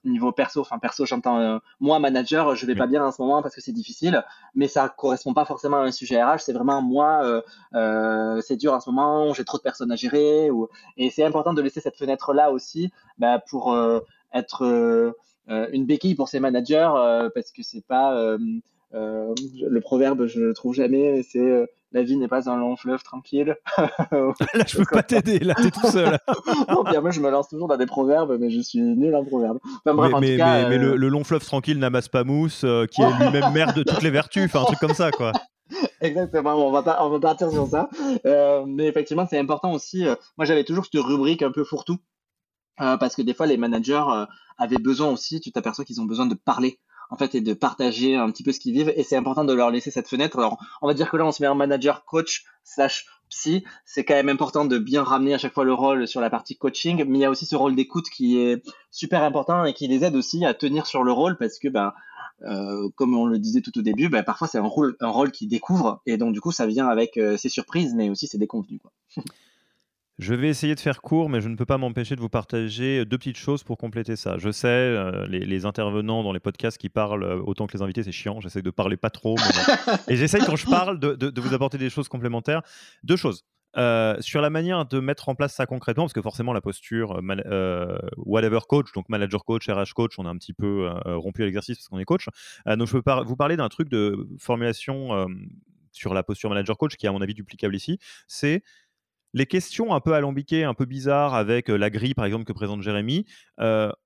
niveau 0.04 0.32
perso, 0.32 0.62
enfin 0.62 0.78
perso 0.78 1.06
j'entends 1.06 1.38
euh, 1.38 1.58
moi 1.78 2.00
manager 2.00 2.56
je 2.56 2.66
vais 2.66 2.74
pas 2.74 2.88
bien 2.88 3.04
en 3.04 3.12
ce 3.12 3.22
moment 3.22 3.40
parce 3.40 3.54
que 3.54 3.60
c'est 3.60 3.72
difficile, 3.72 4.24
mais 4.54 4.66
ça 4.66 4.88
correspond 4.88 5.32
pas 5.32 5.44
forcément 5.44 5.78
à 5.78 5.84
un 5.84 5.92
sujet 5.92 6.11
RH, 6.16 6.40
c'est 6.40 6.52
vraiment 6.52 6.82
moi 6.82 7.24
euh, 7.24 7.42
euh, 7.74 8.40
c'est 8.40 8.56
dur 8.56 8.72
en 8.72 8.80
ce 8.80 8.90
moment, 8.90 9.34
j'ai 9.34 9.44
trop 9.44 9.58
de 9.58 9.62
personnes 9.62 9.92
à 9.92 9.96
gérer, 9.96 10.50
ou, 10.50 10.68
et 10.96 11.10
c'est 11.10 11.24
important 11.24 11.54
de 11.54 11.62
laisser 11.62 11.80
cette 11.80 11.96
fenêtre 11.96 12.32
là 12.32 12.50
aussi 12.50 12.92
bah, 13.18 13.40
pour 13.50 13.72
euh, 13.72 14.00
être 14.34 15.14
une 15.48 15.86
béquille 15.86 16.14
pour 16.14 16.28
ces 16.28 16.40
managers 16.40 17.28
parce 17.34 17.50
que 17.50 17.62
c'est 17.62 17.84
pas 17.84 18.38
euh, 18.94 19.34
le 19.68 19.80
proverbe, 19.80 20.26
je 20.26 20.38
le 20.38 20.52
trouve 20.52 20.74
jamais, 20.74 21.22
c'est 21.22 21.38
euh, 21.38 21.66
la 21.92 22.02
vie 22.02 22.16
n'est 22.16 22.28
pas 22.28 22.50
un 22.50 22.58
long 22.58 22.76
fleuve 22.76 23.02
tranquille. 23.02 23.56
là, 23.78 24.64
je 24.66 24.76
peux 24.76 24.84
pas 24.84 25.02
t'aider, 25.02 25.38
là, 25.38 25.54
t'es 25.54 25.70
tout 25.70 25.86
seul. 25.86 26.18
non, 26.68 26.82
bien 26.82 27.00
moi, 27.00 27.10
je 27.10 27.20
me 27.20 27.30
lance 27.30 27.48
toujours 27.48 27.68
dans 27.68 27.78
des 27.78 27.86
proverbes, 27.86 28.36
mais 28.38 28.50
je 28.50 28.60
suis 28.60 28.80
nul 28.80 29.14
en 29.14 29.24
proverbes. 29.24 29.58
mais, 29.86 30.36
mais, 30.36 30.78
le, 30.78 31.08
long 31.08 31.24
fleuve 31.24 31.44
tranquille 31.44 31.78
n'amasse 31.78 32.08
pas 32.08 32.24
mousse, 32.24 32.66
qui 32.90 33.02
est 33.02 33.18
lui-même 33.18 33.52
mère 33.52 33.72
de 33.72 33.82
toutes 33.82 34.02
les 34.02 34.10
vertus, 34.10 34.44
enfin, 34.44 34.60
un 34.60 34.64
truc 34.64 34.78
comme 34.78 34.94
ça, 34.94 35.10
quoi. 35.10 35.32
Exactement, 36.00 36.54
on 36.54 36.70
va, 36.70 36.82
partir 37.20 37.50
sur 37.50 37.66
ça. 37.66 37.88
mais 38.66 38.86
effectivement, 38.86 39.26
c'est 39.28 39.38
important 39.38 39.72
aussi. 39.72 40.04
moi, 40.36 40.44
j'avais 40.44 40.64
toujours 40.64 40.84
cette 40.84 41.02
rubrique 41.02 41.42
un 41.42 41.52
peu 41.52 41.64
fourre-tout. 41.64 41.98
parce 42.76 43.14
que 43.16 43.22
des 43.22 43.34
fois, 43.34 43.46
les 43.46 43.56
managers 43.56 44.04
avaient 44.58 44.78
besoin 44.78 45.08
aussi, 45.08 45.40
tu 45.40 45.52
t'aperçois 45.52 45.84
qu'ils 45.84 46.00
ont 46.00 46.06
besoin 46.06 46.26
de 46.26 46.34
parler 46.34 46.78
en 47.12 47.16
fait, 47.16 47.34
et 47.34 47.42
de 47.42 47.52
partager 47.52 48.16
un 48.16 48.30
petit 48.30 48.42
peu 48.42 48.52
ce 48.52 48.58
qu'ils 48.58 48.72
vivent. 48.72 48.90
Et 48.96 49.02
c'est 49.02 49.16
important 49.16 49.44
de 49.44 49.52
leur 49.52 49.70
laisser 49.70 49.90
cette 49.90 50.08
fenêtre. 50.08 50.38
Alors, 50.38 50.58
on 50.80 50.86
va 50.86 50.94
dire 50.94 51.10
que 51.10 51.18
là, 51.18 51.26
on 51.26 51.30
se 51.30 51.42
met 51.42 51.46
en 51.46 51.54
manager, 51.54 52.06
coach, 52.06 52.46
slash 52.64 53.06
psy. 53.28 53.64
C'est 53.84 54.02
quand 54.04 54.14
même 54.14 54.30
important 54.30 54.64
de 54.64 54.78
bien 54.78 55.02
ramener 55.02 55.34
à 55.34 55.38
chaque 55.38 55.52
fois 55.52 55.64
le 55.64 55.74
rôle 55.74 56.08
sur 56.08 56.22
la 56.22 56.30
partie 56.30 56.56
coaching. 56.56 57.04
Mais 57.06 57.18
il 57.18 57.20
y 57.20 57.24
a 57.26 57.30
aussi 57.30 57.44
ce 57.44 57.54
rôle 57.54 57.76
d'écoute 57.76 58.08
qui 58.08 58.38
est 58.38 58.62
super 58.90 59.22
important 59.24 59.66
et 59.66 59.74
qui 59.74 59.88
les 59.88 60.04
aide 60.04 60.16
aussi 60.16 60.46
à 60.46 60.54
tenir 60.54 60.86
sur 60.86 61.04
le 61.04 61.12
rôle 61.12 61.36
parce 61.36 61.58
que, 61.58 61.68
ben, 61.68 61.92
euh, 62.46 62.88
comme 62.96 63.14
on 63.14 63.26
le 63.26 63.38
disait 63.38 63.60
tout 63.60 63.78
au 63.78 63.82
début, 63.82 64.08
ben, 64.08 64.22
parfois 64.22 64.48
c'est 64.48 64.58
un 64.58 64.62
rôle, 64.62 64.96
un 65.00 65.10
rôle 65.10 65.32
qui 65.32 65.46
découvre 65.46 66.00
et 66.06 66.16
donc 66.16 66.32
du 66.32 66.40
coup 66.40 66.50
ça 66.50 66.66
vient 66.66 66.88
avec 66.88 67.16
euh, 67.16 67.36
ses 67.36 67.48
surprises 67.48 67.94
mais 67.94 68.08
aussi 68.08 68.26
ses 68.26 68.38
déconvenus. 68.38 68.80
Quoi. 68.80 68.90
Je 70.18 70.34
vais 70.34 70.48
essayer 70.48 70.74
de 70.74 70.80
faire 70.80 71.00
court, 71.00 71.30
mais 71.30 71.40
je 71.40 71.48
ne 71.48 71.56
peux 71.56 71.64
pas 71.64 71.78
m'empêcher 71.78 72.16
de 72.16 72.20
vous 72.20 72.28
partager 72.28 73.04
deux 73.06 73.16
petites 73.16 73.38
choses 73.38 73.64
pour 73.64 73.78
compléter 73.78 74.14
ça. 74.14 74.36
Je 74.36 74.50
sais, 74.50 74.68
euh, 74.68 75.26
les, 75.26 75.64
intervenants 75.64 76.22
dans 76.22 76.32
les 76.32 76.40
podcasts 76.40 76.76
qui 76.76 76.90
parlent 76.90 77.24
euh, 77.24 77.40
autant 77.44 77.66
que 77.66 77.76
les 77.76 77.82
invités, 77.82 78.02
c'est 78.02 78.12
chiant. 78.12 78.38
J'essaie 78.40 78.60
de 78.60 78.70
parler 78.70 78.98
pas 78.98 79.08
trop. 79.08 79.36
et 80.08 80.16
j'essaye, 80.16 80.42
quand 80.44 80.56
je 80.56 80.66
parle, 80.66 81.00
de, 81.00 81.40
vous 81.40 81.54
apporter 81.54 81.78
des 81.78 81.88
choses 81.88 82.08
complémentaires. 82.08 82.62
Deux 83.04 83.16
choses. 83.16 83.44
Euh, 83.78 84.16
sur 84.20 84.42
la 84.42 84.50
manière 84.50 84.84
de 84.84 85.00
mettre 85.00 85.30
en 85.30 85.34
place 85.34 85.54
ça 85.54 85.64
concrètement, 85.64 86.04
parce 86.04 86.12
que 86.12 86.20
forcément 86.20 86.52
la 86.52 86.60
posture 86.60 87.22
whatever 88.18 88.58
coach, 88.68 88.92
donc 88.92 89.08
manager 89.08 89.46
coach, 89.46 89.66
RH 89.66 89.94
coach, 89.94 90.18
on 90.18 90.26
a 90.26 90.28
un 90.28 90.36
petit 90.36 90.52
peu 90.52 90.90
rompu 91.06 91.42
à 91.42 91.46
l'exercice 91.46 91.78
parce 91.78 91.88
qu'on 91.88 91.98
est 91.98 92.04
coach. 92.04 92.26
donc 92.66 92.86
je 92.86 92.98
peux 92.98 93.22
vous 93.24 93.36
parler 93.36 93.56
d'un 93.56 93.70
truc 93.70 93.88
de 93.88 94.28
formulation 94.38 95.26
sur 95.92 96.14
la 96.14 96.22
posture 96.22 96.50
manager 96.50 96.76
coach 96.76 96.96
qui 96.96 97.06
est 97.06 97.08
à 97.08 97.12
mon 97.12 97.22
avis 97.22 97.34
duplicable 97.34 97.76
ici. 97.76 97.98
C'est 98.26 98.62
les 99.34 99.46
questions 99.46 99.94
un 99.94 100.00
peu 100.00 100.14
alambiquées, 100.14 100.64
un 100.64 100.74
peu 100.74 100.84
bizarres 100.84 101.34
avec 101.34 101.68
la 101.68 101.90
grille 101.90 102.14
par 102.14 102.24
exemple 102.24 102.44
que 102.44 102.52
présente 102.52 102.82
Jérémy, 102.82 103.24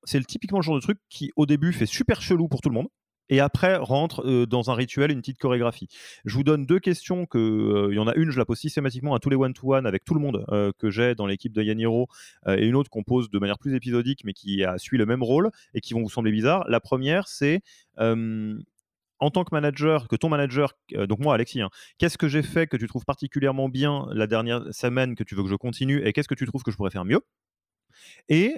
c'est 0.05 0.27
typiquement 0.27 0.59
le 0.59 0.62
genre 0.62 0.77
de 0.77 0.81
truc 0.81 0.99
qui 1.09 1.33
au 1.37 1.47
début 1.47 1.72
fait 1.72 1.87
super 1.87 2.22
chelou 2.22 2.49
pour 2.49 2.61
tout 2.61 2.68
le 2.68 2.74
monde 2.74 2.89
et 3.29 3.41
après 3.41 3.74
rentre 3.77 4.47
dans 4.47 4.70
un 4.70 4.74
rituel, 4.74 5.11
une 5.11 5.18
petite 5.18 5.39
chorégraphie. 5.39 5.89
Je 6.24 6.35
vous 6.35 6.45
donne 6.45 6.64
deux 6.64 6.79
questions 6.79 7.27
que 7.27 7.89
il 7.91 7.97
y 7.97 7.99
en 7.99 8.07
a 8.07 8.14
une, 8.14 8.31
je 8.31 8.39
la 8.39 8.45
pose 8.45 8.59
systématiquement 8.59 9.16
à 9.16 9.18
tous 9.18 9.31
les 9.31 9.37
one-to-one 9.37 9.85
avec 9.85 10.05
tout 10.05 10.14
le 10.14 10.20
monde 10.20 10.47
que 10.79 10.91
j'ai 10.91 11.16
dans 11.16 11.27
l'équipe 11.27 11.53
de 11.53 11.62
Yaniro 11.62 12.07
et 12.47 12.64
une 12.64 12.77
autre 12.77 12.89
qu'on 12.89 13.03
pose 13.03 13.29
de 13.29 13.39
manière 13.41 13.59
plus 13.59 13.74
épisodique 13.74 14.20
mais 14.24 14.33
qui 14.33 14.62
suit 14.77 14.97
le 14.99 15.07
même 15.07 15.24
rôle 15.24 15.51
et 15.74 15.81
qui 15.81 15.93
vont 15.95 16.03
vous 16.03 16.11
sembler 16.11 16.31
bizarres. 16.31 16.64
La 16.68 16.79
première, 16.79 17.27
c'est 17.27 17.62
en 19.19 19.31
tant 19.31 19.45
que 19.45 19.51
manager, 19.53 20.09
que 20.09 20.17
ton 20.17 20.29
manager, 20.29 20.73
donc 21.09 21.21
moi 21.21 21.35
Alexis, 21.35 21.62
hein, 21.62 21.71
qu'est-ce 21.99 22.19
que 22.19 22.29
j'ai 22.29 22.43
fait 22.43 22.67
que 22.67 22.77
tu 22.77 22.87
trouves 22.87 23.05
particulièrement 23.05 23.69
bien 23.69 24.07
la 24.12 24.27
dernière 24.27 24.62
semaine 24.73 25.14
que 25.14 25.25
tu 25.25 25.35
veux 25.35 25.43
que 25.43 25.49
je 25.49 25.55
continue 25.55 26.07
et 26.07 26.12
qu'est-ce 26.12 26.29
que 26.29 26.35
tu 26.35 26.47
trouves 26.47 26.62
que 26.62 26.71
je 26.71 26.77
pourrais 26.77 26.91
faire 26.91 27.05
mieux? 27.05 27.21
Et 28.29 28.55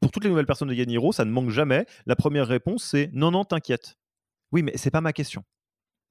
pour 0.00 0.10
toutes 0.10 0.24
les 0.24 0.30
nouvelles 0.30 0.46
personnes 0.46 0.68
de 0.68 0.74
Yaniro, 0.74 1.12
ça 1.12 1.24
ne 1.24 1.30
manque 1.30 1.50
jamais. 1.50 1.86
La 2.06 2.16
première 2.16 2.46
réponse, 2.46 2.84
c'est 2.84 3.10
non, 3.12 3.30
non, 3.30 3.44
t'inquiète. 3.44 3.96
Oui, 4.52 4.62
mais 4.62 4.76
c'est 4.76 4.90
pas 4.90 5.00
ma 5.00 5.12
question. 5.12 5.44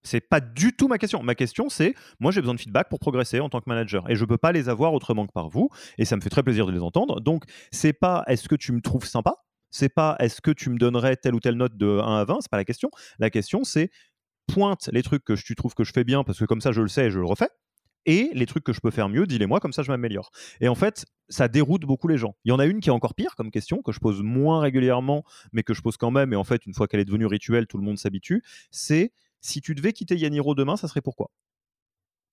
C'est 0.01 0.21
pas 0.21 0.39
du 0.41 0.75
tout 0.75 0.87
ma 0.87 0.97
question. 0.97 1.23
Ma 1.23 1.35
question, 1.35 1.69
c'est 1.69 1.93
moi, 2.19 2.31
j'ai 2.31 2.41
besoin 2.41 2.55
de 2.55 2.59
feedback 2.59 2.89
pour 2.89 2.99
progresser 2.99 3.39
en 3.39 3.49
tant 3.49 3.61
que 3.61 3.69
manager 3.69 4.09
et 4.09 4.15
je 4.15 4.25
peux 4.25 4.37
pas 4.37 4.51
les 4.51 4.67
avoir 4.67 4.93
autrement 4.93 5.25
que 5.27 5.31
par 5.31 5.49
vous. 5.49 5.69
Et 5.97 6.05
ça 6.05 6.15
me 6.15 6.21
fait 6.21 6.29
très 6.29 6.43
plaisir 6.43 6.65
de 6.65 6.71
les 6.71 6.81
entendre. 6.81 7.21
Donc, 7.21 7.43
c'est 7.71 7.93
pas 7.93 8.23
est-ce 8.27 8.49
que 8.49 8.55
tu 8.55 8.71
me 8.71 8.81
trouves 8.81 9.05
sympa? 9.05 9.35
C'est 9.73 9.89
pas 9.89 10.15
est-ce 10.19 10.39
que 10.39 10.51
tu 10.51 10.69
me 10.69 10.77
donnerais 10.77 11.17
telle 11.17 11.35
ou 11.35 11.39
telle 11.39 11.55
note 11.55 11.75
de 11.75 11.99
1 11.99 12.19
à 12.19 12.23
20 12.25 12.37
C'est 12.41 12.51
pas 12.51 12.57
la 12.57 12.65
question. 12.65 12.89
La 13.19 13.29
question, 13.29 13.63
c'est 13.63 13.89
pointe 14.47 14.89
les 14.93 15.03
trucs 15.03 15.23
que 15.25 15.33
tu 15.33 15.55
trouves 15.55 15.73
que 15.73 15.83
je 15.83 15.91
fais 15.91 16.03
bien 16.03 16.23
parce 16.23 16.39
que 16.39 16.45
comme 16.45 16.61
ça, 16.61 16.71
je 16.71 16.81
le 16.81 16.87
sais 16.87 17.07
et 17.07 17.11
je 17.11 17.19
le 17.19 17.25
refais 17.25 17.49
et 18.05 18.29
les 18.33 18.45
trucs 18.45 18.63
que 18.63 18.73
je 18.73 18.81
peux 18.81 18.91
faire 18.91 19.09
mieux, 19.09 19.25
dis-les-moi, 19.25 19.59
comme 19.59 19.73
ça 19.73 19.81
je 19.81 19.89
m'améliore. 19.91 20.31
Et 20.61 20.67
en 20.67 20.75
fait, 20.75 21.05
ça 21.29 21.47
déroute 21.47 21.83
beaucoup 21.83 22.07
les 22.07 22.17
gens. 22.17 22.35
Il 22.43 22.49
y 22.49 22.51
en 22.51 22.59
a 22.59 22.65
une 22.65 22.79
qui 22.81 22.89
est 22.89 22.91
encore 22.91 23.15
pire 23.15 23.35
comme 23.35 23.51
question, 23.51 23.81
que 23.81 23.91
je 23.91 23.99
pose 23.99 24.21
moins 24.21 24.59
régulièrement, 24.59 25.23
mais 25.53 25.63
que 25.63 25.73
je 25.73 25.81
pose 25.81 25.97
quand 25.97 26.11
même, 26.11 26.33
et 26.33 26.35
en 26.35 26.43
fait, 26.43 26.65
une 26.65 26.73
fois 26.73 26.87
qu'elle 26.87 26.99
est 26.99 27.05
devenue 27.05 27.25
rituelle, 27.25 27.67
tout 27.67 27.77
le 27.77 27.83
monde 27.83 27.97
s'habitue, 27.97 28.43
c'est 28.71 29.13
si 29.41 29.61
tu 29.61 29.75
devais 29.75 29.93
quitter 29.93 30.17
Yaniro 30.17 30.55
demain, 30.55 30.77
ça 30.77 30.87
serait 30.87 31.01
pourquoi? 31.01 31.31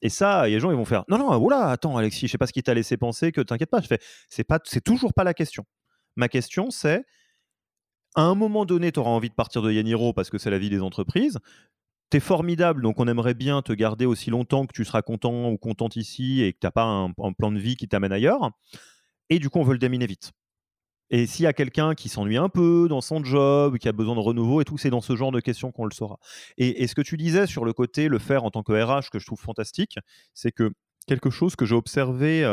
Et 0.03 0.09
ça, 0.09 0.49
les 0.49 0.61
gens 0.61 0.71
ils 0.71 0.77
vont 0.77 0.87
faire 0.87 1.05
non 1.09 1.19
non 1.19 1.37
oula 1.37 1.69
attends 1.69 1.97
Alexis, 1.97 2.27
je 2.27 2.33
sais 2.33 2.39
pas 2.39 2.47
ce 2.47 2.53
qui 2.53 2.63
t'a 2.63 2.73
laissé 2.73 2.97
penser 2.97 3.33
que 3.33 3.41
t'inquiète 3.43 3.71
pas. 3.71 3.81
Je 3.83 3.87
fais 3.87 3.99
c'est 4.31 4.45
pas 4.45 4.59
c'est 4.65 4.83
toujours 4.83 5.13
pas 5.13 5.25
la 5.25 5.35
question. 5.35 5.67
Ma 6.17 6.29
question 6.29 6.71
c'est 6.71 7.05
à 8.15 8.23
un 8.23 8.35
moment 8.35 8.65
donné, 8.65 8.93
tu 8.93 9.01
auras 9.01 9.11
envie 9.11 9.29
de 9.29 9.35
partir 9.35 9.63
de 9.63 9.73
Yaniro 9.73 10.13
parce 10.13 10.31
que 10.31 10.39
c'est 10.39 10.51
la 10.51 10.59
vie 10.59 10.71
des 10.71 10.83
entreprises 10.83 11.39
t'es 12.11 12.21
formidable, 12.21 12.83
donc 12.83 12.99
on 12.99 13.07
aimerait 13.07 13.35
bien 13.35 13.63
te 13.63 13.73
garder 13.73 14.05
aussi 14.05 14.31
longtemps 14.31 14.67
que 14.67 14.73
tu 14.73 14.85
seras 14.85 15.01
content 15.01 15.49
ou 15.51 15.57
contente 15.57 15.97
ici 15.97 16.43
et 16.43 16.53
que 16.53 16.59
tu 16.59 16.67
n'as 16.67 16.73
pas 16.73 16.85
un, 16.85 17.13
plan 17.13 17.53
de 17.53 17.59
vie 17.59 17.77
qui 17.77 17.89
t'amène 17.89 18.13
ailleurs. 18.13 18.51
Et 19.31 19.39
du 19.39 19.49
coup, 19.49 19.61
on 19.61 19.63
veut 19.63 19.73
le 19.73 19.79
déminer 19.79 20.07
vite. 20.07 20.33
Et 21.11 21.27
s'il 21.27 21.45
y 21.45 21.47
a 21.47 21.53
quelqu'un 21.53 21.95
qui 21.95 22.09
s'ennuie 22.09 22.37
un 22.37 22.49
peu 22.49 22.87
dans 22.89 23.01
son 23.01 23.25
job, 23.25 23.79
qui 23.79 23.89
a 23.89 23.93
besoin 23.93 24.15
de 24.17 24.21
renouveau 24.21 24.61
et 24.61 24.65
tout, 24.65 24.77
c'est 24.77 24.91
dans 24.91 25.01
ce 25.01 25.17
genre 25.17 25.33
de 25.33 25.41
questions 25.41 25.73
qu'on 25.73 25.85
le 25.85 25.93
saura. 25.93 26.19
Et, 26.57 26.87
ce 26.87 26.95
que 26.95 27.03
tu 27.03 27.17
disais 27.17 27.47
sur 27.47 27.65
le 27.65 27.73
côté, 27.73 28.09
le 28.09 28.19
faire 28.19 28.45
en 28.45 28.51
tant 28.51 28.63
que 28.63 28.73
RH, 28.73 29.11
que 29.11 29.19
je 29.19 29.27
trouve 29.27 29.41
fantastique, 29.41 29.99
c'est 30.35 30.53
que 30.53 30.73
quelque 31.07 31.31
chose 31.31 31.57
que 31.57 31.65
j'ai 31.65 31.75
observé 31.75 32.45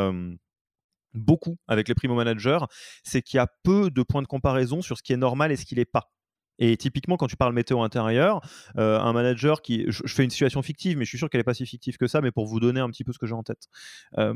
beaucoup 1.14 1.56
avec 1.66 1.88
les 1.88 1.94
primo 1.94 2.14
managers, 2.14 2.60
c'est 3.02 3.22
qu'il 3.22 3.38
y 3.38 3.40
a 3.40 3.48
peu 3.62 3.90
de 3.90 4.02
points 4.02 4.22
de 4.22 4.26
comparaison 4.26 4.82
sur 4.82 4.96
ce 4.98 5.02
qui 5.02 5.12
est 5.12 5.16
normal 5.18 5.52
et 5.52 5.56
ce 5.56 5.64
qui 5.64 5.74
n'est 5.74 5.84
pas. 5.84 6.10
Et 6.58 6.76
typiquement, 6.76 7.16
quand 7.16 7.26
tu 7.26 7.36
parles 7.36 7.52
météo 7.52 7.82
intérieur, 7.82 8.40
euh, 8.76 8.98
un 8.98 9.12
manager 9.12 9.62
qui. 9.62 9.86
Je, 9.88 10.02
fais 10.06 10.24
une 10.24 10.30
situation 10.30 10.62
fictive, 10.62 10.98
mais 10.98 11.04
je 11.04 11.10
suis 11.10 11.18
sûr 11.18 11.30
qu'elle 11.30 11.40
n'est 11.40 11.44
pas 11.44 11.54
si 11.54 11.66
fictive 11.66 11.96
que 11.96 12.06
ça, 12.06 12.20
mais 12.20 12.30
pour 12.30 12.46
vous 12.46 12.60
donner 12.60 12.80
un 12.80 12.90
petit 12.90 13.04
peu 13.04 13.12
ce 13.12 13.18
que 13.18 13.26
j'ai 13.26 13.34
en 13.34 13.42
tête. 13.42 13.68
Euh, 14.18 14.34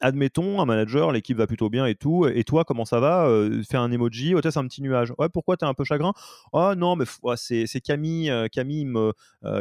admettons, 0.00 0.60
un 0.60 0.64
manager, 0.64 1.12
l'équipe 1.12 1.36
va 1.36 1.46
plutôt 1.46 1.68
bien 1.68 1.86
et 1.86 1.94
tout, 1.94 2.26
et 2.26 2.44
toi, 2.44 2.64
comment 2.64 2.84
ça 2.84 3.00
va 3.00 3.26
euh, 3.26 3.62
Fais 3.68 3.76
un 3.76 3.90
emoji, 3.90 4.34
oh, 4.34 4.40
c'est 4.42 4.56
un 4.56 4.66
petit 4.66 4.82
nuage. 4.82 5.12
Ouais, 5.18 5.28
pourquoi 5.28 5.56
t'es 5.56 5.66
un 5.66 5.74
peu 5.74 5.84
chagrin? 5.84 6.12
Oh 6.52 6.74
non, 6.76 6.96
mais 6.96 7.04
c'est 7.36 7.80
Camille, 7.80 8.32
Camille, 8.52 8.84
me, 8.84 9.12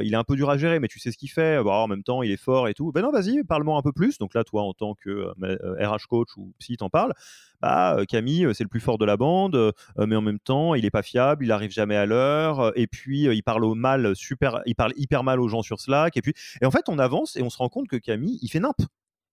il 0.01 0.13
est 0.13 0.17
un 0.17 0.23
peu 0.23 0.35
dur 0.35 0.49
à 0.49 0.57
gérer, 0.57 0.79
mais 0.79 0.87
tu 0.87 0.99
sais 0.99 1.11
ce 1.11 1.17
qu'il 1.17 1.29
fait. 1.29 1.61
Bon, 1.63 1.71
en 1.71 1.87
même 1.87 2.03
temps, 2.03 2.21
il 2.21 2.31
est 2.31 2.37
fort 2.37 2.67
et 2.67 2.73
tout. 2.73 2.91
Ben 2.91 3.01
non, 3.01 3.11
vas-y, 3.11 3.43
parle-moi 3.43 3.77
un 3.77 3.81
peu 3.81 3.91
plus. 3.91 4.17
Donc 4.17 4.33
là, 4.33 4.43
toi, 4.43 4.63
en 4.63 4.73
tant 4.73 4.93
que 4.95 5.31
RH 5.83 6.07
coach 6.07 6.29
ou 6.37 6.53
psy, 6.59 6.77
t'en 6.77 6.89
parles. 6.89 7.13
Bah, 7.65 7.97
Camille, 8.07 8.47
c'est 8.53 8.63
le 8.63 8.69
plus 8.69 8.79
fort 8.79 8.99
de 8.99 9.05
la 9.05 9.17
bande, 9.17 9.73
mais 9.97 10.15
en 10.15 10.21
même 10.21 10.37
temps, 10.37 10.75
il 10.75 10.83
n'est 10.83 10.91
pas 10.91 11.01
fiable, 11.01 11.43
il 11.43 11.51
arrive 11.51 11.71
jamais 11.71 11.95
à 11.95 12.05
l'heure, 12.05 12.71
et 12.77 12.85
puis 12.85 13.21
il 13.23 13.41
parle 13.41 13.65
au 13.65 13.73
mal 13.73 14.15
super, 14.15 14.61
il 14.67 14.75
parle 14.75 14.93
hyper 14.97 15.23
mal 15.23 15.39
aux 15.39 15.47
gens 15.47 15.63
sur 15.63 15.81
Slack, 15.81 16.15
et 16.15 16.21
puis, 16.21 16.35
et 16.61 16.65
en 16.67 16.69
fait, 16.69 16.87
on 16.89 16.99
avance 16.99 17.35
et 17.37 17.41
on 17.41 17.49
se 17.49 17.57
rend 17.57 17.69
compte 17.69 17.87
que 17.87 17.95
Camille, 17.95 18.37
il 18.43 18.49
fait 18.49 18.59
nimp. 18.59 18.77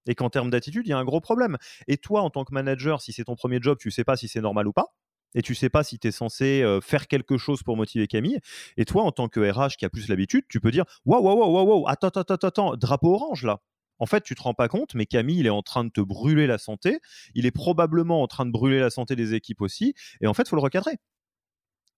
Et 0.06 0.14
qu'en 0.14 0.30
termes 0.30 0.48
d'attitude, 0.48 0.86
il 0.86 0.90
y 0.90 0.92
a 0.94 0.98
un 0.98 1.04
gros 1.04 1.20
problème. 1.20 1.58
Et 1.88 1.98
toi, 1.98 2.22
en 2.22 2.30
tant 2.30 2.44
que 2.44 2.54
manager, 2.54 3.02
si 3.02 3.12
c'est 3.12 3.24
ton 3.24 3.36
premier 3.36 3.58
job, 3.60 3.76
tu 3.78 3.90
sais 3.90 4.02
pas 4.02 4.16
si 4.16 4.28
c'est 4.28 4.40
normal 4.40 4.66
ou 4.66 4.72
pas 4.72 4.94
et 5.34 5.42
tu 5.42 5.54
sais 5.54 5.68
pas 5.68 5.84
si 5.84 5.98
tu 5.98 6.08
es 6.08 6.10
censé 6.10 6.62
faire 6.82 7.08
quelque 7.08 7.36
chose 7.36 7.62
pour 7.62 7.76
motiver 7.76 8.06
Camille. 8.06 8.38
Et 8.78 8.86
toi, 8.86 9.02
en 9.02 9.12
tant 9.12 9.28
que 9.28 9.40
RH 9.40 9.76
qui 9.78 9.84
a 9.84 9.90
plus 9.90 10.08
l'habitude, 10.08 10.44
tu 10.48 10.58
peux 10.58 10.70
dire 10.70 10.84
Waouh, 11.04 11.22
waouh, 11.22 11.38
waouh, 11.38 11.66
waouh, 11.66 11.88
attends, 11.88 12.08
attends, 12.08 12.34
attends, 12.34 12.76
drapeau 12.76 13.14
orange 13.14 13.44
là 13.44 13.60
en 13.98 14.06
fait, 14.06 14.22
tu 14.22 14.34
te 14.34 14.42
rends 14.42 14.54
pas 14.54 14.68
compte, 14.68 14.94
mais 14.94 15.06
Camille, 15.06 15.38
il 15.38 15.46
est 15.46 15.50
en 15.50 15.62
train 15.62 15.84
de 15.84 15.90
te 15.90 16.00
brûler 16.00 16.46
la 16.46 16.58
santé. 16.58 16.98
Il 17.34 17.46
est 17.46 17.50
probablement 17.50 18.22
en 18.22 18.26
train 18.26 18.46
de 18.46 18.50
brûler 18.50 18.80
la 18.80 18.90
santé 18.90 19.16
des 19.16 19.34
équipes 19.34 19.60
aussi. 19.60 19.94
Et 20.20 20.26
en 20.26 20.34
fait, 20.34 20.42
il 20.42 20.48
faut 20.48 20.56
le 20.56 20.62
recadrer. 20.62 20.98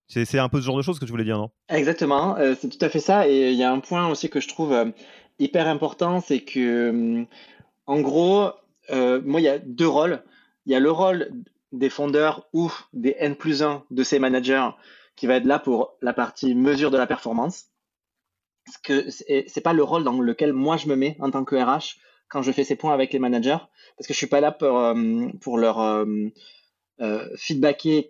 C'est 0.09 0.39
un 0.39 0.49
peu 0.51 0.61
ce 0.61 0.67
genre 0.67 0.77
de 0.77 0.83
choses 0.83 0.99
que 0.99 1.07
tu 1.07 1.11
voulais 1.11 1.25
dire, 1.25 1.39
non? 1.39 1.51
Exactement, 1.71 2.37
euh, 2.37 2.55
c'est 2.61 2.69
tout 2.69 2.85
à 2.85 2.91
fait 2.91 3.01
ça. 3.01 3.27
Et 3.27 3.53
il 3.53 3.57
y 3.57 3.63
a 3.63 3.73
un 3.73 3.81
point 3.81 4.09
aussi 4.09 4.29
que 4.29 4.39
je 4.39 4.49
trouve 4.49 4.73
euh, 4.73 4.91
hyper 5.39 5.67
important, 5.67 6.21
c'est 6.21 6.41
que, 6.41 6.91
hum, 6.91 7.27
en 7.87 8.01
gros, 8.01 8.51
euh, 8.91 9.21
moi, 9.25 9.41
il 9.41 9.45
y 9.45 9.49
a 9.49 9.59
deux 9.59 9.89
rôles. 9.89 10.23
Il 10.67 10.73
y 10.73 10.75
a 10.75 10.81
le 10.81 10.91
rôle 10.91 11.31
des 11.73 11.91
fondeurs 11.91 12.49
ou 12.53 12.71
des 12.93 13.17
N 13.19 13.35
plus 13.35 13.63
1 13.63 13.85
de 13.91 14.03
ces 14.05 14.19
managers 14.19 14.69
qui 15.17 15.27
va 15.27 15.37
être 15.37 15.47
là 15.47 15.59
pour 15.59 15.97
la 16.03 16.13
partie 16.13 16.55
mesure 16.55 16.91
de 16.91 16.99
la 16.99 17.07
performance 17.07 17.67
que 18.83 19.11
c'est 19.11 19.61
pas 19.63 19.73
le 19.73 19.83
rôle 19.83 20.05
dans 20.05 20.21
lequel 20.21 20.53
moi 20.53 20.77
je 20.77 20.89
me 20.89 20.97
mets 20.97 21.17
en 21.21 21.31
tant 21.31 21.45
que 21.45 21.57
RH 21.57 21.99
quand 22.29 22.43
je 22.43 22.53
fais 22.53 22.65
ces 22.65 22.77
points 22.77 22.93
avec 22.93 23.13
les 23.13 23.19
managers, 23.19 23.59
parce 23.97 24.07
que 24.07 24.13
je 24.13 24.19
suis 24.19 24.27
pas 24.27 24.41
là 24.41 24.51
pour, 24.51 24.79
euh, 24.79 25.29
pour 25.41 25.59
leur 25.59 25.81
euh, 25.81 26.05
euh, 27.01 27.29
feedbacker 27.37 28.09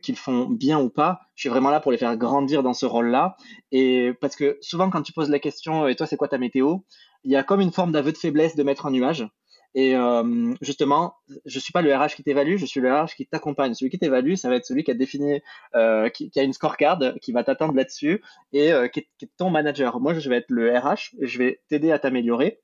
qu'ils 0.00 0.16
font 0.16 0.46
bien 0.46 0.80
ou 0.80 0.88
pas. 0.88 1.20
Je 1.34 1.42
suis 1.42 1.48
vraiment 1.48 1.70
là 1.70 1.80
pour 1.80 1.92
les 1.92 1.98
faire 1.98 2.16
grandir 2.16 2.62
dans 2.62 2.74
ce 2.74 2.86
rôle-là. 2.86 3.36
Et 3.72 4.12
parce 4.20 4.36
que 4.36 4.58
souvent, 4.60 4.90
quand 4.90 5.02
tu 5.02 5.12
poses 5.12 5.30
la 5.30 5.38
question, 5.38 5.88
et 5.88 5.96
toi, 5.96 6.06
c'est 6.06 6.16
quoi 6.16 6.28
ta 6.28 6.38
météo 6.38 6.78
Il 7.24 7.30
y 7.30 7.36
a 7.36 7.42
comme 7.42 7.60
une 7.60 7.72
forme 7.72 7.92
d'aveu 7.92 8.12
de 8.12 8.16
faiblesse 8.16 8.56
de 8.56 8.62
mettre 8.62 8.86
en 8.86 8.90
nuage. 8.90 9.26
Et 9.76 9.94
euh, 9.94 10.54
justement, 10.62 11.16
je 11.44 11.58
suis 11.58 11.70
pas 11.70 11.82
le 11.82 11.94
RH 11.94 12.16
qui 12.16 12.22
t'évalue, 12.22 12.56
je 12.56 12.64
suis 12.64 12.80
le 12.80 12.90
RH 12.90 13.14
qui 13.14 13.26
t'accompagne. 13.26 13.74
Celui 13.74 13.90
qui 13.90 13.98
t'évalue, 13.98 14.34
ça 14.34 14.48
va 14.48 14.56
être 14.56 14.64
celui 14.64 14.84
qui 14.84 14.90
a 14.90 14.94
défini, 14.94 15.42
euh, 15.74 16.08
qui, 16.08 16.32
a 16.34 16.42
une 16.42 16.54
scorecard, 16.54 16.98
qui 17.20 17.30
va 17.32 17.44
t'attendre 17.44 17.74
là-dessus 17.74 18.22
et 18.54 18.72
euh, 18.72 18.88
qui, 18.88 19.00
est, 19.00 19.30
ton 19.36 19.50
manager. 19.50 20.00
Moi, 20.00 20.14
je 20.14 20.30
vais 20.30 20.38
être 20.38 20.48
le 20.48 20.74
RH, 20.74 21.14
je 21.20 21.38
vais 21.38 21.60
t'aider 21.68 21.92
à 21.92 21.98
t'améliorer. 21.98 22.58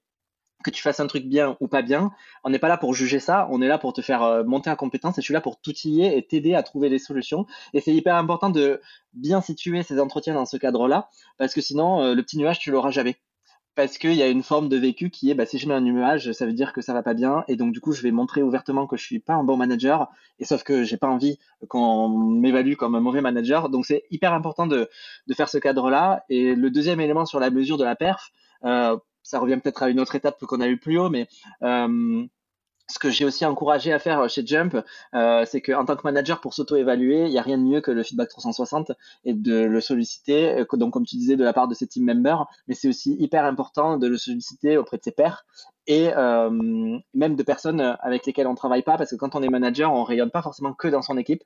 Que 0.64 0.70
tu 0.70 0.80
fasses 0.80 1.00
un 1.00 1.06
truc 1.06 1.26
bien 1.26 1.56
ou 1.60 1.66
pas 1.68 1.82
bien, 1.82 2.12
on 2.44 2.50
n'est 2.50 2.60
pas 2.60 2.68
là 2.68 2.78
pour 2.78 2.94
juger 2.94 3.18
ça, 3.18 3.48
on 3.50 3.60
est 3.60 3.66
là 3.66 3.78
pour 3.78 3.92
te 3.92 4.00
faire 4.00 4.44
monter 4.44 4.70
en 4.70 4.76
compétence 4.76 5.18
et 5.18 5.20
je 5.20 5.24
suis 5.24 5.34
là 5.34 5.40
pour 5.40 5.60
t'outiller 5.60 6.16
et 6.16 6.24
t'aider 6.24 6.54
à 6.54 6.62
trouver 6.62 6.88
des 6.88 7.00
solutions. 7.00 7.46
Et 7.74 7.80
c'est 7.80 7.92
hyper 7.92 8.14
important 8.14 8.48
de 8.48 8.80
bien 9.12 9.40
situer 9.40 9.82
ces 9.82 9.98
entretiens 9.98 10.34
dans 10.34 10.46
ce 10.46 10.56
cadre-là 10.56 11.10
parce 11.36 11.52
que 11.52 11.60
sinon, 11.60 12.14
le 12.14 12.22
petit 12.22 12.38
nuage, 12.38 12.60
tu 12.60 12.70
l'auras 12.70 12.92
jamais 12.92 13.16
parce 13.74 13.98
qu'il 13.98 14.14
y 14.14 14.22
a 14.22 14.28
une 14.28 14.42
forme 14.42 14.68
de 14.68 14.76
vécu 14.76 15.10
qui 15.10 15.30
est 15.30 15.34
bah, 15.34 15.46
si 15.46 15.58
je 15.58 15.66
mets 15.66 15.74
un 15.74 15.80
nuage, 15.80 16.32
ça 16.32 16.46
veut 16.46 16.52
dire 16.52 16.72
que 16.72 16.80
ça 16.82 16.92
va 16.92 17.02
pas 17.02 17.14
bien, 17.14 17.44
et 17.48 17.56
donc 17.56 17.72
du 17.72 17.80
coup 17.80 17.92
je 17.92 18.02
vais 18.02 18.10
montrer 18.10 18.42
ouvertement 18.42 18.86
que 18.86 18.96
je 18.96 19.04
suis 19.04 19.18
pas 19.18 19.34
un 19.34 19.44
bon 19.44 19.56
manager, 19.56 20.08
et 20.38 20.44
sauf 20.44 20.62
que 20.62 20.84
j'ai 20.84 20.96
pas 20.96 21.08
envie 21.08 21.38
qu'on 21.68 22.08
m'évalue 22.08 22.74
comme 22.74 22.94
un 22.94 23.00
mauvais 23.00 23.20
manager, 23.20 23.68
donc 23.68 23.86
c'est 23.86 24.04
hyper 24.10 24.32
important 24.34 24.66
de, 24.66 24.88
de 25.26 25.34
faire 25.34 25.48
ce 25.48 25.58
cadre-là. 25.58 26.24
Et 26.28 26.54
le 26.54 26.70
deuxième 26.70 27.00
élément 27.00 27.24
sur 27.24 27.40
la 27.40 27.50
mesure 27.50 27.78
de 27.78 27.84
la 27.84 27.96
perf, 27.96 28.30
euh, 28.64 28.96
ça 29.22 29.38
revient 29.38 29.58
peut-être 29.62 29.82
à 29.82 29.88
une 29.88 30.00
autre 30.00 30.14
étape 30.14 30.44
qu'on 30.44 30.60
a 30.60 30.68
eu 30.68 30.78
plus 30.78 30.98
haut, 30.98 31.10
mais 31.10 31.28
euh, 31.62 32.26
ce 32.88 32.98
que 32.98 33.10
j'ai 33.10 33.24
aussi 33.24 33.44
encouragé 33.44 33.92
à 33.92 33.98
faire 33.98 34.20
euh, 34.20 34.28
chez 34.28 34.46
Jump, 34.46 34.76
euh, 35.14 35.44
c'est 35.46 35.60
qu'en 35.60 35.84
tant 35.84 35.96
que 35.96 36.02
manager, 36.04 36.40
pour 36.40 36.54
s'auto-évaluer, 36.54 37.24
il 37.26 37.30
n'y 37.30 37.38
a 37.38 37.42
rien 37.42 37.58
de 37.58 37.62
mieux 37.62 37.80
que 37.80 37.90
le 37.90 38.02
feedback 38.02 38.28
360 38.28 38.92
et 39.24 39.34
de 39.34 39.62
le 39.62 39.80
solliciter, 39.80 40.60
euh, 40.60 40.76
donc 40.76 40.92
comme 40.92 41.06
tu 41.06 41.16
disais, 41.16 41.36
de 41.36 41.44
la 41.44 41.52
part 41.52 41.68
de 41.68 41.74
ses 41.74 41.86
team 41.86 42.04
members, 42.04 42.46
mais 42.66 42.74
c'est 42.74 42.88
aussi 42.88 43.16
hyper 43.18 43.44
important 43.44 43.98
de 43.98 44.06
le 44.06 44.18
solliciter 44.18 44.76
auprès 44.76 44.98
de 44.98 45.02
ses 45.02 45.12
pairs 45.12 45.46
et 45.86 46.10
même 47.14 47.36
de 47.36 47.42
personnes 47.42 47.96
avec 48.00 48.26
lesquelles 48.26 48.46
on 48.46 48.54
travaille 48.54 48.82
pas, 48.82 48.96
parce 48.96 49.10
que 49.10 49.16
quand 49.16 49.34
on 49.34 49.42
est 49.42 49.48
manager, 49.48 49.92
on 49.92 50.04
rayonne 50.04 50.30
pas 50.30 50.42
forcément 50.42 50.72
que 50.72 50.88
dans 50.88 51.02
son 51.02 51.16
équipe. 51.18 51.42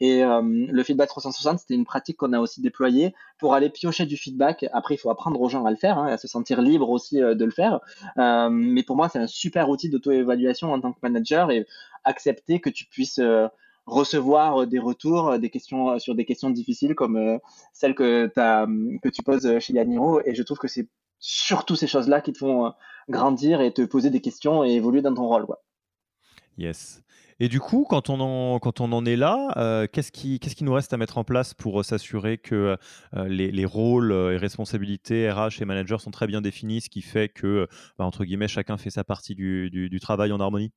Et 0.00 0.22
le 0.22 0.82
feedback 0.82 1.08
360, 1.08 1.60
c'était 1.60 1.74
une 1.74 1.84
pratique 1.84 2.16
qu'on 2.16 2.32
a 2.32 2.40
aussi 2.40 2.60
déployée 2.60 3.14
pour 3.38 3.54
aller 3.54 3.70
piocher 3.70 4.06
du 4.06 4.16
feedback. 4.16 4.66
Après, 4.72 4.94
il 4.94 4.98
faut 4.98 5.10
apprendre 5.10 5.40
aux 5.40 5.48
gens 5.48 5.64
à 5.64 5.70
le 5.70 5.76
faire, 5.76 5.98
hein, 5.98 6.08
à 6.08 6.18
se 6.18 6.26
sentir 6.28 6.62
libre 6.62 6.90
aussi 6.90 7.18
de 7.18 7.44
le 7.44 7.50
faire. 7.50 7.80
mais 8.16 8.82
pour 8.82 8.96
moi, 8.96 9.08
c'est 9.08 9.18
un 9.18 9.26
super 9.26 9.68
outil 9.68 9.88
d'auto-évaluation 9.88 10.72
en 10.72 10.80
tant 10.80 10.92
que 10.92 10.98
manager 11.02 11.50
et 11.50 11.66
accepter 12.04 12.60
que 12.60 12.70
tu 12.70 12.86
puisses 12.86 13.20
recevoir 13.86 14.66
des 14.66 14.80
retours, 14.80 15.38
des 15.38 15.48
questions 15.48 15.98
sur 16.00 16.16
des 16.16 16.24
questions 16.24 16.50
difficiles 16.50 16.96
comme 16.96 17.38
celles 17.72 17.94
que, 17.94 18.26
que 18.26 19.08
tu 19.08 19.22
poses 19.22 19.58
chez 19.60 19.74
Yaniro. 19.74 20.20
Et 20.24 20.34
je 20.34 20.42
trouve 20.42 20.58
que 20.58 20.68
c'est 20.68 20.88
surtout 21.18 21.76
ces 21.76 21.86
choses-là 21.86 22.20
qui 22.20 22.32
te 22.32 22.38
font 22.38 22.72
grandir 23.08 23.60
et 23.60 23.72
te 23.72 23.82
poser 23.82 24.10
des 24.10 24.20
questions 24.20 24.64
et 24.64 24.72
évoluer 24.72 25.02
dans 25.02 25.14
ton 25.14 25.26
rôle. 25.26 25.46
Quoi. 25.46 25.62
Yes. 26.58 27.02
Et 27.38 27.48
du 27.48 27.60
coup, 27.60 27.86
quand 27.88 28.08
on 28.08 28.18
en, 28.20 28.58
quand 28.58 28.80
on 28.80 28.92
en 28.92 29.04
est 29.04 29.16
là, 29.16 29.52
euh, 29.58 29.86
qu'est-ce 29.90 30.10
qui, 30.10 30.40
qu'est-ce 30.40 30.56
qui 30.56 30.64
nous 30.64 30.72
reste 30.72 30.94
à 30.94 30.96
mettre 30.96 31.18
en 31.18 31.24
place 31.24 31.52
pour 31.52 31.80
euh, 31.80 31.82
s'assurer 31.82 32.38
que 32.38 32.78
euh, 33.14 33.28
les, 33.28 33.50
les, 33.50 33.64
rôles 33.66 34.10
et 34.10 34.38
responsabilités 34.38 35.30
RH 35.30 35.60
et 35.60 35.66
managers 35.66 35.98
sont 35.98 36.10
très 36.10 36.26
bien 36.26 36.40
définis, 36.40 36.80
ce 36.80 36.88
qui 36.88 37.02
fait 37.02 37.28
que, 37.28 37.68
bah, 37.98 38.06
entre 38.06 38.24
guillemets, 38.24 38.48
chacun 38.48 38.78
fait 38.78 38.88
sa 38.88 39.04
partie 39.04 39.34
du, 39.34 39.68
du, 39.68 39.90
du 39.90 40.00
travail 40.00 40.32
en 40.32 40.40
harmonie? 40.40 40.72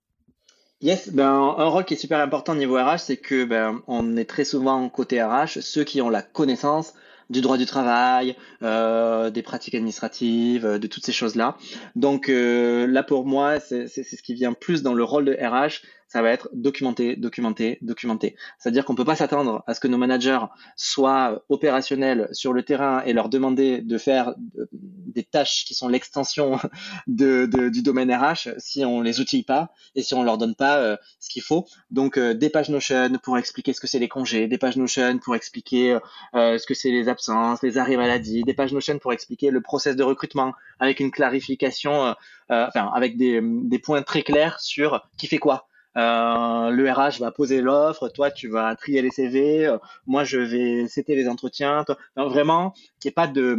Yes, 0.82 1.14
ben, 1.14 1.56
un 1.58 1.66
rôle 1.66 1.86
qui 1.86 1.94
est 1.94 1.98
super 1.98 2.20
important 2.20 2.54
au 2.54 2.58
niveau 2.58 2.76
RH, 2.76 3.00
c'est 3.00 3.18
que 3.18 3.46
ben, 3.46 3.82
on 3.88 4.18
est 4.18 4.26
très 4.26 4.44
souvent 4.44 4.88
côté 4.90 5.24
RH, 5.24 5.62
ceux 5.62 5.86
qui 5.86 6.02
ont 6.02 6.10
la 6.10 6.22
connaissance, 6.22 6.94
du 7.30 7.42
droit 7.42 7.58
du 7.58 7.66
travail, 7.66 8.36
euh, 8.64 9.30
des 9.30 9.42
pratiques 9.42 9.76
administratives, 9.76 10.66
euh, 10.66 10.80
de 10.80 10.88
toutes 10.88 11.06
ces 11.06 11.12
choses-là. 11.12 11.58
Donc 11.96 12.30
euh, 12.30 12.88
là, 12.88 13.04
pour 13.04 13.26
moi, 13.26 13.60
c'est 13.60 13.88
ce 13.88 14.22
qui 14.22 14.34
vient 14.34 14.54
plus 14.54 14.82
dans 14.82 14.94
le 14.94 15.04
rôle 15.04 15.26
de 15.26 15.34
RH, 15.34 15.82
ça 16.10 16.24
va 16.24 16.32
être 16.32 16.50
documenter, 16.54 17.16
documenter, 17.16 17.78
documenter. 17.82 18.36
C'est-à-dire 18.58 18.84
qu'on 18.84 18.94
ne 18.94 18.98
peut 18.98 19.06
pas 19.06 19.16
s'attendre 19.16 19.64
à 19.68 19.76
ce 19.76 19.80
que 19.80 19.88
nos 19.88 19.98
managers 19.98 20.40
soient 20.76 21.44
opérationnels 21.50 22.28
sur 22.32 22.52
le 22.52 22.64
terrain 22.64 23.04
et 23.06 23.14
leur 23.14 23.30
demander 23.30 23.82
de 23.82 23.98
faire 24.00 24.34
des 24.74 25.24
tâches 25.24 25.66
qui 25.66 25.76
sont 25.76 25.88
l'extension 25.88 26.60
de, 27.08 27.46
du 27.70 27.84
domaine 27.84 28.12
RH 28.12 28.56
si 28.58 28.84
on 28.84 29.02
les 29.02 29.20
outille 29.20 29.44
pas 29.44 29.72
et 29.94 30.02
si 30.02 30.16
on 30.16 30.24
leur 30.24 30.40
donne 30.40 30.56
pas 30.56 30.78
euh, 30.80 30.98
ce 31.20 31.30
qu'il 31.30 31.44
faut. 31.44 31.68
Donc 31.92 32.18
euh, 32.18 32.34
des 32.34 32.50
pages 32.50 32.70
Notion 32.70 33.12
pour 33.22 33.38
expliquer 33.38 33.74
ce 33.74 33.80
que 33.80 33.88
c'est 33.88 34.00
les 34.00 34.10
congés, 34.10 34.48
des 34.48 34.58
pages 34.58 34.78
Notion 34.78 35.20
pour 35.20 35.36
expliquer 35.36 36.00
euh, 36.34 36.58
ce 36.58 36.66
que 36.66 36.74
c'est 36.74 36.90
les 36.90 37.08
absences, 37.08 37.62
les 37.62 37.78
arrêts 37.78 37.98
maladie, 37.98 38.42
des 38.44 38.56
pages 38.56 38.74
Notion 38.74 38.98
pour 38.98 39.14
expliquer 39.14 39.52
le 39.52 39.62
process 39.62 39.96
de 39.96 40.04
recrutement 40.04 40.54
avec 40.80 41.00
une 41.00 41.12
clarification, 41.12 42.16
enfin 42.50 42.90
avec 42.96 43.16
des, 43.18 43.42
des 43.44 43.80
points 43.80 44.02
très 44.02 44.24
clairs 44.24 44.60
sur 44.60 45.08
qui 45.18 45.28
fait 45.28 45.38
quoi. 45.38 45.69
Euh, 45.98 46.70
le 46.70 46.92
RH 46.92 47.20
va 47.20 47.32
poser 47.32 47.62
l'offre, 47.62 48.10
toi 48.10 48.30
tu 48.32 48.48
vas 48.48 48.76
trier 48.76 49.02
les 49.02 49.10
CV, 49.10 49.66
euh, 49.66 49.78
moi 50.06 50.24
je 50.24 50.38
vais 50.38 50.88
c'était 50.88 51.16
les 51.16 51.28
entretiens. 51.28 51.84
vraiment, 52.16 52.74
qu'il 53.00 53.10
n'y 53.10 53.12
ait 53.12 53.14
pas 53.14 53.28
de, 53.28 53.58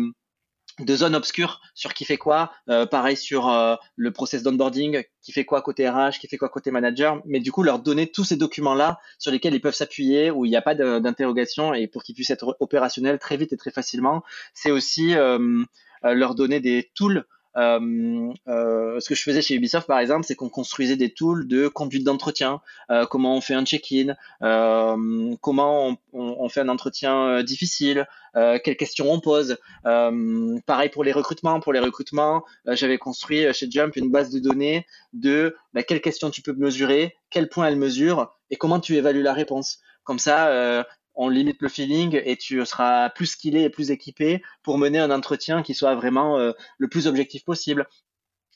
zone 0.88 1.14
obscure 1.14 1.60
sur 1.74 1.92
qui 1.92 2.04
fait 2.04 2.16
quoi. 2.16 2.52
Euh, 2.68 2.86
pareil 2.86 3.16
sur 3.16 3.50
le 3.96 4.10
process 4.12 4.42
d'onboarding, 4.42 5.02
qui 5.22 5.32
fait 5.32 5.44
quoi 5.44 5.60
côté 5.62 5.88
RH, 5.88 6.18
qui 6.20 6.28
fait 6.28 6.38
quoi 6.38 6.48
côté 6.48 6.70
manager. 6.70 7.20
Mais 7.26 7.40
du 7.40 7.52
coup, 7.52 7.62
leur 7.62 7.80
donner 7.80 8.06
tous 8.06 8.24
ces 8.24 8.36
documents-là 8.36 9.00
sur 9.18 9.32
lesquels 9.32 9.54
ils 9.54 9.60
peuvent 9.60 9.74
s'appuyer, 9.74 10.30
où 10.30 10.44
il 10.44 10.50
n'y 10.50 10.56
a 10.56 10.62
pas 10.62 10.74
d'interrogation 10.74 11.74
et 11.74 11.88
pour 11.88 12.02
qu'ils 12.02 12.14
puissent 12.14 12.30
être 12.30 12.56
opérationnels 12.60 13.18
très 13.18 13.36
vite 13.36 13.52
et 13.52 13.56
très 13.56 13.72
facilement. 13.72 14.22
C'est 14.54 14.70
aussi 14.70 15.14
leur 16.02 16.34
donner 16.34 16.60
des 16.60 16.90
tools 16.94 17.24
euh, 17.56 18.32
euh, 18.48 19.00
ce 19.00 19.08
que 19.08 19.14
je 19.14 19.22
faisais 19.22 19.42
chez 19.42 19.54
Ubisoft, 19.54 19.86
par 19.86 19.98
exemple, 19.98 20.24
c'est 20.24 20.34
qu'on 20.34 20.48
construisait 20.48 20.96
des 20.96 21.12
tools 21.12 21.46
de 21.48 21.68
conduite 21.68 22.04
d'entretien, 22.04 22.60
euh, 22.90 23.06
comment 23.06 23.36
on 23.36 23.40
fait 23.40 23.54
un 23.54 23.64
check-in, 23.64 24.14
comment 25.40 25.96
on, 26.12 26.48
fait 26.48 26.60
un 26.60 26.68
entretien 26.68 27.42
difficile, 27.42 28.06
quelles 28.34 28.76
questions 28.76 29.10
on 29.10 29.20
pose. 29.20 29.58
pareil 29.82 30.88
pour 30.90 31.04
les 31.04 31.12
recrutements. 31.12 31.60
Pour 31.60 31.72
les 31.72 31.80
recrutements, 31.80 32.44
j'avais 32.66 32.98
construit 32.98 33.52
chez 33.52 33.70
Jump 33.70 33.96
une 33.96 34.10
base 34.10 34.30
de 34.30 34.38
données 34.38 34.86
de 35.12 35.56
bah, 35.72 35.82
quelles 35.82 36.00
questions 36.00 36.30
tu 36.30 36.42
peux 36.42 36.52
mesurer, 36.52 37.16
quel 37.30 37.48
point 37.48 37.66
elles 37.66 37.76
mesurent 37.76 38.34
et 38.50 38.56
comment 38.56 38.80
tu 38.80 38.96
évalues 38.96 39.22
la 39.22 39.32
réponse. 39.32 39.80
Comme 40.04 40.18
ça, 40.18 40.84
on 41.14 41.28
limite 41.28 41.60
le 41.60 41.68
feeling 41.68 42.20
et 42.24 42.36
tu 42.36 42.64
seras 42.64 43.10
plus 43.10 43.26
skillé 43.26 43.64
et 43.64 43.70
plus 43.70 43.90
équipé 43.90 44.42
pour 44.62 44.78
mener 44.78 44.98
un 44.98 45.10
entretien 45.10 45.62
qui 45.62 45.74
soit 45.74 45.94
vraiment 45.94 46.38
euh, 46.38 46.52
le 46.78 46.88
plus 46.88 47.06
objectif 47.06 47.44
possible. 47.44 47.86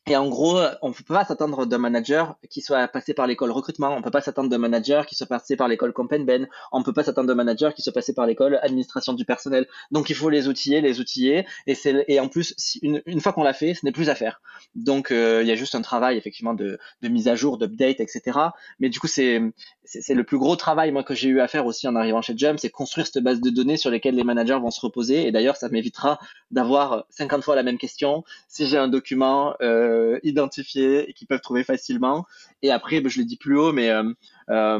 Et 0.06 0.16
en 0.16 0.28
gros, 0.28 0.60
on 0.82 0.90
ne 0.90 0.92
peut 0.92 1.02
pas 1.14 1.24
s'attendre 1.24 1.64
d'un 1.64 1.78
manager 1.78 2.36
qui 2.50 2.60
soit 2.60 2.86
passé 2.88 3.14
par 3.14 3.26
l'école 3.26 3.50
recrutement, 3.50 3.94
on 3.94 3.98
ne 3.98 4.02
peut 4.02 4.10
pas 4.10 4.20
s'attendre 4.20 4.50
d'un 4.50 4.58
manager 4.58 5.06
qui 5.06 5.14
soit 5.14 5.26
passé 5.26 5.56
par 5.56 5.66
l'école 5.66 5.94
Ben, 6.26 6.46
on 6.72 6.80
ne 6.80 6.84
peut 6.84 6.92
pas 6.92 7.04
s'attendre 7.04 7.26
d'un 7.26 7.34
manager 7.34 7.72
qui 7.72 7.80
soit 7.80 7.92
passé 7.92 8.12
par 8.12 8.26
l'école 8.26 8.58
administration 8.62 9.14
du 9.14 9.24
personnel. 9.24 9.66
Donc 9.92 10.10
il 10.10 10.16
faut 10.16 10.28
les 10.28 10.46
outiller, 10.46 10.82
les 10.82 11.00
outiller, 11.00 11.46
et, 11.66 11.74
et 12.08 12.20
en 12.20 12.28
plus, 12.28 12.54
une, 12.82 13.00
une 13.06 13.20
fois 13.22 13.32
qu'on 13.32 13.44
l'a 13.44 13.54
fait, 13.54 13.72
ce 13.72 13.86
n'est 13.86 13.92
plus 13.92 14.10
à 14.10 14.14
faire. 14.14 14.42
Donc 14.74 15.10
euh, 15.10 15.40
il 15.42 15.48
y 15.48 15.52
a 15.52 15.54
juste 15.54 15.74
un 15.74 15.80
travail 15.80 16.18
effectivement 16.18 16.52
de, 16.52 16.78
de 17.00 17.08
mise 17.08 17.26
à 17.26 17.34
jour, 17.34 17.56
d'update, 17.56 18.00
etc. 18.00 18.38
Mais 18.80 18.90
du 18.90 19.00
coup, 19.00 19.06
c'est 19.06 19.40
le 19.40 20.24
plus 20.24 20.38
gros 20.38 20.56
travail 20.56 20.92
moi 20.92 21.02
que 21.02 21.14
j'ai 21.14 21.28
eu 21.28 21.40
à 21.40 21.48
faire 21.48 21.64
aussi 21.64 21.88
en 21.88 21.96
arrivant 21.96 22.20
chez 22.20 22.34
Jump, 22.36 22.58
c'est 22.58 22.68
construire 22.68 23.06
cette 23.06 23.22
base 23.24 23.40
de 23.40 23.48
données 23.48 23.78
sur 23.78 23.90
lesquelles 23.90 24.16
les 24.16 24.24
managers 24.24 24.58
vont 24.60 24.70
se 24.70 24.80
reposer. 24.82 25.26
Et 25.26 25.32
d'ailleurs, 25.32 25.56
ça 25.56 25.70
m'évitera 25.70 26.18
d'avoir 26.50 27.06
50 27.08 27.42
fois 27.42 27.56
la 27.56 27.62
même 27.62 27.78
question 27.78 28.22
si 28.48 28.66
j'ai 28.66 28.76
un 28.76 28.88
document. 28.88 29.54
Euh, 29.62 29.93
euh, 29.94 30.18
identifiés 30.22 31.08
et 31.08 31.12
qu'ils 31.12 31.26
peuvent 31.26 31.40
trouver 31.40 31.64
facilement. 31.64 32.26
Et 32.62 32.70
après, 32.70 33.00
ben, 33.00 33.08
je 33.08 33.18
l'ai 33.18 33.24
dit 33.24 33.36
plus 33.36 33.58
haut, 33.58 33.72
mais 33.72 33.90
euh, 33.90 34.04
euh, 34.50 34.78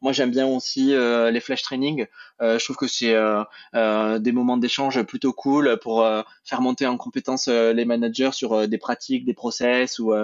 moi 0.00 0.12
j'aime 0.12 0.30
bien 0.30 0.46
aussi 0.46 0.94
les 0.94 1.40
flash 1.40 1.62
training. 1.62 2.06
je 2.40 2.64
trouve 2.64 2.76
que 2.76 2.86
c'est 2.86 3.14
des 3.74 4.32
moments 4.32 4.56
d'échange 4.56 5.02
plutôt 5.02 5.32
cool 5.32 5.78
pour 5.82 6.06
faire 6.44 6.60
monter 6.60 6.86
en 6.86 6.96
compétence 6.96 7.48
les 7.48 7.84
managers 7.84 8.30
sur 8.32 8.66
des 8.66 8.78
pratiques, 8.78 9.24
des 9.24 9.34
process 9.34 9.98
ou, 9.98 10.14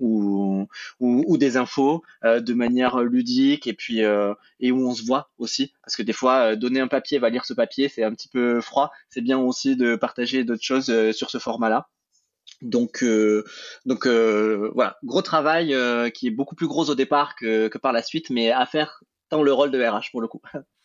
ou, 0.00 1.36
des 1.36 1.56
infos 1.56 2.02
de 2.24 2.54
manière 2.54 3.00
ludique 3.00 3.66
et 3.66 3.74
puis 3.74 4.00
et 4.00 4.72
où 4.72 4.88
on 4.88 4.94
se 4.94 5.04
voit 5.04 5.30
aussi 5.38 5.72
parce 5.82 5.96
que 5.96 6.02
des 6.02 6.14
fois 6.14 6.56
donner 6.56 6.80
un 6.80 6.88
papier 6.88 7.18
va 7.18 7.28
lire 7.28 7.44
ce 7.44 7.54
papier 7.54 7.88
c'est 7.88 8.04
un 8.04 8.14
petit 8.14 8.28
peu 8.28 8.60
froid 8.60 8.90
c'est 9.10 9.20
bien 9.20 9.38
aussi 9.38 9.76
de 9.76 9.96
partager 9.96 10.44
d'autres 10.44 10.64
choses 10.64 11.12
sur 11.12 11.30
ce 11.30 11.38
format 11.38 11.68
là 11.68 11.88
donc, 12.62 13.02
euh, 13.02 13.44
donc 13.84 14.06
euh, 14.06 14.70
voilà, 14.74 14.96
gros 15.04 15.22
travail 15.22 15.74
euh, 15.74 16.10
qui 16.10 16.26
est 16.26 16.30
beaucoup 16.30 16.54
plus 16.54 16.66
gros 16.66 16.88
au 16.90 16.94
départ 16.94 17.34
que, 17.36 17.68
que 17.68 17.78
par 17.78 17.92
la 17.92 18.02
suite, 18.02 18.30
mais 18.30 18.50
à 18.50 18.66
faire 18.66 19.02
dans 19.30 19.42
le 19.42 19.52
rôle 19.52 19.70
de 19.70 19.82
RH 19.82 20.10
pour 20.10 20.20
le 20.20 20.28
coup. 20.28 20.40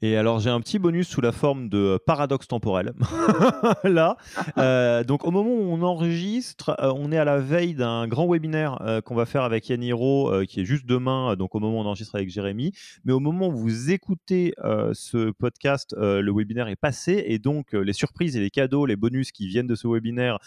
Et 0.00 0.16
alors, 0.16 0.38
j'ai 0.38 0.50
un 0.50 0.60
petit 0.60 0.78
bonus 0.78 1.08
sous 1.08 1.20
la 1.20 1.32
forme 1.32 1.68
de 1.68 1.98
paradoxe 2.06 2.46
temporel. 2.46 2.92
Là, 3.84 4.16
euh, 4.56 5.02
donc 5.02 5.24
au 5.24 5.32
moment 5.32 5.50
où 5.50 5.72
on 5.72 5.82
enregistre, 5.82 6.76
euh, 6.80 6.92
on 6.94 7.10
est 7.10 7.16
à 7.16 7.24
la 7.24 7.40
veille 7.40 7.74
d'un 7.74 8.06
grand 8.06 8.28
webinaire 8.30 8.80
euh, 8.82 9.00
qu'on 9.00 9.16
va 9.16 9.26
faire 9.26 9.42
avec 9.42 9.68
Yaniro, 9.68 10.30
qui 10.46 10.60
est 10.60 10.64
juste 10.64 10.86
demain, 10.86 11.34
donc 11.34 11.56
au 11.56 11.58
moment 11.58 11.78
où 11.78 11.80
on 11.80 11.86
enregistre 11.86 12.14
avec 12.14 12.30
Jérémy. 12.30 12.72
Mais 13.04 13.12
au 13.12 13.18
moment 13.18 13.48
où 13.48 13.56
vous 13.56 13.90
écoutez 13.90 14.54
ce 14.92 15.30
podcast, 15.32 15.94
le 15.98 16.32
webinaire 16.32 16.68
est 16.68 16.76
passé 16.76 17.24
et 17.26 17.40
donc 17.40 17.72
les 17.72 17.92
surprises 17.92 18.36
et 18.36 18.40
les 18.40 18.50
cadeaux, 18.50 18.86
les 18.86 18.96
bonus 18.96 19.32
qui 19.32 19.48
viennent 19.48 19.66
de 19.66 19.74
ce 19.74 19.88
webinaire 19.88 20.38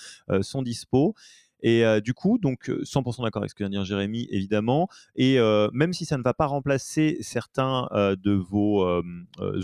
sont 0.41 0.61
dispo. 0.61 1.13
Et 1.61 1.85
euh, 1.85 2.01
du 2.01 2.13
coup, 2.13 2.37
donc 2.37 2.69
100% 2.69 3.23
d'accord 3.23 3.41
avec 3.41 3.49
ce 3.49 3.55
que 3.55 3.63
vient 3.63 3.69
de 3.69 3.75
dire 3.75 3.85
Jérémy, 3.85 4.27
évidemment. 4.31 4.87
Et 5.15 5.39
euh, 5.39 5.69
même 5.73 5.93
si 5.93 6.05
ça 6.05 6.17
ne 6.17 6.23
va 6.23 6.33
pas 6.33 6.45
remplacer 6.45 7.17
certains 7.21 7.87
euh, 7.91 8.15
de 8.15 8.31
vos 8.31 9.01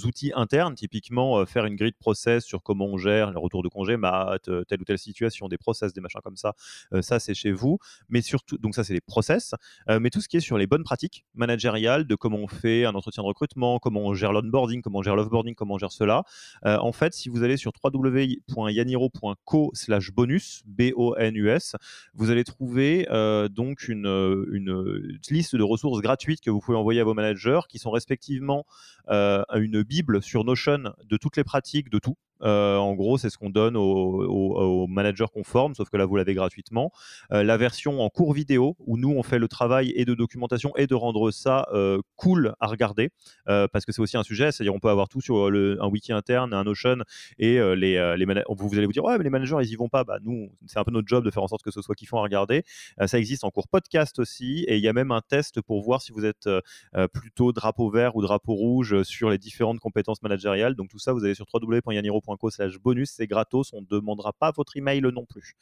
outils 0.05 0.31
internes, 0.35 0.75
typiquement 0.75 1.43
faire 1.45 1.65
une 1.65 1.75
grille 1.75 1.91
de 1.91 1.97
process 1.97 2.45
sur 2.45 2.63
comment 2.63 2.85
on 2.85 2.97
gère 2.97 3.31
le 3.31 3.39
retour 3.39 3.63
de 3.63 3.69
congé, 3.69 3.97
mat, 3.97 4.49
telle 4.67 4.81
ou 4.81 4.85
telle 4.85 4.99
situation, 4.99 5.47
des 5.47 5.57
process, 5.57 5.93
des 5.93 6.01
machins 6.01 6.21
comme 6.23 6.35
ça, 6.35 6.53
ça 7.01 7.19
c'est 7.19 7.33
chez 7.33 7.51
vous. 7.51 7.79
Mais 8.09 8.21
surtout, 8.21 8.57
donc 8.57 8.75
ça 8.75 8.83
c'est 8.83 8.93
les 8.93 9.01
process, 9.01 9.55
mais 9.87 10.09
tout 10.09 10.21
ce 10.21 10.27
qui 10.27 10.37
est 10.37 10.41
sur 10.41 10.57
les 10.57 10.67
bonnes 10.67 10.83
pratiques 10.83 11.25
managériales 11.35 12.05
de 12.05 12.15
comment 12.15 12.37
on 12.37 12.47
fait 12.47 12.85
un 12.85 12.95
entretien 12.95 13.23
de 13.23 13.27
recrutement, 13.27 13.79
comment 13.79 14.01
on 14.01 14.13
gère 14.13 14.31
l'onboarding, 14.31 14.81
comment 14.81 14.99
on 14.99 15.03
gère 15.03 15.15
l'offboarding, 15.15 15.55
comment 15.55 15.75
on 15.75 15.79
gère 15.79 15.91
cela. 15.91 16.23
en 16.63 16.91
fait, 16.91 17.13
si 17.13 17.29
vous 17.29 17.43
allez 17.43 17.57
sur 17.57 17.71
www.yaniro.co/bonus, 17.83 20.63
B-O-N-U-S, 20.65 21.75
vous 22.13 22.31
allez 22.31 22.43
trouver 22.43 23.07
euh, 23.11 23.47
donc 23.47 23.87
une, 23.87 24.07
euh, 24.07 24.45
une, 24.51 25.19
liste 25.29 25.55
de 25.55 25.63
ressources 25.63 26.01
gratuites 26.01 26.41
que 26.41 26.49
vous 26.49 26.59
pouvez 26.59 26.77
envoyer 26.77 27.01
à 27.01 27.03
vos 27.03 27.13
managers 27.13 27.61
qui 27.69 27.79
sont 27.79 27.91
respectivement 27.91 28.65
euh, 29.09 29.43
une 29.55 29.83
bible 29.83 30.21
sur 30.21 30.43
Notion 30.43 30.93
de 31.03 31.17
toutes 31.17 31.37
les 31.37 31.43
pratiques 31.43 31.89
de 31.89 31.99
tout 31.99 32.15
en 32.41 32.93
gros, 32.93 33.17
c'est 33.17 33.29
ce 33.29 33.37
qu'on 33.37 33.49
donne 33.49 33.75
aux, 33.77 34.87
managers 34.87 35.25
conformes, 35.33 35.75
sauf 35.75 35.89
que 35.89 35.97
là, 35.97 36.05
vous 36.05 36.15
l'avez 36.15 36.33
gratuitement. 36.33 36.91
la 37.29 37.57
version 37.57 38.01
en 38.01 38.09
cours 38.09 38.33
vidéo, 38.33 38.75
où 38.79 38.97
nous, 38.97 39.11
on 39.11 39.23
fait 39.23 39.39
le 39.39 39.47
travail 39.47 39.91
et 39.95 40.05
de 40.05 40.13
documentation 40.13 40.71
et 40.75 40.87
de 40.87 40.95
rendre 40.95 41.31
ça 41.31 41.67
cool 42.15 42.53
à 42.59 42.67
regarder, 42.67 43.09
parce 43.45 43.85
que 43.85 43.91
c'est 43.91 44.01
aussi 44.01 44.17
un 44.17 44.23
sujet, 44.23 44.51
c'est-à-dire 44.51 44.73
on 44.73 44.79
peut 44.79 44.89
avoir 44.89 45.09
tout 45.09 45.21
sur 45.21 45.47
un 45.47 45.87
wiki 45.87 46.13
interne, 46.13 46.53
un 46.53 46.63
Notion, 46.63 46.97
et 47.39 47.59
les, 47.75 47.97
vous 48.49 48.77
allez 48.77 48.85
vous 48.85 48.91
dire, 48.91 49.03
ouais, 49.03 49.17
mais 49.17 49.23
les 49.23 49.29
managers, 49.29 49.57
ils 49.61 49.71
y 49.71 49.75
vont 49.75 49.89
pas. 49.89 50.03
Bah, 50.03 50.17
nous, 50.23 50.49
c'est 50.65 50.79
un 50.79 50.83
peu 50.83 50.91
notre 50.91 51.07
job 51.07 51.23
de 51.23 51.31
faire 51.31 51.43
en 51.43 51.47
sorte 51.47 51.63
que 51.63 51.71
ce 51.71 51.81
soit 51.81 51.95
kiffant 51.95 52.19
à 52.19 52.23
regarder. 52.23 52.63
ça 53.05 53.17
existe 53.17 53.43
en 53.43 53.49
cours 53.49 53.67
podcast 53.67 54.19
aussi, 54.19 54.65
et 54.67 54.77
il 54.77 54.83
y 54.83 54.87
a 54.87 54.93
même 54.93 55.11
un 55.11 55.21
test 55.21 55.61
pour 55.61 55.81
voir 55.81 56.01
si 56.01 56.11
vous 56.11 56.25
êtes 56.25 56.49
plutôt 57.13 57.51
drapeau 57.51 57.89
vert 57.89 58.15
ou 58.15 58.21
drapeau 58.21 58.53
rouge 58.53 59.03
sur 59.03 59.29
les 59.29 59.37
différentes 59.37 59.79
compétences 59.79 60.21
managériales. 60.21 60.75
Donc 60.75 60.89
tout 60.89 60.99
ça, 60.99 61.13
vous 61.13 61.23
allez 61.23 61.33
sur 61.33 61.45
www.yaniro.co 62.27 62.49
slash 62.49 62.77
bonus, 62.79 63.11
c'est 63.11 63.27
gratos, 63.27 63.73
on 63.73 63.81
ne 63.81 63.87
demandera 63.87 64.33
pas 64.33 64.51
votre 64.51 64.77
email 64.77 65.01
non 65.01 65.25
plus. 65.25 65.55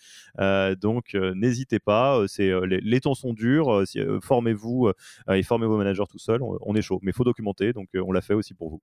donc 0.80 1.14
n'hésitez 1.14 1.80
pas, 1.80 2.24
c'est 2.28 2.52
les, 2.66 3.00
temps 3.00 3.16
sont 3.16 3.34
durs, 3.34 3.84
formez-vous 4.22 4.92
et 5.32 5.44
formez 5.44 5.68
vos 5.68 5.78
managers 5.78 6.06
tout 6.10 6.20
seul, 6.20 6.42
on, 6.42 6.76
est 6.76 6.82
chaud, 6.82 7.00
mais 7.02 7.12
il 7.12 7.16
faut 7.16 7.24
documenter, 7.24 7.74
donc 7.74 7.90
on 7.96 8.12
l'a 8.12 8.22
fait 8.22 8.34
aussi 8.34 8.54
pour 8.54 8.70
vous. 8.70 8.82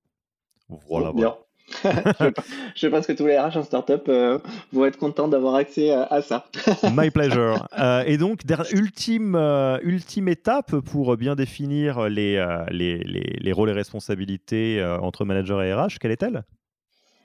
Voilà, 0.88 1.10
voilà. 1.10 1.38
je, 2.76 2.86
pense 2.86 3.06
que 3.06 3.12
tous 3.12 3.26
les 3.26 3.38
RH 3.38 3.56
en 3.56 3.62
startup 3.62 4.04
euh, 4.08 4.38
vont 4.72 4.84
être 4.84 4.98
contents 4.98 5.28
d'avoir 5.28 5.54
accès 5.54 5.90
à, 5.90 6.20
ça. 6.22 6.46
My 6.92 7.10
pleasure. 7.10 7.66
Euh, 7.78 8.02
et 8.06 8.16
donc, 8.16 8.40
ultime, 8.72 9.34
euh, 9.36 9.78
ultime 9.82 10.28
étape 10.28 10.76
pour 10.80 11.16
bien 11.16 11.34
définir 11.34 12.08
les, 12.08 12.44
les, 12.70 12.98
les, 12.98 13.36
les 13.40 13.52
rôles 13.52 13.70
et 13.70 13.74
responsabilités 13.74 14.82
entre 15.00 15.24
manager 15.24 15.62
et 15.62 15.72
RH, 15.72 15.98
quelle 16.00 16.12
est-elle? 16.12 16.44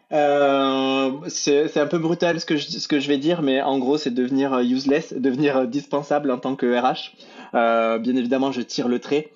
C'est 0.09 1.77
un 1.77 1.87
peu 1.87 1.97
brutal 1.97 2.39
ce 2.39 2.45
que, 2.45 2.55
je, 2.57 3.07
vais 3.07 3.17
dire, 3.17 3.41
mais 3.41 3.61
en 3.61 3.77
gros, 3.79 3.97
c'est 3.97 4.11
devenir 4.11 4.59
useless, 4.59 5.13
devenir 5.13 5.67
dispensable 5.67 6.31
en 6.31 6.37
tant 6.37 6.55
que 6.55 6.65
RH. 6.65 7.15
bien 7.99 8.15
évidemment, 8.15 8.51
je 8.51 8.61
tire 8.61 8.87
le 8.87 8.99
trait. 8.99 9.31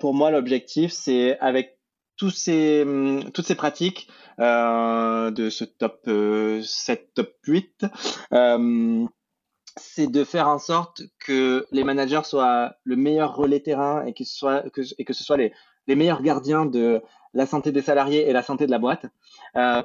pour 0.00 0.14
moi, 0.14 0.30
l'objectif, 0.30 0.92
c'est 0.92 1.38
avec 1.40 1.78
hum, 2.22 3.24
toutes 3.32 3.46
ces 3.46 3.54
pratiques, 3.56 4.08
euh, 4.40 5.30
de 5.30 5.50
ce 5.50 5.64
top 5.64 6.00
7, 6.06 6.08
euh, 6.08 6.62
top 7.14 7.34
8, 7.46 7.84
euh, 8.32 9.04
c'est 9.76 10.06
de 10.06 10.24
faire 10.24 10.48
en 10.48 10.58
sorte 10.58 11.02
que 11.18 11.66
les 11.72 11.84
managers 11.84 12.22
soient 12.24 12.74
le 12.84 12.96
meilleur 12.96 13.36
relais 13.36 13.60
terrain 13.60 14.06
et 14.06 14.14
que 14.14 14.24
ce 14.24 15.24
soit 15.24 15.36
les, 15.36 15.52
les 15.90 15.96
meilleurs 15.96 16.22
gardiens 16.22 16.66
de 16.66 17.02
la 17.34 17.46
santé 17.46 17.72
des 17.72 17.82
salariés 17.82 18.28
et 18.28 18.32
la 18.32 18.42
santé 18.42 18.66
de 18.66 18.70
la 18.70 18.78
boîte, 18.78 19.06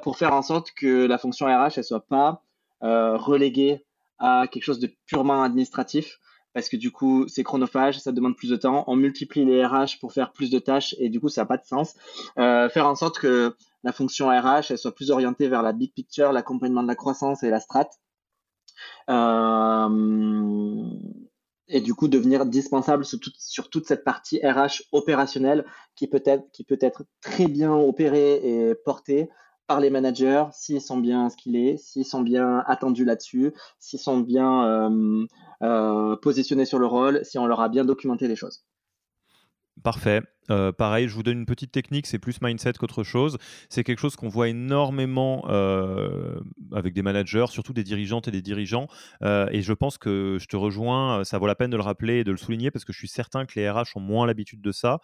pour 0.02 0.16
faire 0.16 0.32
en 0.32 0.42
sorte 0.42 0.70
que 0.70 1.06
la 1.06 1.18
fonction 1.18 1.46
RH 1.46 1.78
ne 1.78 1.82
soit 1.82 2.06
pas 2.06 2.42
reléguée 2.80 3.84
à 4.18 4.46
quelque 4.50 4.62
chose 4.62 4.78
de 4.78 4.90
purement 5.06 5.42
administratif, 5.42 6.18
parce 6.54 6.68
que 6.68 6.76
du 6.76 6.90
coup, 6.90 7.26
c'est 7.28 7.42
chronophage, 7.42 7.98
ça 7.98 8.12
demande 8.12 8.36
plus 8.36 8.50
de 8.50 8.56
temps. 8.56 8.84
On 8.86 8.96
multiplie 8.96 9.44
les 9.44 9.64
RH 9.64 9.98
pour 10.00 10.12
faire 10.12 10.32
plus 10.32 10.50
de 10.50 10.58
tâches 10.58 10.94
et 10.98 11.08
du 11.08 11.20
coup, 11.20 11.28
ça 11.28 11.42
n'a 11.42 11.46
pas 11.46 11.56
de 11.56 11.66
sens. 11.66 11.94
faire 12.36 12.86
en 12.86 12.94
sorte 12.94 13.18
que 13.18 13.56
la 13.82 13.92
fonction 13.92 14.28
RH, 14.28 14.70
elle 14.70 14.78
soit 14.78 14.94
plus 14.94 15.10
orientée 15.10 15.48
vers 15.48 15.62
la 15.62 15.72
big 15.72 15.92
picture, 15.92 16.32
l'accompagnement 16.32 16.82
de 16.82 16.88
la 16.88 16.96
croissance 16.96 17.42
et 17.42 17.50
la 17.50 17.60
strat. 17.60 17.88
Euh, 19.08 19.88
et 21.68 21.80
du 21.80 21.94
coup 21.94 22.08
devenir 22.08 22.46
dispensable 22.46 23.04
sur, 23.04 23.70
toute 23.70 23.86
cette 23.86 24.04
partie 24.04 24.40
RH 24.42 24.82
opérationnelle 24.92 25.64
qui 25.94 26.06
peut 26.06 26.22
être, 26.24 27.04
très 27.20 27.48
bien 27.48 27.72
opérée 27.74 28.40
et 28.42 28.74
portée 28.74 29.28
par 29.66 29.80
les 29.80 29.90
managers 29.90 30.44
s'ils 30.52 30.80
sont 30.80 30.98
bien 30.98 31.28
skillés, 31.28 31.76
s'ils 31.76 32.04
sont 32.04 32.22
bien 32.22 32.62
attendus 32.66 33.04
là-dessus, 33.04 33.52
s'ils 33.80 33.98
sont 33.98 34.18
bien 34.18 34.64
euh, 34.64 35.26
euh, 35.62 36.16
positionnés 36.16 36.66
sur 36.66 36.78
le 36.78 36.86
rôle, 36.86 37.24
si 37.24 37.38
on 37.38 37.46
leur 37.46 37.60
a 37.60 37.68
bien 37.68 37.84
documenté 37.84 38.28
les 38.28 38.36
choses. 38.36 38.64
Parfait. 39.82 40.22
Euh, 40.50 40.72
pareil, 40.72 41.08
je 41.08 41.14
vous 41.14 41.22
donne 41.22 41.38
une 41.38 41.46
petite 41.46 41.72
technique, 41.72 42.06
c'est 42.06 42.18
plus 42.18 42.40
mindset 42.40 42.74
qu'autre 42.74 43.02
chose. 43.02 43.36
C'est 43.68 43.84
quelque 43.84 43.98
chose 43.98 44.16
qu'on 44.16 44.28
voit 44.28 44.48
énormément 44.48 45.44
euh, 45.48 46.40
avec 46.72 46.94
des 46.94 47.02
managers, 47.02 47.46
surtout 47.50 47.72
des 47.72 47.84
dirigeantes 47.84 48.28
et 48.28 48.30
des 48.30 48.42
dirigeants. 48.42 48.86
Euh, 49.22 49.48
et 49.50 49.62
je 49.62 49.72
pense 49.72 49.98
que 49.98 50.38
je 50.40 50.46
te 50.46 50.56
rejoins, 50.56 51.24
ça 51.24 51.38
vaut 51.38 51.46
la 51.46 51.54
peine 51.54 51.70
de 51.70 51.76
le 51.76 51.82
rappeler 51.82 52.20
et 52.20 52.24
de 52.24 52.30
le 52.30 52.36
souligner 52.36 52.70
parce 52.70 52.84
que 52.84 52.92
je 52.92 52.98
suis 52.98 53.08
certain 53.08 53.44
que 53.44 53.58
les 53.58 53.68
RH 53.68 53.96
ont 53.96 54.00
moins 54.00 54.26
l'habitude 54.26 54.62
de 54.62 54.72
ça. 54.72 55.00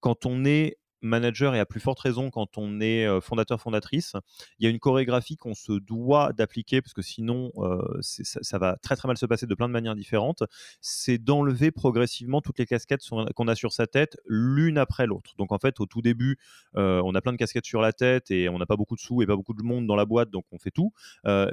Quand 0.00 0.26
on 0.26 0.44
est 0.44 0.78
manager 1.02 1.54
et 1.54 1.60
à 1.60 1.66
plus 1.66 1.80
forte 1.80 2.00
raison 2.00 2.30
quand 2.30 2.58
on 2.58 2.80
est 2.80 3.06
fondateur 3.20 3.60
fondatrice, 3.60 4.14
il 4.58 4.64
y 4.64 4.66
a 4.66 4.70
une 4.70 4.78
chorégraphie 4.78 5.36
qu'on 5.36 5.54
se 5.54 5.72
doit 5.72 6.32
d'appliquer 6.32 6.82
parce 6.82 6.92
que 6.92 7.02
sinon 7.02 7.52
ça, 8.00 8.58
va 8.58 8.76
très 8.76 8.96
très 8.96 9.08
mal 9.08 9.16
se 9.16 9.26
passer 9.26 9.46
de 9.46 9.54
plein 9.54 9.68
de 9.68 9.72
manières 9.72 9.94
différentes. 9.94 10.42
C'est 10.80 11.18
d'enlever 11.18 11.70
progressivement 11.70 12.40
toutes 12.40 12.58
les 12.58 12.66
casquettes 12.66 13.02
qu'on 13.34 13.48
a 13.48 13.54
sur 13.54 13.72
sa 13.72 13.86
tête 13.86 14.18
l'une 14.26 14.78
après 14.78 15.06
l'autre. 15.06 15.32
Donc 15.38 15.52
en 15.52 15.58
fait 15.58 15.80
au 15.80 15.86
tout 15.86 16.02
début 16.02 16.38
on 16.74 17.14
a 17.14 17.20
plein 17.20 17.32
de 17.32 17.38
casquettes 17.38 17.66
sur 17.66 17.80
la 17.80 17.92
tête 17.92 18.30
et 18.30 18.48
on 18.48 18.58
n'a 18.58 18.66
pas 18.66 18.76
beaucoup 18.76 18.94
de 18.94 19.00
sous 19.00 19.22
et 19.22 19.26
pas 19.26 19.36
beaucoup 19.36 19.54
de 19.54 19.62
monde 19.62 19.86
dans 19.86 19.96
la 19.96 20.04
boîte 20.04 20.30
donc 20.30 20.44
on 20.52 20.58
fait 20.58 20.70
tout. 20.70 20.92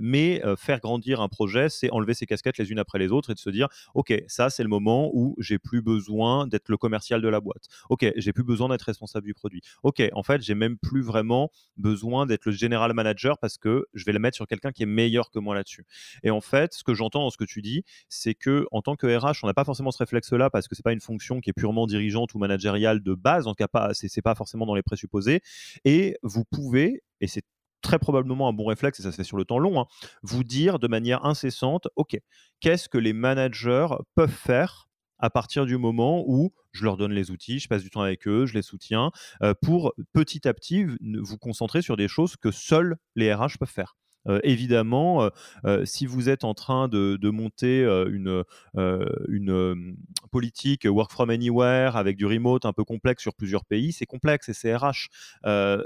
mais 0.02 0.42
faire 0.58 0.80
grandir 0.80 1.22
un 1.22 1.30
projet 1.30 1.70
c'est 1.70 1.90
enlever 1.92 2.14
ces 2.14 2.26
casquettes 2.26 2.58
les 2.58 2.72
unes 2.72 2.80
après 2.80 3.00
les 3.00 3.12
autres 3.12 3.32
et 3.32 3.34
de 3.34 3.40
se 3.40 3.50
dire 3.50 3.68
ok 3.94 4.14
ça 4.28 4.50
c'est 4.50 4.64
le 4.64 4.70
moment 4.70 5.10
où 5.14 5.36
j'ai 5.40 5.60
plus 5.60 5.82
besoin 5.82 6.48
d'être 6.48 6.70
le 6.70 6.78
commercial 6.78 7.22
de 7.22 7.28
la 7.28 7.40
boîte. 7.40 7.68
Ok 7.90 8.12
j'ai 8.16 8.34
plus 8.34 8.44
besoin 8.44 8.70
d'être 8.70 8.84
responsable 8.84 9.26
du 9.26 9.34
produit. 9.38 9.62
Ok, 9.84 10.02
en 10.14 10.24
fait, 10.24 10.42
j'ai 10.42 10.56
même 10.56 10.78
plus 10.78 11.02
vraiment 11.02 11.50
besoin 11.78 12.26
d'être 12.26 12.46
le 12.46 12.52
general 12.52 12.94
manager 12.94 13.38
parce 13.40 13.58
que 13.58 13.86
je 13.94 14.06
vais 14.06 14.14
le 14.14 14.20
mettre 14.20 14.36
sur 14.36 14.48
quelqu'un 14.48 14.72
qui 14.72 14.84
est 14.84 14.88
meilleur 14.88 15.32
que 15.32 15.40
moi 15.40 15.56
là-dessus. 15.56 15.86
Et 16.24 16.32
en 16.32 16.42
fait, 16.42 16.74
ce 16.74 16.84
que 16.84 16.94
j'entends 16.94 17.22
dans 17.22 17.30
ce 17.30 17.38
que 17.38 17.46
tu 17.46 17.62
dis, 17.62 17.84
c'est 18.10 18.34
que 18.34 18.68
en 18.72 18.82
tant 18.82 18.96
que 18.96 19.08
RH, 19.08 19.44
on 19.44 19.48
n'a 19.48 19.54
pas 19.54 19.64
forcément 19.64 19.92
ce 19.92 20.00
réflexe-là 20.00 20.50
parce 20.50 20.68
que 20.68 20.76
c'est 20.76 20.84
pas 20.84 20.94
une 20.94 21.02
fonction 21.02 21.40
qui 21.40 21.50
est 21.50 21.54
purement 21.54 21.88
dirigeante 21.88 22.34
ou 22.34 22.40
managériale 22.40 23.02
de 23.02 23.14
base. 23.14 23.48
En 23.48 23.52
tout 23.52 23.56
cas, 23.56 23.68
pas, 23.68 23.94
c'est 23.94 24.22
pas 24.22 24.36
forcément 24.36 24.66
dans 24.66 24.76
les 24.76 24.84
présupposés. 24.84 25.42
Et 25.86 26.18
vous 26.24 26.44
pouvez, 26.44 27.04
et 27.22 27.28
c'est 27.28 27.44
très 27.82 28.00
probablement 28.00 28.50
un 28.50 28.54
bon 28.54 28.66
réflexe, 28.66 29.00
et 29.00 29.04
ça 29.04 29.12
se 29.12 29.18
fait 29.18 29.24
sur 29.24 29.38
le 29.38 29.46
temps 29.46 29.60
long, 29.60 29.80
hein, 29.80 29.86
vous 30.24 30.44
dire 30.44 30.80
de 30.80 30.88
manière 30.88 31.26
incessante, 31.26 31.88
OK, 31.96 32.18
qu'est-ce 32.60 32.90
que 32.90 32.98
les 32.98 33.14
managers 33.14 33.88
peuvent 34.16 34.30
faire 34.30 34.87
à 35.20 35.30
partir 35.30 35.66
du 35.66 35.78
moment 35.78 36.24
où 36.28 36.54
je 36.72 36.84
leur 36.84 36.98
donne 36.98 37.12
les 37.12 37.32
outils, 37.32 37.60
je 37.60 37.68
passe 37.68 37.84
du 37.84 37.90
temps 37.90 38.02
avec 38.02 38.28
eux, 38.28 38.46
je 38.46 38.54
les 38.54 38.62
soutiens, 38.62 39.12
euh, 39.42 39.54
pour 39.62 39.94
petit 40.14 40.48
à 40.48 40.54
petit 40.54 40.86
vous 40.86 41.38
concentrer 41.38 41.82
sur 41.82 41.98
des 41.98 42.08
choses 42.08 42.36
que 42.36 42.52
seuls 42.52 42.98
les 43.16 43.34
RH 43.34 43.58
peuvent 43.60 43.70
faire. 43.70 43.96
Euh, 44.28 44.40
évidemment, 44.44 45.30
euh, 45.66 45.86
si 45.86 46.06
vous 46.06 46.28
êtes 46.28 46.44
en 46.44 46.54
train 46.54 46.90
de, 46.90 47.30
monter 47.30 47.84
une, 48.10 48.44
une 48.76 49.96
politique 50.32 50.86
work 50.86 51.12
from 51.12 51.30
anywhere 51.30 51.96
avec 51.96 52.18
du 52.18 52.26
remote 52.26 52.66
un 52.66 52.74
peu 52.74 52.84
complexe 52.84 53.22
sur 53.22 53.34
plusieurs 53.36 53.66
pays, 53.66 53.94
c'est 53.94 54.06
complexe 54.06 54.50
et 54.50 54.54
c'est 54.54 54.76
RH. 54.76 55.08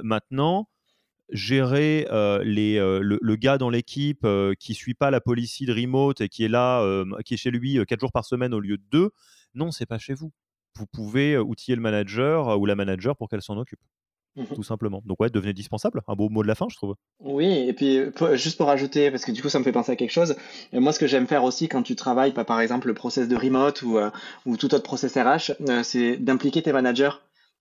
maintenant, 0.04 0.68
gérer 1.32 2.08
les, 2.44 2.78
le, 2.80 3.36
gars 3.36 3.58
dans 3.58 3.70
l'équipe 3.70 4.28
qui 4.60 4.74
suit 4.74 4.94
pas 4.94 5.12
la 5.12 5.22
policy 5.22 5.66
de 5.66 5.74
remote 5.74 6.22
et 6.22 6.30
qui 6.30 6.44
est 6.44 6.50
là, 6.50 6.86
qui 7.26 7.34
est 7.34 7.38
chez 7.38 7.52
lui 7.52 7.80
quatre 7.86 8.00
jours 8.00 8.12
par 8.12 8.26
semaine 8.26 8.54
au 8.54 8.60
lieu 8.60 8.78
de 8.78 8.84
deux, 8.92 9.10
non, 9.56 9.72
c'est 9.72 9.86
pas 9.86 9.98
chez 9.98 10.14
vous. 10.14 10.32
Vous 10.78 10.86
pouvez 10.86 11.38
outiller 11.38 11.76
le 11.76 11.82
manager 11.82 12.60
ou 12.60 12.66
la 12.66 12.76
manager 12.76 13.16
pour 13.18 13.30
qu'elle 13.30 13.42
s'en 13.42 13.58
occupe. 13.58 13.80
Mmh 14.38 14.44
tout 14.56 14.64
simplement. 14.64 15.02
Donc 15.06 15.20
ouais, 15.20 15.30
devenez 15.30 15.52
dispensable, 15.52 16.02
un 16.08 16.16
beau 16.16 16.30
mot 16.30 16.42
de 16.42 16.48
la 16.48 16.56
fin, 16.56 16.68
je 16.70 16.78
trouve. 16.78 16.96
Oui, 17.20 17.66
et 17.68 17.74
puis 17.74 18.00
juste 18.36 18.58
pour 18.58 18.70
ajouter, 18.70 19.12
parce 19.12 19.26
que 19.26 19.32
du 19.34 19.42
coup 19.42 19.50
ça 19.50 19.60
me 19.60 19.64
fait 19.66 19.74
penser 19.74 19.92
à 19.92 19.98
quelque 19.98 20.12
chose, 20.12 20.36
moi 20.72 20.94
ce 20.94 21.00
que 21.00 21.08
j'aime 21.08 21.28
faire 21.28 21.44
aussi 21.44 21.68
quand 21.68 21.84
tu 21.84 21.98
travailles, 21.98 22.32
pas 22.32 22.46
par 22.46 22.62
exemple 22.62 22.88
le 22.88 22.94
process 22.94 23.28
de 23.28 23.36
remote 23.36 23.82
ou, 23.82 24.00
ou 24.46 24.56
tout 24.56 24.74
autre 24.74 24.84
process 24.84 25.18
RH, 25.18 25.52
c'est 25.84 26.16
d'impliquer 26.16 26.62
tes 26.62 26.72
managers 26.72 27.12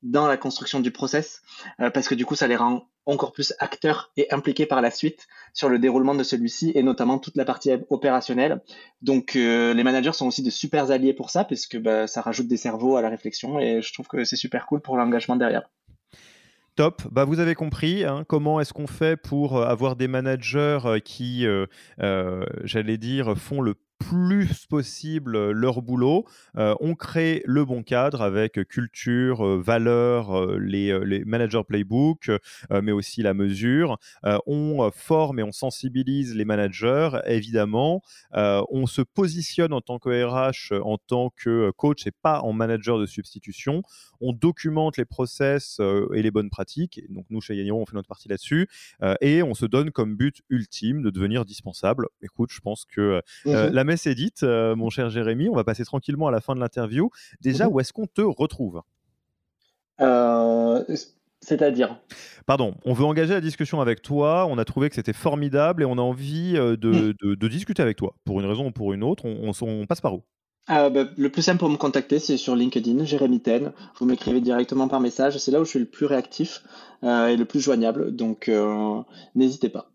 dans 0.02 0.27
la 0.27 0.36
construction 0.36 0.81
du 0.81 0.90
process, 0.90 1.43
euh, 1.81 1.90
parce 1.90 2.09
que 2.09 2.14
du 2.14 2.24
coup, 2.24 2.35
ça 2.35 2.47
les 2.47 2.56
rend 2.56 2.89
encore 3.06 3.32
plus 3.32 3.55
acteurs 3.59 4.12
et 4.16 4.32
impliqués 4.32 4.66
par 4.66 4.81
la 4.81 4.90
suite 4.90 5.27
sur 5.52 5.68
le 5.68 5.78
déroulement 5.78 6.14
de 6.14 6.22
celui-ci, 6.22 6.72
et 6.74 6.82
notamment 6.82 7.18
toute 7.18 7.36
la 7.36 7.44
partie 7.44 7.72
opérationnelle. 7.89 8.62
Donc, 9.02 9.36
euh, 9.36 9.74
les 9.74 9.82
managers 9.82 10.12
sont 10.12 10.27
aussi 10.27 10.43
de 10.43 10.51
super 10.51 10.90
alliés 10.90 11.14
pour 11.14 11.31
ça, 11.31 11.44
parce 11.44 11.66
que 11.66 11.78
bah, 11.78 12.06
ça 12.06 12.22
rajoute 12.22 12.48
des 12.48 12.56
cerveaux 12.56 12.97
à 12.97 13.02
la 13.02 13.09
réflexion, 13.09 13.59
et 13.59 13.82
je 13.82 13.93
trouve 13.93 14.06
que 14.06 14.24
c'est 14.24 14.36
super 14.36 14.66
cool 14.66 14.81
pour 14.81 14.97
l'engagement 14.97 15.36
derrière. 15.36 15.62
Top. 16.77 17.02
Bah, 17.10 17.24
vous 17.24 17.40
avez 17.40 17.55
compris 17.55 18.05
hein, 18.05 18.24
comment 18.27 18.60
est-ce 18.60 18.72
qu'on 18.72 18.86
fait 18.86 19.16
pour 19.16 19.59
euh, 19.59 19.66
avoir 19.66 19.97
des 19.97 20.09
managers 20.09 21.01
qui, 21.05 21.47
j'allais 22.64 22.98
dire, 22.98 23.36
font 23.36 23.60
le 23.60 23.74
plus 24.01 24.66
possible 24.66 25.51
leur 25.51 25.82
boulot. 25.82 26.24
on 26.56 26.94
crée 26.94 27.43
le 27.44 27.64
bon 27.64 27.82
cadre 27.82 28.22
avec 28.22 28.64
culture, 28.66 29.44
valeur, 29.60 30.56
les, 30.59 30.98
les 31.05 31.24
managers 31.24 31.62
playbook, 31.66 32.31
mais 32.70 32.93
aussi 32.93 33.22
la 33.22 33.35
mesure. 33.35 33.98
on 34.47 34.90
forme 34.93 35.39
et 35.39 35.43
on 35.43 35.52
sensibilise 35.52 36.35
les 36.35 36.44
managers, 36.44 37.10
évidemment. 37.27 38.02
on 38.32 38.86
se 38.86 39.02
positionne 39.02 39.72
en 39.72 39.81
tant 39.81 39.98
que 39.98 40.09
RH, 40.09 40.74
en 40.82 40.98
tant 40.98 41.31
que 41.36 41.70
coach 41.77 42.06
et 42.06 42.10
pas 42.10 42.40
en 42.40 42.52
manager 42.52 42.98
de 42.98 43.06
substitution. 43.06 43.82
On 44.20 44.32
documente 44.32 44.97
les 44.97 45.05
process 45.05 45.81
et 46.14 46.22
les 46.22 46.31
bonnes 46.31 46.51
pratiques. 46.51 47.01
Donc 47.10 47.27
nous, 47.31 47.40
chez 47.40 47.55
Yaniro, 47.55 47.81
on 47.81 47.86
fait 47.86 47.97
notre 47.97 48.09
partie 48.09 48.28
là-dessus. 48.28 48.68
et 49.20 49.43
on 49.43 49.55
se 49.55 49.66
donne 49.66 49.90
comme 49.90 50.16
but 50.16 50.40
ultime 50.48 51.02
de 51.02 51.10
devenir 51.10 51.44
dispensable. 51.44 52.09
Écoute, 52.22 52.51
je 52.52 52.60
pense 52.60 52.85
que 52.85 53.22
mmh 53.44 53.51
la 53.70 53.85
messe 53.90 54.06
est 54.06 54.14
dite, 54.14 54.42
mon 54.42 54.88
cher 54.90 55.10
Jérémy. 55.10 55.48
On 55.48 55.54
va 55.54 55.64
passer 55.64 55.84
tranquillement 55.84 56.28
à 56.28 56.30
la 56.30 56.40
fin 56.40 56.54
de 56.54 56.60
l'interview. 56.60 57.10
Déjà, 57.40 57.66
mmh 57.66 57.72
où 57.72 57.80
est-ce 57.80 57.92
qu'on 57.92 58.06
te 58.06 58.22
retrouve? 58.22 58.82
C'est-à-dire? 61.40 61.98
Pardon, 62.46 62.74
on 62.84 62.92
veut 62.92 63.04
engager 63.04 63.32
la 63.32 63.40
discussion 63.40 63.80
avec 63.80 64.02
toi, 64.02 64.46
on 64.46 64.58
a 64.58 64.64
trouvé 64.64 64.90
que 64.90 64.94
c'était 64.94 65.14
formidable 65.14 65.82
et 65.82 65.86
on 65.86 65.94
a 65.94 66.02
envie 66.02 66.54
mmh. 66.54 66.76
de, 66.76 67.48
discuter 67.48 67.82
avec 67.82 67.96
toi. 67.96 68.14
Pour 68.24 68.40
une 68.40 68.46
raison 68.46 68.66
ou 68.66 68.70
pour 68.70 68.92
une 68.92 69.02
autre, 69.02 69.24
on, 69.24 69.86
passe 69.86 70.00
par 70.00 70.14
où? 70.14 70.22
Ah, 70.66 70.90
bah, 70.90 71.06
le 71.16 71.28
plus 71.30 71.42
simple 71.42 71.58
pour 71.58 71.70
me 71.70 71.76
contacter, 71.76 72.18
c'est 72.18 72.36
sur 72.36 72.54
LinkedIn, 72.54 73.04
Jérémy 73.04 73.40
Ten. 73.40 73.72
Vous 73.98 74.06
m'écrivez 74.06 74.40
directement 74.40 74.86
par 74.86 75.00
message. 75.00 75.38
C'est 75.38 75.50
là 75.50 75.60
où 75.60 75.64
je 75.64 75.70
suis 75.70 75.78
le 75.78 75.86
plus 75.86 76.06
réactif 76.06 76.62
et 77.02 77.36
le 77.36 77.44
plus 77.44 77.60
joignable. 77.60 78.14
Donc, 78.14 78.50
n'hésitez 79.34 79.70
pas. 79.70 79.90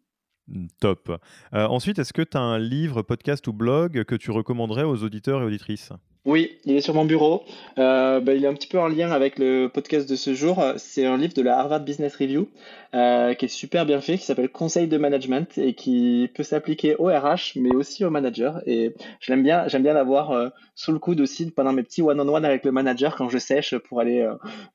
Mmh, 0.48 0.68
top. 0.80 1.12
ensuite, 1.52 2.00
est-ce 2.00 2.14
que 2.14 2.22
tu 2.22 2.38
as 2.38 2.42
un 2.42 2.60
livre, 2.60 3.02
podcast 3.02 3.48
ou 3.48 3.54
blog 3.54 4.04
que 4.04 4.16
tu 4.16 4.32
recommanderais 4.32 4.84
aux 4.84 5.04
auditeurs 5.04 5.42
et 5.42 5.46
auditrices? 5.46 5.92
Oui, 6.26 6.58
il 6.66 6.76
est 6.76 6.82
sur 6.82 6.96
mon 6.96 7.06
bureau. 7.06 7.44
Euh, 7.78 8.20
bah, 8.20 8.34
il 8.34 8.44
est 8.44 8.48
un 8.48 8.56
petit 8.56 8.68
peu 8.68 8.80
en 8.80 8.88
lien 8.88 9.12
avec 9.12 9.38
le 9.38 9.68
podcast 9.68 10.10
de 10.10 10.16
ce 10.16 10.34
jour. 10.34 10.64
C'est 10.78 11.06
un 11.06 11.18
livre 11.18 11.36
de 11.36 11.44
la 11.44 11.60
Harvard 11.60 11.82
Business 11.82 12.16
Review 12.16 12.50
euh, 12.96 13.36
qui 13.36 13.46
est 13.46 13.48
super 13.48 13.86
bien 13.86 14.02
fait, 14.02 14.18
qui 14.18 14.26
s'appelle 14.26 14.50
Conseil 14.50 14.88
de 14.88 14.98
management 14.98 15.56
et 15.60 15.76
qui 15.76 16.32
peut 16.34 16.42
s'appliquer 16.42 16.96
au 16.96 17.06
RH, 17.06 17.58
mais 17.58 17.76
aussi 17.76 18.04
au 18.04 18.10
manager. 18.10 18.60
Et 18.66 18.96
bien, 19.30 19.68
j'aime 19.68 19.84
bien 19.84 19.94
l'avoir 19.94 20.32
euh, 20.32 20.50
sous 20.74 20.92
le 20.92 20.98
coude 20.98 21.22
aussi 21.22 21.52
pendant 21.52 21.74
mes 21.74 21.84
petits 21.84 22.02
one-on-one 22.02 22.44
avec 22.44 22.66
le 22.66 22.72
manager 22.72 23.16
quand 23.16 23.30
je 23.30 23.38
sèche 23.38 23.78
pour 23.78 24.00
aller 24.00 24.28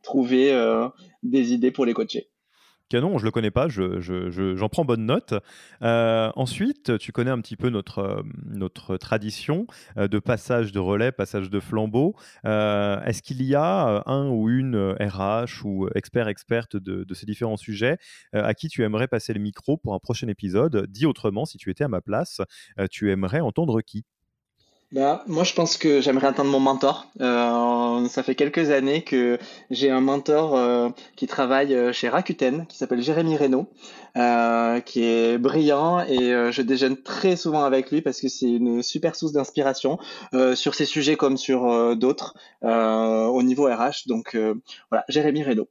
trouver 0.02 0.54
des 1.24 1.52
idées 1.52 1.72
pour 1.72 1.84
les 1.84 1.94
coacher. 1.94 2.29
Canon, 2.90 3.18
je 3.18 3.24
le 3.24 3.30
connais 3.30 3.52
pas, 3.52 3.68
j'en 3.68 4.00
je, 4.00 4.66
prends 4.66 4.84
bonne 4.84 5.06
note. 5.06 5.34
Euh, 5.82 6.32
ensuite, 6.34 6.98
tu 6.98 7.12
connais 7.12 7.30
un 7.30 7.40
petit 7.40 7.56
peu 7.56 7.70
notre, 7.70 8.00
euh, 8.00 8.22
notre 8.46 8.96
tradition 8.96 9.68
euh, 9.96 10.08
de 10.08 10.18
passage 10.18 10.72
de 10.72 10.80
relais, 10.80 11.12
passage 11.12 11.50
de 11.50 11.60
flambeau. 11.60 12.16
Est-ce 12.44 13.22
qu'il 13.22 13.42
y 13.42 13.54
a 13.54 14.02
un 14.06 14.28
ou 14.28 14.50
une 14.50 14.96
RH 15.00 15.64
ou 15.64 15.88
expert, 15.94 16.26
experte 16.26 16.76
de, 16.76 17.04
de 17.04 17.14
ces 17.14 17.26
différents 17.26 17.56
sujets 17.56 17.98
à 18.32 18.54
qui 18.54 18.68
tu 18.68 18.82
aimerais 18.82 19.06
passer 19.06 19.32
le 19.34 19.40
micro 19.40 19.76
pour 19.76 19.94
un 19.94 20.00
prochain 20.00 20.26
épisode? 20.26 20.86
Dit 20.88 21.06
autrement, 21.06 21.44
si 21.44 21.58
tu 21.58 21.70
étais 21.70 21.84
à 21.84 21.88
ma 21.88 22.00
place, 22.00 22.40
tu 22.90 23.12
aimerais 23.12 23.40
entendre 23.40 23.80
qui? 23.82 24.04
Bah, 24.92 25.22
moi, 25.28 25.44
je 25.44 25.54
pense 25.54 25.76
que 25.76 26.00
j'aimerais 26.00 26.26
entendre 26.26 26.50
mon 26.50 26.58
mentor. 26.58 27.06
Euh, 27.20 28.08
ça 28.08 28.24
fait 28.24 28.34
quelques 28.34 28.70
années 28.70 29.02
que 29.04 29.38
j'ai 29.70 29.88
un 29.88 30.00
mentor 30.00 30.56
euh, 30.56 30.88
qui 31.14 31.28
travaille 31.28 31.74
euh, 31.74 31.92
chez 31.92 32.08
Rakuten, 32.08 32.66
qui 32.66 32.76
s'appelle 32.76 33.00
Jérémy 33.00 33.36
Reynaud, 33.36 33.68
euh, 34.16 34.80
qui 34.80 35.04
est 35.04 35.38
brillant 35.38 36.00
et 36.00 36.34
euh, 36.34 36.50
je 36.50 36.62
déjeune 36.62 37.00
très 37.00 37.36
souvent 37.36 37.62
avec 37.62 37.92
lui 37.92 38.02
parce 38.02 38.20
que 38.20 38.28
c'est 38.28 38.50
une 38.50 38.82
super 38.82 39.14
source 39.14 39.32
d'inspiration 39.32 39.98
sur 40.54 40.74
ces 40.74 40.86
sujets 40.86 41.16
comme 41.16 41.36
sur 41.36 41.96
d'autres 41.96 42.34
au 42.62 43.42
niveau 43.42 43.66
RH. 43.66 44.08
Donc 44.08 44.36
voilà, 44.90 45.04
Jérémy 45.08 45.44
Reynaud. 45.44 45.68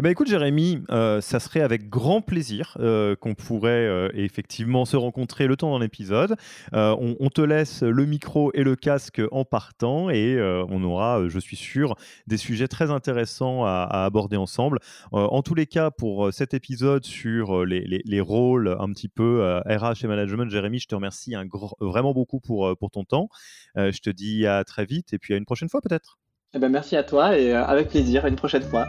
Eh 0.00 0.02
ben, 0.02 0.08
écoute 0.08 0.28
Jérémy, 0.28 0.82
euh, 0.90 1.20
ça 1.20 1.40
serait 1.40 1.60
avec 1.60 1.90
grand 1.90 2.22
plaisir 2.22 2.74
euh, 2.80 3.14
qu'on 3.16 3.34
pourrait 3.34 3.86
euh, 3.86 4.08
effectivement 4.14 4.86
se 4.86 4.96
rencontrer 4.96 5.46
le 5.46 5.58
temps 5.58 5.78
d'un 5.78 5.84
épisode. 5.84 6.36
On, 6.72 7.28
te 7.28 7.42
laisse 7.42 7.82
le 7.82 8.06
micro 8.06 8.50
et 8.54 8.62
le 8.62 8.76
casque 8.76 9.20
en 9.30 9.44
partant 9.44 10.08
et 10.08 10.40
on 10.70 10.82
aura, 10.84 11.28
je 11.28 11.38
suis 11.38 11.56
sûr, 11.56 11.96
des 12.26 12.38
sujets 12.38 12.66
très 12.66 12.90
intéressants 12.90 13.66
à, 13.66 14.04
aborder 14.06 14.38
ensemble. 14.38 14.78
en 15.12 15.42
tous 15.42 15.54
les 15.54 15.66
cas, 15.66 15.90
pour 15.90 16.32
cet 16.32 16.54
épisode 16.54 17.04
sur 17.04 17.66
les, 17.66 18.20
rôles 18.20 18.74
un 18.80 18.90
petit 18.92 19.08
peu 19.08 19.60
RH 19.66 20.04
et 20.04 20.06
management, 20.06 20.50
Jérémy, 20.50 20.78
je 20.78 20.88
te 20.88 20.94
remercie 20.94 21.34
vraiment 21.78 22.14
beaucoup 22.14 22.40
pour, 22.40 22.74
pour 22.78 22.90
ton 22.90 23.04
temps. 23.04 23.28
je 23.76 24.00
te 24.00 24.08
dis 24.08 24.46
à 24.46 24.64
très 24.64 24.86
vite 24.86 25.12
et 25.12 25.18
puis 25.18 25.34
à 25.34 25.36
une 25.36 25.44
prochaine 25.44 25.68
fois 25.68 25.82
peut-être. 25.82 26.18
Eh 26.54 26.58
ben, 26.58 26.70
merci 26.70 26.96
à 26.96 27.04
toi 27.04 27.38
et 27.38 27.52
avec 27.52 27.90
plaisir, 27.90 28.24
à 28.24 28.28
une 28.28 28.36
prochaine 28.36 28.62
fois. 28.62 28.88